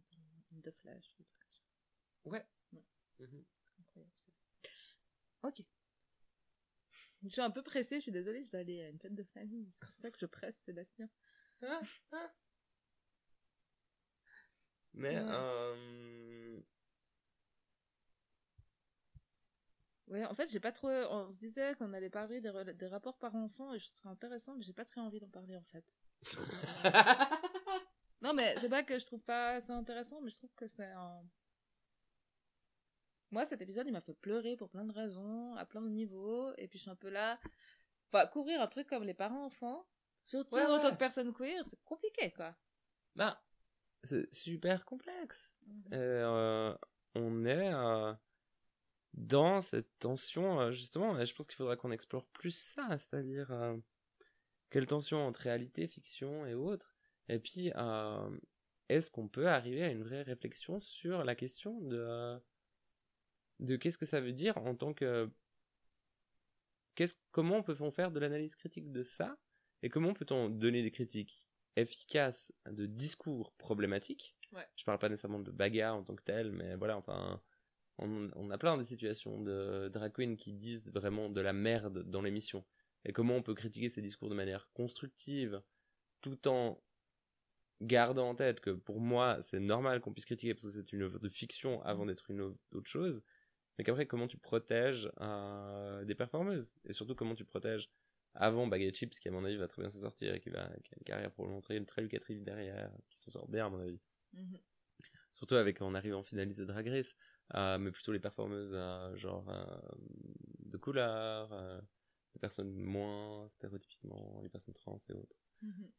De 0.52 0.72
Flash, 0.72 1.14
des 1.18 1.26
trucs 1.26 1.40
comme 1.40 1.54
ça. 1.54 1.64
Ouais. 2.26 2.46
Ouais. 2.74 2.86
Mhm. 3.20 3.46
Incroyable. 3.82 4.12
Ok. 5.44 5.64
Je 7.24 7.30
suis 7.30 7.42
un 7.42 7.52
peu 7.52 7.62
pressée, 7.62 7.98
je 7.98 8.04
suis 8.04 8.12
désolée, 8.12 8.46
je 8.46 8.50
dois 8.50 8.62
aller 8.62 8.82
à 8.82 8.90
une 8.90 9.00
fête 9.00 9.14
de 9.14 9.24
famille. 9.24 9.68
C'est 9.72 9.82
pour 9.82 9.92
ça 10.02 10.10
que 10.10 10.18
je 10.20 10.26
presse 10.26 10.58
Sébastien. 10.66 11.10
Mais, 14.94 15.16
Ouais. 15.16 15.26
euh, 15.30 16.60
Ouais, 20.08 20.26
en 20.26 20.34
fait, 20.34 20.52
j'ai 20.52 20.60
pas 20.60 20.72
trop. 20.72 20.90
On 20.90 21.32
se 21.32 21.38
disait 21.38 21.76
qu'on 21.76 21.94
allait 21.94 22.10
parler 22.10 22.42
des, 22.42 22.52
des 22.74 22.88
rapports 22.88 23.18
parents-enfants 23.20 23.74
et 23.76 23.80
je 23.80 23.86
trouve 23.86 24.00
ça 24.00 24.10
intéressant, 24.10 24.56
mais 24.56 24.64
j'ai 24.64 24.74
pas 24.74 24.86
très 24.86 25.02
envie 25.02 25.20
d'en 25.20 25.30
parler 25.30 25.56
en 25.56 25.64
fait. 25.66 25.86
Non, 28.22 28.34
mais 28.34 28.58
c'est 28.60 28.68
pas 28.68 28.84
que 28.84 29.00
je 29.00 29.06
trouve 29.06 29.22
pas 29.22 29.62
ça 29.62 29.74
intéressant, 29.76 30.20
mais 30.20 30.30
je 30.30 30.36
trouve 30.36 30.54
que 30.56 30.68
c'est 30.68 30.84
un. 30.84 31.22
Moi, 33.32 33.46
cet 33.46 33.62
épisode, 33.62 33.88
il 33.88 33.94
m'a 33.94 34.02
fait 34.02 34.14
pleurer 34.16 34.58
pour 34.58 34.70
plein 34.70 34.84
de 34.84 34.92
raisons, 34.92 35.56
à 35.56 35.66
plein 35.66 35.82
de 35.82 35.88
niveaux, 35.88 36.52
et 36.58 36.68
puis 36.68 36.80
je 36.80 36.82
suis 36.84 36.92
un 36.92 36.98
peu 36.98 37.08
là. 37.10 37.40
Enfin, 38.12 38.26
couvrir 38.28 38.62
un 38.62 38.68
truc 38.68 38.88
comme 38.88 39.04
les 39.04 39.14
parents-enfants, 39.14 39.88
surtout 40.26 40.56
Ouais, 40.56 40.66
en 40.66 40.80
tant 40.82 40.92
que 40.92 40.98
personne 40.98 41.32
queer, 41.34 41.64
c'est 41.66 41.82
compliqué, 41.86 42.32
quoi. 42.32 42.56
bah, 43.16 43.42
c'est 44.04 44.34
super 44.34 44.86
complexe. 44.86 45.58
Euh, 45.94 46.76
on 47.16 47.46
est 47.46 47.74
euh, 47.74 48.14
dans 49.14 49.62
cette 49.62 49.90
tension, 50.00 50.60
euh, 50.60 50.72
justement, 50.72 51.20
et 51.20 51.26
je 51.26 51.34
pense 51.34 51.48
qu'il 51.48 51.58
faudra 51.58 51.76
qu'on 51.76 51.92
explore 51.92 52.28
plus 52.28 52.56
ça, 52.56 52.88
c'est-à-dire 52.98 53.52
euh, 53.52 53.76
quelle 54.70 54.86
tension 54.88 55.26
entre 55.26 55.42
réalité, 55.42 55.88
fiction 55.88 56.46
et 56.46 56.54
autres. 56.54 56.96
Et 57.28 57.40
puis, 57.40 57.72
euh, 57.76 58.30
est-ce 58.88 59.12
qu'on 59.12 59.28
peut 59.28 59.48
arriver 59.48 59.84
à 59.84 59.90
une 59.90 60.04
vraie 60.04 60.24
réflexion 60.24 60.80
sur 60.80 61.24
la 61.24 61.36
question 61.36 61.80
de, 61.82 61.98
euh, 61.98 62.40
de 63.60 63.76
qu'est-ce 63.76 63.98
que 63.98 64.06
ça 64.06 64.22
veut 64.22 64.34
dire 64.34 64.58
en 64.58 64.76
tant 64.76 64.94
que... 64.94 65.30
Qu'est-ce, 66.96 67.14
comment 67.32 67.62
peut-on 67.64 67.92
faire 67.92 68.12
de 68.12 68.20
l'analyse 68.20 68.56
critique 68.56 68.92
de 68.92 69.04
ça 69.04 69.38
Et 69.84 69.90
comment 69.90 70.14
peut-on 70.14 70.50
donner 70.50 70.82
des 70.84 70.92
critiques 70.92 71.46
efficaces 71.80 72.54
de 72.70 72.86
discours 72.86 73.54
problématiques 73.54 74.36
Ouais. 74.52 74.68
Je 74.76 74.84
parle 74.84 75.00
pas 75.00 75.10
nécessairement 75.10 75.40
de 75.40 75.52
bagarre 75.52 75.96
en 75.96 76.04
tant 76.04 76.16
que 76.16 76.24
tel, 76.24 76.52
mais 76.52 76.76
voilà, 76.76 76.98
enfin, 76.98 77.42
on, 77.98 78.32
on 78.36 78.50
a 78.50 78.58
plein 78.58 78.78
de 78.78 78.84
situations 78.84 79.42
de 79.42 79.90
drag 79.94 80.12
queens 80.12 80.36
qui 80.36 80.54
disent 80.54 80.92
vraiment 80.92 81.30
de 81.30 81.42
la 81.42 81.54
merde 81.54 82.04
dans 82.10 82.22
l'émission. 82.22 82.66
Et 83.06 83.14
comment 83.14 83.36
on 83.36 83.44
peut 83.44 83.54
critiquer 83.54 83.90
ces 83.90 84.02
discours 84.02 84.30
de 84.30 84.36
manière 84.36 84.70
constructive, 84.74 85.62
tout 86.22 86.48
en 86.48 86.84
gardant 87.82 88.30
en 88.30 88.36
tête 88.36 88.60
que 88.60 88.72
pour 88.72 89.00
moi, 89.00 89.38
c'est 89.42 89.60
normal 89.60 90.02
qu'on 90.02 90.12
puisse 90.12 90.26
critiquer 90.26 90.54
parce 90.54 90.66
que 90.66 90.72
c'est 90.72 90.92
une 90.92 91.04
œuvre 91.04 91.20
de 91.20 91.30
fiction 91.30 91.82
avant 91.84 92.06
d'être 92.06 92.30
une 92.30 92.56
d'autre 92.72 92.90
chose. 92.90 93.24
Mais 93.78 93.86
qu'après, 93.86 94.06
comment 94.06 94.28
tu 94.28 94.38
protèges 94.38 95.10
euh, 95.22 96.04
des 96.04 96.16
performeuses? 96.16 96.74
Et 96.84 96.92
surtout, 96.92 97.16
comment 97.16 97.36
tu 97.36 97.46
protèges 97.46 97.90
avant 98.36 98.68
Baguette 98.68 98.96
Chips, 98.96 99.20
qui 99.20 99.28
à 99.28 99.32
mon 99.32 99.44
avis 99.44 99.58
va 99.58 99.68
très 99.68 99.82
bien 99.82 99.90
s'en 99.90 100.02
sortir 100.02 100.34
et 100.34 100.40
qui, 100.40 100.50
va, 100.50 100.68
qui 100.84 100.94
a 100.94 100.98
une 100.98 101.04
carrière 101.04 101.32
pour 101.32 101.46
le 101.46 101.52
montrer, 101.52 101.78
une 101.78 101.86
très 101.86 102.02
lucrative 102.02 102.44
derrière, 102.44 102.92
qui 103.10 103.20
s'en 103.20 103.32
sort 103.32 103.48
bien 103.48 103.66
à 103.66 103.70
mon 103.70 103.80
avis. 103.80 104.00
Mhm. 104.34 104.60
Surtout 105.32 105.56
avec 105.56 105.82
en 105.82 105.96
arrivant 105.96 106.20
en 106.20 106.24
finaliste 106.24 106.60
de 106.60 106.66
Drag 106.66 106.88
Race, 106.88 107.16
euh, 107.56 107.78
mais 107.78 107.92
plutôt 107.92 108.12
les 108.12 108.20
performeuses 108.20 108.74
euh, 108.74 109.16
genre 109.16 109.50
euh, 109.50 109.80
de 110.60 110.78
couleur, 110.78 111.52
les 112.34 112.40
personnes 112.40 112.74
moins 112.74 113.50
stéréotypiquement, 113.50 114.40
les 114.44 114.50
personnes 114.50 114.74
trans 114.74 115.00
et 115.10 115.14
autres. 115.14 115.36
Mhm. 115.62 115.92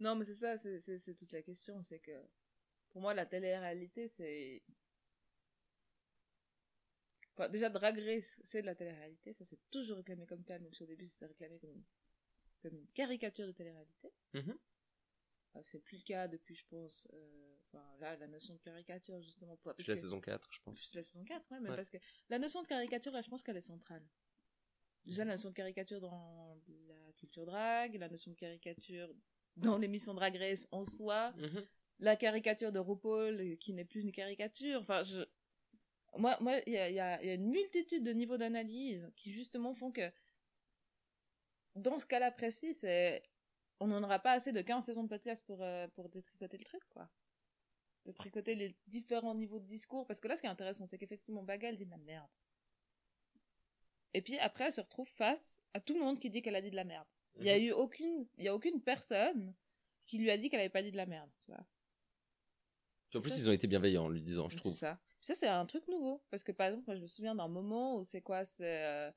Non, 0.00 0.14
mais 0.14 0.24
c'est 0.24 0.34
ça, 0.34 0.58
c'est 0.58 1.14
toute 1.14 1.32
la 1.32 1.42
question. 1.42 1.82
C'est 1.82 2.00
que 2.00 2.12
pour 2.90 3.00
moi, 3.00 3.14
la 3.14 3.26
télé-réalité, 3.26 4.08
c'est. 4.08 4.62
Enfin, 7.38 7.48
déjà, 7.50 7.68
Drag 7.68 7.98
Race, 7.98 8.38
c'est 8.42 8.62
de 8.62 8.66
la 8.66 8.74
télé-réalité. 8.74 9.32
Ça, 9.34 9.44
c'est 9.44 9.58
toujours 9.70 9.98
réclamé 9.98 10.24
comme 10.26 10.42
tel, 10.42 10.62
même 10.62 10.72
si 10.72 10.82
au 10.82 10.86
début, 10.86 11.06
c'est 11.06 11.26
réclamé 11.26 11.58
comme 11.58 11.70
une, 11.70 11.84
comme 12.62 12.74
une 12.74 12.86
caricature 12.94 13.46
de 13.46 13.52
télé-réalité. 13.52 14.10
Mhm. 14.32 14.58
Enfin, 15.52 15.62
c'est 15.64 15.80
plus 15.80 15.98
le 15.98 16.04
cas 16.04 16.28
depuis, 16.28 16.54
je 16.54 16.64
pense. 16.68 17.06
euh, 17.12 17.52
Enfin, 17.68 17.84
là, 17.98 18.16
la 18.16 18.26
notion 18.28 18.54
de 18.54 18.60
caricature, 18.60 19.20
justement. 19.20 19.56
Pour, 19.58 19.74
C'est 19.80 19.88
la 19.88 19.96
saison 19.96 20.20
4, 20.20 20.48
je 20.52 20.60
pense. 20.64 20.94
La 20.94 21.02
saison 21.02 21.24
4, 21.24 21.50
ouais, 21.50 21.60
mais 21.60 21.70
Ouais. 21.70 21.76
parce 21.76 21.90
que 21.90 21.98
la 22.30 22.38
notion 22.38 22.62
de 22.62 22.66
caricature, 22.68 23.12
là, 23.12 23.20
je 23.20 23.28
pense 23.28 23.42
qu'elle 23.42 23.56
est 23.56 23.60
centrale. 23.60 24.06
Déjà, 25.04 25.24
la 25.24 25.32
notion 25.34 25.50
de 25.50 25.54
caricature 25.54 26.00
dans 26.00 26.56
la 26.88 27.12
culture 27.14 27.44
drag, 27.44 27.96
la 27.96 28.08
notion 28.08 28.30
de 28.30 28.36
caricature 28.36 29.12
dans 29.56 29.78
l'émission 29.78 30.14
Drag 30.14 30.36
Race 30.36 30.66
en 30.70 30.84
soi, 30.84 31.32
Mhm. 31.36 31.66
la 31.98 32.16
caricature 32.16 32.72
de 32.72 32.78
RuPaul 32.78 33.40
euh, 33.40 33.56
qui 33.56 33.72
n'est 33.72 33.84
plus 33.84 34.00
une 34.02 34.12
caricature. 34.12 34.80
Enfin, 34.80 35.02
je... 35.02 35.24
Moi, 36.18 36.36
moi, 36.40 36.58
il 36.66 36.72
y 36.72 36.78
a, 36.78 36.88
il 36.90 36.94
y 36.94 37.00
a- 37.00 37.22
il 37.22 37.26
y 37.28 37.30
a 37.30 37.34
une 37.34 37.48
multitude 37.50 38.02
de 38.02 38.12
niveaux 38.12 38.36
d'analyse 38.36 39.10
qui 39.16 39.32
justement 39.32 39.74
font 39.74 39.90
que 39.92 40.10
dans 41.74 41.98
ce 41.98 42.06
cas-là 42.06 42.30
précis, 42.30 42.74
c'est 42.74 43.22
on 43.80 43.86
n'en 43.88 44.02
aura 44.02 44.18
pas 44.18 44.32
assez 44.32 44.52
de 44.52 44.62
15 44.62 44.86
saisons 44.86 45.02
de 45.02 45.08
podcast 45.08 45.44
pour, 45.46 45.62
euh, 45.62 45.86
pour 45.88 46.08
détricoter 46.08 46.56
le 46.56 46.64
truc, 46.64 46.82
quoi. 46.88 47.10
Détricoter 48.06 48.54
les 48.54 48.74
différents 48.86 49.34
niveaux 49.34 49.58
de 49.58 49.66
discours. 49.66 50.06
Parce 50.06 50.18
que 50.20 50.28
là, 50.28 50.36
ce 50.36 50.40
qui 50.40 50.46
est 50.46 50.50
intéressant, 50.50 50.86
c'est 50.86 50.96
qu'effectivement, 50.96 51.42
Baga, 51.42 51.68
elle 51.68 51.76
dit 51.76 51.84
de 51.84 51.90
la 51.90 51.98
merde. 51.98 52.30
Et 54.14 54.22
puis 54.22 54.38
après, 54.38 54.64
elle 54.64 54.72
se 54.72 54.80
retrouve 54.80 55.08
face 55.08 55.60
à 55.74 55.80
tout 55.80 55.92
le 55.92 56.00
monde 56.00 56.18
qui 56.18 56.30
dit 56.30 56.40
qu'elle 56.40 56.56
a 56.56 56.62
dit 56.62 56.70
de 56.70 56.76
la 56.76 56.84
merde. 56.84 57.06
Il 57.38 57.44
y 57.44 57.50
a 57.50 57.58
eu 57.58 57.70
aucune, 57.72 58.26
il 58.38 58.44
y 58.44 58.48
a 58.48 58.54
aucune 58.54 58.80
personne 58.80 59.54
qui 60.06 60.16
lui 60.18 60.30
a 60.30 60.38
dit 60.38 60.48
qu'elle 60.48 60.60
avait 60.60 60.70
pas 60.70 60.82
dit 60.82 60.92
de 60.92 60.96
la 60.96 61.04
merde, 61.04 61.30
tu 61.44 61.50
vois. 61.50 61.66
Puis 63.10 63.18
en 63.18 63.20
plus, 63.20 63.30
Ça, 63.30 63.36
ils 63.40 63.50
ont 63.50 63.52
été 63.52 63.66
bienveillants 63.66 64.04
en 64.04 64.08
lui 64.08 64.22
disant, 64.22 64.48
je 64.48 64.54
C'est 64.54 64.60
trouve. 64.62 64.72
ça. 64.74 64.98
Puis 65.18 65.26
ça, 65.26 65.34
c'est 65.34 65.48
un 65.48 65.66
truc 65.66 65.86
nouveau. 65.88 66.22
Parce 66.30 66.42
que 66.44 66.52
par 66.52 66.68
exemple, 66.68 66.84
moi, 66.86 66.96
je 66.96 67.02
me 67.02 67.06
souviens 67.06 67.34
d'un 67.34 67.48
moment 67.48 67.96
où 67.96 68.04
c'est 68.04 68.20
quoi 68.22 68.44
C'est 68.44 68.84
euh, 68.84 69.10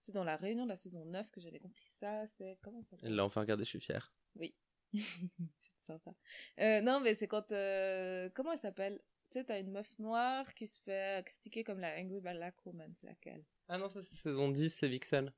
c'est 0.00 0.12
dans 0.12 0.24
la 0.24 0.36
réunion 0.36 0.64
de 0.64 0.68
la 0.70 0.76
saison 0.76 1.04
9 1.04 1.30
que 1.30 1.40
j'avais 1.40 1.58
compris 1.60 1.88
ça. 1.88 2.26
C'est. 2.26 2.58
Comment 2.62 2.82
ça 2.82 2.90
s'appelle? 2.90 3.10
Elle 3.10 3.16
l'a 3.16 3.24
enfin 3.24 3.40
regardé, 3.40 3.64
je 3.64 3.68
suis 3.68 3.80
fier. 3.80 4.12
Oui. 4.36 4.54
c'est 4.94 5.80
sympa. 5.86 6.12
Euh, 6.60 6.80
non, 6.80 7.00
mais 7.00 7.14
c'est 7.14 7.28
quand. 7.28 7.52
euh, 7.52 8.28
Comment 8.34 8.52
elle 8.52 8.58
s'appelle? 8.58 9.00
Tu 9.30 9.38
sais, 9.38 9.44
t'as 9.44 9.60
une 9.60 9.70
meuf 9.70 9.98
noire 9.98 10.54
qui 10.54 10.66
se 10.66 10.80
fait 10.80 11.22
critiquer 11.26 11.62
comme 11.62 11.80
la 11.80 11.94
Angry 11.98 12.20
Black 12.20 12.54
Woman. 12.64 12.94
C'est 12.98 13.06
laquelle? 13.06 13.44
Ah 13.68 13.76
non, 13.76 13.88
ça 13.90 14.00
c'est 14.00 14.16
saison 14.16 14.48
10, 14.50 14.70
c'est 14.74 14.88
Vixen. 14.88 15.32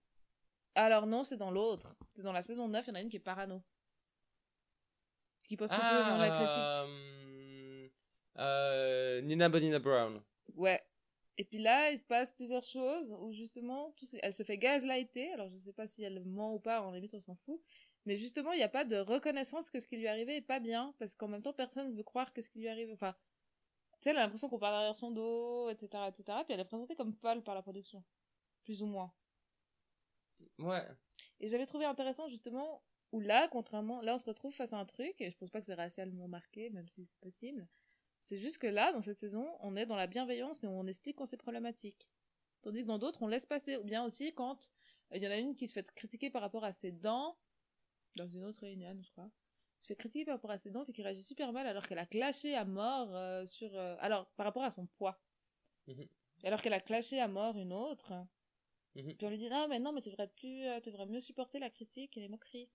Alors 0.77 1.07
non, 1.09 1.25
c'est 1.25 1.37
dans 1.37 1.51
l'autre. 1.51 1.97
C'est 2.15 2.23
dans 2.23 2.33
la 2.33 2.43
saison 2.43 2.69
9, 2.69 2.87
il 2.87 2.91
y 2.91 2.93
en 2.93 2.95
a 2.95 3.01
une 3.01 3.09
qui 3.09 3.17
est 3.17 3.21
parano. 3.21 3.61
Qui 5.43 5.57
pose 5.57 5.69
complètement 5.71 6.17
la 6.19 6.29
critique. 6.31 6.63
euh, 6.63 7.20
euh, 8.41 9.21
Nina 9.23 9.49
Bonina 9.49 9.79
Brown. 9.79 10.23
Ouais. 10.55 10.83
Et 11.39 11.45
puis 11.45 11.59
là, 11.59 11.91
il 11.91 11.99
se 11.99 12.05
passe 12.05 12.31
plusieurs 12.33 12.65
choses 12.65 13.11
où 13.21 13.33
justement, 13.33 13.93
tout, 13.97 14.07
elle 14.23 14.35
se 14.35 14.43
fait 14.43 14.59
gaslighter. 14.59 15.33
Alors 15.33 15.49
je 15.49 15.57
sais 15.57 15.73
pas 15.73 15.87
si 15.87 16.03
elle 16.03 16.25
ment 16.25 16.55
ou 16.55 16.59
pas, 16.61 16.83
en 16.83 16.93
limite 16.93 17.15
on 17.15 17.21
s'en 17.21 17.37
fout. 17.37 17.61
Mais 18.07 18.17
justement, 18.17 18.53
il 18.53 18.57
n'y 18.57 18.63
a 18.63 18.69
pas 18.69 18.85
de 18.85 18.97
reconnaissance 18.97 19.71
que 19.71 19.81
ce 19.81 19.87
qui 19.87 19.97
lui 19.97 20.09
arrivait 20.09 20.37
est 20.37 20.43
pas 20.43 20.61
bien. 20.61 20.95
Parce 20.99 21.15
qu'en 21.15 21.29
même 21.29 21.43
temps, 21.43 21.53
personne 21.53 21.91
ne 21.91 21.97
veut 21.97 22.03
croire 22.03 22.33
que 22.33 22.43
ce 22.43 22.51
qui 22.51 22.61
lui 22.61 22.69
arrive. 22.69 22.91
Enfin, 22.93 23.15
tu 24.01 24.05
sais, 24.05 24.11
elle 24.11 24.19
a 24.19 24.23
l'impression 24.23 24.49
qu'on 24.49 24.59
parle 24.59 24.75
derrière 24.75 24.97
son 24.97 25.11
dos, 25.11 25.69
etc., 25.71 26.05
etc. 26.09 26.25
Puis 26.45 26.55
elle 26.55 26.61
est 26.61 26.65
présentée 26.65 26.97
comme 26.97 27.13
folle 27.15 27.43
par 27.43 27.55
la 27.55 27.63
production. 27.63 28.03
plus 28.65 28.83
ou 28.83 28.87
moins. 28.87 29.13
Ouais. 30.59 30.87
Et 31.41 31.49
j'avais 31.49 31.67
trouvé 31.67 31.85
intéressant 31.85 32.29
justement 32.29 32.83
où 33.13 33.21
là, 33.21 33.49
contrairement, 33.49 34.01
là 34.03 34.15
on 34.15 34.19
se 34.19 34.25
retrouve 34.25 34.55
face 34.55 34.73
à 34.73 34.79
un 34.79 34.87
truc, 34.87 35.21
et 35.21 35.31
je 35.31 35.37
pense 35.37 35.51
pas 35.51 35.61
que 35.61 35.67
c'est 35.67 35.75
racialement 35.75 36.29
marqué, 36.29 36.71
même 36.71 36.89
si 36.89 37.05
c'est 37.07 37.21
possible. 37.21 37.67
C'est 38.21 38.39
juste 38.39 38.59
que 38.59 38.67
là, 38.67 38.93
dans 38.93 39.03
cette 39.03 39.19
saison, 39.19 39.49
on 39.61 39.77
est 39.77 39.87
dans 39.87 39.97
la 39.97 40.07
bienveillance, 40.07 40.63
mais 40.63 40.69
on 40.69 40.87
explique 40.87 41.17
quand 41.17 41.27
c'est 41.27 41.37
problématique. 41.37 42.09
Tandis 42.63 42.83
que 42.83 42.87
dans 42.87 42.99
d'autres, 42.99 43.23
on 43.23 43.27
laisse 43.27 43.47
passer. 43.47 43.77
Ou 43.77 43.85
bien 43.85 44.05
aussi 44.05 44.35
quand 44.35 44.71
euh, 45.13 45.17
il 45.17 45.23
y 45.23 45.27
en 45.27 45.31
a 45.31 45.39
une 45.39 45.57
qui 45.57 45.67
se 45.67 45.73
fait 45.73 45.91
critiquer 45.93 46.31
par 46.31 46.43
rapport 46.43 46.65
à 46.65 46.73
ses 46.73 46.93
dents, 46.93 47.39
dans 48.17 48.27
une 48.27 48.45
autre 48.45 48.61
réunion, 48.61 48.97
je 49.03 49.11
crois, 49.11 49.31
se 49.79 49.87
fait 49.87 49.97
critiquer 49.97 50.27
par 50.27 50.35
rapport 50.35 50.51
à 50.51 50.59
ses 50.59 50.71
dents, 50.71 50.85
et 50.85 50.93
qui 50.93 51.03
réagit 51.03 51.23
super 51.23 51.53
mal 51.53 51.67
alors 51.67 51.87
qu'elle 51.87 51.99
a 51.99 52.07
clashé 52.07 52.55
à 52.55 52.65
mort 52.65 53.15
euh, 53.15 53.47
sur... 53.47 53.75
euh, 53.75 53.97
alors, 54.01 54.27
par 54.33 54.45
rapport 54.47 54.65
à 54.65 54.71
son 54.71 54.87
poids. 54.87 55.21
Mhm. 55.87 56.07
Alors 56.45 56.63
qu'elle 56.63 56.73
a 56.73 56.81
clashé 56.81 57.21
à 57.21 57.29
mort 57.29 57.57
une 57.57 57.73
autre. 57.73 58.13
Mhm. 58.95 59.17
Puis 59.17 59.27
on 59.27 59.31
lui 59.31 59.39
dit, 59.39 59.49
non, 59.49 59.67
mais 59.69 59.79
non, 59.79 59.93
mais 59.93 60.03
tu 60.03 60.11
devrais, 60.11 60.25
être 60.25 60.35
plus, 60.35 60.65
tu 60.83 60.91
devrais 60.91 61.07
mieux 61.07 61.21
supporter 61.21 61.59
la 61.59 61.71
critique 61.71 62.17
et 62.17 62.21
les 62.21 62.29
moqueries. 62.29 62.69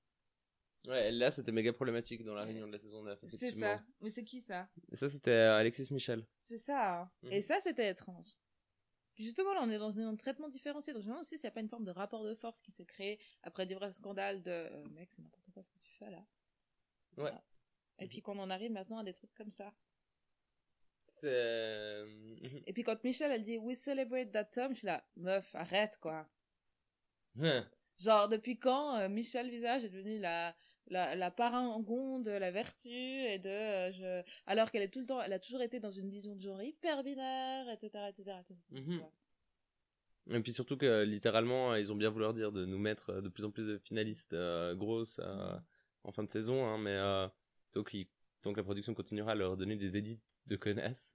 Ouais, 0.87 1.11
là, 1.11 1.31
c'était 1.31 1.51
méga 1.51 1.73
problématique 1.73 2.23
dans 2.23 2.35
la 2.35 2.43
réunion 2.43 2.67
de 2.67 2.71
la 2.73 2.77
saison 2.79 3.01
9, 3.03 3.19
C'est 3.27 3.51
ça. 3.51 3.83
Mais 4.01 4.11
c'est 4.11 4.23
qui 4.23 4.39
ça? 4.41 4.69
Et 4.91 4.95
ça, 4.95 5.09
c'était 5.09 5.31
euh, 5.31 5.57
Alexis 5.57 5.87
Michel. 5.91 6.25
C'est 6.43 6.57
ça. 6.59 7.01
hein. 7.01 7.11
Mhm. 7.23 7.31
Et 7.31 7.41
ça, 7.41 7.59
c'était 7.59 7.89
étrange. 7.89 8.27
Justement, 9.17 9.53
là, 9.53 9.61
on 9.63 9.69
est 9.69 9.79
dans 9.79 9.97
un 9.99 10.15
traitement 10.15 10.49
différencié. 10.49 10.93
Donc, 10.93 11.01
je 11.01 11.07
me 11.07 11.11
demande 11.13 11.21
aussi 11.23 11.37
s'il 11.39 11.47
n'y 11.47 11.51
a 11.51 11.53
pas 11.53 11.61
une 11.61 11.69
forme 11.69 11.85
de 11.85 11.91
rapport 11.91 12.23
de 12.23 12.35
force 12.35 12.61
qui 12.61 12.71
s'est 12.71 12.85
créé 12.85 13.17
après 13.43 13.65
divers 13.65 13.93
scandales 13.93 14.43
de 14.43 14.51
euh, 14.51 14.83
mec, 14.89 15.09
c'est 15.15 15.21
n'importe 15.23 15.49
quoi 15.51 15.63
ce 15.63 15.69
que 15.71 15.79
tu 15.79 15.91
fais 15.97 16.11
là. 16.11 16.17
Ouais. 16.17 16.23
Voilà. 17.17 17.43
Et 17.99 18.07
puis 18.07 18.21
qu'on 18.21 18.37
en 18.37 18.49
arrive 18.49 18.71
maintenant 18.71 18.99
à 18.99 19.03
des 19.03 19.13
trucs 19.13 19.33
comme 19.33 19.51
ça. 19.51 19.73
C'est. 21.21 21.27
euh. 21.31 22.05
Et 22.67 22.73
puis 22.73 22.83
quand 22.83 23.01
Michel, 23.05 23.31
elle 23.31 23.43
dit 23.43 23.57
We 23.57 23.77
celebrate 23.77 24.31
that 24.33 24.45
Tom, 24.45 24.73
je 24.73 24.79
suis 24.79 24.85
là, 24.87 25.03
meuf, 25.15 25.55
arrête 25.55 25.97
quoi. 26.01 26.27
Ouais. 27.37 27.63
Genre, 27.97 28.27
depuis 28.27 28.59
quand 28.59 28.97
euh, 28.97 29.07
Michel 29.07 29.49
Visage 29.49 29.85
est 29.85 29.89
devenue 29.89 30.19
la, 30.19 30.53
la, 30.87 31.15
la 31.15 31.31
parangon 31.31 32.19
de 32.19 32.31
la 32.31 32.51
vertu 32.51 32.89
et 32.89 33.39
de. 33.39 33.49
euh, 33.49 33.91
je... 33.91 34.23
Alors 34.45 34.71
qu'elle 34.71 34.83
est 34.83 34.89
tout 34.89 34.99
le 34.99 35.05
temps, 35.05 35.21
elle 35.21 35.33
a 35.33 35.39
toujours 35.39 35.61
été 35.61 35.79
dans 35.79 35.91
une 35.91 36.09
vision 36.09 36.35
de 36.35 36.41
genre 36.41 36.61
hyper 36.61 37.03
binaire, 37.03 37.69
etc. 37.69 38.09
etc., 38.09 38.37
etc. 38.41 38.59
Mhm. 38.71 38.99
Ouais. 39.01 40.37
Et 40.37 40.39
puis 40.41 40.53
surtout 40.53 40.75
que 40.77 41.03
littéralement, 41.03 41.75
ils 41.75 41.91
ont 41.91 41.95
bien 41.95 42.09
voulu 42.09 42.31
dire 42.33 42.51
de 42.51 42.65
nous 42.65 42.79
mettre 42.79 43.11
euh, 43.11 43.21
de 43.21 43.29
plus 43.29 43.45
en 43.45 43.51
plus 43.51 43.65
de 43.67 43.77
finalistes 43.77 44.33
euh, 44.33 44.73
grosses 44.73 45.19
euh, 45.19 45.57
en 46.03 46.11
fin 46.11 46.23
de 46.23 46.31
saison, 46.31 46.65
hein, 46.65 46.77
mais 46.79 46.95
euh, 46.95 47.27
donc, 47.73 47.93
ils- 47.93 48.07
donc 48.43 48.57
la 48.57 48.63
production 48.63 48.93
continuera 48.93 49.33
à 49.33 49.35
leur 49.35 49.55
donner 49.57 49.75
des 49.75 49.97
édits 49.97 50.19
de 50.47 50.55
connasses. 50.55 51.13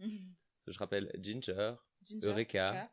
Que 0.65 0.73
je 0.73 0.79
rappelle 0.79 1.11
Ginger, 1.21 1.75
Ginger, 2.05 2.27
Eureka, 2.27 2.83
euh, 2.85 2.87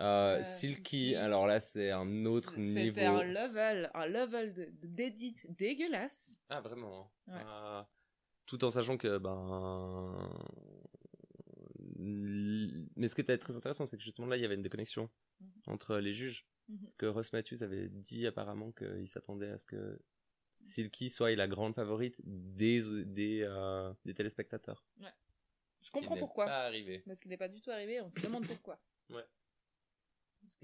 Euh, 0.00 0.42
Silky, 0.42 0.74
Silky. 1.10 1.14
alors 1.16 1.46
là 1.46 1.60
c'est 1.60 1.90
un 1.92 2.24
autre 2.26 2.58
niveau. 2.58 2.94
C'était 2.96 3.04
un 3.06 3.22
level, 3.22 3.90
un 3.94 4.06
level 4.06 4.72
d'édit 4.82 5.36
dégueulasse. 5.50 6.40
Ah 6.48 6.60
vraiment 6.60 7.12
Ouais. 7.28 7.34
Ah, 7.38 7.88
Tout 8.46 8.64
en 8.64 8.70
sachant 8.70 8.96
que 8.96 9.18
ben 9.18 10.28
mais 12.96 13.08
ce 13.08 13.14
qui 13.14 13.20
était 13.20 13.38
très 13.38 13.56
intéressant 13.56 13.86
c'est 13.86 13.96
que 13.96 14.02
justement 14.02 14.26
là 14.26 14.36
il 14.36 14.42
y 14.42 14.44
avait 14.44 14.54
une 14.54 14.62
déconnexion 14.62 15.10
Mhm. 15.40 15.48
entre 15.66 15.96
les 15.98 16.12
juges 16.12 16.46
Mhm. 16.68 16.78
parce 16.82 16.94
que 16.94 17.06
Ross 17.06 17.32
Matthews 17.32 17.62
avait 17.62 17.88
dit 17.88 18.26
apparemment 18.26 18.72
qu'il 18.72 19.06
s'attendait 19.08 19.50
à 19.50 19.58
ce 19.58 19.66
que 19.66 20.00
Silky 20.62 21.10
soit 21.10 21.34
la 21.34 21.46
grande 21.48 21.74
favorite 21.74 22.20
des 22.24 22.80
des, 23.04 23.42
euh, 23.42 23.92
des 24.04 24.14
téléspectateurs 24.14 24.84
Je 25.00 25.90
comprends 25.90 26.00
Ce 26.02 26.06
qui 26.08 26.14
n'est 26.14 26.20
pourquoi. 26.20 26.46
pas 26.46 26.64
arrivé 26.66 27.02
Parce 27.06 27.20
qu'il 27.20 27.30
n'est 27.30 27.36
pas 27.36 27.48
du 27.48 27.60
tout 27.60 27.70
arrivé, 27.70 28.00
on 28.00 28.10
se 28.10 28.18
demande 28.20 28.46
pourquoi. 28.46 28.80
Ouais. 29.10 29.24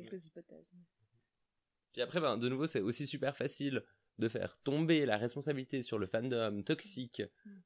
Quelques 0.03 0.27
hypothèses. 0.27 0.75
Puis 1.93 2.03
après, 2.03 2.21
ben, 2.21 2.37
de 2.37 2.49
nouveau, 2.49 2.67
c'est 2.67 2.81
aussi 2.81 3.07
super 3.07 3.37
facile 3.37 3.83
de 4.19 4.29
faire 4.29 4.57
tomber 4.63 5.07
la 5.07 5.17
responsabilité 5.17 5.83
sur 5.83 5.99
le 5.99 6.07
fandom 6.07 6.63
toxique 6.63 7.23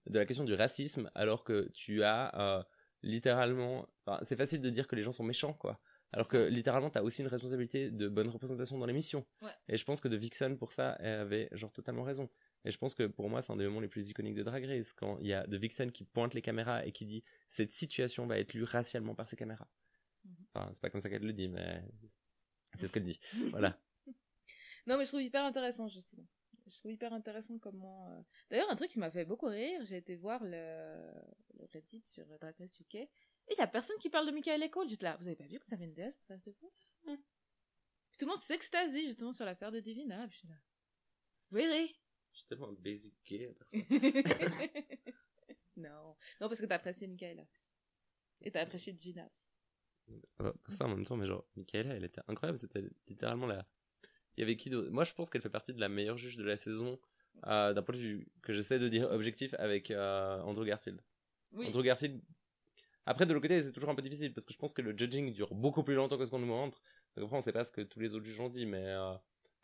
de 0.07 0.19
la 0.19 0.25
question 0.25 0.45
du 0.45 0.55
racisme, 0.55 1.11
alors 1.15 1.45
que 1.45 1.69
tu 1.75 2.03
as 2.05 2.33
euh, 2.39 2.63
littéralement. 3.03 3.89
enfin, 4.07 4.21
c'est 4.23 4.37
facile 4.37 4.61
de 4.61 4.71
dire 4.71 4.87
que 4.87 4.97
les 4.97 5.03
gens 5.03 5.13
sont 5.13 5.25
méchants, 5.25 5.53
quoi. 5.53 5.81
Alors 6.13 6.29
que 6.29 6.37
littéralement, 6.37 6.91
tu 6.91 6.99
as 6.99 7.03
aussi 7.03 7.23
une 7.23 7.29
responsabilité 7.29 7.91
de 7.91 8.09
bonne 8.09 8.29
représentation 8.29 8.79
dans 8.79 8.87
l'émission. 8.87 9.27
Ouais. 9.43 9.51
Et 9.69 9.77
je 9.77 9.85
pense 9.85 10.01
que 10.01 10.07
de 10.07 10.17
Vixen, 10.17 10.57
pour 10.57 10.71
ça, 10.71 10.97
elle 11.01 11.19
avait 11.19 11.49
genre 11.51 11.73
totalement 11.73 12.05
raison. 12.05 12.31
Et 12.65 12.71
je 12.71 12.79
pense 12.79 12.95
que 12.95 13.09
pour 13.09 13.29
moi, 13.29 13.43
c'est 13.43 13.53
un 13.53 13.57
des 13.57 13.65
moments 13.65 13.81
les 13.81 13.89
plus 13.89 14.11
iconiques 14.11 14.37
de 14.37 14.45
Drag 14.45 14.65
Race, 14.65 14.93
quand 14.93 15.19
il 15.19 15.27
y 15.27 15.33
a 15.33 15.45
de 15.45 15.57
Vixen 15.57 15.91
qui 15.91 16.05
pointe 16.05 16.33
les 16.35 16.41
caméras 16.41 16.87
et 16.87 16.93
qui 16.93 17.05
dit 17.05 17.25
cette 17.49 17.73
situation 17.73 18.29
va 18.29 18.39
être 18.39 18.55
lue 18.55 18.63
racialement 18.63 19.17
par 19.17 19.27
ces 19.29 19.35
caméras. 19.35 19.69
Mhm. 20.25 20.35
Enfin, 20.55 20.71
c'est 20.73 20.81
pas 20.81 20.91
comme 20.91 21.01
ça 21.01 21.11
qu'elle 21.11 21.27
le 21.27 21.33
dit, 21.33 21.49
mais 21.49 21.83
c'est 22.79 22.87
ce 22.89 22.93
qu'elle 22.93 23.05
dit. 23.05 23.21
Voilà. 23.51 23.79
Non, 24.87 24.99
mais 24.99 25.05
je 25.07 25.11
trouve 25.11 25.23
hyper 25.23 25.43
intéressant, 25.45 25.89
justement. 25.89 26.27
Je 26.71 26.79
trouve 26.79 26.93
hyper 26.93 27.15
intéressant 27.15 27.59
comment. 27.59 28.07
euh, 28.11 28.21
D'ailleurs, 28.51 28.71
un 28.71 28.77
truc 28.77 28.91
qui 28.91 28.99
m'a 28.99 29.11
fait 29.11 29.25
beaucoup 29.25 29.47
rire, 29.47 29.83
j'ai 29.87 29.97
été 29.97 30.15
voir 30.15 30.45
le, 30.45 31.11
le 31.59 31.65
Reddit 31.73 32.03
sur 32.05 32.27
Drag 32.39 32.55
Race 32.59 32.79
UK, 32.81 32.95
et 32.97 33.09
il 33.51 33.57
y 33.57 33.63
a 33.63 33.67
personne 33.67 33.97
qui 33.99 34.11
parle 34.11 34.27
de 34.27 34.33
Michael 34.33 34.63
Echo. 34.63 34.87
J'étais 34.87 35.05
là, 35.07 35.17
vous 35.17 35.27
avez 35.27 35.37
pas 35.37 35.47
vu 35.47 35.59
que 35.59 35.67
ça 35.67 35.77
une 35.77 35.95
déesse 35.95 36.19
en 36.21 36.27
face 36.27 36.43
de 36.45 36.55
vous. 36.61 36.71
Puis 37.07 38.19
Tout 38.19 38.27
le 38.27 38.33
monde 38.33 38.41
s'extasie, 38.43 39.07
justement, 39.07 39.33
sur 39.33 39.47
la 39.47 39.55
sœur 39.55 39.73
de 39.73 39.81
Divina. 39.81 40.27
Puis 40.29 40.35
je 40.35 40.39
suis 40.41 40.49
là. 40.49 40.57
Really? 41.51 41.97
Je 42.33 42.39
suis 42.39 42.47
tellement 42.47 42.73
basic 42.73 43.15
gay 43.25 43.49
à 43.49 43.53
personne. 43.55 43.85
Non. 45.77 46.17
Non, 46.41 46.49
parce 46.49 46.61
que 46.61 46.67
t'as 46.67 46.77
apprécié 46.77 47.07
Michaela 47.09 47.43
aussi. 47.43 47.61
Et 48.43 48.51
t'as 48.51 48.61
apprécié 48.61 48.97
Gina 49.01 49.27
aussi. 49.27 49.45
Pas 50.39 50.53
ça 50.71 50.85
en 50.85 50.89
même 50.89 51.05
temps, 51.07 51.17
mais 51.17 51.27
genre, 51.27 51.47
Michaela, 51.57 51.95
elle 51.95 52.05
était 52.05 52.21
incroyable. 52.29 52.59
C'était 52.59 52.83
littéralement 53.09 53.47
la. 53.47 53.67
Il 54.37 54.41
y 54.41 54.43
avait 54.43 54.57
qui 54.57 54.69
d'autre? 54.71 54.91
Moi, 54.91 55.05
je 55.05 55.13
pense 55.15 55.31
qu'elle 55.31 55.43
fait 55.43 55.49
partie 55.51 55.73
de 55.73 55.81
la 55.81 55.89
meilleure 55.89 56.17
juge 56.19 56.37
de 56.37 56.45
la 56.45 56.57
saison, 56.57 56.99
euh, 57.47 57.73
d'un 57.73 57.83
point 57.83 57.95
de 57.95 58.01
vue 58.01 58.29
que 58.43 58.53
j'essaie 58.53 58.79
de 58.79 58.89
dire 58.89 59.11
objectif 59.11 59.55
avec 59.59 59.91
euh, 59.91 60.41
Andrew 60.41 60.65
Garfield. 60.65 61.01
Oui. 61.53 61.69
Andrew 61.69 61.83
Garfield. 61.83 62.21
Après, 63.07 63.27
de 63.27 63.33
l'autre 63.35 63.43
côté, 63.45 63.63
c'est 63.63 63.73
toujours 63.73 63.91
un 63.91 63.95
peu 63.95 64.03
difficile 64.03 64.33
parce 64.33 64.45
que 64.47 64.53
je 64.53 64.59
pense 64.59 64.73
que 64.73 64.83
le 64.83 64.97
judging 64.97 65.33
dure 65.33 65.55
beaucoup 65.55 65.83
plus 65.85 65.95
longtemps 65.95 66.17
que 66.19 66.25
ce 66.27 66.31
qu'on 66.31 66.39
nous 66.39 66.47
montre. 66.47 66.83
Donc 67.17 67.25
après, 67.27 67.37
on 67.37 67.41
sait 67.43 67.53
pas 67.53 67.65
ce 67.65 67.71
que 67.71 67.83
tous 67.83 68.01
les 68.01 68.15
autres 68.15 68.25
juges 68.25 68.41
ont 68.41 68.49
dit, 68.49 68.67
mais. 68.67 68.85
euh, 68.87 69.15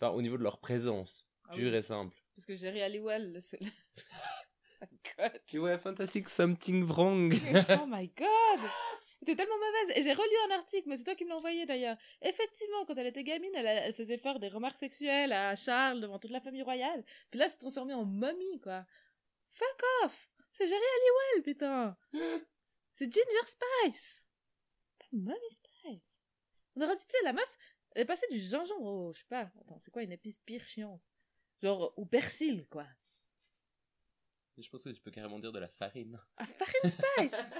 Enfin, 0.02 0.12
au 0.14 0.22
niveau 0.22 0.38
de 0.38 0.42
leur 0.42 0.60
présence, 0.60 1.26
Ah 1.48 1.52
pure 1.54 1.70
oui. 1.72 1.76
et 1.76 1.82
simple. 1.82 2.16
Parce 2.34 2.46
que 2.46 2.56
Jerry 2.56 2.80
Halliwell, 2.80 3.32
le 3.34 3.40
seul. 3.40 3.60
oh 4.80 4.84
my 4.90 4.98
god. 5.18 5.60
Ouais, 5.60 5.78
fantastic 5.78 6.28
something 6.30 6.86
wrong. 6.86 7.34
oh 7.34 7.86
my 7.86 8.08
god 8.16 8.70
C'était 9.20 9.36
tellement 9.36 9.58
mauvaise. 9.58 9.96
Et 9.98 10.02
j'ai 10.02 10.14
relu 10.14 10.34
un 10.48 10.54
article, 10.54 10.88
mais 10.88 10.96
c'est 10.96 11.04
toi 11.04 11.14
qui 11.14 11.24
me 11.24 11.28
l'as 11.30 11.36
envoyé 11.36 11.66
d'ailleurs. 11.66 11.96
Effectivement, 12.22 12.86
quand 12.86 12.96
elle 12.96 13.06
était 13.06 13.22
gamine, 13.22 13.54
elle, 13.54 13.66
elle 13.66 13.94
faisait 13.94 14.16
faire 14.16 14.40
des 14.40 14.48
remarques 14.48 14.78
sexuelles 14.78 15.32
à 15.32 15.54
Charles 15.56 16.00
devant 16.00 16.18
toute 16.18 16.30
la 16.30 16.40
famille 16.40 16.62
royale. 16.62 17.04
Puis 17.30 17.38
là, 17.38 17.44
elle 17.44 17.50
s'est 17.50 17.58
transformée 17.58 17.92
en 17.94 18.04
momie, 18.06 18.60
quoi. 18.60 18.86
Fuck 19.50 19.82
off 20.04 20.30
C'est 20.52 20.66
Jerry 20.66 20.80
Halliwell, 20.80 21.42
putain 21.42 21.96
C'est 22.94 23.12
Ginger 23.12 23.46
Spice 23.46 24.28
Pas 24.98 25.06
Mommy 25.12 25.50
Spice 25.50 26.02
On 26.76 26.82
aurait 26.82 26.96
dit, 26.96 27.04
tu 27.04 27.12
sais, 27.12 27.24
la 27.24 27.32
meuf, 27.34 27.58
elle 27.92 28.02
est 28.02 28.06
passée 28.06 28.26
du 28.30 28.40
gingembre 28.40 28.86
au, 28.86 29.12
je 29.12 29.20
sais 29.20 29.26
pas, 29.28 29.50
attends, 29.60 29.78
c'est 29.80 29.90
quoi 29.90 30.02
une 30.02 30.12
épice 30.12 30.38
pire 30.38 30.64
chiante 30.64 31.02
Genre, 31.62 31.92
au 31.96 32.06
persil, 32.06 32.66
quoi. 32.70 32.86
je 34.56 34.68
pense 34.70 34.84
que 34.84 34.90
tu 34.90 35.00
peux 35.02 35.10
carrément 35.10 35.38
dire 35.38 35.52
de 35.52 35.58
la 35.58 35.68
farine. 35.68 36.18
Ah, 36.38 36.46
farine 36.46 36.90
spice 36.90 37.32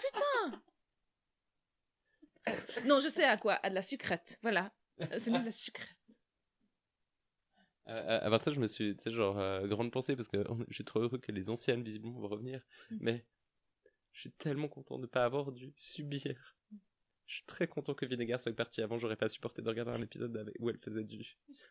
Putain 0.00 0.62
Non, 2.86 3.00
je 3.00 3.08
sais 3.08 3.24
à 3.24 3.36
quoi. 3.36 3.54
À 3.62 3.70
de 3.70 3.74
la 3.74 3.82
sucrète. 3.82 4.38
Voilà. 4.42 4.72
Elle 4.98 5.20
fait 5.20 5.30
de 5.30 5.44
la 5.44 5.50
sucrète. 5.50 5.96
Euh, 7.88 8.20
à 8.20 8.30
part 8.30 8.42
ça, 8.42 8.52
je 8.52 8.58
me 8.58 8.66
suis, 8.66 8.96
tu 8.96 9.02
sais, 9.02 9.12
genre, 9.12 9.38
euh, 9.38 9.66
grande 9.66 9.92
pensée 9.92 10.16
parce 10.16 10.28
que 10.28 10.44
je 10.68 10.74
suis 10.74 10.84
trop 10.84 11.00
heureux 11.00 11.18
que 11.18 11.30
les 11.30 11.50
anciennes, 11.50 11.82
visiblement, 11.82 12.18
vont 12.18 12.28
revenir. 12.28 12.60
Mm. 12.90 12.96
Mais 13.00 13.26
je 14.12 14.20
suis 14.22 14.32
tellement 14.32 14.68
content 14.68 14.96
de 14.96 15.02
ne 15.02 15.06
pas 15.06 15.24
avoir 15.24 15.52
dû 15.52 15.72
subir. 15.76 16.54
Je 17.26 17.36
suis 17.36 17.44
très 17.44 17.68
content 17.68 17.94
que 17.94 18.06
Vinegar 18.06 18.40
soit 18.40 18.52
parti 18.52 18.82
avant. 18.82 18.98
J'aurais 18.98 19.16
pas 19.16 19.28
supporté 19.28 19.62
de 19.62 19.68
regarder 19.68 19.92
un 19.92 20.02
épisode 20.02 20.36
avec- 20.36 20.54
où 20.58 20.70
elle 20.70 20.78
faisait 20.78 21.04
du, 21.04 21.24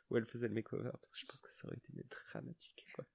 où 0.10 0.18
elle 0.18 0.26
faisait 0.26 0.48
le 0.48 0.54
makeover 0.54 0.92
parce 0.92 1.12
que 1.12 1.20
je 1.20 1.26
pense 1.26 1.42
que 1.42 1.52
ça 1.52 1.68
aurait 1.68 1.78
été 1.78 1.92
dramatique, 2.32 2.86
quoi. 2.94 3.06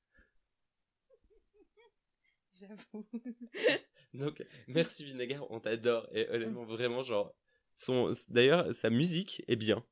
J'avoue. 2.55 3.07
Donc, 4.15 4.45
merci 4.67 5.05
Vinegar, 5.05 5.51
on 5.51 5.61
t'adore. 5.61 6.09
Et 6.13 6.29
honnêtement, 6.29 6.65
vraiment, 6.65 7.03
genre, 7.03 7.35
son, 7.81 8.11
d'ailleurs, 8.28 8.74
sa 8.74 8.91
musique 8.91 9.43
est 9.49 9.57
bien. 9.57 9.83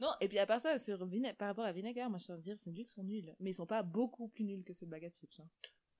Non, 0.00 0.10
et 0.20 0.28
puis 0.28 0.38
à 0.38 0.46
part 0.46 0.60
ça, 0.60 0.78
sur 0.78 0.98
par 1.38 1.48
rapport 1.48 1.64
à 1.64 1.72
Vinegar, 1.72 2.08
moi 2.08 2.18
je 2.18 2.24
tiens 2.24 2.34
à 2.34 2.38
dire, 2.38 2.56
c'est 2.58 2.72
qu'ils 2.72 2.86
sont 2.86 3.02
nuls. 3.02 3.34
Mais 3.40 3.50
ils 3.50 3.54
sont 3.54 3.66
pas 3.66 3.82
beaucoup 3.82 4.28
plus 4.28 4.44
nuls 4.44 4.64
que 4.64 4.72
ceux 4.72 4.86
de 4.86 4.90
Bagat 4.90 5.10
Chips. 5.20 5.40
hein. 5.40 5.48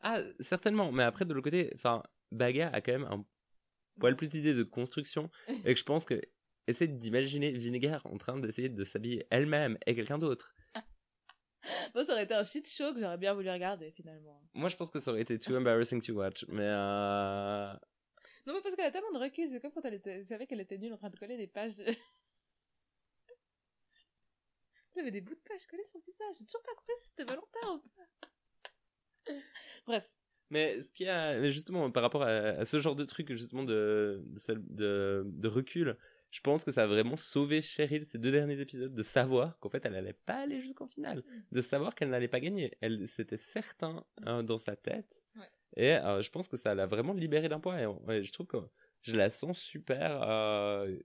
Ah, 0.01 0.23
certainement. 0.41 0.93
Mais 0.93 1.03
après, 1.03 1.25
de 1.25 1.35
l'autre 1.35 1.45
côté, 1.45 1.71
enfin, 1.75 2.03
Baga 2.33 2.71
a 2.73 2.81
quand 2.81 2.93
même 2.93 3.05
un 3.05 3.25
poil 3.99 4.17
plus 4.17 4.31
d'idées 4.31 4.55
de 4.55 4.63
construction. 4.63 5.31
Et 5.67 5.75
que 5.75 5.79
je 5.79 5.85
pense 5.85 6.07
que 6.07 6.21
essaie 6.67 6.89
d'imaginer 6.89 7.53
Vinegar 7.53 8.05
en 8.07 8.17
train 8.17 8.39
d'essayer 8.39 8.69
de 8.69 8.85
s'habiller 8.85 9.27
elle-même 9.31 9.79
et 9.87 9.95
quelqu'un 9.95 10.19
d'autre. 10.19 10.55
Bon, 11.95 12.05
ça 12.05 12.13
aurait 12.13 12.23
été 12.23 12.35
un 12.35 12.45
shit 12.45 12.69
show 12.69 12.95
que 12.95 13.01
j'aurais 13.01 13.19
bien 13.19 13.35
voulu 13.35 13.51
regarder 13.51 13.91
finalement. 13.91 14.41
Moi, 14.55 14.69
je 14.69 14.77
pense 14.77 14.89
que 14.89 15.01
ça 15.01 15.11
aurait 15.11 15.23
été 15.23 15.37
too 15.37 15.57
embarrassing 15.57 16.01
to 16.01 16.13
watch. 16.13 16.45
Mais 16.47 16.63
euh... 16.63 17.73
Non, 18.47 18.55
mais 18.55 18.61
parce 18.63 18.77
qu'elle 18.77 18.87
a 18.87 18.91
tellement 18.93 19.13
de 19.13 19.19
recul, 19.19 19.49
c'est 19.49 19.61
comme 19.61 19.73
quand 19.73 19.85
elle 19.85 19.95
était, 19.95 20.19
elle 20.19 20.27
savait 20.27 20.47
qu'elle 20.47 20.61
était 20.61 20.79
nulle 20.79 20.93
en 20.93 20.99
train 20.99 21.11
de 21.11 21.17
coller 21.17 21.37
des 21.37 21.49
pages 21.49 21.75
de. 21.75 21.85
Il 24.95 25.01
avait 25.01 25.11
des 25.11 25.21
bouts 25.21 25.35
de 25.35 25.41
page 25.41 25.67
collés 25.67 25.85
sur 25.85 25.99
le 25.99 26.05
visage. 26.05 26.37
J'ai 26.39 26.47
toujours 26.47 26.63
pas 26.63 26.75
compris 26.75 26.95
si 27.01 27.09
c'était 27.09 27.25
Valentin 27.25 27.75
ou 27.75 27.83
pas. 27.91 28.07
Bref. 29.87 30.09
Mais 30.51 30.83
ce 30.83 30.93
qu'il 30.93 31.07
y 31.07 31.09
a, 31.09 31.39
mais 31.41 31.51
justement, 31.51 31.91
par 31.91 32.03
rapport 32.03 32.23
à, 32.23 32.29
à 32.29 32.65
ce 32.65 32.79
genre 32.79 32.95
de 32.95 33.05
truc, 33.05 33.33
justement, 33.33 33.65
de, 33.65 34.25
de, 34.25 35.25
de, 35.27 35.49
recul, 35.49 35.99
je 36.31 36.41
pense 36.41 36.65
que 36.65 36.71
ça 36.71 36.85
a 36.85 36.87
vraiment 36.87 37.17
sauvé 37.17 37.61
Cheryl 37.61 38.05
ces 38.05 38.19
deux 38.19 38.31
derniers 38.31 38.61
épisodes 38.61 38.95
de 38.95 39.03
savoir 39.03 39.59
qu'en 39.59 39.69
fait 39.69 39.85
elle 39.85 39.97
allait 39.97 40.13
pas 40.13 40.37
aller 40.37 40.61
jusqu'en 40.61 40.87
finale, 40.87 41.25
de 41.51 41.61
savoir 41.61 41.95
qu'elle 41.95 42.11
n'allait 42.11 42.29
pas 42.29 42.41
gagner. 42.41 42.77
Elle 42.81 43.09
c'était 43.09 43.37
certain 43.37 44.05
hein, 44.25 44.45
dans 44.45 44.59
sa 44.59 44.77
tête. 44.77 45.26
Et 45.77 45.93
euh, 45.95 46.23
je 46.23 46.31
pense 46.31 46.49
que 46.49 46.57
ça 46.57 46.75
l'a 46.75 46.87
vraiment 46.87 47.13
libérée 47.13 47.49
d'un 47.49 47.61
poids. 47.61 47.79
Et, 47.81 48.25
je 48.25 48.33
trouve 48.33 48.47
que 48.47 48.57
je 49.03 49.15
la 49.15 49.31
sens 49.31 49.59
super 49.59 50.23
euh, 50.23 50.97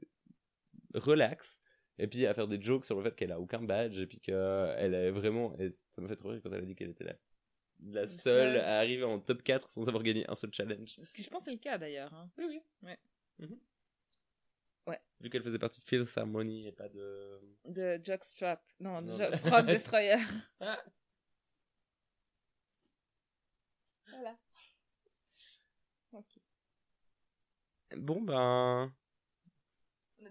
relax. 0.93 1.61
Et 1.97 2.07
puis 2.07 2.25
à 2.25 2.33
faire 2.33 2.47
des 2.47 2.61
jokes 2.61 2.85
sur 2.85 2.95
le 2.97 3.03
fait 3.03 3.15
qu'elle 3.15 3.31
a 3.31 3.39
aucun 3.39 3.61
badge 3.61 3.99
et 3.99 4.07
puis 4.07 4.19
qu'elle 4.19 4.93
est 4.93 5.11
vraiment. 5.11 5.55
Et 5.59 5.69
ça 5.69 5.83
m'a 6.01 6.07
fait 6.07 6.15
trop 6.15 6.29
rire 6.29 6.41
quand 6.43 6.51
elle 6.51 6.63
a 6.63 6.65
dit 6.65 6.75
qu'elle 6.75 6.89
était 6.91 7.03
la, 7.03 7.15
la 7.83 8.07
seule 8.07 8.57
à 8.57 8.79
arriver 8.79 9.03
en 9.03 9.19
top 9.19 9.43
4 9.43 9.69
sans 9.69 9.87
avoir 9.87 10.03
gagné 10.03 10.25
un 10.29 10.35
seul 10.35 10.51
challenge. 10.53 10.97
Ce 11.03 11.11
qui, 11.13 11.21
je 11.23 11.29
pense, 11.29 11.43
c'est 11.43 11.51
le 11.51 11.57
cas 11.57 11.77
d'ailleurs. 11.77 12.13
hein. 12.13 12.29
Oui, 12.37 12.45
oui. 12.47 12.61
Ouais. 12.81 12.97
Mhm. 13.39 13.59
Ouais. 14.87 14.99
Vu 15.19 15.29
qu'elle 15.29 15.43
faisait 15.43 15.59
partie 15.59 15.79
de 15.79 15.85
Fifth 15.85 16.17
Harmony 16.17 16.67
et 16.67 16.71
pas 16.71 16.89
de. 16.89 17.39
De 17.65 17.99
Jockstrap. 18.03 18.63
Non, 18.79 19.01
de 19.01 19.11
Non. 19.11 19.17
Jo- 19.17 19.37
Frog 19.37 19.65
Destroyer. 19.67 20.15
Ah. 20.59 20.81
voilà. 24.09 24.37
Ok. 26.13 26.39
Bon, 27.97 28.21
ben. 28.21 28.91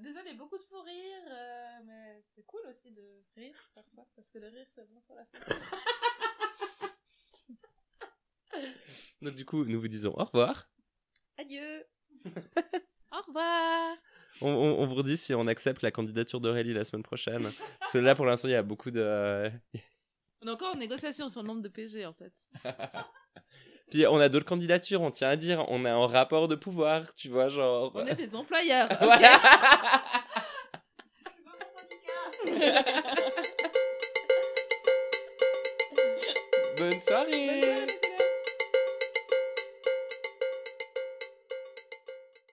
Désolé, 0.01 0.35
beaucoup 0.35 0.57
de 0.57 0.63
fou 0.63 0.81
rire, 0.83 1.23
euh, 1.29 1.79
mais 1.85 2.23
c'est 2.35 2.45
cool 2.47 2.61
aussi 2.71 2.91
de 2.93 3.23
rire 3.37 3.71
parfois, 3.75 4.07
parce 4.15 4.29
que 4.31 4.39
le 4.39 4.47
rire 4.49 4.67
c'est 4.75 4.89
bon 4.89 5.01
pour 5.07 5.17
la 5.17 5.25
santé. 5.27 5.55
Donc, 9.23 9.35
du 9.35 9.45
coup, 9.45 9.65
nous 9.65 9.81
vous 9.81 9.89
disons 9.89 10.13
au 10.17 10.25
revoir. 10.25 10.71
Adieu 11.37 11.85
Au 13.13 13.21
revoir 13.27 13.97
On, 14.41 14.49
on, 14.49 14.79
on 14.81 14.87
vous 14.87 14.95
redit 14.95 15.17
si 15.17 15.35
on 15.35 15.47
accepte 15.49 15.83
la 15.83 15.91
candidature 15.91 16.41
d'Aurélie 16.41 16.73
la 16.73 16.85
semaine 16.85 17.03
prochaine. 17.03 17.51
Parce 17.81 17.93
que 17.93 17.99
là, 17.99 18.15
pour 18.15 18.25
l'instant, 18.27 18.49
il 18.49 18.53
y 18.53 18.55
a 18.55 18.63
beaucoup 18.63 18.91
de. 18.91 19.51
On 20.43 20.47
est 20.47 20.51
encore 20.51 20.75
en 20.75 20.79
négociation 20.79 21.29
sur 21.29 21.43
le 21.43 21.49
nombre 21.49 21.63
de 21.63 21.69
PG 21.69 22.07
en 22.07 22.15
fait. 22.15 22.33
Puis 23.91 24.07
on 24.07 24.19
a 24.21 24.29
d'autres 24.29 24.47
candidatures, 24.47 25.03
on 25.03 25.11
tient 25.11 25.29
à 25.29 25.37
dire. 25.37 25.65
On 25.69 25.85
est 25.85 25.91
en 25.91 26.07
rapport 26.07 26.47
de 26.49 26.55
pouvoir, 26.55 27.15
tu 27.15 27.29
vois, 27.29 27.49
genre. 27.49 27.91
On 27.95 28.07
est 28.07 28.15
des 28.15 28.35
employeurs. 28.37 28.89
Bonne 32.47 32.63
soirée 32.63 32.81
Bonne 36.79 37.01
soirée, 37.03 37.61
les 37.61 38.10